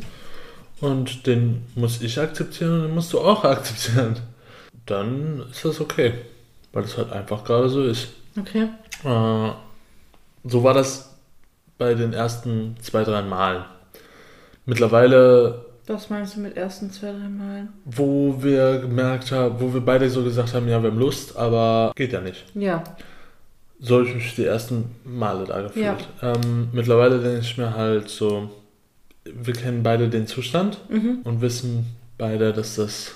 und 0.81 1.25
den 1.27 1.65
muss 1.75 2.01
ich 2.01 2.19
akzeptieren 2.19 2.73
und 2.73 2.81
den 2.83 2.95
musst 2.95 3.13
du 3.13 3.19
auch 3.19 3.43
akzeptieren. 3.43 4.19
Dann 4.85 5.43
ist 5.51 5.65
das 5.65 5.81
okay. 5.81 6.13
Weil 6.71 6.83
es 6.83 6.97
halt 6.97 7.11
einfach 7.11 7.43
gerade 7.43 7.69
so 7.69 7.83
ist. 7.83 8.09
Okay. 8.37 8.67
Äh, 9.03 9.51
so 10.43 10.63
war 10.63 10.73
das 10.73 11.15
bei 11.77 11.93
den 11.93 12.13
ersten 12.13 12.75
zwei, 12.81 13.03
drei 13.03 13.21
Malen. 13.21 13.63
Mittlerweile, 14.65 15.65
Was 15.87 16.09
meinst 16.09 16.35
du 16.35 16.39
mit 16.39 16.57
ersten 16.57 16.89
zwei, 16.91 17.11
drei 17.11 17.29
Malen? 17.29 17.69
wo 17.85 18.35
wir 18.41 18.79
gemerkt 18.79 19.31
haben, 19.31 19.55
wo 19.59 19.73
wir 19.73 19.81
beide 19.81 20.09
so 20.09 20.23
gesagt 20.23 20.53
haben, 20.53 20.67
ja, 20.67 20.81
wir 20.81 20.89
haben 20.89 20.97
Lust, 20.99 21.37
aber 21.37 21.91
geht 21.95 22.11
ja 22.13 22.21
nicht. 22.21 22.43
Ja. 22.55 22.83
So 23.79 23.97
habe 23.99 24.07
ich 24.07 24.15
mich 24.15 24.35
die 24.35 24.45
ersten 24.45 24.85
Male 25.03 25.45
da 25.45 25.61
gefühlt. 25.61 25.85
Ja. 25.85 26.33
Ähm, 26.33 26.69
mittlerweile 26.71 27.19
denke 27.19 27.41
ich 27.41 27.57
mir 27.57 27.75
halt 27.75 28.09
so, 28.09 28.49
wir 29.25 29.53
kennen 29.53 29.83
beide 29.83 30.07
den 30.09 30.25
Zustand 30.27 30.79
Mhm. 30.89 31.19
und 31.23 31.41
wissen 31.41 31.85
beide, 32.17 32.51
dass 32.53 32.75
das 32.75 33.11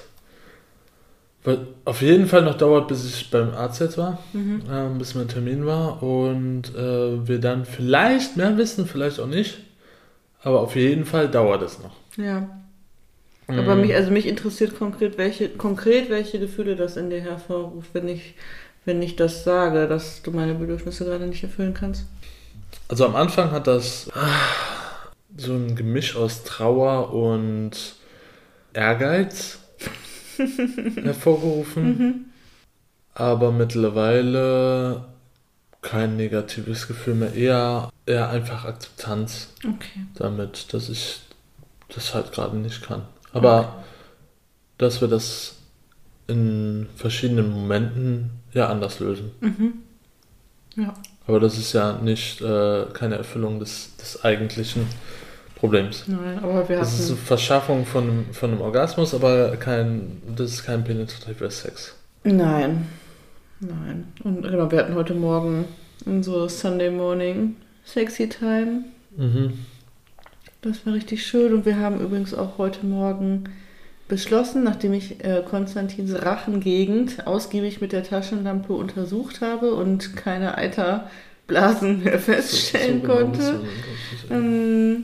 auf 1.85 2.01
jeden 2.01 2.27
Fall 2.27 2.43
noch 2.43 2.57
dauert, 2.57 2.89
bis 2.89 3.05
ich 3.05 3.31
beim 3.31 3.51
Arzt 3.55 3.79
jetzt 3.81 3.97
war. 3.97 4.19
Mhm. 4.33 4.61
ähm, 4.71 4.97
bis 4.99 5.15
mein 5.15 5.27
Termin 5.27 5.65
war 5.65 6.03
und 6.03 6.75
äh, 6.75 7.27
wir 7.27 7.39
dann 7.39 7.65
vielleicht 7.65 8.37
mehr 8.37 8.57
wissen, 8.57 8.85
vielleicht 8.85 9.19
auch 9.19 9.25
nicht. 9.27 9.57
Aber 10.43 10.59
auf 10.61 10.75
jeden 10.75 11.05
Fall 11.05 11.27
dauert 11.29 11.61
es 11.63 11.79
noch. 11.81 11.95
Ja. 12.17 12.47
Aber 13.57 13.75
mich, 13.75 13.95
also 13.95 14.11
mich 14.11 14.27
interessiert 14.27 14.77
konkret, 14.77 15.17
welche, 15.17 15.49
konkret, 15.49 16.09
welche 16.09 16.39
Gefühle 16.39 16.75
das 16.75 16.97
in 16.97 17.09
dir 17.09 17.21
hervorruft, 17.21 17.89
wenn 17.93 18.07
ich, 18.07 18.35
wenn 18.85 19.01
ich 19.01 19.15
das 19.15 19.43
sage, 19.43 19.87
dass 19.87 20.21
du 20.21 20.31
meine 20.31 20.53
Bedürfnisse 20.53 21.05
gerade 21.05 21.25
nicht 21.25 21.43
erfüllen 21.43 21.73
kannst. 21.73 22.05
Also 22.87 23.05
am 23.05 23.15
Anfang 23.15 23.51
hat 23.51 23.67
das 23.67 24.09
ah, 24.13 24.29
so 25.35 25.53
ein 25.53 25.75
Gemisch 25.75 26.15
aus 26.15 26.43
Trauer 26.43 27.13
und 27.13 27.71
Ehrgeiz 28.73 29.59
hervorgerufen. 31.01 32.31
Aber 33.15 33.51
mittlerweile 33.51 35.05
kein 35.81 36.17
negatives 36.17 36.87
Gefühl 36.87 37.15
mehr, 37.15 37.33
eher, 37.33 37.89
eher 38.05 38.29
einfach 38.29 38.65
Akzeptanz 38.65 39.49
Okay. 39.59 40.05
damit, 40.15 40.73
dass 40.73 40.89
ich 40.89 41.21
das 41.93 42.13
halt 42.13 42.31
gerade 42.31 42.57
nicht 42.57 42.83
kann. 42.83 43.03
Aber 43.33 43.83
dass 44.77 45.01
wir 45.01 45.07
das 45.07 45.55
in 46.27 46.87
verschiedenen 46.95 47.51
Momenten 47.51 48.29
ja 48.53 48.67
anders 48.69 48.99
lösen. 48.99 49.31
Mhm. 49.41 49.73
Ja. 50.75 50.93
Aber 51.27 51.39
das 51.39 51.57
ist 51.57 51.73
ja 51.73 51.99
nicht 52.01 52.41
äh, 52.41 52.85
keine 52.93 53.15
Erfüllung 53.15 53.59
des, 53.59 53.95
des 53.97 54.23
eigentlichen 54.23 54.87
Problems. 55.55 56.05
Nein, 56.07 56.39
aber 56.41 56.67
wir 56.69 56.77
Das 56.77 56.97
ist 56.99 57.09
eine. 57.09 57.17
Verschaffung 57.17 57.85
von, 57.85 58.03
einem- 58.09 58.33
von 58.33 58.51
einem 58.51 58.61
Orgasmus, 58.61 59.13
aber 59.13 59.57
kein, 59.57 60.21
das 60.35 60.51
ist 60.51 60.63
kein 60.63 60.83
penetrativer 60.83 61.49
Sex. 61.51 61.95
Nein. 62.23 62.87
Nein. 63.59 64.05
Und 64.23 64.43
genau, 64.43 64.71
wir 64.71 64.79
hatten 64.79 64.95
heute 64.95 65.13
Morgen 65.13 65.65
unsere 66.05 66.49
Sunday 66.49 66.89
Morning 66.89 67.57
Sexy 67.85 68.29
Time. 68.29 68.85
Mhm. 69.17 69.53
Das 70.61 70.85
war 70.85 70.93
richtig 70.93 71.25
schön 71.25 71.53
und 71.53 71.65
wir 71.65 71.77
haben 71.77 71.99
übrigens 72.01 72.33
auch 72.33 72.57
heute 72.57 72.85
Morgen 72.85 73.45
beschlossen, 74.07 74.63
nachdem 74.63 74.93
ich 74.93 75.23
äh, 75.23 75.43
Konstantins 75.47 76.13
Rachengegend 76.21 77.25
ausgiebig 77.27 77.79
mit 77.79 77.91
der 77.91 78.03
Taschenlampe 78.03 78.73
untersucht 78.73 79.39
habe 79.41 79.73
und 79.73 80.15
keine 80.17 80.57
Eiterblasen 80.57 82.03
mehr 82.03 82.19
feststellen 82.19 83.01
So- 83.01 83.07
so 83.07 83.13
genau 83.13 83.23
konnte, 83.25 83.41
sagen. 83.43 83.67
ähm, 84.31 85.03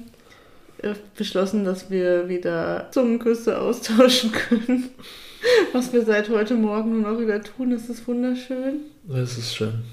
äh, 0.79 0.93
beschlossen, 1.17 1.63
dass 1.63 1.89
wir 1.89 2.27
wieder 2.27 2.87
Zungenküsse 2.91 3.59
austauschen 3.61 4.31
können. 4.33 4.89
Was 5.73 5.93
wir 5.93 6.03
seit 6.03 6.29
heute 6.29 6.55
Morgen 6.55 7.01
nur 7.01 7.11
noch 7.13 7.19
wieder 7.19 7.41
tun, 7.41 7.69
das 7.69 7.87
ist 7.87 8.07
wunderschön. 8.07 8.79
Das 9.07 9.37
ist 9.37 9.53
schön. 9.55 9.83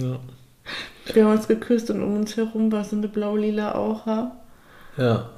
Ja. 0.00 0.20
Wir 1.12 1.24
haben 1.26 1.32
uns 1.36 1.48
geküsst 1.48 1.90
und 1.90 2.00
um 2.00 2.14
uns 2.16 2.36
herum 2.36 2.70
war 2.72 2.84
so 2.84 2.96
eine 2.96 3.08
blau-lila 3.08 3.74
Aura. 3.74 4.40
Ja. 4.96 5.30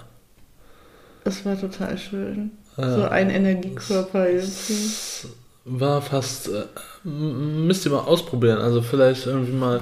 Das 1.25 1.45
war 1.45 1.59
total 1.59 1.99
schön. 1.99 2.53
ja. 2.77 2.95
So 2.95 3.05
ein 3.05 3.31
Energiekörper 3.31 4.29
irgendwie. 4.29 4.73
Es 4.75 5.27
war 5.65 6.01
fast, 6.03 6.49
äh, 6.49 6.65
müsst 7.05 7.85
ihr 7.85 7.93
mal 7.93 8.01
ausprobieren. 8.01 8.59
Also 8.59 8.83
vielleicht 8.83 9.27
irgendwie 9.27 9.53
mal 9.53 9.81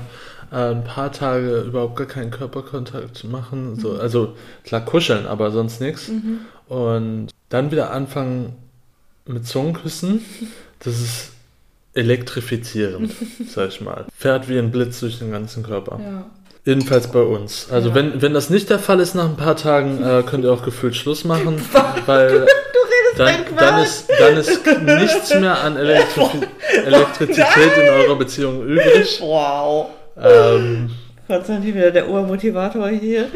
äh, 0.50 0.70
ein 0.70 0.84
paar 0.84 1.12
Tage 1.12 1.60
überhaupt 1.60 1.96
gar 1.96 2.06
keinen 2.06 2.30
Körperkontakt 2.30 3.24
machen. 3.24 3.78
So, 3.78 3.92
also 3.98 4.34
klar 4.64 4.84
kuscheln, 4.84 5.26
aber 5.26 5.50
sonst 5.50 5.80
nichts. 5.80 6.08
Mhm. 6.08 6.40
Und 6.68 7.28
dann 7.50 7.70
wieder 7.70 7.90
anfangen 7.90 8.54
mit 9.26 9.46
Zungenküssen. 9.46 10.22
Das 10.78 11.00
ist 11.00 11.32
elektrifizierend, 11.94 13.12
sag 13.48 13.68
ich 13.68 13.80
mal. 13.80 14.06
Fährt 14.16 14.48
wie 14.48 14.58
ein 14.58 14.70
Blitz 14.70 15.00
durch 15.00 15.18
den 15.18 15.30
ganzen 15.30 15.62
Körper. 15.62 16.00
Ja. 16.00 16.26
Jedenfalls 16.64 17.08
bei 17.08 17.20
uns. 17.20 17.68
Also 17.70 17.90
Ja. 17.90 17.94
wenn, 17.94 18.22
wenn 18.22 18.32
das 18.34 18.48
nicht 18.50 18.70
der 18.70 18.78
Fall 18.78 19.00
ist 19.00 19.14
nach 19.14 19.24
ein 19.26 19.36
paar 19.36 19.56
Tagen, 19.56 20.02
äh, 20.02 20.22
könnt 20.22 20.44
ihr 20.44 20.52
auch 20.52 20.64
gefühlt 20.64 20.96
Schluss 20.96 21.24
machen, 21.24 21.60
weil 22.06 22.46
dann, 23.16 23.34
dann, 23.56 23.82
ist, 23.82 24.06
dann 24.18 24.36
ist 24.36 24.60
nichts 24.82 25.34
mehr 25.34 25.60
an 25.62 25.76
Elektri 25.76 26.24
Elektrizität 26.84 27.76
in 27.76 27.88
eurer 27.90 28.16
Beziehung 28.16 28.62
übrig. 28.66 29.20
Wow. 29.20 29.88
Ähm, 30.20 30.90
Konstantin 31.26 31.74
wieder 31.74 31.90
der 31.90 32.08
Obermotivator 32.10 32.88
hier. 32.88 33.26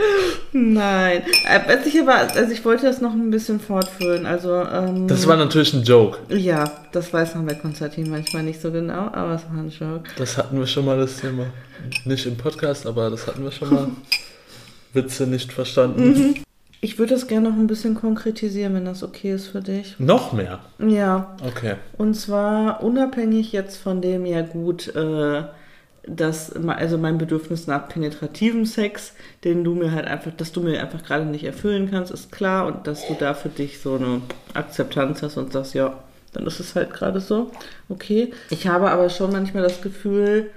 Nein. 0.53 1.23
Äh, 1.49 1.61
Was 1.67 1.87
ich 1.87 2.01
aber, 2.01 2.15
also 2.17 2.53
ich 2.53 2.65
wollte 2.65 2.87
das 2.87 3.01
noch 3.01 3.13
ein 3.13 3.31
bisschen 3.31 3.61
fortführen. 3.61 4.27
Also, 4.27 4.53
ähm, 4.63 5.09
Das 5.09 5.27
war 5.27 5.37
natürlich 5.37 5.73
ein 5.75 5.83
Joke. 5.85 6.19
ja, 6.29 6.71
das 6.93 7.13
weiß 7.13 7.35
man 7.35 7.47
bei 7.47 7.55
Konstantin 7.55 8.11
manchmal 8.11 8.43
nicht 8.43 8.61
so 8.61 8.71
genau, 8.71 9.09
aber 9.13 9.35
es 9.35 9.43
war 9.51 9.59
ein 9.63 9.71
Joke. 9.71 10.09
Das 10.17 10.37
hatten 10.37 10.59
wir 10.59 10.67
schon 10.67 10.85
mal, 10.85 10.99
das 10.99 11.17
Thema. 11.19 11.47
Nicht 12.05 12.27
im 12.27 12.37
Podcast, 12.37 12.87
aber 12.87 13.09
das 13.11 13.27
hatten 13.27 13.43
wir 13.43 13.53
schon 13.53 13.73
mal. 13.73 13.89
Witze 14.95 15.27
nicht 15.27 15.53
verstanden. 15.53 16.43
Ich 16.81 16.99
würde 16.99 17.13
das 17.15 17.27
gerne 17.27 17.51
noch 17.51 17.57
ein 17.57 17.67
bisschen 17.67 17.95
konkretisieren, 17.95 18.75
wenn 18.75 18.85
das 18.85 19.03
okay 19.03 19.33
ist 19.33 19.49
für 19.49 19.61
dich. 19.61 19.97
Noch 19.99 20.33
mehr. 20.33 20.61
Ja, 20.79 21.37
Okay. 21.45 21.75
und 21.99 22.15
zwar 22.15 22.83
unabhängig 22.83 23.53
jetzt 23.53 23.77
von 23.79 24.01
dem, 24.01 24.25
ja 24.25 24.43
gut, 24.43 24.95
äh, 24.95 25.43
dass, 26.07 26.53
also 26.53 26.99
mein 26.99 27.19
Bedürfnis 27.19 27.67
nach 27.67 27.89
penetrativem 27.89 28.65
Sex, 28.65 29.15
den 29.45 29.65
du 29.65 29.75
mir 29.75 29.93
halt 29.93 30.07
einfach, 30.07 30.33
dass 30.37 30.53
du 30.53 30.61
mir 30.61 30.81
einfach 30.81 31.03
gerade 31.03 31.27
nicht 31.27 31.45
erfüllen 31.45 31.91
kannst, 31.91 32.13
ist 32.13 32.33
klar 32.33 32.67
und 32.67 32.87
dass 32.87 33.07
du 33.07 33.15
da 33.15 33.35
für 33.35 33.49
dich 33.49 33.81
so 33.81 33.97
eine 33.97 34.23
Akzeptanz 34.55 35.23
hast 35.23 35.37
und 35.37 35.53
sagst, 35.53 35.75
ja, 35.75 36.03
dann 36.33 36.47
ist 36.47 36.61
es 36.61 36.75
halt 36.75 36.93
gerade 36.93 37.21
so. 37.21 37.51
Okay. 37.89 38.33
Ich 38.51 38.67
habe 38.67 38.91
aber 38.91 39.11
schon 39.11 39.33
manchmal 39.33 39.63
das 39.63 39.81
Gefühl, 39.81 40.51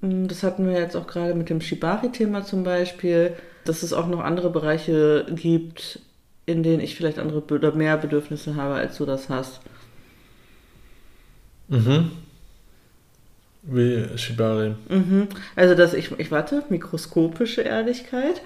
mh, 0.00 0.28
das 0.28 0.42
hatten 0.42 0.66
wir 0.66 0.78
jetzt 0.78 0.96
auch 0.96 1.06
gerade 1.06 1.34
mit 1.34 1.50
dem 1.50 1.60
Shibari-Thema 1.60 2.44
zum 2.44 2.64
Beispiel, 2.64 3.32
dass 3.64 3.82
es 3.82 3.92
auch 3.92 4.06
noch 4.06 4.20
andere 4.20 4.50
Bereiche 4.50 5.26
gibt, 5.30 6.00
in 6.46 6.62
denen 6.62 6.80
ich 6.80 6.94
vielleicht 6.96 7.18
andere 7.18 7.42
oder 7.42 7.72
mehr 7.72 7.96
Bedürfnisse 7.96 8.56
habe, 8.56 8.74
als 8.74 8.98
du 8.98 9.06
das 9.06 9.28
hast. 9.28 9.60
Mhm. 11.68 12.10
Wie 13.66 14.06
Shibari. 14.16 14.74
Mhm. 14.88 15.28
Also, 15.56 15.74
dass 15.74 15.94
ich, 15.94 16.10
ich 16.18 16.30
warte, 16.30 16.64
mikroskopische 16.68 17.62
Ehrlichkeit. 17.62 18.42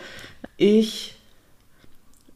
Ich 0.57 1.17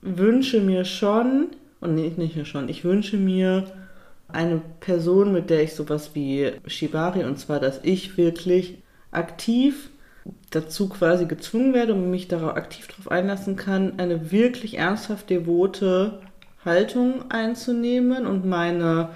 wünsche 0.00 0.60
mir 0.60 0.84
schon, 0.84 1.48
und 1.80 1.94
nee, 1.94 2.12
nicht 2.16 2.36
nur 2.36 2.44
schon, 2.44 2.68
ich 2.68 2.84
wünsche 2.84 3.16
mir 3.16 3.70
eine 4.28 4.60
Person, 4.80 5.32
mit 5.32 5.50
der 5.50 5.62
ich 5.62 5.74
sowas 5.74 6.10
wie 6.14 6.52
Shibari, 6.66 7.24
und 7.24 7.38
zwar, 7.38 7.60
dass 7.60 7.80
ich 7.82 8.16
wirklich 8.16 8.78
aktiv 9.12 9.90
dazu 10.50 10.88
quasi 10.88 11.26
gezwungen 11.26 11.74
werde 11.74 11.94
und 11.94 12.10
mich 12.10 12.28
darauf 12.28 12.56
aktiv 12.56 12.88
darauf 12.88 13.10
einlassen 13.10 13.56
kann, 13.56 13.98
eine 13.98 14.32
wirklich 14.32 14.78
ernsthaft 14.78 15.30
devote 15.30 16.20
Haltung 16.64 17.30
einzunehmen 17.30 18.26
und 18.26 18.44
meine 18.46 19.10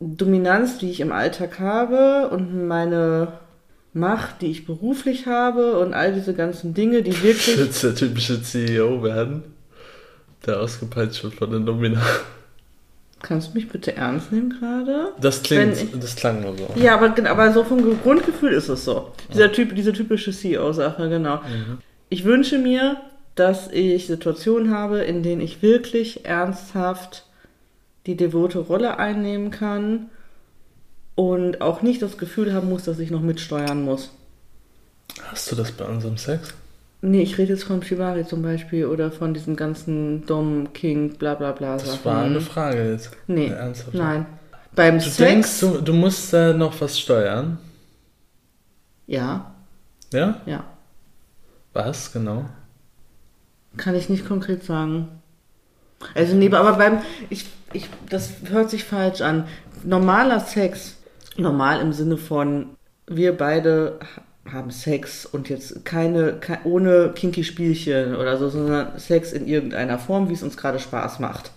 Dominanz, 0.00 0.78
die 0.78 0.90
ich 0.90 1.00
im 1.00 1.12
Alltag 1.12 1.58
habe 1.60 2.28
und 2.30 2.66
meine 2.66 3.28
Macht, 3.92 4.40
die 4.40 4.46
ich 4.50 4.64
beruflich 4.66 5.26
habe 5.26 5.78
und 5.78 5.92
all 5.94 6.12
diese 6.14 6.32
ganzen 6.34 6.74
Dinge, 6.74 7.02
die 7.02 7.22
wirklich 7.22 7.56
du 7.56 7.86
der 7.88 7.94
typische 7.94 8.42
CEO 8.42 9.02
werden? 9.02 9.42
Der 10.46 10.60
ausgepeitscht 10.60 11.22
wird 11.22 11.34
von 11.34 11.50
den 11.50 11.66
Dominanten. 11.66 12.08
Kannst 13.22 13.50
du 13.50 13.54
mich 13.58 13.68
bitte 13.68 13.94
ernst 13.94 14.32
nehmen 14.32 14.48
gerade? 14.58 15.12
Das 15.20 15.42
klingt, 15.42 15.76
ich- 15.76 16.00
das 16.00 16.16
klang 16.16 16.40
nur 16.40 16.56
so. 16.56 16.68
Ja, 16.76 16.94
aber, 16.94 17.14
aber 17.28 17.52
so 17.52 17.62
vom 17.64 18.00
Grundgefühl 18.00 18.52
ist 18.54 18.70
es 18.70 18.86
so. 18.86 19.12
Dieser 19.30 19.52
typ, 19.52 19.74
diese 19.74 19.92
typische 19.92 20.32
CEO-Sache, 20.32 21.10
genau. 21.10 21.40
Ich 22.08 22.24
wünsche 22.24 22.56
mir, 22.56 22.96
dass 23.34 23.70
ich 23.70 24.06
Situationen 24.06 24.72
habe, 24.74 25.00
in 25.00 25.22
denen 25.22 25.42
ich 25.42 25.60
wirklich 25.60 26.24
ernsthaft 26.24 27.26
die 28.06 28.16
devote 28.16 28.58
Rolle 28.60 28.98
einnehmen 28.98 29.50
kann 29.50 30.10
und 31.14 31.60
auch 31.60 31.82
nicht 31.82 32.02
das 32.02 32.18
Gefühl 32.18 32.52
haben 32.54 32.68
muss, 32.68 32.84
dass 32.84 32.98
ich 32.98 33.10
noch 33.10 33.20
mitsteuern 33.22 33.82
muss. 33.84 34.10
Hast 35.22 35.50
du 35.50 35.56
das 35.56 35.72
bei 35.72 35.84
unserem 35.86 36.16
Sex? 36.18 36.52
Nee, 37.02 37.22
ich 37.22 37.38
rede 37.38 37.52
jetzt 37.54 37.64
von 37.64 37.82
Shibari 37.82 38.26
zum 38.26 38.42
Beispiel 38.42 38.86
oder 38.86 39.10
von 39.10 39.32
diesen 39.34 39.56
ganzen 39.56 40.26
Dom, 40.26 40.72
King, 40.74 41.16
bla 41.16 41.34
bla 41.34 41.52
bla 41.52 41.78
Das 41.78 41.84
Sachen. 41.84 42.04
war 42.04 42.22
eine 42.24 42.40
Frage 42.40 42.90
jetzt. 42.92 43.10
Nee, 43.26 43.52
Eine 43.52 43.74
nein. 43.92 44.26
Beim 44.74 45.00
Du 45.02 45.10
Sex, 45.10 45.16
denkst, 45.16 45.60
du, 45.60 45.80
du 45.80 45.92
musst 45.92 46.32
da 46.32 46.52
noch 46.52 46.78
was 46.80 46.98
steuern? 46.98 47.58
ja, 49.06 49.54
Ja? 50.12 50.40
ja, 50.46 50.64
Was 51.72 52.12
genau? 52.12 52.48
kann 53.76 53.94
ich 53.94 54.08
nicht 54.08 54.26
konkret 54.26 54.64
sagen. 54.64 55.08
Also 56.14 56.34
nee, 56.36 56.52
aber 56.52 56.74
beim, 56.76 57.00
ich, 57.30 57.46
ich, 57.72 57.88
das 58.08 58.30
hört 58.48 58.70
sich 58.70 58.84
falsch 58.84 59.20
an. 59.20 59.46
Normaler 59.84 60.40
Sex, 60.40 60.96
normal 61.36 61.80
im 61.80 61.92
Sinne 61.92 62.16
von, 62.16 62.70
wir 63.06 63.36
beide 63.36 63.98
ha- 64.16 64.52
haben 64.52 64.70
Sex 64.70 65.26
und 65.26 65.48
jetzt 65.48 65.84
keine, 65.84 66.34
kei- 66.34 66.58
ohne 66.64 67.12
kinky 67.14 67.44
Spielchen 67.44 68.16
oder 68.16 68.36
so, 68.38 68.48
sondern 68.48 68.98
Sex 68.98 69.32
in 69.32 69.46
irgendeiner 69.46 69.98
Form, 69.98 70.28
wie 70.28 70.34
es 70.34 70.42
uns 70.42 70.56
gerade 70.56 70.78
Spaß 70.78 71.18
macht. 71.20 71.50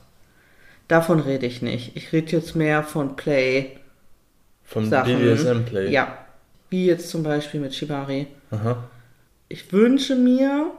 Davon 0.88 1.19
rede 1.19 1.45
ich 1.45 1.61
nicht. 1.61 1.95
Ich 1.95 2.11
rede 2.11 2.31
jetzt 2.31 2.56
mehr 2.56 2.84
von 2.84 3.15
Play, 3.15 3.77
Sachen. 4.90 5.18
BDSM-Play? 5.18 5.90
Ja. 5.91 6.18
Wie 6.69 6.85
jetzt 6.85 7.10
zum 7.10 7.23
Beispiel 7.23 7.60
mit 7.60 7.73
Shibari. 7.73 8.27
Aha. 8.52 8.84
Ich 9.49 9.72
wünsche 9.72 10.15
mir 10.15 10.72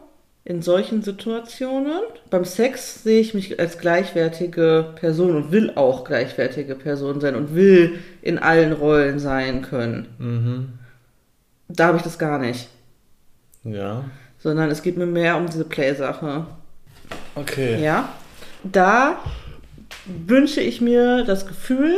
in 0.47 0.61
solchen 0.61 1.03
Situationen, 1.03 2.01
beim 2.29 2.45
Sex 2.45 3.03
sehe 3.03 3.21
ich 3.21 3.33
mich 3.33 3.59
als 3.59 3.79
gleichwertige 3.79 4.93
Person 4.97 5.37
und 5.37 5.53
will 5.53 5.73
auch 5.75 6.05
gleichwertige 6.05 6.75
Person 6.75 7.21
sein 7.21 7.35
und 7.35 7.55
will 7.55 7.99
in 8.21 8.39
allen 8.39 8.73
Rollen 8.73 9.19
sein 9.19 9.63
können. 9.63 10.09
Mhm. 10.19 10.69
Da 11.69 11.87
habe 11.87 11.97
ich 11.97 12.03
das 12.03 12.19
gar 12.19 12.39
nicht. 12.39 12.69
Ja. 13.65 14.05
Sondern 14.39 14.71
es 14.71 14.83
geht 14.83 14.99
mir 14.99 15.07
mehr 15.07 15.39
um 15.39 15.47
diese 15.47 15.65
Play-Sache. 15.65 16.47
Okay. 17.35 17.83
Ja. 17.83 18.11
Da 18.63 19.19
wünsche 20.05 20.61
ich 20.61 20.83
mir 20.83 21.25
das 21.25 21.47
Gefühl, 21.47 21.95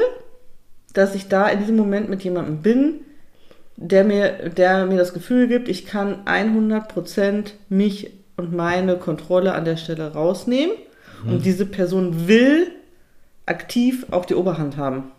dass 0.92 1.16
ich 1.16 1.26
da 1.26 1.48
in 1.48 1.58
diesem 1.58 1.76
Moment 1.76 2.08
mit 2.08 2.22
jemandem 2.22 2.62
bin, 2.62 3.00
der 3.74 4.04
mir, 4.04 4.50
der 4.50 4.86
mir 4.86 4.98
das 4.98 5.12
Gefühl 5.12 5.48
gibt, 5.48 5.68
ich 5.68 5.84
kann 5.84 6.24
100% 6.24 7.50
mich 7.68 8.12
und 8.36 8.54
meine 8.54 8.96
Kontrolle 8.96 9.54
an 9.54 9.64
der 9.64 9.76
Stelle 9.76 10.12
rausnehmen. 10.12 10.76
Und 11.24 11.44
diese 11.44 11.64
Person 11.66 12.28
will 12.28 12.70
aktiv 13.46 14.06
auch 14.10 14.26
die 14.26 14.34
Oberhand 14.34 14.76
haben. 14.76 15.10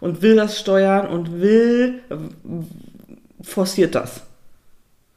Und 0.00 0.22
will 0.22 0.36
das 0.36 0.58
steuern 0.58 1.08
und 1.08 1.40
will, 1.40 2.00
forciert 3.42 3.94
das 3.94 4.22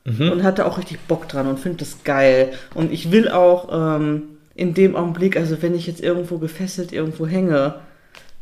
Mhm. 0.03 0.31
und 0.31 0.43
hatte 0.43 0.65
auch 0.65 0.77
richtig 0.77 0.99
Bock 1.01 1.27
dran 1.27 1.47
und 1.47 1.59
finde 1.59 1.79
das 1.79 2.03
geil. 2.03 2.53
Und 2.73 2.91
ich 2.91 3.11
will 3.11 3.29
auch 3.29 3.69
ähm, 3.71 4.23
in 4.55 4.73
dem 4.73 4.95
Augenblick, 4.95 5.37
also 5.37 5.61
wenn 5.61 5.75
ich 5.75 5.85
jetzt 5.85 6.01
irgendwo 6.01 6.39
gefesselt 6.39 6.91
irgendwo 6.91 7.27
hänge, 7.27 7.75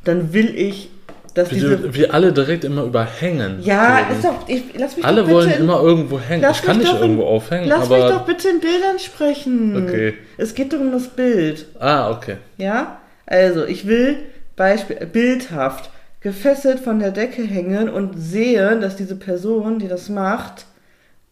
dann 0.04 0.32
will 0.32 0.56
ich, 0.56 0.90
dass 1.40 1.52
Wie, 1.52 1.56
diese. 1.56 1.94
wie 1.96 2.10
alle 2.10 2.32
direkt 2.32 2.64
immer 2.64 2.84
überhängen. 2.84 3.60
ja, 3.62 3.98
reden. 3.98 4.12
ist 4.16 4.24
doch. 4.26 4.48
Ich, 4.48 4.64
lass 4.78 4.96
mich 4.96 5.06
Alle 5.06 5.22
doch 5.22 5.28
bitte 5.28 5.36
wollen 5.38 5.52
in, 5.52 5.60
immer 5.62 5.82
irgendwo 5.82 6.20
hängen. 6.20 6.46
Ich 6.52 6.62
kann 6.62 6.78
mich 6.78 6.86
nicht 6.88 6.96
in- 6.96 7.02
irgendwo 7.02 7.24
aufhängen, 7.26 7.68
Lass 7.68 7.90
mich 7.90 7.98
aber. 7.98 8.10
doch 8.10 8.26
bitte 8.26 8.50
in 8.50 8.60
Bildern 8.60 9.00
sprechen. 9.00 9.84
Okay. 9.88 10.14
Es 10.38 10.54
geht 10.54 10.72
doch 10.74 10.80
um 10.80 10.92
das 10.92 11.08
Bild. 11.10 11.66
Ah, 11.80 12.12
okay. 12.12 12.38
Ja? 12.58 13.00
Also, 13.26 13.66
ich 13.66 13.88
will 13.88 14.18
Beispiel, 14.56 14.98
bildhaft 15.12 15.90
gefesselt 16.22 16.80
von 16.80 17.00
der 17.00 17.12
Decke 17.12 17.42
hängen 17.44 17.90
und 17.90 18.14
sehen, 18.18 18.82
dass 18.82 18.96
diese 18.98 19.16
Person, 19.16 19.80
die 19.80 19.88
das 19.88 20.10
macht, 20.10 20.66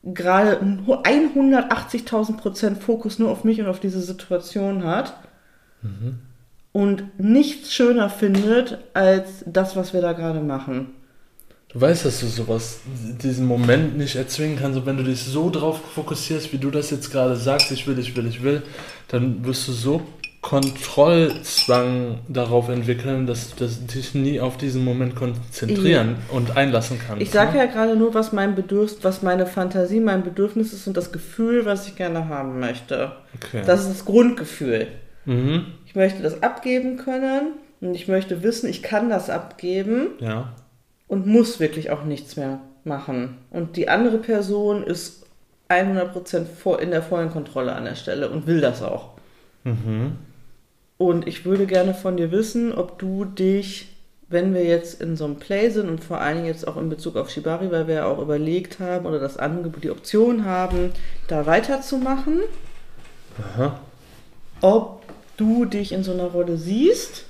gerade 0.03 0.59
180.000 0.61 2.37
Prozent 2.37 2.81
Fokus 2.81 3.19
nur 3.19 3.29
auf 3.29 3.43
mich 3.43 3.59
und 3.59 3.67
auf 3.67 3.79
diese 3.79 3.99
Situation 4.01 4.85
hat 4.85 5.13
und 6.77 7.19
nichts 7.19 7.73
schöner 7.73 8.07
findet 8.07 8.77
als 8.93 9.43
das, 9.47 9.75
was 9.75 9.95
wir 9.95 10.01
da 10.01 10.13
gerade 10.13 10.41
machen. 10.41 10.89
Du 11.69 11.81
weißt, 11.81 12.05
dass 12.05 12.19
du 12.19 12.27
sowas, 12.27 12.81
diesen 13.23 13.47
Moment 13.47 13.97
nicht 13.97 14.15
erzwingen 14.15 14.59
kannst. 14.59 14.77
Und 14.77 14.85
wenn 14.85 14.97
du 14.97 15.03
dich 15.03 15.23
so 15.23 15.49
drauf 15.49 15.81
fokussierst, 15.95 16.53
wie 16.53 16.59
du 16.59 16.69
das 16.69 16.91
jetzt 16.91 17.11
gerade 17.11 17.35
sagst, 17.35 17.71
ich 17.71 17.87
will, 17.87 17.97
ich 17.97 18.15
will, 18.15 18.27
ich 18.27 18.43
will, 18.43 18.61
dann 19.07 19.43
wirst 19.43 19.67
du 19.67 19.71
so 19.71 20.03
Kontrollzwang 20.41 22.19
darauf 22.27 22.69
entwickeln, 22.69 23.25
dass 23.25 23.55
du 23.55 23.65
dich 23.65 24.13
nie 24.13 24.39
auf 24.39 24.57
diesen 24.57 24.85
Moment 24.85 25.15
konzentrieren 25.15 26.17
und 26.29 26.57
einlassen 26.57 26.99
kannst. 26.99 27.23
Ich 27.23 27.31
sage 27.31 27.53
ne? 27.53 27.57
ja 27.57 27.65
gerade 27.65 27.95
nur, 27.95 28.13
was 28.13 28.33
mein 28.33 28.53
Bedürfnis, 28.53 29.03
was 29.03 29.23
meine 29.23 29.47
Fantasie, 29.47 29.99
mein 29.99 30.23
Bedürfnis 30.23 30.73
ist 30.73 30.85
und 30.85 30.95
das 30.95 31.11
Gefühl, 31.11 31.65
was 31.65 31.87
ich 31.87 31.95
gerne 31.95 32.29
haben 32.29 32.59
möchte. 32.59 33.13
Okay. 33.35 33.63
Das 33.65 33.81
ist 33.81 33.89
das 33.89 34.05
Grundgefühl. 34.05 34.85
mhm. 35.25 35.65
Ich 35.97 36.03
möchte 36.03 36.21
das 36.21 36.43
abgeben 36.43 36.97
können 36.97 37.53
und 37.81 37.95
ich 37.95 38.07
möchte 38.07 38.43
wissen, 38.43 38.69
ich 38.69 38.83
kann 38.83 39.09
das 39.09 39.31
abgeben 39.31 40.09
Ja. 40.19 40.53
und 41.07 41.25
muss 41.25 41.59
wirklich 41.59 41.89
auch 41.89 42.03
nichts 42.03 42.35
mehr 42.35 42.59
machen. 42.83 43.39
Und 43.49 43.77
die 43.77 43.89
andere 43.89 44.19
Person 44.19 44.83
ist 44.83 45.25
100% 45.69 46.45
vor, 46.45 46.79
in 46.83 46.91
der 46.91 47.01
vollen 47.01 47.31
Kontrolle 47.31 47.73
an 47.73 47.85
der 47.85 47.95
Stelle 47.95 48.29
und 48.29 48.45
will 48.45 48.61
das 48.61 48.83
auch. 48.83 49.13
Mhm. 49.63 50.17
Und 50.99 51.27
ich 51.27 51.45
würde 51.45 51.65
gerne 51.65 51.95
von 51.95 52.15
dir 52.15 52.29
wissen, 52.29 52.73
ob 52.75 52.99
du 52.99 53.25
dich 53.25 53.87
wenn 54.29 54.53
wir 54.53 54.65
jetzt 54.65 55.01
in 55.01 55.15
so 55.15 55.23
einem 55.23 55.37
Play 55.37 55.69
sind 55.69 55.87
und 55.87 56.03
vor 56.03 56.19
allen 56.19 56.35
Dingen 56.35 56.47
jetzt 56.47 56.67
auch 56.67 56.75
in 56.75 56.89
Bezug 56.89 57.15
auf 57.15 57.29
Shibari, 57.29 57.71
weil 57.71 57.87
wir 57.87 57.95
ja 57.95 58.05
auch 58.07 58.19
überlegt 58.19 58.79
haben 58.81 59.05
oder 59.05 59.19
das 59.19 59.37
Angebot, 59.37 59.85
die 59.85 59.89
Option 59.89 60.43
haben, 60.43 60.91
da 61.29 61.45
weiterzumachen, 61.45 62.41
Aha. 63.55 63.79
ob 64.59 65.06
du 65.37 65.65
dich 65.65 65.91
in 65.91 66.03
so 66.03 66.11
einer 66.11 66.25
Rolle 66.25 66.57
siehst 66.57 67.25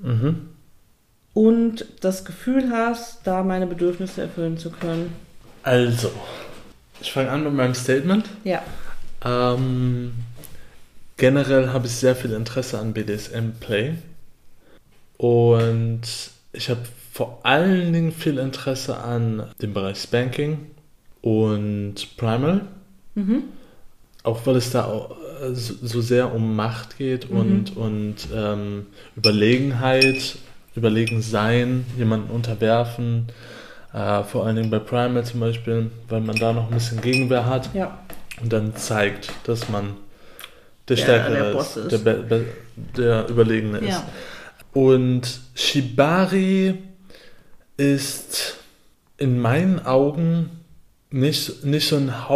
Mhm. 0.00 0.50
und 1.34 1.84
das 2.00 2.24
Gefühl 2.24 2.70
hast, 2.70 3.26
da 3.26 3.42
meine 3.42 3.66
Bedürfnisse 3.66 4.22
erfüllen 4.22 4.56
zu 4.58 4.70
können. 4.70 5.12
Also, 5.64 6.10
ich 7.00 7.12
fange 7.12 7.30
an 7.30 7.42
mit 7.44 7.52
meinem 7.52 7.74
Statement. 7.74 8.28
Ja. 8.44 8.62
Ähm, 9.24 10.12
generell 11.16 11.70
habe 11.72 11.86
ich 11.86 11.92
sehr 11.94 12.14
viel 12.14 12.32
Interesse 12.32 12.78
an 12.78 12.92
BDSM-Play. 12.92 13.94
Und 15.16 16.02
ich 16.52 16.70
habe 16.70 16.80
vor 17.12 17.40
allen 17.42 17.92
Dingen 17.92 18.12
viel 18.12 18.38
Interesse 18.38 18.98
an 18.98 19.48
dem 19.60 19.74
Bereich 19.74 19.98
Spanking 20.00 20.70
und 21.22 22.16
Primal. 22.16 22.60
Mhm. 23.16 23.42
Auch 24.24 24.44
weil 24.46 24.56
es 24.56 24.70
da 24.70 24.84
auch 24.84 25.12
äh, 25.42 25.54
so 25.54 26.00
sehr 26.00 26.34
um 26.34 26.56
Macht 26.56 26.98
geht 26.98 27.30
und, 27.30 27.76
und 27.76 28.16
ähm, 28.34 28.86
Überlegenheit, 29.16 30.36
überlegen 30.74 31.22
sein, 31.22 31.84
jemanden 31.96 32.30
unterwerfen. 32.30 33.28
Äh, 33.92 34.22
vor 34.24 34.44
allen 34.46 34.56
Dingen 34.56 34.70
bei 34.70 34.78
Primal 34.80 35.24
zum 35.24 35.40
Beispiel, 35.40 35.90
weil 36.08 36.20
man 36.20 36.36
da 36.36 36.52
noch 36.52 36.68
ein 36.68 36.74
bisschen 36.74 37.00
Gegenwehr 37.00 37.46
hat 37.46 37.70
Ja. 37.74 37.98
und 38.42 38.52
dann 38.52 38.76
zeigt, 38.76 39.30
dass 39.44 39.68
man 39.68 39.94
der 40.88 40.96
Der- 40.96 41.02
Stärkere 41.04 41.34
der 41.52 41.60
ist, 41.60 41.76
ist. 41.76 41.92
Der, 41.92 41.98
Be 41.98 42.44
der 42.96 43.28
Überlegene 43.30 43.78
ist. 43.78 43.88
Ja. 43.88 44.06
Und 44.74 45.40
Shibari 45.54 46.74
ist 47.76 48.56
in 49.16 49.40
meinen 49.40 49.84
Augen 49.84 50.50
nicht, 51.10 51.64
nicht 51.64 51.88
so 51.88 51.96
ein 51.96 52.28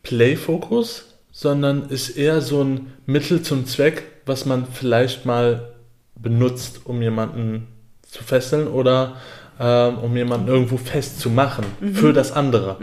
Haupt-Play-Fokus, 0.00 1.04
sondern 1.32 1.88
ist 1.88 2.10
eher 2.10 2.40
so 2.40 2.62
ein 2.62 2.92
Mittel 3.06 3.42
zum 3.42 3.66
Zweck, 3.66 4.04
was 4.26 4.46
man 4.46 4.66
vielleicht 4.66 5.26
mal 5.26 5.72
benutzt, 6.16 6.80
um 6.84 7.00
jemanden 7.00 7.68
zu 8.02 8.22
fesseln 8.24 8.66
oder 8.66 9.16
ähm, 9.58 9.98
um 9.98 10.16
jemanden 10.16 10.48
irgendwo 10.48 10.76
festzumachen 10.76 11.64
für 11.94 12.12
das 12.12 12.32
andere. 12.32 12.76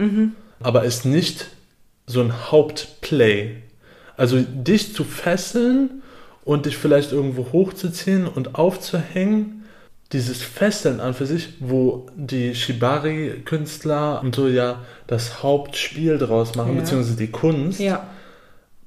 Aber 0.62 0.84
ist 0.84 1.06
nicht 1.06 1.48
so 2.06 2.22
ein 2.22 2.52
Hauptplay. 2.52 3.58
Also 4.16 4.40
dich 4.42 4.94
zu 4.96 5.04
fesseln 5.04 6.02
und 6.44 6.66
dich 6.66 6.78
vielleicht 6.78 7.12
irgendwo 7.12 7.52
hochzuziehen 7.52 8.28
und 8.28 8.56
aufzuhängen, 8.56 9.57
dieses 10.14 10.42
Fesseln 10.42 11.00
an 11.00 11.14
für 11.14 11.26
sich, 11.26 11.50
wo 11.60 12.08
die 12.16 12.56
Shibari-Künstler 12.56 14.22
und 14.24 14.36
so 14.36 14.48
ja 14.48 14.82
das 15.08 15.44
Hauptspiel 15.44 16.18
draus 16.18 16.56
machen, 16.56 16.76
Ja. 16.76 16.82
beziehungsweise 16.82 17.18
die 17.18 17.28
Kunst, 17.28 17.80
Ja. 17.80 18.08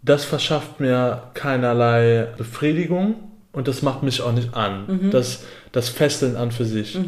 das 0.02 0.24
verschafft 0.24 0.80
mir 0.80 1.24
keinerlei 1.34 2.28
Befriedigung 2.36 3.16
und 3.52 3.68
das 3.68 3.82
macht 3.82 4.02
mich 4.02 4.22
auch 4.22 4.32
nicht 4.32 4.54
an. 4.54 5.10
Das, 5.10 5.42
das 5.72 5.88
Fesseln 5.88 6.36
an 6.36 6.52
für 6.52 6.64
sich. 6.64 6.98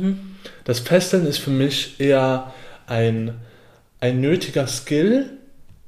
Das 0.65 0.81
Fesseln 0.81 1.27
ist 1.27 1.39
für 1.39 1.51
mich 1.51 1.99
eher 2.01 2.53
ein, 2.87 3.35
ein 4.01 4.21
nötiger 4.21 4.67
Skill, 4.67 5.31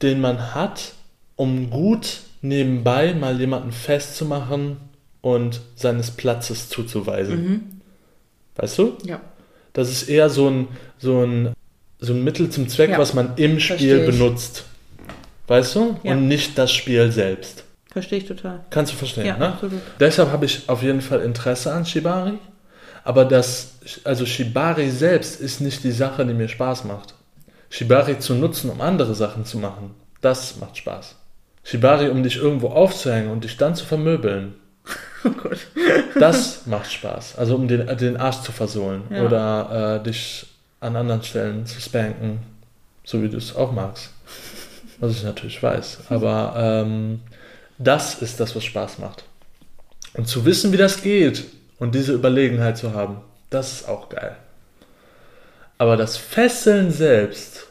den 0.01 0.20
man 0.20 0.55
hat, 0.55 0.92
um 1.36 1.70
gut 1.70 2.20
nebenbei 2.40 3.14
mal 3.14 3.38
jemanden 3.40 3.72
festzumachen 3.72 4.76
und 5.22 5.60
seines 5.76 6.10
Platzes 6.10 6.68
zuzuweisen. 6.68 7.73
Weißt 8.56 8.78
du? 8.78 8.97
Ja. 9.05 9.20
Das 9.72 9.90
ist 9.90 10.09
eher 10.09 10.31
so 10.31 10.48
ein, 10.48 10.68
so 10.98 11.24
ein, 11.24 11.52
so 11.98 12.12
ein 12.12 12.22
Mittel 12.22 12.51
zum 12.51 12.68
Zweck, 12.68 12.90
Ja, 12.90 12.98
was 12.98 13.14
man 13.14 13.32
im 13.36 13.59
Spiel 13.60 14.06
benutzt. 14.06 14.64
Weißt 15.47 15.74
du? 15.74 15.97
Ja. 16.02 16.12
Und 16.12 16.28
nicht 16.28 16.56
das 16.56 16.72
Spiel 16.72 17.10
selbst. 17.12 17.64
Verstehe 17.90 18.18
ich 18.18 18.26
total. 18.26 18.60
Kannst 18.70 18.93
du 18.93 18.97
verstehen, 18.97 19.26
Ja, 19.26 19.36
ne? 19.36 19.48
absolut. 19.48 19.81
Deshalb 20.01 20.31
habe 20.32 20.47
ich 20.47 20.68
auf 20.68 20.82
jeden 20.82 21.01
Fall 21.01 21.20
Interesse 21.20 21.72
an 21.72 21.86
Shibari. 21.86 22.39
Aber 23.05 23.24
das, 23.24 23.74
also 24.05 24.24
Shibari 24.24 24.90
selbst 24.90 25.40
ist 25.40 25.60
nicht 25.60 25.85
die 25.85 25.93
Sache, 25.93 26.24
die 26.24 26.32
mir 26.35 26.48
Spaß 26.48 26.85
macht. 26.85 27.14
Shibari 27.68 28.18
zu 28.18 28.35
nutzen, 28.35 28.70
um 28.70 28.81
andere 28.81 29.14
Sachen 29.14 29.44
zu 29.44 29.59
machen, 29.59 29.94
das 30.20 30.56
macht 30.56 30.76
Spaß. 30.78 31.16
Shibari, 31.64 32.09
um 32.09 32.22
dich 32.22 32.36
irgendwo 32.36 32.68
aufzuhängen 32.68 33.31
und 33.31 33.44
dich 33.44 33.56
dann 33.56 33.74
zu 33.74 33.85
vermöbeln, 33.85 34.55
Oh 35.24 35.30
Gott. 35.30 35.59
das 36.18 36.66
macht 36.66 36.92
Spaß. 36.92 37.36
Also 37.38 37.55
um 37.56 37.66
den, 37.68 37.86
den 37.96 38.16
Arsch 38.16 38.40
zu 38.42 38.52
versohlen 38.52 39.02
Ja. 39.10 39.24
oder 39.24 40.01
äh, 40.01 40.05
dich 40.05 40.46
an 40.80 40.96
anderen 40.96 41.22
Stellen 41.22 41.66
zu 41.66 41.80
spanken, 41.80 42.40
so 43.05 43.22
wie 43.22 43.28
du 43.28 43.38
es 43.38 43.55
auch 43.56 43.72
magst. 43.72 44.10
Was 45.01 45.12
ich 45.12 45.22
natürlich 45.24 45.62
weiß. 45.62 45.98
Aber 46.10 46.55
ähm, 46.56 47.20
das 47.78 48.20
ist 48.22 48.38
das, 48.38 48.55
was 48.55 48.64
Spaß 48.64 48.98
macht. 48.98 49.24
Und 50.14 50.28
zu 50.28 50.44
wissen, 50.44 50.72
wie 50.72 50.76
das 50.76 51.02
geht 51.02 51.44
und 51.78 51.94
diese 51.94 52.12
Überlegenheit 52.12 52.78
zu 52.78 52.94
haben, 52.94 53.16
das 53.51 53.72
ist 53.72 53.88
auch 53.88 54.09
geil. 54.09 54.36
Aber 55.78 55.96
das 55.96 56.16
Fesseln 56.16 56.92
selbst, 56.92 57.66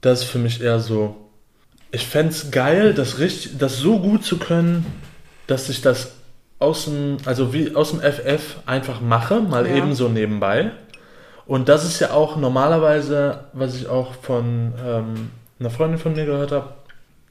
das 0.00 0.22
ist 0.22 0.28
für 0.28 0.38
mich 0.38 0.60
eher 0.60 0.80
so, 0.80 1.16
ich 1.92 2.06
fände 2.06 2.32
es 2.32 2.50
geil, 2.50 2.92
das, 2.94 3.18
richtig, 3.20 3.58
das 3.58 3.76
so 3.78 4.00
gut 4.00 4.24
zu 4.24 4.38
können, 4.38 4.84
dass 5.46 5.68
ich 5.68 5.80
das 5.82 6.12
aus 6.58 6.84
dem, 6.86 7.18
also 7.24 7.52
wie 7.52 7.74
aus 7.74 7.90
dem 7.90 8.00
FF 8.00 8.56
einfach 8.66 9.00
mache, 9.00 9.40
mal 9.40 9.66
Ja. 9.66 9.74
eben 9.76 9.94
so 9.94 10.08
nebenbei. 10.08 10.70
Und 11.46 11.68
das 11.68 11.84
ist 11.84 12.00
ja 12.00 12.12
auch 12.12 12.36
normalerweise, 12.36 13.40
was 13.52 13.74
ich 13.76 13.86
auch 13.88 14.14
von 14.22 14.72
ähm, 14.84 15.30
einer 15.60 15.70
Freundin 15.70 15.98
von 15.98 16.14
mir 16.14 16.24
gehört 16.24 16.52
habe, 16.52 16.68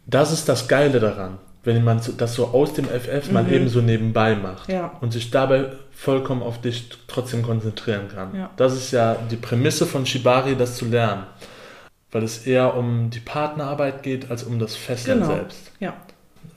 das 0.06 0.31
ist 0.31 0.48
das 0.49 0.68
Geile 0.68 0.99
daran, 0.99 1.38
wenn 1.64 1.84
man 1.84 1.99
das 2.18 2.35
so 2.35 2.48
aus 2.49 2.73
dem 2.73 2.85
FF 2.85 3.31
mal 3.31 3.52
eben 3.52 3.69
so 3.69 3.81
nebenbei 3.81 4.35
macht 4.35 4.69
Ja. 4.69 4.91
und 5.02 5.14
sich 5.14 5.31
dabei 5.31 5.72
vollkommen 5.91 6.44
auf 6.44 6.61
dich 6.61 6.90
trotzdem 7.07 7.41
konzentrieren 7.41 8.07
kann. 8.14 8.35
Ja. 8.35 8.49
Das 8.57 8.73
ist 8.73 8.91
ja 8.91 9.15
die 9.31 9.38
Prämisse 9.38 9.85
von 9.88 10.06
Shibari, 10.06 10.56
das 10.56 10.76
zu 10.76 10.85
lernen. 10.85 11.23
Weil 12.11 12.23
es 12.23 12.45
eher 12.45 12.76
um 12.76 13.10
die 13.10 13.19
Partnerarbeit 13.22 14.03
geht, 14.03 14.30
als 14.30 14.44
um 14.44 14.60
das 14.60 14.76
Fesseln 14.76 15.22
Genau. 15.22 15.34
selbst. 15.34 15.72
Ja. 15.80 15.94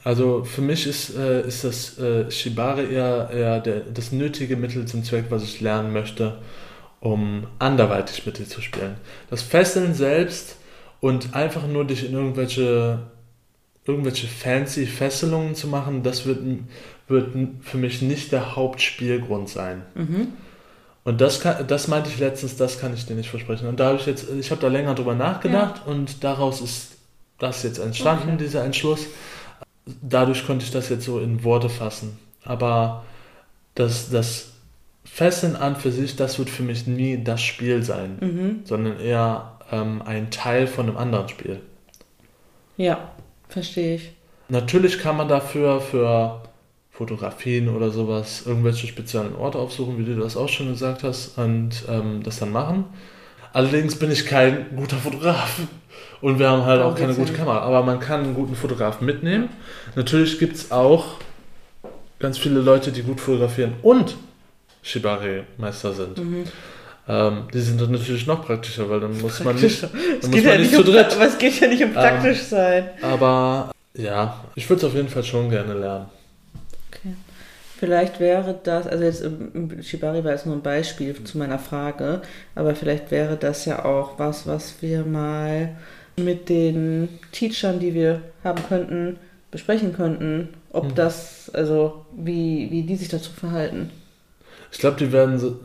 Also 0.04 0.44
für 0.44 0.62
mich 0.62 0.86
ist, 0.86 1.16
äh, 1.16 1.46
ist 1.46 1.64
das 1.64 1.98
äh, 1.98 2.30
Shibari 2.30 2.92
eher, 2.92 3.28
eher 3.32 3.60
der, 3.60 3.80
das 3.80 4.12
nötige 4.12 4.56
Mittel 4.56 4.86
zum 4.86 5.02
Zweck, 5.02 5.26
was 5.30 5.42
ich 5.42 5.60
lernen 5.60 5.92
möchte, 5.92 6.38
um 7.00 7.46
anderweitig 7.58 8.24
mit 8.24 8.38
dir 8.38 8.46
zu 8.46 8.60
spielen. 8.60 8.94
Das 9.30 9.42
Fesseln 9.42 9.94
selbst 9.94 10.56
und 11.00 11.34
einfach 11.34 11.66
nur 11.66 11.84
dich 11.84 12.06
in 12.06 12.12
irgendwelche, 12.12 13.00
irgendwelche 13.84 14.28
fancy 14.28 14.86
Fesselungen 14.86 15.54
zu 15.54 15.66
machen, 15.66 16.02
das 16.02 16.24
wird, 16.24 16.38
wird 17.08 17.34
für 17.62 17.76
mich 17.78 18.00
nicht 18.02 18.32
der 18.32 18.54
Hauptspielgrund 18.56 19.48
sein. 19.48 19.82
Mhm. 19.94 20.28
Und 21.04 21.20
das, 21.20 21.40
kann, 21.40 21.66
das 21.68 21.86
meinte 21.86 22.10
ich 22.10 22.18
letztens, 22.18 22.56
das 22.56 22.80
kann 22.80 22.92
ich 22.92 23.06
dir 23.06 23.14
nicht 23.14 23.30
versprechen. 23.30 23.68
Und 23.68 23.78
da 23.78 23.86
habe 23.86 23.98
ich 23.98 24.06
jetzt, 24.06 24.26
ich 24.38 24.50
habe 24.50 24.60
da 24.60 24.68
länger 24.68 24.94
drüber 24.94 25.14
nachgedacht 25.14 25.82
und 25.86 26.24
daraus 26.24 26.60
ist 26.60 26.96
das 27.38 27.62
jetzt 27.62 27.78
entstanden, 27.78 28.30
Okay. 28.30 28.38
dieser 28.44 28.64
Entschluss. 28.64 29.06
Dadurch 30.02 30.46
konnte 30.46 30.64
ich 30.64 30.70
das 30.70 30.88
jetzt 30.88 31.04
so 31.04 31.20
in 31.20 31.44
Worte 31.44 31.68
fassen. 31.68 32.18
Aber 32.44 33.04
das, 33.74 34.10
das 34.10 34.52
Fesseln 35.04 35.56
an 35.56 35.76
für 35.76 35.92
sich, 35.92 36.16
das 36.16 36.38
wird 36.38 36.50
für 36.50 36.62
mich 36.62 36.86
nie 36.86 37.22
das 37.22 37.42
Spiel 37.42 37.82
sein, 37.82 38.18
Mhm. 38.20 38.60
sondern 38.64 38.98
eher 39.00 39.58
ähm, 39.70 40.02
ein 40.02 40.30
Teil 40.30 40.66
von 40.66 40.88
einem 40.88 40.96
anderen 40.96 41.28
Spiel. 41.28 41.60
Ja, 42.76 43.10
verstehe 43.48 43.96
ich. 43.96 44.12
Natürlich 44.48 44.98
kann 44.98 45.16
man 45.16 45.28
dafür 45.28 45.80
für 45.80 46.42
Fotografien 46.90 47.68
oder 47.68 47.90
sowas 47.90 48.44
irgendwelche 48.46 48.86
speziellen 48.86 49.34
Orte 49.34 49.58
aufsuchen, 49.58 49.98
wie 49.98 50.04
du 50.04 50.16
das 50.16 50.36
auch 50.36 50.48
schon 50.48 50.68
gesagt 50.68 51.02
hast, 51.02 51.36
und 51.38 51.84
ähm, 51.88 52.22
das 52.22 52.38
dann 52.38 52.52
machen. 52.52 52.84
Allerdings 53.56 53.96
bin 53.96 54.10
ich 54.10 54.26
kein 54.26 54.66
guter 54.76 54.96
Fotograf 54.98 55.60
und 56.20 56.38
wir 56.38 56.50
haben 56.50 56.66
halt 56.66 56.82
auch 56.82 56.94
keine 56.94 57.14
gute. 57.14 57.32
Kamera. 57.32 57.60
Aber 57.60 57.82
man 57.82 57.98
kann 57.98 58.22
einen 58.22 58.34
guten 58.34 58.54
Fotografen 58.54 59.06
mitnehmen. 59.06 59.48
Natürlich 59.94 60.38
gibt 60.38 60.56
es 60.56 60.70
auch 60.70 61.14
ganz 62.18 62.36
viele 62.36 62.60
Leute, 62.60 62.92
die 62.92 63.02
gut 63.02 63.18
fotografieren 63.18 63.72
und 63.80 64.14
Shibari-Meister 64.82 65.94
sind. 65.94 66.18
Mhm. 66.18 66.44
Ähm, 67.08 67.44
die 67.54 67.60
sind 67.60 67.80
dann 67.80 67.92
natürlich 67.92 68.26
noch 68.26 68.44
praktischer, 68.44 68.90
weil 68.90 69.00
dann 69.00 69.18
muss 69.22 69.42
man 69.42 69.56
nicht, 69.56 69.64
Es 69.64 69.80
dann 69.80 69.90
muss 69.94 70.30
geht, 70.32 70.44
ja 70.44 70.50
man 70.50 70.60
nicht 70.60 70.74
zu 70.74 70.80
um, 70.80 70.84
dritt. 70.84 71.14
aber 71.14 71.26
es 71.26 71.38
geht 71.38 71.58
ja 71.58 71.68
nicht 71.68 71.82
um 71.82 71.94
praktisch 71.94 72.42
sein. 72.42 72.90
Aber 73.00 73.72
ja, 73.94 74.44
ich 74.54 74.68
würde 74.68 74.80
es 74.80 74.84
auf 74.84 74.94
jeden 74.94 75.08
Fall 75.08 75.24
schon 75.24 75.48
gerne 75.48 75.72
lernen. 75.72 76.10
Okay. 76.90 77.14
Vielleicht 77.78 78.20
wäre 78.20 78.58
das, 78.62 78.86
also 78.86 79.04
jetzt 79.04 79.22
Shibari 79.86 80.24
war 80.24 80.32
jetzt 80.32 80.46
nur 80.46 80.54
ein 80.56 80.62
Beispiel 80.62 81.14
zu 81.24 81.36
meiner 81.38 81.58
Frage, 81.58 82.22
aber 82.54 82.74
vielleicht 82.74 83.10
wäre 83.10 83.36
das 83.36 83.64
ja 83.66 83.84
auch 83.84 84.18
was, 84.18 84.46
was 84.46 84.80
wir 84.80 85.04
mal 85.04 85.76
mit 86.16 86.48
den 86.48 87.08
Teachern, 87.32 87.78
die 87.78 87.92
wir 87.94 88.22
haben 88.42 88.62
könnten, 88.64 89.18
besprechen 89.50 89.92
könnten, 89.92 90.48
ob 90.70 90.94
Mhm. 90.94 90.94
das, 90.94 91.50
also 91.52 92.06
wie, 92.16 92.70
wie 92.70 92.82
die 92.84 92.96
sich 92.96 93.08
dazu 93.08 93.30
verhalten. 93.32 93.90
Ich 94.72 94.78
glaube, 94.78 94.96
die 94.96 95.12
werden 95.12 95.38
so, 95.38 95.60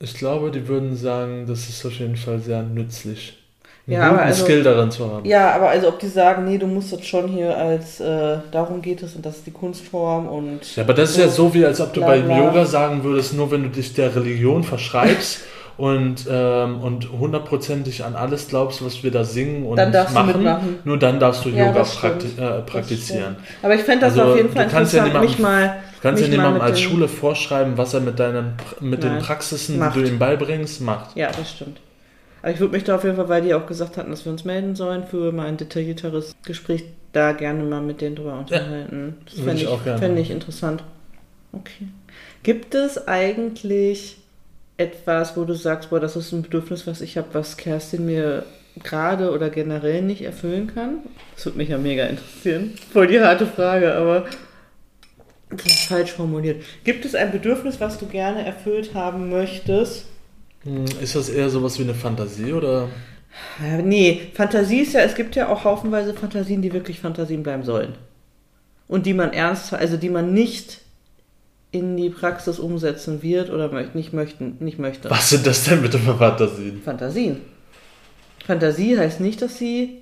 ich 0.00 0.14
glaube, 0.14 0.50
die 0.50 0.68
würden 0.68 0.96
sagen, 0.96 1.46
das 1.46 1.68
ist 1.68 1.84
auf 1.86 1.94
jeden 1.94 2.16
Fall 2.16 2.40
sehr 2.40 2.62
nützlich. 2.62 3.37
Ja, 3.88 4.02
aber 4.02 4.10
guten 4.10 4.20
also- 4.20 4.44
Skill 4.44 4.62
darin 4.62 4.90
zu 4.90 5.10
haben. 5.10 5.24
Ja, 5.24 5.54
aber 5.54 5.70
also 5.70 5.88
ob 5.88 5.98
die 5.98 6.08
sagen, 6.08 6.44
nee, 6.44 6.58
du 6.58 6.66
musst 6.66 6.92
das 6.92 7.06
schon 7.06 7.26
hier 7.28 7.56
als, 7.56 8.00
äh, 8.00 8.36
darum 8.52 8.82
geht 8.82 9.02
es 9.02 9.14
und 9.16 9.24
das 9.24 9.36
ist 9.38 9.46
die 9.46 9.50
Kunstform 9.50 10.28
und... 10.28 10.76
Ja, 10.76 10.82
aber 10.82 10.92
das 10.92 11.10
ist 11.10 11.16
ja 11.18 11.28
so, 11.28 11.54
wie 11.54 11.64
als 11.64 11.80
ob 11.80 11.94
du 11.94 12.00
Bla, 12.00 12.10
beim. 12.10 12.30
Yoga 12.30 12.66
sagen 12.66 13.02
würdest, 13.02 13.34
nur 13.34 13.50
wenn 13.50 13.62
du 13.62 13.70
dich 13.70 13.94
der 13.94 14.14
Religion 14.14 14.62
verschreibst 14.62 15.40
und, 15.78 16.26
ähm, 16.30 16.82
und 16.82 17.08
hundertprozentig 17.18 18.04
an 18.04 18.14
alles 18.14 18.48
glaubst, 18.48 18.84
was 18.84 19.02
wir 19.02 19.10
da 19.10 19.24
singen 19.24 19.64
und 19.64 19.76
Dann 19.76 19.90
machen, 20.12 20.78
nur 20.84 20.98
dann 20.98 21.18
darfst 21.18 21.46
du 21.46 21.48
Ja, 21.48 21.68
Yoga 21.68 21.84
prakti 21.84 22.26
äh, 22.38 22.60
praktizieren. 22.60 23.36
Aber 23.62 23.74
ich 23.74 23.82
fände 23.82 24.04
das 24.04 24.18
Also, 24.18 24.32
auf 24.32 24.36
jeden 24.36 24.52
Fall 24.52 24.66
du 24.66 24.70
kannst 24.70 24.92
ja 24.92 25.06
interessant, 25.06 25.24
niemandem- 25.24 25.30
mich 25.30 25.38
mal... 25.38 25.76
Du 25.94 26.02
kannst 26.02 26.22
ja 26.22 26.28
niemandem 26.28 26.62
als 26.62 26.80
Schule 26.80 27.08
vorschreiben, 27.08 27.76
was 27.76 27.94
er 27.94 28.00
mit, 28.00 28.20
deinen, 28.20 28.52
mit 28.80 29.02
den 29.02 29.14
Nein. 29.14 29.22
Praxisen, 29.22 29.78
Macht. 29.78 29.96
die 29.96 30.02
du 30.02 30.08
ihm 30.08 30.18
beibringst, 30.18 30.80
macht. 30.80 31.16
Ja, 31.16 31.28
das 31.36 31.50
stimmt. 31.50 31.80
Aber 32.42 32.52
ich 32.52 32.60
würde 32.60 32.74
mich 32.74 32.84
da 32.84 32.96
auf 32.96 33.04
jeden 33.04 33.16
Fall, 33.16 33.28
weil 33.28 33.42
die 33.42 33.54
auch 33.54 33.66
gesagt 33.66 33.96
hatten, 33.96 34.10
dass 34.10 34.24
wir 34.24 34.32
uns 34.32 34.44
melden 34.44 34.76
sollen 34.76 35.04
für 35.04 35.32
mal 35.32 35.46
ein 35.46 35.56
detaillierteres 35.56 36.34
Gespräch, 36.44 36.84
da 37.12 37.32
gerne 37.32 37.64
mal 37.64 37.80
mit 37.80 38.00
denen 38.00 38.16
drüber 38.16 38.38
unterhalten. 38.38 39.16
das 39.24 39.38
würde 39.38 39.50
fände 39.50 39.62
ich 39.62 39.70
ich, 39.70 39.98
fände 39.98 40.20
ich 40.20 40.30
interessant. 40.30 40.84
Okay. 41.52 41.88
Gibt 42.42 42.74
es 42.74 43.08
eigentlich 43.08 44.18
etwas, 44.76 45.36
wo 45.36 45.44
du 45.44 45.54
sagst, 45.54 45.90
boah, 45.90 46.00
das 46.00 46.16
ist 46.16 46.32
ein 46.32 46.42
Bedürfnis, 46.42 46.86
was 46.86 47.00
ich 47.00 47.16
habe, 47.16 47.28
was 47.32 47.56
Kerstin 47.56 48.06
mir 48.06 48.44
gerade 48.82 49.32
oder 49.32 49.50
generell 49.50 50.02
nicht 50.02 50.22
erfüllen 50.22 50.72
kann? 50.72 50.98
Das 51.34 51.46
würde 51.46 51.58
mich 51.58 51.68
ja 51.68 51.78
mega 51.78 52.04
interessieren. 52.04 52.74
Voll 52.92 53.08
die 53.08 53.20
harte 53.20 53.46
Frage, 53.46 53.94
aber 53.94 54.26
das 55.50 55.66
ist 55.66 55.88
falsch 55.88 56.12
formuliert. 56.12 56.62
Gibt 56.84 57.04
es 57.04 57.14
ein 57.14 57.32
Bedürfnis, 57.32 57.80
was 57.80 57.98
du 57.98 58.06
gerne 58.06 58.44
erfüllt 58.44 58.94
haben 58.94 59.30
möchtest? 59.30 60.06
Hm, 60.68 60.84
Ist 61.00 61.14
das 61.14 61.28
eher 61.28 61.48
sowas 61.48 61.78
wie 61.78 61.84
eine 61.84 61.94
Fantasie 61.94 62.52
oder? 62.52 62.88
Nee, 63.82 64.22
Fantasie 64.34 64.80
ist 64.80 64.94
ja, 64.94 65.00
es 65.00 65.14
gibt 65.14 65.36
ja 65.36 65.48
auch 65.48 65.64
haufenweise 65.64 66.14
Fantasien, 66.14 66.62
die 66.62 66.72
wirklich 66.72 67.00
Fantasien 67.00 67.42
bleiben 67.42 67.62
sollen. 67.62 67.94
Und 68.88 69.06
die 69.06 69.14
man 69.14 69.32
ernst, 69.32 69.72
also 69.72 69.96
die 69.96 70.08
man 70.08 70.32
nicht 70.32 70.80
in 71.70 71.96
die 71.96 72.10
Praxis 72.10 72.58
umsetzen 72.58 73.22
wird 73.22 73.50
oder 73.50 73.68
nicht, 73.94 74.12
möchten, 74.12 74.56
nicht 74.60 74.78
möchte. 74.78 75.10
Was 75.10 75.30
sind 75.30 75.46
das 75.46 75.64
denn 75.64 75.82
bitte 75.82 75.98
für 75.98 76.16
Fantasien? 76.16 76.80
Fantasien. 76.82 77.40
Fantasie 78.46 78.98
heißt 78.98 79.20
nicht, 79.20 79.42
dass 79.42 79.58
sie 79.58 79.98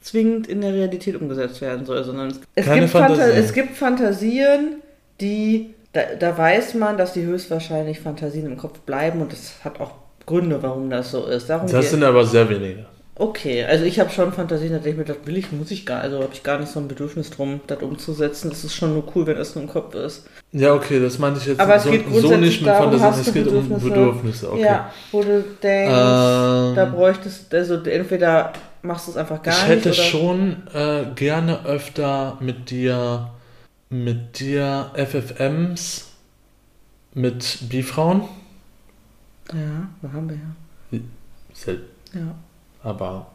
zwingend 0.00 0.48
in 0.48 0.60
der 0.60 0.72
Realität 0.74 1.14
umgesetzt 1.14 1.60
werden 1.60 1.86
soll, 1.86 2.02
sondern 2.02 2.30
es, 2.30 2.40
es, 2.54 2.66
gibt, 2.66 2.88
Fanta 2.88 3.08
Fantasien. 3.08 3.44
es 3.44 3.52
gibt 3.52 3.76
Fantasien, 3.76 4.82
die, 5.20 5.74
da, 5.92 6.02
da 6.18 6.36
weiß 6.36 6.74
man, 6.74 6.96
dass 6.96 7.12
die 7.12 7.24
höchstwahrscheinlich 7.24 8.00
Fantasien 8.00 8.46
im 8.46 8.56
Kopf 8.56 8.80
bleiben 8.80 9.20
und 9.20 9.32
das 9.32 9.54
hat 9.64 9.80
auch 9.80 9.92
Gründe, 10.26 10.62
warum 10.62 10.90
das 10.90 11.10
so 11.10 11.26
ist. 11.26 11.50
Darum 11.50 11.70
Das 11.70 11.90
sind 11.90 12.04
aber 12.04 12.24
sehr 12.24 12.48
wenige. 12.48 12.86
Okay, 13.16 13.64
also 13.64 13.84
ich 13.84 14.00
habe 14.00 14.08
schon 14.08 14.32
Fantasien, 14.32 14.72
da 14.72 14.78
denke 14.78 15.02
ich 15.02 15.08
mir, 15.08 15.14
das 15.14 15.26
will 15.26 15.36
ich, 15.36 15.52
muss 15.52 15.70
ich 15.70 15.84
gar, 15.84 16.00
also 16.00 16.22
habe 16.22 16.30
ich 16.32 16.42
gar 16.42 16.58
nicht 16.58 16.72
so 16.72 16.80
ein 16.80 16.88
Bedürfnis 16.88 17.28
drum, 17.28 17.60
das 17.66 17.82
umzusetzen. 17.82 18.48
Das 18.48 18.64
ist 18.64 18.74
schon 18.74 18.94
nur 18.94 19.04
cool, 19.14 19.26
wenn 19.26 19.36
das 19.36 19.54
nur 19.54 19.64
im 19.64 19.68
Kopf 19.70 19.94
ist. 19.94 20.26
Ja, 20.52 20.72
okay, 20.72 21.00
das 21.00 21.18
meinte 21.18 21.38
ich 21.38 21.46
jetzt 21.46 21.60
Aber 21.60 21.74
es 21.74 21.82
so, 21.82 21.90
geht 21.90 22.06
so 22.10 22.34
nicht 22.36 22.62
mit 22.62 22.70
darum, 22.70 22.98
Fantasien, 22.98 23.26
es 23.26 23.34
geht 23.34 23.46
um 23.48 23.78
Bedürfnisse? 23.78 24.50
Okay. 24.50 24.62
Ja, 24.62 24.90
wo 25.12 25.22
du 25.22 25.44
denkst, 25.62 25.94
Ähm, 25.94 26.74
da 26.76 26.90
bräuchtest, 26.90 27.52
also 27.52 27.74
entweder 27.74 28.54
machst 28.80 29.06
du 29.06 29.10
es 29.10 29.16
einfach 29.18 29.42
gar 29.42 29.52
ich 29.52 29.60
nicht 29.68 29.68
hätte 29.68 29.88
oder 29.90 29.98
schon 29.98 30.56
äh, 30.72 31.04
gerne 31.14 31.66
öfter 31.66 32.38
mit 32.40 32.70
dir 32.70 33.28
mit 33.90 34.38
dir 34.38 34.92
FFMs 34.94 36.12
mit 37.12 37.58
Bifrauen. 37.68 38.22
Ja, 39.52 39.88
wo 40.00 40.12
haben 40.12 40.28
wir 40.28 40.36
ja. 40.36 41.00
Selten, 41.52 41.84
Ja. 42.14 42.34
aber 42.88 43.26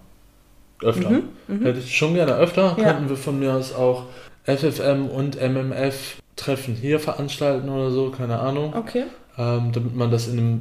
öfter. 0.82 1.10
Mhm, 1.10 1.24
mhm. 1.48 1.62
Hätte 1.64 1.80
ich 1.80 1.96
schon 1.96 2.14
gerne 2.14 2.36
öfter. 2.36 2.76
Ja. 2.78 2.94
Könnten 2.94 3.10
wir 3.10 3.18
von 3.18 3.38
mir 3.40 3.54
aus 3.54 3.74
auch 3.74 4.06
FFM 4.46 5.08
und 5.10 5.36
MMF 5.36 6.22
Treffen 6.38 6.76
hier 6.76 7.00
veranstalten 7.00 7.70
oder 7.70 7.92
so, 7.92 8.12
keine 8.12 8.40
Ahnung. 8.40 8.74
Okay. 8.74 9.04
Ähm, 9.38 9.72
damit 9.74 9.96
man 9.96 10.12
das 10.12 10.28
in 10.28 10.38
einem, 10.40 10.60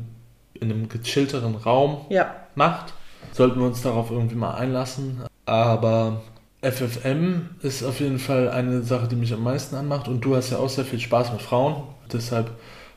in 0.54 0.70
einem 0.72 0.88
gechillteren 0.88 1.54
Raum 1.54 2.06
Ja. 2.10 2.34
macht. 2.56 2.94
Sollten 3.32 3.60
wir 3.60 3.66
uns 3.66 3.82
darauf 3.82 4.10
irgendwie 4.10 4.36
mal 4.36 4.54
einlassen. 4.54 5.22
Aber 5.46 6.22
FFM 6.70 7.50
ist 7.62 7.82
auf 7.84 8.00
jeden 8.00 8.18
Fall 8.18 8.48
eine 8.50 8.82
Sache, 8.82 9.06
die 9.08 9.16
mich 9.16 9.32
am 9.32 9.42
meisten 9.42 9.76
anmacht. 9.76 10.08
Und 10.08 10.20
du 10.24 10.34
hast 10.36 10.50
ja 10.50 10.58
auch 10.58 10.68
sehr 10.68 10.84
viel 10.84 11.00
Spaß 11.00 11.32
mit 11.32 11.42
Frauen. 11.42 11.82
Deshalb 12.12 12.50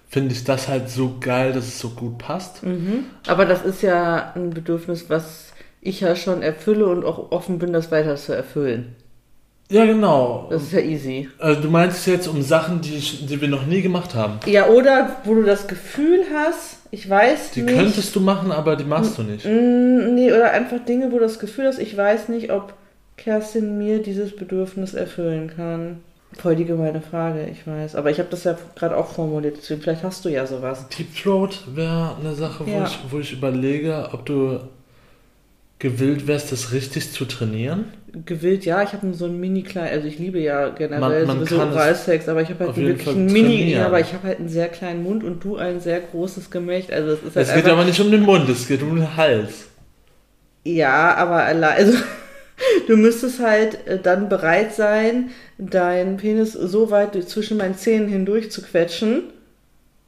finde 0.09 0.33
ich 0.33 0.43
das 0.43 0.67
halt 0.67 0.89
so 0.89 1.15
geil, 1.19 1.53
dass 1.53 1.65
es 1.67 1.79
so 1.79 1.89
gut 1.89 2.17
passt. 2.17 2.63
Mhm. 2.63 3.05
Aber 3.27 3.45
das 3.45 3.63
ist 3.63 3.81
ja 3.81 4.31
ein 4.35 4.51
Bedürfnis, 4.51 5.09
was 5.09 5.47
ich 5.81 5.99
ja 6.01 6.15
schon 6.15 6.41
erfülle 6.41 6.87
und 6.87 7.05
auch 7.05 7.31
offen 7.31 7.59
bin, 7.59 7.73
das 7.73 7.91
weiter 7.91 8.15
zu 8.15 8.33
erfüllen. 8.33 8.95
Ja, 9.69 9.85
genau. 9.85 10.47
Das 10.49 10.63
ist 10.63 10.71
ja 10.71 10.79
easy. 10.79 11.27
Also 11.39 11.61
du 11.61 11.69
meinst 11.69 12.07
jetzt 12.07 12.27
um 12.29 12.41
Sachen, 12.41 12.79
die, 12.79 12.95
ich, 12.95 13.25
die 13.25 13.41
wir 13.41 13.49
noch 13.49 13.65
nie 13.65 13.81
gemacht 13.81 14.15
haben. 14.15 14.39
Ja, 14.45 14.67
oder 14.67 15.17
wo 15.25 15.35
du 15.35 15.43
das 15.43 15.67
Gefühl 15.67 16.21
hast, 16.33 16.77
ich 16.91 17.09
weiß 17.09 17.51
Die 17.51 17.63
nicht. 17.63 17.75
könntest 17.75 18.15
du 18.15 18.21
machen, 18.21 18.53
aber 18.53 18.77
die 18.77 18.85
machst 18.85 19.17
du 19.17 19.23
nicht. 19.23 19.45
Mm, 19.45 20.15
Nee, 20.15 20.31
oder 20.31 20.51
einfach 20.51 20.79
Dinge, 20.85 21.07
wo 21.11 21.17
du 21.17 21.23
das 21.25 21.37
Gefühl 21.39 21.67
hast, 21.67 21.79
ich 21.79 21.97
weiß 21.97 22.29
nicht, 22.29 22.49
ob 22.49 22.73
Kerstin 23.17 23.77
mir 23.77 24.01
dieses 24.01 24.35
Bedürfnis 24.35 24.93
erfüllen 24.93 25.51
kann. 25.55 25.97
Voll 26.39 26.55
die 26.55 26.65
gemeine 26.65 27.01
Frage, 27.01 27.47
ich 27.51 27.65
weiß. 27.65 27.95
Aber 27.95 28.11
ich 28.11 28.19
habe 28.19 28.29
das 28.29 28.43
ja 28.43 28.57
gerade 28.75 28.95
auch 28.97 29.07
formuliert, 29.13 29.57
deswegen 29.57 29.81
vielleicht 29.81 30.03
hast 30.03 30.23
du 30.25 30.29
ja 30.29 30.45
sowas. 30.45 30.85
Deep 30.89 31.15
Throat 31.15 31.63
wäre 31.73 32.15
eine 32.19 32.35
Sache, 32.35 32.65
wo, 32.67 32.69
Ja. 32.71 32.85
ich, 32.85 32.99
wo 33.09 33.19
ich 33.19 33.31
überlege, 33.33 34.09
ob 34.11 34.25
du 34.25 34.59
gewillt 35.79 36.27
wärst, 36.27 36.51
das 36.51 36.73
richtig 36.73 37.11
zu 37.11 37.25
trainieren. 37.25 37.85
Gewillt, 38.25 38.65
ja, 38.65 38.81
ich 38.81 38.93
habe 38.93 39.13
so 39.13 39.25
ein 39.25 39.39
mini 39.39 39.61
klein, 39.63 39.89
also 39.91 40.07
ich 40.07 40.17
liebe 40.17 40.39
ja 40.39 40.69
generell 40.69 41.25
Man- 41.25 41.37
man 41.37 41.45
sowieso 41.45 41.61
Oralsex, 41.61 42.27
aber 42.27 42.41
ich 42.41 42.49
habe 42.49 42.65
halt 42.65 42.75
einen 42.77 42.87
wirklich 42.87 43.07
einen 43.09 43.25
mini, 43.27 43.47
trainieren. 43.57 43.69
ja, 43.81 43.85
aber 43.85 43.99
ich 43.99 44.11
habe 44.13 44.27
halt 44.27 44.39
einen 44.39 44.49
sehr 44.49 44.69
kleinen 44.69 45.03
Mund 45.03 45.23
und 45.23 45.43
du 45.43 45.57
ein 45.57 45.79
sehr 45.79 45.99
großes 46.01 46.49
Gemächt, 46.49 46.91
also 46.91 47.11
es 47.11 47.19
ist 47.23 47.35
halt 47.35 47.47
Es 47.47 47.53
geht 47.53 47.63
einfach, 47.65 47.77
aber 47.77 47.85
nicht 47.85 47.99
um 47.99 48.09
den 48.11 48.21
Mund, 48.23 48.49
es 48.49 48.67
geht 48.67 48.81
um 48.81 48.95
den 48.95 49.15
Hals. 49.15 49.67
Ja, 50.63 51.13
aber 51.15 51.43
allein, 51.43 51.77
also 51.77 51.97
du 52.87 52.97
müsstest 52.97 53.39
halt 53.39 53.87
äh, 53.87 53.99
dann 53.99 54.29
bereit 54.29 54.73
sein, 54.73 55.29
deinen 55.57 56.17
Penis 56.17 56.53
so 56.53 56.91
weit 56.91 57.21
zwischen 57.29 57.57
meinen 57.57 57.75
Zähnen 57.75 58.07
hindurch 58.07 58.51
zu 58.51 58.61
quetschen, 58.61 59.23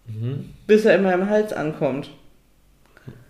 Mhm. 0.07 0.49
bis 0.65 0.85
er 0.85 0.95
in 0.95 1.03
meinem 1.03 1.29
Hals 1.29 1.53
ankommt. 1.53 2.09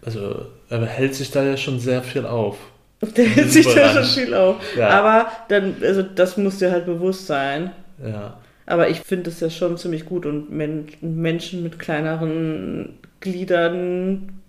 Also, 0.06 0.46
er 0.70 0.86
hält 0.86 1.14
sich 1.14 1.30
da 1.30 1.44
ja 1.44 1.58
schon 1.58 1.80
sehr 1.80 2.02
viel 2.02 2.26
auf. 2.26 2.56
Der 3.18 3.26
hält 3.26 3.52
sich 3.52 3.66
da 3.66 3.90
schon 3.94 4.04
viel 4.24 4.34
auf. 4.34 4.56
Ja. 4.78 4.90
Aber 4.90 5.28
dann, 5.50 5.76
also 5.82 6.04
das 6.04 6.38
muss 6.38 6.58
dir 6.60 6.72
halt 6.72 6.86
bewusst 6.86 7.28
sein. 7.28 7.72
Ja. 8.02 8.38
Aber 8.66 8.88
ich 8.90 9.00
finde 9.02 9.30
es 9.30 9.40
ja 9.42 9.50
schon 9.50 9.78
ziemlich 9.78 10.06
gut 10.06 10.26
und 10.26 10.52
Men 10.52 10.88
Menschen 11.02 11.64
mit 11.64 11.80
kleineren 11.80 12.98
Gliedern 13.20 14.40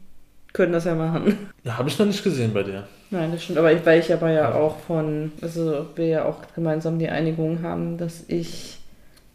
können 0.53 0.73
das 0.73 0.85
ja 0.85 0.95
machen. 0.95 1.37
ja 1.65 1.79
Habe 1.79 1.89
ich 1.89 1.99
noch 1.99 2.07
nicht 2.07 2.23
gesehen 2.23 2.53
bei 2.53 2.63
dir. 2.63 2.87
Nein, 3.11 3.33
das 3.33 3.43
stimmt. 3.43 3.59
Aber 3.59 3.73
ich, 3.73 3.85
weil 3.85 4.01
ich 4.01 4.13
aber 4.13 4.31
ja 4.31 4.51
Ja. 4.51 4.55
auch 4.55 4.79
von, 4.79 5.33
also 5.43 5.87
wir 5.97 6.07
ja 6.07 6.25
auch 6.27 6.37
gemeinsam 6.55 6.99
die 6.99 7.09
Einigung 7.09 7.63
haben, 7.63 7.99
dass 7.99 8.25
ich 8.29 8.79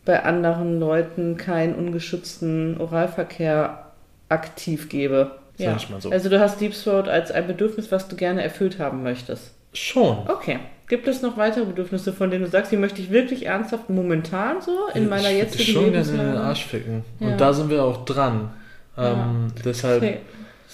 bei 0.05 0.23
anderen 0.23 0.79
Leuten 0.79 1.35
keinen 1.35 1.75
ungeschützten 1.75 2.79
Oralverkehr 2.79 3.85
aktiv 4.29 4.89
gebe. 4.89 5.31
Sag 5.57 5.65
Ja. 5.67 5.75
ich 5.77 5.89
mal 5.89 5.99
so. 6.01 6.09
Also 6.11 6.29
du 6.29 6.39
hast 6.39 6.59
Deep 6.61 6.73
Throat 6.73 7.07
als 7.07 7.31
ein 7.31 7.47
Bedürfnis, 7.47 7.91
was 7.91 8.07
du 8.07 8.15
gerne 8.15 8.43
erfüllt 8.43 8.79
haben 8.79 9.03
möchtest. 9.03 9.51
Schon. 9.73 10.17
Okay. 10.27 10.59
Gibt 10.87 11.07
es 11.07 11.21
noch 11.23 11.35
weitere 11.37 11.65
Bedürfnisse, 11.65 12.13
von 12.13 12.29
denen 12.29 12.43
du 12.45 12.49
sagst, 12.49 12.71
die 12.71 12.77
möchte 12.77 13.01
ich 13.01 13.09
wirklich 13.09 13.47
ernsthaft 13.47 13.89
momentan 13.89 14.61
so 14.61 14.71
in 14.93 15.09
meiner 15.09 15.31
ich 15.31 15.37
jetzigen 15.37 15.57
dich 15.65 15.73
schon 15.73 15.83
gerne 15.91 15.97
in 15.97 16.03
den 16.05 16.15
Lebenslage? 16.17 16.39
Arsch 16.47 16.65
ficken. 16.65 17.03
Ja. 17.19 17.27
Und 17.29 17.41
da 17.41 17.53
sind 17.53 17.69
wir 17.71 17.83
auch 17.83 18.05
dran. 18.05 18.51
Ähm, 18.97 19.47
deshalb, 19.65 20.01
Okay. 20.03 20.17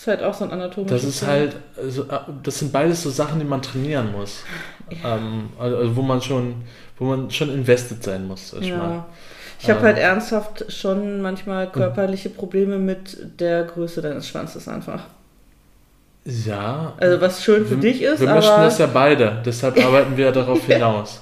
Das 0.03 0.15
ist 0.15 0.19
halt 0.19 0.23
auch 0.23 0.33
so 0.33 0.45
ein 0.45 0.51
anatomisches 0.51 1.01
das 1.01 1.09
ist 1.11 1.21
Ding. 1.21 1.29
halt, 1.29 1.55
also, 1.77 2.03
äh, 2.03 2.19
das 2.41 2.57
sind 2.57 2.71
beides 2.71 3.03
so 3.03 3.11
Sachen, 3.11 3.37
die 3.39 3.45
man 3.45 3.61
trainieren 3.61 4.11
muss. 4.11 4.43
Ähm, 5.05 5.51
also 5.57 5.95
wo 5.95 6.01
man 6.01 6.21
schon, 6.21 6.55
wo 6.97 7.05
man 7.05 7.31
schon 7.31 7.49
invested 7.49 8.03
sein 8.03 8.27
muss, 8.27 8.49
sag 8.49 8.61
ich 8.61 8.71
mal. 8.71 8.89
Ja. 8.95 9.05
Ich 9.57 9.69
habe 9.69 9.79
Ähm. 9.79 9.85
halt 9.85 9.97
ernsthaft 9.99 10.65
schon 10.69 11.21
manchmal 11.21 11.71
körperliche 11.71 12.29
Probleme 12.29 12.77
mit 12.77 13.39
der 13.39 13.63
Größe 13.63 14.01
deines 14.01 14.27
Schwanzes 14.27 14.67
einfach. 14.67 15.03
Ja. 16.25 16.93
Also 16.99 17.21
was 17.21 17.41
schön 17.41 17.65
für 17.65 17.81
wir, 17.81 17.91
dich 17.91 18.01
ist, 18.01 18.19
wir 18.19 18.27
aber 18.29 18.39
möchten 18.39 18.61
das 18.61 18.79
ja 18.79 18.87
beide, 18.87 19.41
deshalb 19.45 19.77
arbeiten 19.85 20.17
wir 20.17 20.25
ja 20.25 20.31
darauf 20.33 20.65
hinaus. 20.65 21.21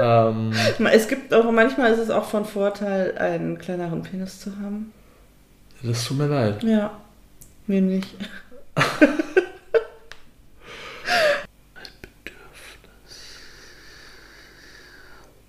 ähm, 0.00 0.52
es 0.92 1.08
gibt 1.08 1.34
auch 1.34 1.50
manchmal 1.50 1.92
ist 1.92 1.98
es 1.98 2.10
auch 2.10 2.24
von 2.24 2.44
Vorteil, 2.44 3.18
einen 3.18 3.58
kleineren 3.58 4.02
Penis 4.02 4.38
zu 4.38 4.50
haben. 4.62 4.92
das 5.82 6.04
tut 6.04 6.18
mir 6.18 6.28
leid. 6.28 6.62
Ja, 6.62 6.92
mir 7.66 7.80
nicht. 7.80 8.08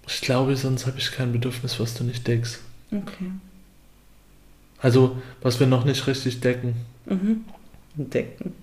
Ich 0.08 0.22
glaube, 0.22 0.56
sonst 0.56 0.88
habe 0.88 0.98
ich 0.98 1.12
kein 1.12 1.32
Bedürfnis, 1.32 1.80
was 1.80 1.94
du 1.94 2.04
nicht 2.04 2.28
deckst. 2.28 2.60
Okay. 2.92 3.32
Also, 4.80 5.22
was 5.42 5.60
wir 5.60 5.68
noch 5.68 5.86
nicht 5.86 6.08
richtig 6.08 6.40
decken. 6.40 6.76
Mhm. 7.06 7.46
Decken. 7.96 8.54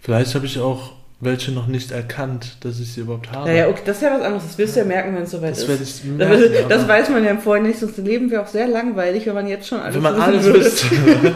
Vielleicht 0.00 0.34
habe 0.34 0.46
ich 0.46 0.58
auch 0.58 0.94
welche 1.22 1.52
noch 1.52 1.68
nicht 1.68 1.92
erkannt, 1.92 2.56
dass 2.64 2.80
ich 2.80 2.92
sie 2.92 3.02
überhaupt 3.02 3.30
habe. 3.30 3.48
Naja, 3.48 3.68
okay, 3.68 3.82
das 3.84 3.98
ist 3.98 4.02
ja 4.02 4.10
was 4.12 4.22
anderes. 4.22 4.42
Das 4.44 4.58
wirst 4.58 4.74
du 4.74 4.80
ja 4.80 4.86
merken, 4.86 5.14
wenn 5.14 5.22
es 5.22 5.30
soweit 5.30 5.52
das 5.52 5.62
ist. 5.62 6.04
ich 6.04 6.18
Das, 6.18 6.28
merken, 6.28 6.68
das 6.68 6.80
aber 6.80 6.88
weiß 6.88 7.10
man 7.10 7.24
ja 7.24 7.30
im 7.30 7.38
Vorhinein 7.38 7.70
nicht, 7.70 7.78
sonst 7.80 7.96
Leben 7.98 8.28
wäre 8.32 8.42
auch 8.42 8.48
sehr 8.48 8.66
langweilig, 8.66 9.24
wenn 9.26 9.34
man 9.34 9.46
jetzt 9.46 9.68
schon 9.68 9.78
alles 9.78 9.94
Wenn 9.94 10.02
man 10.02 10.20
alles 10.20 10.44
wüsste. 10.44 10.86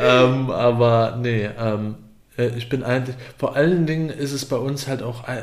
ähm, 0.00 0.50
aber 0.50 1.18
nee, 1.20 1.50
ähm, 1.58 1.96
äh, 2.38 2.50
ich 2.56 2.68
bin 2.68 2.84
eigentlich, 2.84 3.16
vor 3.36 3.56
allen 3.56 3.84
Dingen 3.84 4.10
ist 4.10 4.30
es 4.30 4.44
bei 4.44 4.58
uns 4.58 4.86
halt 4.86 5.02
auch 5.02 5.26
äh, 5.26 5.40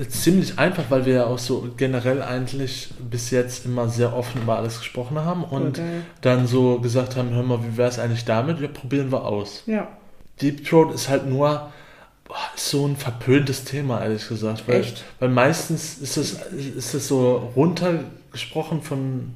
äh, 0.00 0.06
ziemlich 0.06 0.56
einfach, 0.56 0.84
weil 0.90 1.06
wir 1.06 1.14
ja 1.14 1.24
auch 1.24 1.40
so 1.40 1.68
generell 1.76 2.22
eigentlich 2.22 2.90
bis 3.10 3.32
jetzt 3.32 3.66
immer 3.66 3.88
sehr 3.88 4.14
offen 4.14 4.42
über 4.42 4.58
alles 4.58 4.78
gesprochen 4.78 5.18
haben 5.18 5.42
und 5.42 5.80
Okay. 5.80 6.02
dann 6.20 6.46
so 6.46 6.78
gesagt 6.78 7.16
haben, 7.16 7.30
hör 7.34 7.42
mal, 7.42 7.58
wie 7.64 7.76
wäre 7.76 7.88
es 7.88 7.98
eigentlich 7.98 8.24
damit? 8.24 8.60
Ja, 8.60 8.68
probieren 8.68 9.10
wir 9.10 9.24
aus. 9.24 9.64
Ja. 9.66 9.88
Deep 10.40 10.64
Throat 10.64 10.94
ist 10.94 11.08
halt 11.08 11.26
nur 11.26 11.72
so 12.56 12.86
ein 12.86 12.96
verpöntes 12.96 13.64
Thema, 13.64 14.02
ehrlich 14.02 14.28
gesagt. 14.28 14.64
Weil, 14.66 14.80
Echt? 14.80 15.04
weil 15.20 15.28
meistens 15.28 15.98
ist 15.98 16.16
es, 16.16 16.32
ist 16.52 16.94
es 16.94 17.08
so 17.08 17.52
runtergesprochen 17.56 18.82
von, 18.82 19.34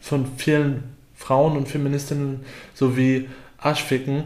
von 0.00 0.26
vielen 0.36 0.84
Frauen 1.16 1.56
und 1.56 1.68
Feministinnen, 1.68 2.44
so 2.74 2.96
wie 2.96 3.28
Arschficken, 3.58 4.24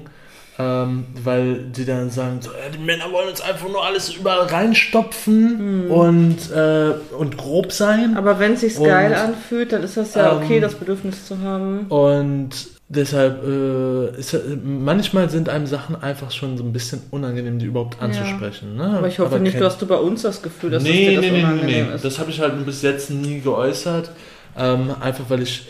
ähm, 0.58 1.06
weil 1.22 1.64
die 1.64 1.84
dann 1.84 2.10
sagen, 2.10 2.40
so, 2.40 2.50
die 2.72 2.78
Männer 2.78 3.10
wollen 3.10 3.28
uns 3.28 3.40
einfach 3.40 3.68
nur 3.68 3.84
alles 3.84 4.14
überall 4.14 4.46
reinstopfen 4.46 5.90
und, 5.90 6.50
äh, 6.52 6.94
und 7.16 7.36
grob 7.36 7.72
sein. 7.72 8.16
Aber 8.16 8.38
wenn 8.38 8.52
es 8.52 8.60
sich 8.60 8.78
geil 8.78 9.14
anfühlt, 9.14 9.72
dann 9.72 9.82
ist 9.82 9.96
das 9.96 10.14
ja 10.14 10.36
okay, 10.36 10.56
ähm, 10.56 10.62
das 10.62 10.76
Bedürfnis 10.76 11.26
zu 11.26 11.40
haben. 11.40 11.86
Und 11.88 12.73
deshalb, 12.94 13.42
äh, 13.44 14.18
ist, 14.18 14.36
manchmal 14.64 15.28
sind 15.30 15.48
einem 15.48 15.66
Sachen 15.66 16.00
einfach 16.02 16.30
schon 16.30 16.56
so 16.56 16.64
ein 16.64 16.72
bisschen 16.72 17.02
unangenehm, 17.10 17.58
die 17.58 17.66
überhaupt 17.66 18.00
anzusprechen. 18.00 18.76
Ne? 18.76 18.96
Aber 18.98 19.08
ich 19.08 19.18
hoffe 19.18 19.38
nicht, 19.40 19.54
kenn- 19.56 19.60
du 19.60 19.66
hast 19.66 19.80
du 19.82 19.86
bei 19.86 19.96
uns 19.96 20.22
das 20.22 20.42
Gefühl, 20.42 20.70
dass 20.70 20.82
nee, 20.82 21.14
das 21.16 21.24
dir 21.24 21.30
das 21.32 21.42
nee, 21.42 21.42
nee, 21.42 21.64
nee, 21.64 21.82
nee. 21.82 21.94
ist. 21.94 22.04
Das 22.04 22.18
habe 22.18 22.30
ich 22.30 22.40
halt 22.40 22.64
bis 22.64 22.82
jetzt 22.82 23.10
nie 23.10 23.40
geäußert. 23.40 24.10
Ähm, 24.56 24.90
einfach 25.00 25.24
weil 25.28 25.42
ich. 25.42 25.66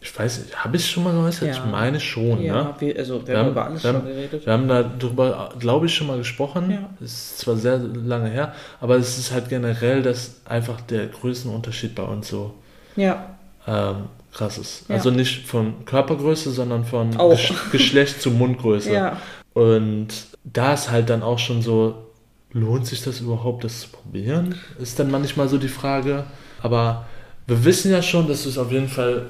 Ich 0.00 0.18
weiß 0.18 0.38
nicht, 0.38 0.64
habe 0.64 0.76
ich 0.76 0.82
es 0.82 0.88
schon 0.88 1.04
mal 1.04 1.12
geäußert? 1.12 1.48
Ja. 1.48 1.54
Ich 1.54 1.70
meine 1.70 2.00
schon, 2.00 2.40
ja, 2.40 2.54
ne? 2.64 2.74
wir, 2.78 2.96
also 2.96 3.20
wir, 3.20 3.26
Wir 3.34 3.38
haben 3.38 3.50
über 3.50 3.66
alles 3.66 3.84
wir 3.84 3.92
schon 3.92 4.04
geredet. 4.04 4.46
Wir 4.46 4.52
haben 4.52 4.68
darüber, 4.68 5.50
glaube 5.58 5.86
ich, 5.86 5.94
schon 5.94 6.06
mal 6.06 6.16
gesprochen. 6.16 6.70
Ja. 6.70 6.88
Es 7.04 7.12
ist 7.12 7.38
zwar 7.40 7.56
sehr 7.56 7.78
lange 7.78 8.30
her, 8.30 8.54
aber 8.80 8.96
es 8.96 9.18
ist 9.18 9.32
halt 9.32 9.48
generell, 9.50 10.02
dass 10.02 10.36
einfach 10.46 10.80
der 10.82 11.06
Größenunterschied 11.08 11.94
bei 11.94 12.04
uns 12.04 12.28
so 12.28 12.54
Ja, 12.94 13.26
ähm, 13.66 14.04
krass 14.36 14.58
ist. 14.58 14.84
Ja. 14.88 14.96
Also 14.96 15.10
nicht 15.10 15.46
von 15.46 15.84
Körpergröße, 15.84 16.50
sondern 16.50 16.84
von 16.84 17.16
Auch. 17.16 17.30
Gesch 17.30 17.52
Geschlecht 17.72 18.20
zu 18.20 18.30
Mundgröße. 18.30 18.92
ja. 18.92 19.20
Und 19.54 20.08
da 20.44 20.74
ist 20.74 20.90
halt 20.90 21.08
dann 21.08 21.22
auch 21.22 21.38
schon 21.38 21.62
so, 21.62 22.06
lohnt 22.52 22.86
sich 22.86 23.02
das 23.02 23.20
überhaupt, 23.20 23.64
das 23.64 23.80
zu 23.80 23.88
probieren? 23.88 24.54
Ist 24.78 24.98
dann 24.98 25.10
manchmal 25.10 25.48
so 25.48 25.56
die 25.56 25.68
Frage. 25.68 26.24
Aber 26.62 27.06
wir 27.46 27.64
wissen 27.64 27.90
ja 27.90 28.02
schon, 28.02 28.28
dass 28.28 28.42
du 28.42 28.50
es 28.50 28.58
auf 28.58 28.70
jeden 28.70 28.88
Fall 28.88 29.26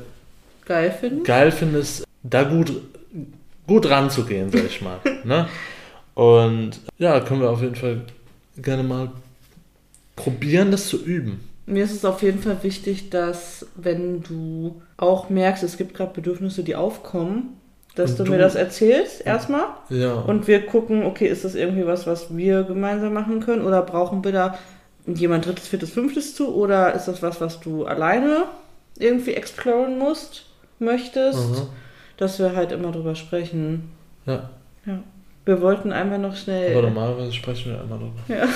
Geil 0.64 0.90
finden. 0.90 1.22
geil 1.22 1.52
findest, 1.52 2.04
da 2.24 2.42
gut, 2.42 2.72
gut 3.68 3.88
ranzugehen, 3.88 4.50
sag 4.50 4.64
ich 4.64 4.82
mal. 4.82 4.98
ne? 5.24 5.48
Und 6.14 6.80
ja, 6.98 7.20
können 7.20 7.40
wir 7.40 7.50
auf 7.50 7.62
jeden 7.62 7.76
Fall 7.76 8.02
gerne 8.56 8.82
mal 8.82 9.12
probieren, 10.16 10.72
das 10.72 10.88
zu 10.88 11.04
üben. 11.04 11.40
Mir 11.66 11.82
ist 11.84 11.92
es 11.92 12.04
auf 12.04 12.22
jeden 12.22 12.38
Fall 12.40 12.62
wichtig, 12.62 13.10
dass 13.10 13.66
wenn 13.74 14.22
du 14.22 14.80
auch 14.96 15.28
merkst, 15.30 15.62
es 15.64 15.76
gibt 15.76 15.94
gerade 15.94 16.12
Bedürfnisse, 16.14 16.62
die 16.62 16.76
aufkommen, 16.76 17.56
dass 17.96 18.14
du, 18.16 18.24
du- 18.24 18.30
mir 18.32 18.38
das 18.38 18.54
erzählst 18.54 19.24
erstmal 19.26 19.64
Ja. 19.88 20.14
und 20.14 20.46
wir 20.46 20.64
gucken, 20.66 21.04
okay, 21.04 21.26
ist 21.26 21.44
das 21.44 21.54
irgendwie 21.54 21.86
was, 21.86 22.06
was 22.06 22.36
wir 22.36 22.62
gemeinsam 22.62 23.12
machen 23.14 23.40
können 23.40 23.64
oder 23.64 23.82
brauchen 23.82 24.22
wir 24.24 24.32
da 24.32 24.58
jemand 25.06 25.46
drittes, 25.46 25.66
viertes, 25.68 25.90
fünftes 25.90 26.34
zu 26.34 26.54
oder 26.54 26.92
ist 26.94 27.06
das 27.06 27.22
was, 27.22 27.40
was 27.40 27.58
du 27.60 27.84
alleine 27.86 28.44
irgendwie 28.98 29.34
exploren 29.34 29.98
musst, 29.98 30.46
möchtest, 30.78 31.38
Mhm. 31.50 31.66
dass 32.16 32.38
wir 32.38 32.54
halt 32.54 32.70
immer 32.72 32.92
drüber 32.92 33.14
sprechen. 33.14 33.90
ja. 34.26 34.50
Ja. 34.86 35.00
Wir 35.46 35.62
wollten 35.62 35.92
einmal 35.92 36.18
noch 36.18 36.34
schnell. 36.34 36.72
Aber 36.76 36.88
normalerweise 36.88 37.32
sprechen 37.32 37.70
wir 37.70 37.80
immer 37.80 37.98
darüber. 37.98 38.18
Ja. 38.28 38.48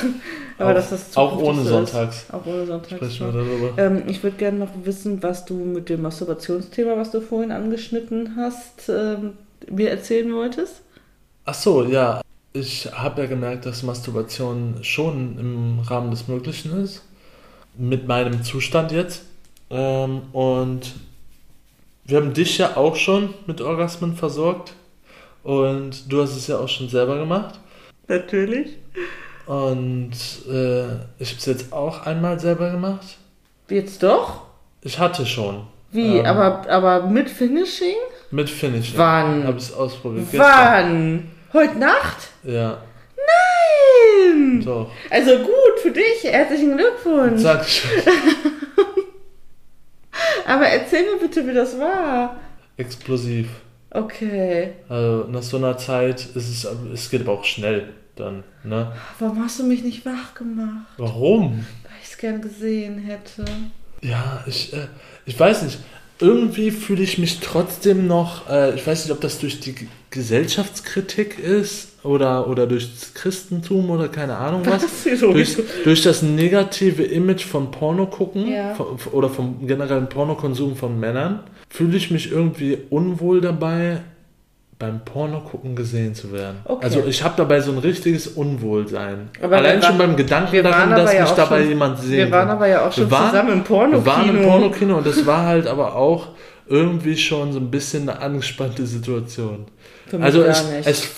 Aber 0.58 0.70
auch, 0.70 0.74
dass 0.74 0.90
das 0.90 1.16
auch 1.16 1.38
ohne 1.40 1.62
so 1.62 1.62
ist. 1.62 1.92
Sonntags 1.92 2.26
Auch 2.32 2.44
ohne 2.44 2.66
Sonntags. 2.66 2.90
sprechen 2.90 3.32
wir 3.32 3.44
darüber. 3.44 3.82
Ähm, 3.82 4.02
ich 4.08 4.20
würde 4.24 4.36
gerne 4.36 4.58
noch 4.58 4.70
wissen, 4.82 5.22
was 5.22 5.44
du 5.44 5.54
mit 5.54 5.88
dem 5.88 6.02
Masturbationsthema, 6.02 6.96
was 6.96 7.12
du 7.12 7.20
vorhin 7.20 7.52
angeschnitten 7.52 8.34
hast, 8.36 8.88
ähm, 8.88 9.34
mir 9.70 9.90
erzählen 9.90 10.34
wolltest. 10.34 10.82
Ach 11.44 11.54
so, 11.54 11.84
ja. 11.84 12.22
Ich 12.52 12.90
habe 12.92 13.22
ja 13.22 13.28
gemerkt, 13.28 13.66
dass 13.66 13.84
Masturbation 13.84 14.78
schon 14.82 15.38
im 15.38 15.78
Rahmen 15.86 16.10
des 16.10 16.26
Möglichen 16.26 16.82
ist. 16.82 17.02
Mit 17.78 18.08
meinem 18.08 18.42
Zustand 18.42 18.90
jetzt. 18.90 19.22
Ähm, 19.70 20.22
und 20.32 20.92
wir 22.04 22.16
haben 22.16 22.34
dich 22.34 22.58
ja 22.58 22.76
auch 22.76 22.96
schon 22.96 23.32
mit 23.46 23.60
Orgasmen 23.60 24.16
versorgt. 24.16 24.74
Und 25.42 26.12
du 26.12 26.22
hast 26.22 26.36
es 26.36 26.46
ja 26.46 26.58
auch 26.58 26.68
schon 26.68 26.88
selber 26.88 27.18
gemacht. 27.18 27.58
Natürlich. 28.08 28.76
Und 29.46 30.12
äh, 30.48 30.84
ich 31.18 31.30
habe 31.30 31.38
es 31.38 31.46
jetzt 31.46 31.72
auch 31.72 32.06
einmal 32.06 32.38
selber 32.38 32.70
gemacht. 32.70 33.16
Jetzt 33.68 34.02
doch? 34.02 34.42
Ich 34.82 34.98
hatte 34.98 35.24
schon. 35.26 35.66
Wie? 35.92 36.18
Ähm, 36.18 36.26
aber, 36.26 36.68
aber 36.68 37.06
mit 37.06 37.28
Finishing? 37.30 37.96
Mit 38.30 38.48
Finish. 38.48 38.92
Wann? 38.96 39.44
Habe 39.44 39.58
ich 39.58 39.64
es 39.64 39.72
ausprobiert. 39.72 40.26
Gestern. 40.30 40.48
Wann? 40.48 41.30
Heute 41.52 41.78
Nacht? 41.78 42.28
Ja, 42.44 42.78
Nein! 43.16 44.62
doch. 44.64 44.90
Also 45.10 45.38
gut 45.38 45.80
für 45.82 45.90
dich, 45.90 46.22
herzlichen 46.24 46.76
Glückwunsch. 46.76 47.40
Sag 47.42 47.68
schon. 47.68 47.90
Aber 50.46 50.66
erzähl 50.66 51.02
mir 51.12 51.18
bitte, 51.18 51.46
wie 51.46 51.54
das 51.54 51.78
war. 51.78 52.36
Explosiv. 52.76 53.48
Okay. 53.90 54.72
Also 54.88 55.26
nach 55.30 55.42
so 55.42 55.56
einer 55.56 55.76
Zeit 55.78 56.26
ist 56.34 56.48
es, 56.48 56.66
es 56.94 57.10
geht 57.10 57.22
aber 57.22 57.32
auch 57.32 57.44
schnell 57.44 57.88
dann, 58.16 58.44
ne? 58.64 58.92
Warum 59.18 59.42
hast 59.42 59.58
du 59.58 59.64
mich 59.64 59.82
nicht 59.82 60.04
wach 60.06 60.34
gemacht? 60.34 60.86
Warum? 60.98 61.64
Weil 61.84 61.92
ich 62.02 62.10
es 62.10 62.18
gern 62.18 62.40
gesehen 62.42 62.98
hätte. 62.98 63.44
Ja, 64.02 64.44
ich, 64.46 64.72
äh, 64.72 64.86
ich 65.26 65.38
weiß 65.38 65.62
nicht. 65.62 65.78
Irgendwie 66.22 66.70
fühle 66.70 67.02
ich 67.02 67.16
mich 67.16 67.40
trotzdem 67.40 68.06
noch, 68.06 68.48
äh, 68.50 68.74
ich 68.74 68.86
weiß 68.86 69.04
nicht, 69.04 69.12
ob 69.12 69.22
das 69.22 69.38
durch 69.38 69.58
die 69.60 69.74
Gesellschaftskritik 70.10 71.38
ist 71.38 72.04
oder, 72.04 72.46
oder 72.48 72.66
durch 72.66 72.92
das 72.92 73.14
Christentum 73.14 73.88
oder 73.90 74.08
keine 74.08 74.36
Ahnung 74.36 74.62
was. 74.66 74.84
Wieso? 75.04 75.32
durch, 75.32 75.56
durch 75.84 76.02
das 76.02 76.20
negative 76.22 77.02
Image 77.04 77.44
von 77.46 77.70
Porno 77.70 78.06
gucken 78.06 78.52
Ja. 78.52 78.74
von, 78.74 78.98
oder 79.12 79.30
vom 79.30 79.66
generellen 79.66 80.08
Pornokonsum 80.08 80.76
von 80.76 80.98
Männern, 81.00 81.40
fühle 81.70 81.96
ich 81.96 82.10
mich 82.10 82.30
irgendwie 82.30 82.76
unwohl 82.90 83.40
dabei, 83.40 84.00
beim 84.78 85.04
Porno 85.04 85.40
gucken 85.40 85.76
gesehen 85.76 86.14
zu 86.14 86.32
werden. 86.32 86.56
Okay. 86.64 86.84
Also 86.84 87.04
ich 87.06 87.22
habe 87.22 87.34
dabei 87.36 87.60
so 87.60 87.70
ein 87.70 87.78
richtiges 87.78 88.26
Unwohlsein. 88.26 89.28
Aber 89.42 89.56
Allein 89.56 89.80
schon 89.82 89.90
waren- 89.90 89.98
beim 89.98 90.16
Gedanken 90.16 90.62
daran, 90.62 90.90
dass 90.90 91.12
ja 91.12 91.22
mich 91.22 91.30
dabei 91.32 91.60
schon- 91.60 91.68
jemand 91.68 91.98
sehen 92.00 92.12
Wir 92.16 92.30
waren 92.30 92.48
aber 92.48 92.66
ja 92.66 92.86
auch 92.86 92.92
schon 92.92 93.10
waren- 93.10 93.30
zusammen 93.30 93.52
im 93.52 93.64
Pornokino. 93.64 94.04
Wir 94.04 94.12
waren 94.12 94.28
im 94.36 94.42
Pornokino 94.42 94.96
und 94.98 95.06
das 95.06 95.26
war 95.26 95.44
halt 95.46 95.66
aber 95.66 95.94
auch 95.96 96.28
irgendwie 96.66 97.16
schon 97.16 97.52
so 97.52 97.58
ein 97.58 97.70
bisschen 97.70 98.08
eine 98.08 98.20
angespannte 98.22 98.86
Situation. 98.86 99.66
Für 100.06 100.16
mich 100.16 100.24
Also 100.24 100.42
es, 100.44 100.64
es, 100.84 101.08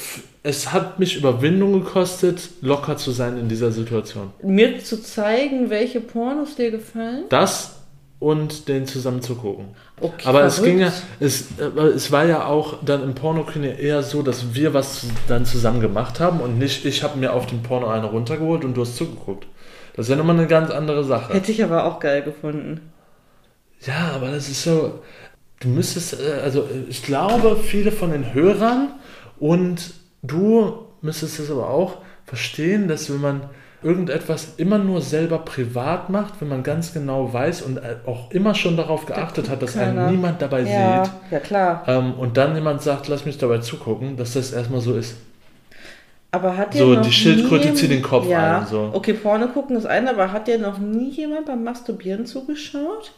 es 0.43 0.73
hat 0.73 0.99
mich 0.99 1.17
Überwindung 1.17 1.85
gekostet, 1.85 2.51
locker 2.63 2.97
zu 2.97 3.13
sein 3.13 3.39
in 3.39 3.49
dieser 3.49 3.71
Situation. 3.71 4.33
Mir 4.43 4.81
zu 4.81 5.01
zeigen, 5.01 5.71
welche 5.71 6.01
Pornos 6.01 6.57
dir 6.57 6.73
gefallen? 6.73 7.25
Das 7.29 7.77
und 8.23 8.69
den 8.69 8.87
zusammen 8.87 9.21
zu 9.21 9.35
gucken. 9.35 9.75
Okay, 10.01 10.27
Aber 10.27 10.45
es 10.45 10.57
verrückt. 10.57 10.73
ging 10.73 10.81
ja, 10.81 10.93
es, 11.19 11.49
es 11.95 12.13
war 12.13 12.25
ja 12.25 12.47
auch 12.47 12.79
dann 12.85 13.03
im 13.03 13.15
Pornokino 13.15 13.67
eher 13.67 14.03
so, 14.05 14.23
dass 14.23 14.55
wir 14.55 14.73
was 14.73 15.07
dann 15.27 15.45
zusammen 15.45 15.81
gemacht 15.81 16.21
haben 16.21 16.41
und 16.41 16.57
nicht, 16.59 16.85
ich 16.85 17.03
habe 17.03 17.19
mir 17.19 17.33
auf 17.33 17.47
dem 17.47 17.63
Porno 17.63 17.89
eine 17.89 18.07
runtergeholt 18.07 18.65
und 18.65 18.75
du 18.75 18.83
hast 18.83 18.97
zugeguckt. 18.97 19.47
Das 19.97 20.07
ist 20.07 20.11
ja 20.11 20.17
nochmal 20.17 20.39
eine 20.39 20.47
ganz 20.47 20.71
andere 20.71 21.03
Sache. 21.05 21.35
Hätte 21.35 21.51
ich 21.51 21.63
aber 21.65 21.85
auch 21.85 21.99
geil 21.99 22.23
gefunden. 22.23 22.93
Ja, 23.81 24.13
aber 24.15 24.31
das 24.31 24.49
ist 24.49 24.63
so, 24.63 25.03
du 25.61 25.69
müsstest, 25.69 26.15
äh, 26.21 26.41
also 26.43 26.69
ich 26.89 27.03
glaube, 27.03 27.57
viele 27.57 27.91
von 27.91 28.13
den 28.13 28.33
Hörern 28.33 28.93
und 29.41 29.95
du 30.23 30.87
müsstest 31.01 31.41
es 31.41 31.51
aber 31.51 31.69
auch 31.69 31.99
verstehen, 32.25 32.87
dass 32.87 33.11
wenn 33.11 33.21
man 33.21 33.51
irgendetwas 33.83 34.55
immer 34.57 34.79
nur 34.79 35.01
selber 35.01 35.39
privat 35.39 36.09
macht, 36.11 36.35
wenn 36.41 36.49
man 36.49 36.63
ganz 36.63 36.93
genau 36.93 37.33
weiß 37.33 37.63
und 37.63 37.79
äh, 37.79 37.97
auch 38.07 38.31
immer 38.31 38.55
schon 38.55 38.77
darauf 38.77 39.07
geachtet 39.07 39.49
hat, 39.49 39.61
dass 39.63 39.75
keiner. 39.75 40.03
einen 40.07 40.17
niemand 40.17 40.41
dabei 40.43 40.61
Ja, 40.63 41.05
sieht, 41.05 41.15
ja 41.31 41.39
klar. 41.41 41.83
ähm, 41.87 42.15
und 42.15 42.37
dann 42.37 42.55
jemand 42.55 42.83
sagt, 42.83 43.09
lass 43.09 43.25
mich 43.25 43.39
dabei 43.39 43.59
zugucken, 43.59 44.17
dass 44.17 44.35
das 44.35 44.53
erstmal 44.53 44.81
so 44.81 44.95
ist. 44.95 45.17
Aber 46.31 46.57
hat 46.57 46.73
dir 46.75 46.79
So, 46.79 46.95
noch 46.95 47.03
die 47.03 47.13
Schildkröte 47.13 47.69
nie- 47.71 47.75
zieht 47.75 47.91
den 47.91 48.03
Kopf 48.03 48.27
ja. 48.27 48.61
ein, 48.61 48.67
so. 48.67 48.91
Okay, 48.95 49.13
Porno 49.13 49.49
gucken 49.49 49.77
ist 49.77 49.85
ein, 49.87 50.09
aber 50.09 50.33
hat 50.33 50.49
dir 50.49 50.59
noch 50.59 50.79
nie 50.79 51.11
jemand 51.11 51.47
beim 51.47 51.63
Masturbieren 51.63 52.25
zugeschaut? 52.25 53.13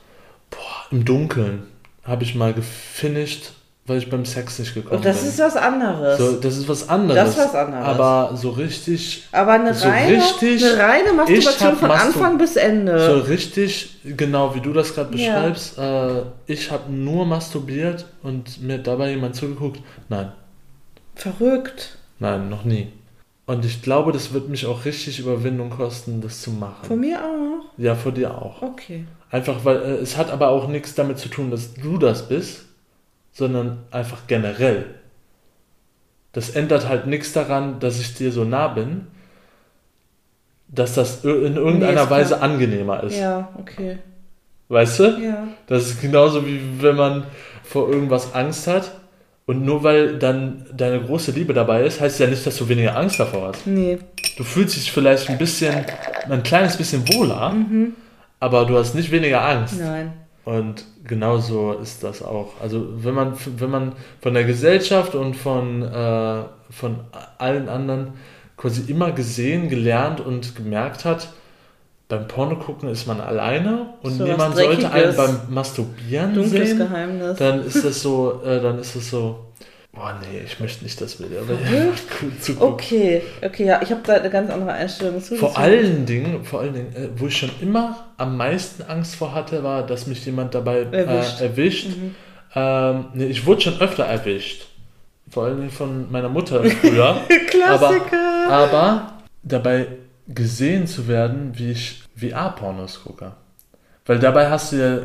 Im 0.90 1.04
Dunkeln 1.04 1.62
habe 2.04 2.22
ich 2.24 2.34
mal 2.34 2.52
gefinisht, 2.52 3.52
weil 3.86 3.98
ich 3.98 4.08
beim 4.08 4.24
Sex 4.24 4.58
nicht 4.58 4.72
gekommen 4.74 4.96
Und 4.96 5.04
das 5.04 5.20
bin. 5.20 5.28
ist 5.28 5.38
was 5.40 5.56
anderes. 5.56 6.18
so, 6.18 6.32
das 6.40 6.56
ist 6.56 6.68
was 6.68 6.88
anderes. 6.88 7.16
Das 7.22 7.28
ist 7.30 7.38
was 7.38 7.54
anderes. 7.54 7.84
Aber 7.86 8.30
so 8.36 8.50
richtig, 8.50 9.24
aber 9.32 9.52
eine 9.52 9.74
so 9.74 9.88
reine, 9.88 10.16
richtig- 10.16 10.64
eine 10.64 10.78
reine 10.82 11.12
Masturbation 11.12 11.76
von 11.76 11.88
Mastur- 11.88 12.06
Anfang 12.06 12.38
bis 12.38 12.56
Ende. 12.56 12.98
so 12.98 13.18
richtig, 13.28 13.96
genau 14.04 14.54
wie 14.54 14.60
du 14.60 14.72
das 14.72 14.94
gerade 14.94 15.14
Ja. 15.18 15.34
beschreibst, 15.34 15.78
äh, 15.78 16.22
ich 16.46 16.70
habe 16.70 16.90
nur 16.92 17.26
masturbiert 17.26 18.06
und 18.22 18.62
mir 18.62 18.78
dabei 18.78 19.10
jemand 19.10 19.36
zugeguckt. 19.36 19.80
Nein, 20.08 20.32
Verrückt. 21.14 21.98
nein, 22.18 22.48
noch 22.48 22.64
nie. 22.64 22.88
Und 23.46 23.64
ich 23.66 23.82
glaube, 23.82 24.12
das 24.12 24.32
wird 24.32 24.48
mich 24.48 24.64
auch 24.66 24.86
richtig 24.86 25.18
Überwindung 25.18 25.68
kosten, 25.68 26.22
das 26.22 26.40
zu 26.40 26.50
machen. 26.50 26.84
Von 26.86 27.00
mir 27.00 27.18
auch. 27.18 27.64
Ja, 27.76 27.94
vor 27.94 28.12
dir 28.12 28.32
auch. 28.32 28.62
Okay. 28.62 29.04
Einfach 29.30 29.64
weil 29.64 29.76
äh, 29.82 29.88
es 29.96 30.16
hat 30.16 30.30
aber 30.30 30.48
auch 30.48 30.68
nichts 30.68 30.94
damit 30.94 31.18
zu 31.18 31.28
tun, 31.28 31.50
dass 31.50 31.74
du 31.74 31.98
das 31.98 32.28
bist, 32.28 32.62
sondern 33.34 33.80
einfach 33.90 34.26
generell. 34.26 34.86
Das 36.32 36.50
ändert 36.50 36.88
halt 36.88 37.06
nichts 37.06 37.32
daran, 37.32 37.78
dass 37.80 38.00
ich 38.00 38.14
dir 38.14 38.32
so 38.32 38.44
nah 38.44 38.68
bin, 38.68 39.08
dass 40.68 40.94
das 40.94 41.24
in 41.24 41.56
irgendeiner 41.56 41.92
klar. 41.92 42.10
Weise 42.10 42.40
angenehmer 42.40 43.02
ist. 43.04 43.18
Ja, 43.18 43.50
okay. 43.58 43.98
Weißt 44.68 44.98
du? 45.00 45.04
Ja. 45.20 45.48
Das 45.66 45.86
ist 45.86 46.00
genauso 46.00 46.46
wie 46.46 46.60
wenn 46.80 46.96
man 46.96 47.24
vor 47.62 47.88
irgendwas 47.88 48.34
Angst 48.34 48.66
hat 48.66 48.92
und 49.46 49.64
nur 49.64 49.82
weil 49.82 50.18
dann 50.18 50.66
deine 50.72 51.00
große 51.00 51.32
Liebe 51.32 51.52
dabei 51.52 51.82
ist, 51.82 52.00
heißt 52.00 52.18
ja 52.20 52.26
nicht, 52.26 52.46
dass 52.46 52.56
du 52.56 52.68
weniger 52.68 52.96
Angst 52.96 53.20
davor 53.20 53.48
hast. 53.48 53.66
Nee. 53.66 53.98
Du 54.36 54.42
fühlst 54.42 54.76
dich 54.76 54.90
vielleicht 54.90 55.28
ein 55.28 55.38
bisschen, 55.38 55.84
ein 56.28 56.42
kleines 56.42 56.76
bisschen 56.76 57.06
wohler, 57.14 57.54
aber 58.40 58.64
du 58.64 58.76
hast 58.76 58.94
nicht 58.94 59.10
weniger 59.10 59.44
Angst. 59.44 59.78
Nein. 59.78 60.12
Und 60.44 60.84
genauso 61.04 61.72
ist 61.72 62.04
das 62.04 62.22
auch. 62.22 62.60
Also 62.60 62.86
wenn 62.96 63.14
man, 63.14 63.34
wenn 63.56 63.70
man 63.70 63.92
von 64.20 64.34
der 64.34 64.44
Gesellschaft 64.44 65.14
und 65.14 65.34
von, 65.34 65.82
äh, 65.82 66.42
von 66.70 67.00
allen 67.38 67.68
anderen 67.68 68.12
quasi 68.56 68.90
immer 68.90 69.12
gesehen, 69.12 69.68
gelernt 69.68 70.20
und 70.20 70.54
gemerkt 70.54 71.04
hat, 71.04 71.28
beim 72.08 72.28
Porno 72.28 72.56
gucken 72.56 72.90
ist 72.90 73.06
man 73.06 73.20
alleine 73.20 73.94
und 74.02 74.18
So 74.18 74.24
niemand 74.24 74.56
sollte 74.56 74.90
einen 74.90 75.16
beim 75.16 75.40
Masturbieren 75.48 76.34
Dunkles 76.34 76.68
sehen, 76.70 76.78
Geheimnis. 76.78 77.38
dann 77.38 77.64
ist 77.64 77.82
das 77.82 78.02
so, 78.02 78.42
äh, 78.44 78.60
dann 78.60 78.78
ist 78.78 78.94
es 78.94 79.08
so, 79.08 79.43
boah 79.94 80.18
nee, 80.20 80.40
ich 80.44 80.60
möchte 80.60 80.84
nicht 80.84 81.00
das 81.00 81.20
Video, 81.20 81.40
aber 81.40 81.56
zu 82.40 82.54
gucken. 82.54 82.74
Okay, 82.74 83.22
okay, 83.42 83.66
ja, 83.66 83.80
ich 83.82 83.90
habe 83.90 84.00
da 84.04 84.14
eine 84.14 84.30
ganz 84.30 84.50
andere 84.50 84.72
Einstellung 84.72 85.22
zu. 85.22 85.36
Vor 85.36 85.56
allen 85.56 86.06
Dingen, 86.06 86.44
vor 86.44 86.60
allen 86.60 86.74
Dingen, 86.74 86.94
äh, 86.96 87.08
wo 87.16 87.26
ich 87.26 87.36
schon 87.36 87.50
immer 87.60 88.08
am 88.16 88.36
meisten 88.36 88.82
Angst 88.82 89.16
vor 89.16 89.34
hatte, 89.34 89.62
war, 89.62 89.86
dass 89.86 90.06
mich 90.06 90.24
jemand 90.26 90.54
dabei 90.54 90.82
Erwischt. 90.90 91.40
Äh, 91.40 91.44
erwischt. 91.44 91.88
Mhm. 91.88 92.14
Ähm, 92.54 93.04
nee, 93.14 93.26
ich 93.26 93.46
wurde 93.46 93.62
schon 93.62 93.80
öfter 93.80 94.04
erwischt. 94.04 94.66
Vor 95.30 95.44
allen 95.44 95.58
Dingen 95.58 95.70
von 95.70 96.10
meiner 96.10 96.28
Mutter 96.28 96.62
früher. 96.64 97.16
Klassiker. 97.48 98.46
aber, 98.46 98.52
aber 98.52 99.12
dabei 99.42 99.86
gesehen 100.28 100.86
zu 100.86 101.08
werden, 101.08 101.52
wie 101.54 101.72
ich 101.72 102.02
VR-Pornos 102.16 103.02
gucke. 103.02 103.32
Weil 104.06 104.18
dabei 104.18 104.50
hast 104.50 104.72
du 104.72 104.76
ja 104.76 104.98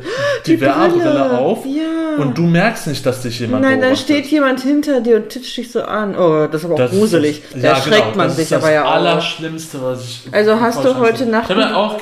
die, 0.46 0.58
VR-Brille 0.58 1.38
auf 1.38 1.64
Ja. 1.64 1.99
Und 2.20 2.38
du 2.38 2.42
merkst 2.42 2.86
nicht, 2.86 3.04
dass 3.04 3.22
dich 3.22 3.40
jemand 3.40 3.62
Nein, 3.62 3.72
dann 3.72 3.80
beobachtet. 3.90 4.04
steht 4.04 4.26
jemand 4.26 4.60
hinter 4.60 5.00
dir 5.00 5.16
und 5.16 5.28
titscht 5.28 5.56
dich 5.56 5.70
so 5.72 5.82
an. 5.82 6.16
Oh, 6.16 6.46
das 6.46 6.60
ist 6.60 6.64
aber 6.66 6.74
auch 6.74 6.78
Das 6.78 6.92
ist- 6.92 6.98
gruselig. 6.98 7.42
da 7.52 7.58
ja, 7.58 7.68
erschreckt 7.70 8.04
genau, 8.04 8.16
man 8.16 8.26
das 8.28 8.36
sich 8.36 8.42
ist 8.44 8.52
das 8.52 8.62
aber 8.62 8.72
ja 8.72 8.84
auch. 8.84 8.90
Allerschlimmste, 8.92 9.82
was 9.82 10.04
ich. 10.04 10.28
Also 10.32 10.60
hast 10.60 10.84
du 10.84 10.96
heute. 10.98 11.26
Nacht, 11.26 11.50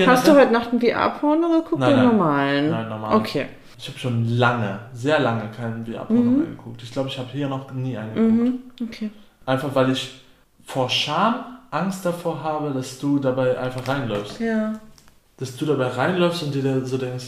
hast 0.07 0.27
du 0.29 0.35
heute 0.35 0.53
Nacht 0.53 0.73
ein 0.73 0.81
VR-Porno 0.81 1.49
geguckt 1.49 1.81
Nein, 1.81 1.93
oder 1.95 2.03
nein. 2.03 2.07
normalen? 2.17 2.71
Nein, 2.71 2.89
normal. 2.89 3.17
Okay. 3.17 3.47
Ich 3.81 3.87
habe 3.89 3.99
schon 3.99 4.29
lange, 4.37 4.79
sehr 4.93 5.21
lange 5.21 5.45
keinen 5.57 5.87
VR-Porno 5.87 6.23
Mhm. 6.23 6.37
mehr 6.39 6.47
geguckt. 6.49 6.83
Ich 6.83 6.91
glaube, 6.93 7.09
ich 7.09 7.19
habe 7.19 7.29
hier 7.33 7.49
noch 7.49 7.73
nie 7.73 7.97
einen 7.97 8.15
geguckt. 8.15 8.81
Mhm. 8.81 8.89
Okay. 8.89 9.11
Einfach 9.47 9.69
weil 9.75 9.93
ich 9.93 10.21
vor 10.65 10.91
Scham 10.91 11.37
Angst 11.71 12.05
davor 12.05 12.43
habe, 12.43 12.71
dass 12.73 12.99
du 12.99 13.19
dabei 13.19 13.59
einfach 13.59 13.87
reinläufst. 13.87 14.41
Ja. 14.41 14.73
Dass 15.39 15.55
du 15.57 15.65
dabei 15.67 15.87
reinläufst 15.89 16.43
und 16.43 16.55
dir 16.55 16.85
so 16.85 16.99
denkst, 16.99 17.27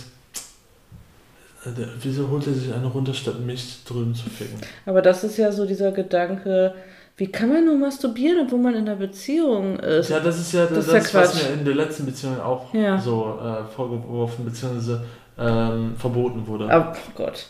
wieso 2.00 2.28
holt 2.30 2.46
er 2.46 2.54
sich 2.54 2.72
eine 2.72 2.86
runter, 2.86 3.12
statt 3.14 3.40
mich 3.40 3.84
drüben 3.84 4.14
zu 4.14 4.28
ficken? 4.30 4.58
Aber 4.86 5.02
das 5.02 5.24
ist 5.24 5.36
ja 5.36 5.52
so 5.52 5.66
dieser 5.66 5.92
Gedanke, 5.92 6.74
wie 7.16 7.26
kann 7.26 7.50
man 7.52 7.66
nur 7.66 7.76
masturbieren, 7.76 8.46
obwohl 8.46 8.60
man 8.60 8.74
in 8.74 8.88
einer 8.88 8.96
Beziehung 8.96 9.78
ist? 9.78 10.08
Ja, 10.08 10.20
das 10.20 10.38
ist 10.40 10.52
ja 10.52 10.64
das, 10.66 10.86
Das 10.86 11.04
ist 11.06 11.12
ja 11.12 11.20
was 11.20 11.34
mir 11.34 11.52
in 11.54 11.64
der 11.64 11.74
letzten 11.74 12.06
Beziehung 12.06 12.40
auch 12.40 12.72
Ja. 12.72 12.98
so 12.98 13.38
äh, 13.42 13.64
vorgeworfen 13.74 14.44
bzw. 14.46 14.96
Ähm, 15.38 15.94
verboten 15.96 16.46
wurde. 16.46 16.68
Oh 16.70 16.96
Gott. 17.14 17.46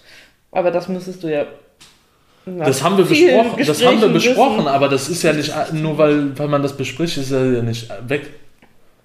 Aber 0.53 0.71
das 0.71 0.89
müsstest 0.89 1.23
du 1.23 1.29
ja. 1.33 1.45
Das 2.47 2.83
haben 2.83 2.97
wir 2.97 3.05
besprochen, 3.05 3.65
das 3.67 3.85
haben 3.85 4.01
wir 4.01 4.09
besprochen, 4.09 4.59
wissen. 4.59 4.69
aber 4.69 4.89
das 4.89 5.09
ist 5.09 5.23
ja 5.23 5.33
nicht, 5.33 5.53
nur 5.75 5.99
weil, 5.99 6.37
weil 6.39 6.49
man 6.49 6.63
das 6.63 6.77
bespricht, 6.77 7.17
ist 7.19 7.31
ja 7.31 7.39
nicht 7.41 7.89
weg, 8.09 8.29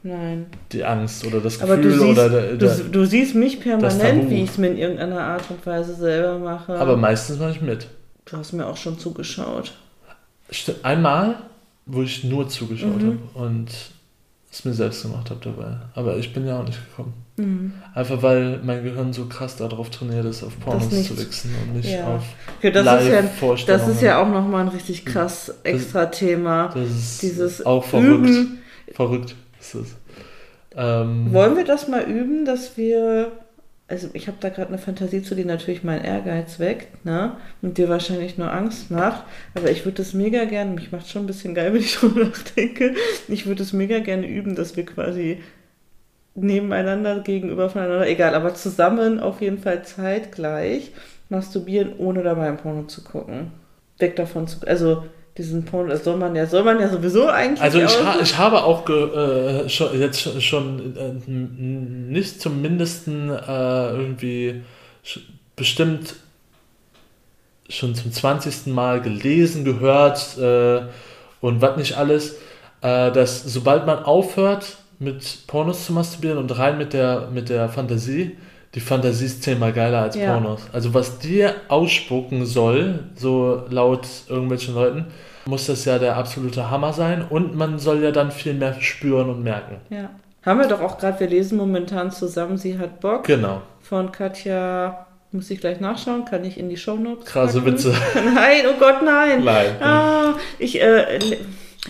Nein. 0.08 0.46
die 0.72 0.84
Angst 0.84 1.26
oder 1.26 1.40
das 1.40 1.58
Gefühl 1.60 1.82
du 1.82 1.90
siehst, 1.92 2.04
oder 2.04 2.30
der, 2.30 2.52
du, 2.52 2.58
der, 2.58 2.76
du 2.76 3.06
siehst 3.06 3.34
mich 3.34 3.60
permanent, 3.60 4.30
wie 4.30 4.44
ich 4.44 4.52
es 4.52 4.58
mir 4.60 4.68
in 4.68 4.78
irgendeiner 4.78 5.20
Art 5.20 5.44
und 5.50 5.66
Weise 5.66 5.96
selber 5.96 6.38
mache. 6.38 6.76
Aber 6.78 6.96
meistens 6.96 7.40
mache 7.40 7.52
ich 7.52 7.62
mit. 7.62 7.88
du 8.26 8.38
hast 8.38 8.54
mir 8.54 8.68
auch 8.68 8.78
schon 8.78 9.00
zugeschaut. 9.00 9.74
Einmal, 10.84 11.36
wo 11.88 12.02
ich 12.04 12.24
nur 12.24 12.48
zugeschaut 12.48 13.02
Mhm. 13.02 13.20
habe 13.36 13.46
und 13.48 13.68
es 14.52 14.64
mir 14.64 14.74
selbst 14.74 15.02
gemacht 15.02 15.30
habe 15.32 15.40
dabei. 15.44 15.78
Aber 15.96 16.18
ich 16.18 16.34
bin 16.34 16.46
ja 16.48 16.60
auch 16.60 16.66
nicht 16.66 16.80
gekommen. 16.90 17.14
Mhm. 17.38 17.74
Einfach 17.94 18.22
weil 18.22 18.60
mein 18.64 18.84
Gehirn 18.84 19.12
so 19.12 19.26
krass 19.26 19.58
darauf 19.58 19.90
trainiert 19.90 20.24
ist, 20.26 20.44
auf 20.44 20.58
Pornos 20.60 20.92
nicht- 20.92 21.08
zu 21.08 21.18
wichsen 21.20 21.52
und 21.64 21.76
nicht 21.78 21.90
Ja. 21.92 22.16
auf 22.16 22.24
Okay, 22.60 22.72
das, 22.72 23.02
ist 23.04 23.10
ja, 23.10 23.24
das 23.68 23.88
ist 23.88 24.02
ja 24.02 24.22
auch 24.22 24.30
nochmal 24.30 24.62
ein 24.62 24.68
richtig 24.70 25.04
krass 25.04 25.52
extra 25.64 26.06
Thema. 26.06 26.70
Das 26.74 26.90
ist 26.90 27.22
Dieses 27.24 27.66
auch 27.66 27.84
verrückt. 27.84 28.08
Üben. 28.30 28.60
Verrückt 28.94 29.36
ist 29.74 29.76
es. 29.76 29.96
Ähm, 30.76 31.34
Wollen 31.34 31.56
wir 31.56 31.66
das 31.66 31.88
mal 31.88 32.04
üben, 32.04 32.46
dass 32.46 32.78
wir. 32.78 33.32
Also 33.88 34.10
ich 34.14 34.28
habe 34.28 34.38
da 34.40 34.50
gerade 34.50 34.70
eine 34.70 34.80
Fantasie 34.80 35.22
zu, 35.22 35.36
die 35.36 35.46
natürlich 35.46 35.84
meinen 35.84 36.04
Ehrgeiz 36.04 36.58
weckt, 36.58 37.06
ne? 37.06 37.38
Und 37.62 37.78
dir 37.78 37.88
wahrscheinlich 37.88 38.36
nur 38.36 38.52
Angst 38.52 38.90
macht. 38.90 39.24
Aber 39.54 39.70
ich 39.70 39.86
würde 39.86 39.98
das 39.98 40.14
mega 40.14 40.46
gerne, 40.46 40.72
mich 40.72 40.92
macht 40.92 41.08
schon 41.08 41.24
ein 41.24 41.28
bisschen 41.28 41.54
geil, 41.54 41.72
wenn 41.74 41.82
ich 41.82 41.96
drüber 41.96 42.26
nachdenke. 42.26 42.96
Ich 43.28 43.46
würde 43.46 43.62
es 43.62 43.74
mega 43.74 44.00
gerne 44.00 44.28
üben, 44.28 44.56
dass 44.56 44.76
wir 44.76 44.86
quasi 44.86 45.40
nebeneinander, 46.34 47.20
gegenüber 47.22 47.70
voneinander, 47.70 48.08
egal, 48.08 48.36
aber 48.36 48.56
zusammen 48.56 49.20
auf 49.20 49.42
jeden 49.42 49.60
Fall 49.60 49.84
zeitgleich 49.84 50.92
masturbieren, 51.30 51.94
ohne 51.98 52.24
dabei 52.24 52.48
ein 52.48 52.58
Porno 52.58 52.84
zu 52.84 53.04
gucken. 53.04 53.52
Weg 54.00 54.16
davon 54.16 54.48
zu. 54.48 54.66
Also 54.68 55.06
diesen 55.38 55.66
Porno, 55.66 55.90
das 55.90 56.04
soll 56.04 56.16
man 56.18 56.36
ja, 56.36 56.46
soll 56.48 56.64
man 56.64 56.80
ja 56.80 56.88
sowieso 56.88 57.28
eigentlich. 57.28 57.62
Also 57.62 57.80
ich, 57.80 58.06
ha 58.06 58.18
ich 58.22 58.38
habe 58.38 58.64
auch 58.64 58.88
äh, 58.90 59.68
schon, 59.68 60.00
jetzt 60.00 60.42
schon, 60.42 60.96
äh, 60.96 61.30
nicht 61.30 62.40
zum 62.40 62.62
Mindesten 62.62 63.30
äh, 63.30 63.90
irgendwie 63.90 64.62
bestimmt 65.56 66.16
schon 67.68 67.96
zum 67.96 68.12
20. 68.12 68.68
Mal 68.68 69.02
gelesen, 69.02 69.66
gehört 69.66 70.38
äh, 70.38 70.84
und 71.42 71.62
was 71.62 71.78
nicht 71.78 71.98
alles, 71.98 72.38
äh, 72.82 73.12
dass 73.12 73.44
sobald 73.44 73.86
man 73.86 74.04
aufhört 74.04 74.78
mit 75.00 75.48
Pornos 75.48 75.86
zu 75.86 75.94
masturbieren 75.94 76.38
und 76.38 76.58
rein 76.58 76.78
mit 76.78 76.94
der, 76.94 77.30
mit 77.34 77.50
der 77.50 77.68
Fantasie, 77.68 78.38
die 78.76 78.82
Fantasie 78.82 79.26
ist 79.26 79.42
zehnmal 79.44 79.74
geiler 79.74 80.04
als 80.04 80.16
Ja. 80.16 80.34
Pornos. 80.34 80.62
Also 80.74 80.94
was 80.94 81.18
dir 81.20 81.56
ausspucken 81.70 82.46
soll, 82.46 83.00
so 83.16 83.64
laut 83.70 84.08
irgendwelchen 84.30 84.76
Leuten, 84.76 85.06
muss 85.46 85.68
das 85.68 85.86
ja 85.86 85.98
der 85.98 86.18
absolute 86.18 86.70
Hammer 86.70 86.92
sein 86.94 87.24
und 87.28 87.56
man 87.56 87.80
soll 87.80 88.04
ja 88.04 88.12
dann 88.12 88.32
viel 88.32 88.54
mehr 88.54 88.80
spüren 88.82 89.30
und 89.30 89.44
merken. 89.44 89.78
Ja. 89.90 90.10
Haben 90.46 90.60
wir 90.60 90.68
doch 90.68 90.82
auch 90.82 90.98
gerade, 91.00 91.20
wir 91.20 91.28
lesen 91.28 91.58
momentan 91.58 92.12
zusammen, 92.12 92.58
sie 92.58 92.78
hat 92.78 93.00
Bock. 93.00 93.24
Genau. 93.24 93.62
Von 93.82 94.12
Katja, 94.12 95.08
muss 95.32 95.50
ich 95.50 95.60
gleich 95.60 95.80
nachschauen, 95.80 96.26
kann 96.26 96.44
ich 96.44 96.60
in 96.60 96.70
die 96.70 96.78
Shownotes 96.78 97.26
Krasse 97.26 97.60
packen? 97.62 97.74
Witze. 97.74 97.94
Nein, 98.36 98.66
oh 98.70 98.80
Gott, 98.80 99.02
nein. 99.04 99.44
Nein. 99.44 99.82
Ah, 99.82 100.34
ich 100.60 100.82
äh, 100.82 101.20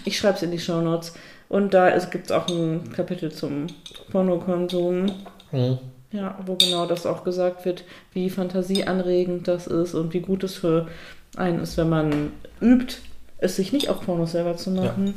ich 0.03 0.17
schreibe 0.17 0.35
es 0.35 0.43
in 0.43 0.51
die 0.51 0.59
Shownotes. 0.59 1.13
Und 1.47 1.73
da 1.73 1.97
gibt 1.97 2.25
es 2.25 2.31
auch 2.31 2.47
ein 2.47 2.91
Kapitel 2.93 3.31
zum 3.31 3.67
Pornokonsum. 4.11 5.11
Mhm. 5.51 5.77
Ja, 6.15 6.37
wo 6.45 6.55
genau 6.55 6.85
das 6.85 7.05
auch 7.05 7.23
gesagt 7.23 7.65
wird, 7.65 7.83
wie 8.13 8.29
fantasieanregend 8.29 9.47
das 9.47 9.67
ist 9.67 9.93
und 9.93 10.13
wie 10.13 10.21
gut 10.21 10.43
es 10.43 10.55
für 10.55 10.87
einen 11.35 11.59
ist, 11.59 11.77
wenn 11.77 11.89
man 11.89 12.31
übt, 12.61 12.95
es 13.37 13.57
sich 13.57 13.73
nicht 13.73 13.89
auch 13.89 14.01
Pornos 14.01 14.31
selber 14.31 14.55
zu 14.55 14.71
machen. 14.71 15.13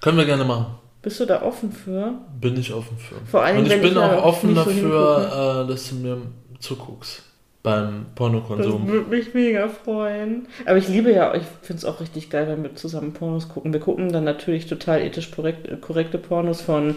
Können 0.00 0.18
wir 0.18 0.24
gerne 0.24 0.44
machen. 0.44 0.66
Bist 1.02 1.20
du 1.20 1.26
da 1.26 1.42
offen 1.42 1.72
für? 1.72 2.14
Bin 2.40 2.56
ich 2.56 2.72
offen 2.72 2.96
für. 2.98 3.14
Vor 3.30 3.42
allem, 3.42 3.58
und 3.58 3.64
ich 3.66 3.70
wenn 3.70 3.80
bin 3.80 3.90
ich 3.90 3.96
ja 3.96 4.18
auch 4.18 4.24
offen 4.24 4.52
nicht 4.52 4.64
so 4.64 4.70
dafür, 4.70 5.64
äh, 5.64 5.68
dass 5.68 5.88
du 5.88 5.94
mir 5.96 6.18
zuguckst. 6.58 7.22
beim 7.62 8.06
Das 8.06 8.14
Pornokonsum. 8.16 8.88
würde 8.88 9.10
mich 9.10 9.34
mega 9.34 9.68
freuen. 9.68 10.46
Aber 10.66 10.78
ich 10.78 10.88
liebe 10.88 11.12
ja, 11.12 11.34
ich 11.34 11.44
finde 11.62 11.78
es 11.78 11.84
auch 11.84 12.00
richtig 12.00 12.30
geil, 12.30 12.48
wenn 12.48 12.62
wir 12.64 12.74
zusammen 12.74 13.12
Pornos 13.12 13.48
gucken. 13.48 13.72
Wir 13.72 13.80
gucken 13.80 14.12
dann 14.12 14.24
natürlich 14.24 14.66
total 14.66 15.00
ethisch 15.00 15.30
korrekt, 15.30 15.68
korrekte 15.80 16.18
Pornos 16.18 16.60
von, 16.60 16.96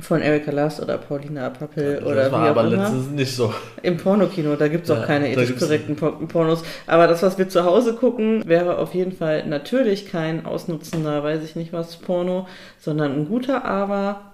von 0.00 0.22
Erika 0.22 0.50
Last 0.50 0.80
oder 0.80 0.96
Paulina 0.98 1.50
Pappel 1.50 1.96
das 1.96 2.04
oder 2.04 2.32
war 2.32 2.40
wie 2.40 2.46
auch 2.46 2.50
aber 2.56 2.64
immer. 2.72 2.76
letztens 2.82 3.06
nicht 3.10 3.36
so. 3.36 3.52
Im 3.82 3.98
Pornokino, 3.98 4.56
da 4.56 4.68
gibt 4.68 4.84
es 4.84 4.90
auch 4.90 5.00
Ja, 5.00 5.06
keine 5.06 5.30
ethisch 5.30 5.54
korrekten 5.58 5.96
Por- 5.96 6.18
Pornos. 6.28 6.62
Aber 6.86 7.06
das, 7.06 7.22
was 7.22 7.36
wir 7.36 7.48
zu 7.48 7.64
Hause 7.64 7.94
gucken, 7.94 8.42
wäre 8.46 8.78
auf 8.78 8.94
jeden 8.94 9.12
Fall 9.12 9.46
natürlich 9.46 10.06
kein 10.06 10.46
ausnutzender, 10.46 11.22
weiß 11.22 11.44
ich 11.44 11.56
nicht 11.56 11.72
was, 11.74 11.96
Porno, 11.98 12.48
sondern 12.78 13.12
ein 13.12 13.28
guter, 13.28 13.64
aber 13.66 14.32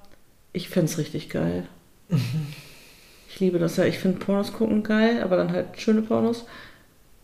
ich 0.52 0.68
find's 0.68 0.96
richtig 0.98 1.28
geil. 1.28 1.64
Ich 3.30 3.40
liebe 3.40 3.58
das 3.58 3.76
ja. 3.76 3.84
Ich 3.84 3.98
finde 3.98 4.18
Pornos 4.18 4.52
gucken 4.52 4.82
geil, 4.82 5.20
aber 5.22 5.36
dann 5.36 5.52
halt 5.52 5.66
schöne 5.76 6.02
Pornos. 6.02 6.46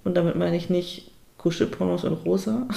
Und 0.05 0.17
damit 0.17 0.37
meine 0.37 0.57
ich 0.57 0.71
nicht 0.71 1.11
Kuschelpornos 1.39 2.05
in 2.05 2.13
rosa. 2.13 2.69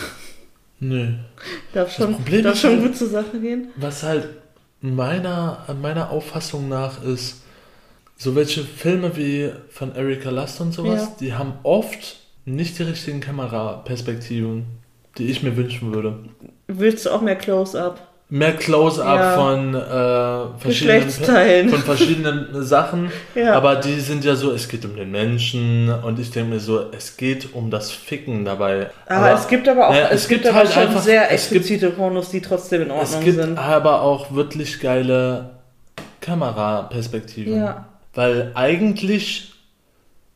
Nö. 0.80 1.10
Darf 1.74 1.94
schon, 1.94 2.16
darf 2.42 2.58
schon 2.60 2.72
halt- 2.72 2.82
gut 2.82 2.96
zur 2.98 3.10
Sache 3.10 3.40
gehen. 3.40 3.68
Was 3.76 4.02
halt 4.04 4.30
meiner, 4.82 5.66
meiner 5.82 6.12
Auffassung 6.12 6.70
nach 6.70 7.04
ist, 7.04 7.42
so 8.16 8.36
welche 8.36 8.64
Filme 8.64 9.16
wie 9.16 9.52
von 9.70 9.96
Erika 9.96 10.30
Lust 10.30 10.60
und 10.62 10.74
sowas, 10.74 11.02
Ja. 11.04 11.16
die 11.20 11.34
haben 11.34 11.54
oft 11.64 12.18
nicht 12.46 12.80
die 12.80 12.84
richtigen 12.84 13.20
Kameraperspektiven, 13.20 14.66
die 15.18 15.28
ich 15.28 15.44
mir 15.44 15.56
wünschen 15.58 15.94
würde. 15.94 16.18
Willst 16.68 17.06
du 17.06 17.12
auch 17.12 17.22
mehr 17.22 17.36
Close-Up? 17.36 18.00
Mehr 18.30 18.58
Close-up 18.58 19.20
Ja. 19.20 19.36
von 19.36 19.74
äh, 19.74 20.60
verschiedenen 20.60 21.70
von 21.70 21.80
verschiedenen 21.82 22.64
Sachen, 22.66 23.10
Ja. 23.36 23.54
aber 23.54 23.78
die 23.78 24.02
sind 24.02 24.26
ja 24.26 24.36
so, 24.36 24.52
es 24.52 24.68
geht 24.68 24.84
um 24.84 24.98
den 24.98 25.12
Menschen 25.12 25.90
und 26.04 26.20
ich 26.20 26.30
denke 26.32 26.56
mir 26.56 26.60
so, 26.60 26.92
es 26.92 27.16
geht 27.16 27.54
um 27.54 27.72
das 27.72 27.90
Ficken 27.90 28.44
dabei. 28.44 28.90
Aber, 29.06 29.32
es 29.32 29.48
gibt 29.48 29.70
aber 29.70 29.88
auch, 29.88 29.92
naja, 29.94 30.08
es, 30.12 30.24
es 30.24 30.28
gibt, 30.28 30.42
gibt 30.44 30.54
aber 30.54 30.60
halt 30.66 30.74
schon 30.74 30.84
einfach- 30.84 31.02
sehr 31.02 31.28
es 31.32 31.44
explizite 31.52 31.90
Pornos, 31.92 32.30
die 32.30 32.42
trotzdem 32.42 32.82
in 32.82 32.92
Es 32.92 33.14
Ordnung 33.14 33.24
gibt 33.24 33.38
sind. 33.42 33.58
aber 33.58 34.02
auch 34.02 34.34
wirklich 34.34 34.82
geile 34.82 35.52
Kameraperspektiven. 36.20 37.56
Ja. 37.58 37.86
Weil 38.14 38.52
eigentlich, 38.56 39.54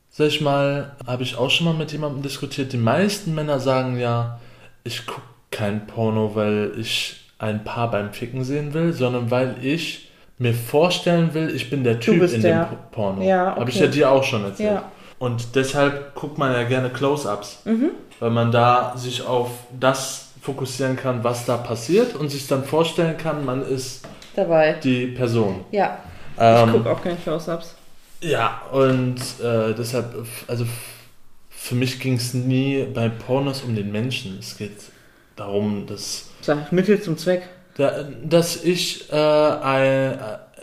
sag 0.09 0.27
ich 0.27 0.39
mal, 0.39 0.95
habe 1.05 1.23
ich 1.23 1.35
auch 1.35 1.49
schon 1.49 1.65
mal 1.65 1.73
mit 1.73 1.91
jemandem 1.91 2.21
diskutiert, 2.21 2.71
die 2.71 2.77
meisten 2.77 3.35
Männer 3.35 3.59
sagen 3.59 3.99
ja, 3.99 4.39
ich 4.85 5.05
gucke 5.05 5.21
kein 5.51 5.87
Porno, 5.87 6.31
weil 6.35 6.71
ich 6.77 7.17
ein 7.41 7.63
Paar 7.63 7.91
beim 7.91 8.13
Ficken 8.13 8.43
sehen 8.43 8.73
will, 8.73 8.93
sondern 8.93 9.29
weil 9.31 9.55
ich 9.61 10.09
mir 10.37 10.53
vorstellen 10.53 11.33
will, 11.33 11.53
ich 11.55 11.69
bin 11.69 11.83
der 11.83 11.99
Typ 11.99 12.21
in 12.31 12.41
dem 12.41 12.61
Po- 12.61 12.75
Porno. 12.91 13.21
Ja, 13.23 13.55
Habe 13.55 13.69
ich 13.69 13.75
okay. 13.77 13.85
ja 13.85 13.91
dir 13.91 14.11
auch 14.11 14.23
schon 14.23 14.43
erzählt. 14.43 14.71
Ja. 14.75 14.91
Und 15.19 15.55
deshalb 15.55 16.15
guckt 16.15 16.37
man 16.37 16.51
ja 16.53 16.63
gerne 16.63 16.89
Close-Ups, 16.89 17.61
Mhm. 17.65 17.91
weil 18.19 18.29
man 18.31 18.51
da 18.51 18.93
sich 18.95 19.25
auf 19.25 19.49
das 19.79 20.29
fokussieren 20.41 20.95
kann, 20.95 21.23
was 21.23 21.45
da 21.45 21.57
passiert 21.57 22.15
und 22.15 22.29
sich 22.29 22.47
dann 22.47 22.63
vorstellen 22.63 23.17
kann, 23.17 23.45
man 23.45 23.63
ist 23.63 24.03
Dabei. 24.35 24.73
die 24.83 25.07
Person. 25.07 25.63
Ja. 25.71 25.97
Ich 26.35 26.41
Ähm, 26.41 26.71
gucke 26.71 26.89
auch 26.89 27.03
keine 27.03 27.17
Close-Ups. 27.17 27.75
ja, 28.21 28.61
und 28.71 29.17
äh, 29.43 29.73
deshalb, 29.77 30.25
also 30.47 30.65
für 31.49 31.75
mich 31.75 31.99
ging 31.99 32.15
es 32.15 32.33
nie 32.33 32.83
bei 32.91 33.09
Pornos 33.09 33.61
um 33.61 33.75
den 33.75 33.91
Menschen. 33.91 34.37
Es 34.39 34.57
geht 34.57 34.71
darum, 35.41 35.85
dass, 35.87 36.29
Sag, 36.41 36.71
Mittel 36.71 37.01
zum 37.01 37.17
Zweck. 37.17 37.43
da, 37.77 38.03
dass 38.23 38.63
ich 38.63 39.11
äh, 39.11 39.15
ein, 39.15 39.83
äh, 40.13 40.17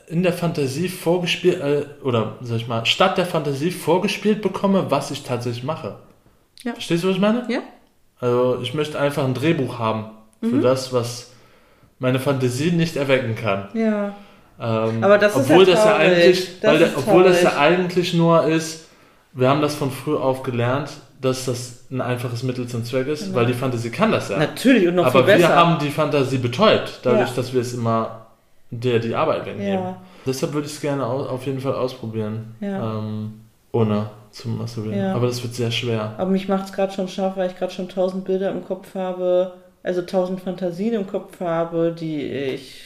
in 0.09 0.23
der 0.23 0.33
Fantasie 0.33 0.89
vorgespielt, 0.89 1.61
äh, 1.61 1.85
oder 2.03 2.37
sag 2.41 2.57
ich 2.57 2.69
mal, 2.69 2.85
statt 2.87 3.19
der 3.19 3.27
Fantasie 3.27 3.71
vorgespielt 3.71 4.41
bekomme, 4.43 4.91
was 4.91 5.11
ich 5.11 5.23
tatsächlich 5.23 5.65
mache. 5.65 5.97
Ja. 6.65 6.73
Verstehst 6.73 7.05
du, 7.05 7.09
was 7.09 7.17
ich 7.17 7.21
meine? 7.21 7.45
Ja. 7.49 7.61
Also 8.21 8.59
ich 8.63 8.75
möchte 8.75 8.99
einfach 8.99 9.25
ein 9.25 9.35
Drehbuch 9.35 9.79
haben 9.79 10.11
für 10.41 10.57
Mhm. 10.57 10.63
das, 10.63 10.93
was 10.93 11.31
meine 11.99 12.19
Fantasie 12.19 12.71
nicht 12.73 12.97
erwecken 12.97 13.35
kann. 13.37 13.69
Ja. 13.75 14.15
Ähm, 14.61 15.05
Aber 15.05 15.19
das 15.19 15.37
ist 15.37 15.51
obwohl 15.51 15.69
ja 15.69 15.75
das 15.75 15.85
ja 15.85 15.97
eigentlich, 15.97 16.61
Das 16.61 16.79
der, 16.79 16.87
ist 16.89 16.97
obwohl 16.97 17.23
das 17.25 17.43
ja 17.43 17.57
eigentlich 17.59 18.15
nur 18.15 18.45
ist, 18.45 18.87
wir 19.33 19.49
haben 19.49 19.61
das 19.61 19.75
von 19.77 19.91
früh 19.93 20.17
auf 20.17 20.43
gelernt, 20.43 20.91
dass 21.20 21.47
das 21.47 21.85
ein 21.90 22.01
einfaches 22.01 22.43
Mittel 22.43 22.66
zum 22.69 22.85
Zweck 22.85 23.07
ist, 23.09 23.24
Genau. 23.27 23.36
weil 23.36 23.47
die 23.47 23.53
Fantasie 23.55 23.90
kann 23.90 24.12
das 24.12 24.28
ja. 24.28 24.39
Natürlich 24.39 24.86
und 24.89 24.95
noch 24.97 25.07
Aber 25.07 25.24
viel 25.24 25.35
besser. 25.35 25.49
wir 25.49 25.57
haben 25.57 25.78
die 25.78 25.90
Fantasie 25.90 26.39
betäubt, 26.39 27.01
dadurch, 27.03 27.28
Ja. 27.31 27.35
dass 27.36 27.53
wir 27.53 27.61
es 27.61 27.74
immer 27.74 28.27
der 28.70 28.99
die 28.99 29.15
Arbeit 29.15 29.47
wegnehmen. 29.47 29.82
Ja. 29.82 29.97
Deshalb 30.27 30.53
würde 30.53 30.66
ich 30.66 30.74
es 30.74 30.81
gerne 30.81 31.05
au 31.07 31.24
auf 31.27 31.47
jeden 31.47 31.61
Fall 31.61 31.74
ausprobieren, 31.74 32.55
Ja. 32.61 32.99
ähm, 32.99 33.40
ohne 33.73 34.11
zu 34.31 34.49
masturbieren. 34.51 34.99
Ja. 34.99 35.15
Aber 35.15 35.27
das 35.27 35.43
wird 35.43 35.55
sehr 35.55 35.70
schwer. 35.70 36.15
Aber 36.19 36.31
mich 36.31 36.49
macht 36.49 36.66
es 36.66 36.73
gerade 36.73 36.93
schon 36.93 37.09
scharf, 37.09 37.36
weil 37.36 37.51
ich 37.51 37.57
gerade 37.57 37.73
schon 37.73 37.89
tausend 37.89 38.24
Bilder 38.27 38.51
im 38.51 38.65
Kopf 38.65 38.95
habe, 38.95 39.55
also 39.82 40.03
tausend 40.03 40.40
Fantasien 40.43 40.93
im 40.95 41.07
Kopf 41.07 41.40
habe, 41.40 41.95
die 41.99 42.23
ich 42.23 42.82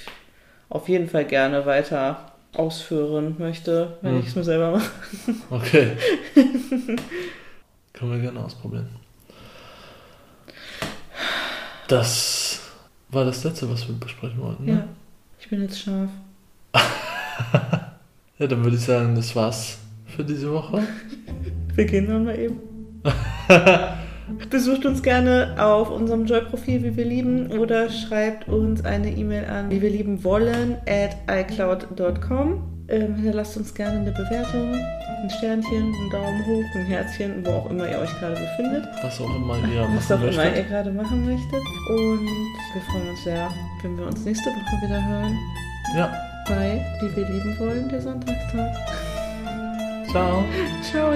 auf 0.68 0.88
jeden 0.88 1.08
Fall 1.08 1.24
gerne 1.24 1.66
weiter 1.66 2.18
ausführen 2.56 3.34
möchte, 3.38 3.94
wenn 4.02 4.12
Hm. 4.12 4.20
ich 4.20 4.28
es 4.28 4.36
mir 4.36 4.44
selber 4.44 4.70
mache. 4.70 4.90
Okay. 5.50 5.88
Können 8.02 8.14
wir 8.14 8.20
gerne 8.20 8.44
ausprobieren. 8.44 8.88
Das 11.86 12.58
war 13.10 13.24
das 13.24 13.44
letzte, 13.44 13.70
was 13.70 13.86
wir 13.86 13.94
besprechen 13.94 14.40
wollten. 14.40 14.66
Ja. 14.66 14.74
Ne? 14.74 14.88
Ich 15.38 15.48
bin 15.48 15.62
jetzt 15.62 15.80
scharf. 15.80 16.10
Ja, 18.38 18.48
dann 18.48 18.64
würde 18.64 18.76
ich 18.76 18.82
sagen, 18.82 19.14
das 19.14 19.36
war's 19.36 19.78
für 20.04 20.24
diese 20.24 20.50
Woche. 20.50 20.82
Wir 21.76 21.84
gehen 21.84 22.08
dann 22.08 22.24
mal 22.24 22.36
eben. 22.36 22.58
Besucht 24.50 24.84
uns 24.84 25.00
gerne 25.04 25.54
auf 25.58 25.88
unserem 25.90 26.24
Joy-Profil, 26.24 26.82
wie 26.82 26.96
wir 26.96 27.04
lieben, 27.04 27.52
oder 27.52 27.88
schreibt 27.88 28.48
uns 28.48 28.84
eine 28.84 29.14
E-Mail 29.14 29.44
an, 29.44 29.70
wie 29.70 29.80
wir 29.80 29.90
lieben 29.90 30.24
wollen, 30.24 30.78
at 30.88 31.16
icloud.com. 31.28 32.71
Ähm, 32.92 33.14
hinterlasst 33.14 33.56
uns 33.56 33.72
gerne 33.72 34.00
eine 34.00 34.12
Bewertung, 34.12 34.74
ein 34.74 35.30
Sternchen, 35.38 35.94
einen 35.94 36.10
Daumen 36.10 36.44
hoch, 36.44 36.64
ein 36.74 36.84
Herzchen, 36.84 37.44
wo 37.44 37.50
auch 37.50 37.70
immer 37.70 37.88
ihr 37.88 37.98
euch 37.98 38.20
gerade 38.20 38.34
befindet. 38.34 38.86
Was 39.02 39.18
auch 39.18 39.34
immer 39.34 39.56
ihr 39.66 39.88
Was 39.96 40.10
machen 40.10 40.28
auch 40.28 40.32
immer 40.32 40.56
ihr 40.56 40.62
gerade 40.64 40.92
machen 40.92 41.24
möchtet. 41.24 41.62
Und 41.88 42.28
wir 42.74 42.82
freuen 42.90 43.08
uns 43.08 43.24
sehr, 43.24 43.50
wenn 43.82 43.96
wir 43.96 44.06
uns 44.06 44.22
nächste 44.26 44.50
Woche 44.50 44.86
wieder 44.86 45.08
hören 45.08 45.38
Ja, 45.96 46.12
bei 46.46 46.84
Wie 47.00 47.16
wir 47.16 47.28
lieben 47.28 47.58
wollen, 47.58 47.88
der 47.88 48.02
Sonntagstag. 48.02 48.76
ciao. 50.10 50.44
Ciao! 50.82 51.12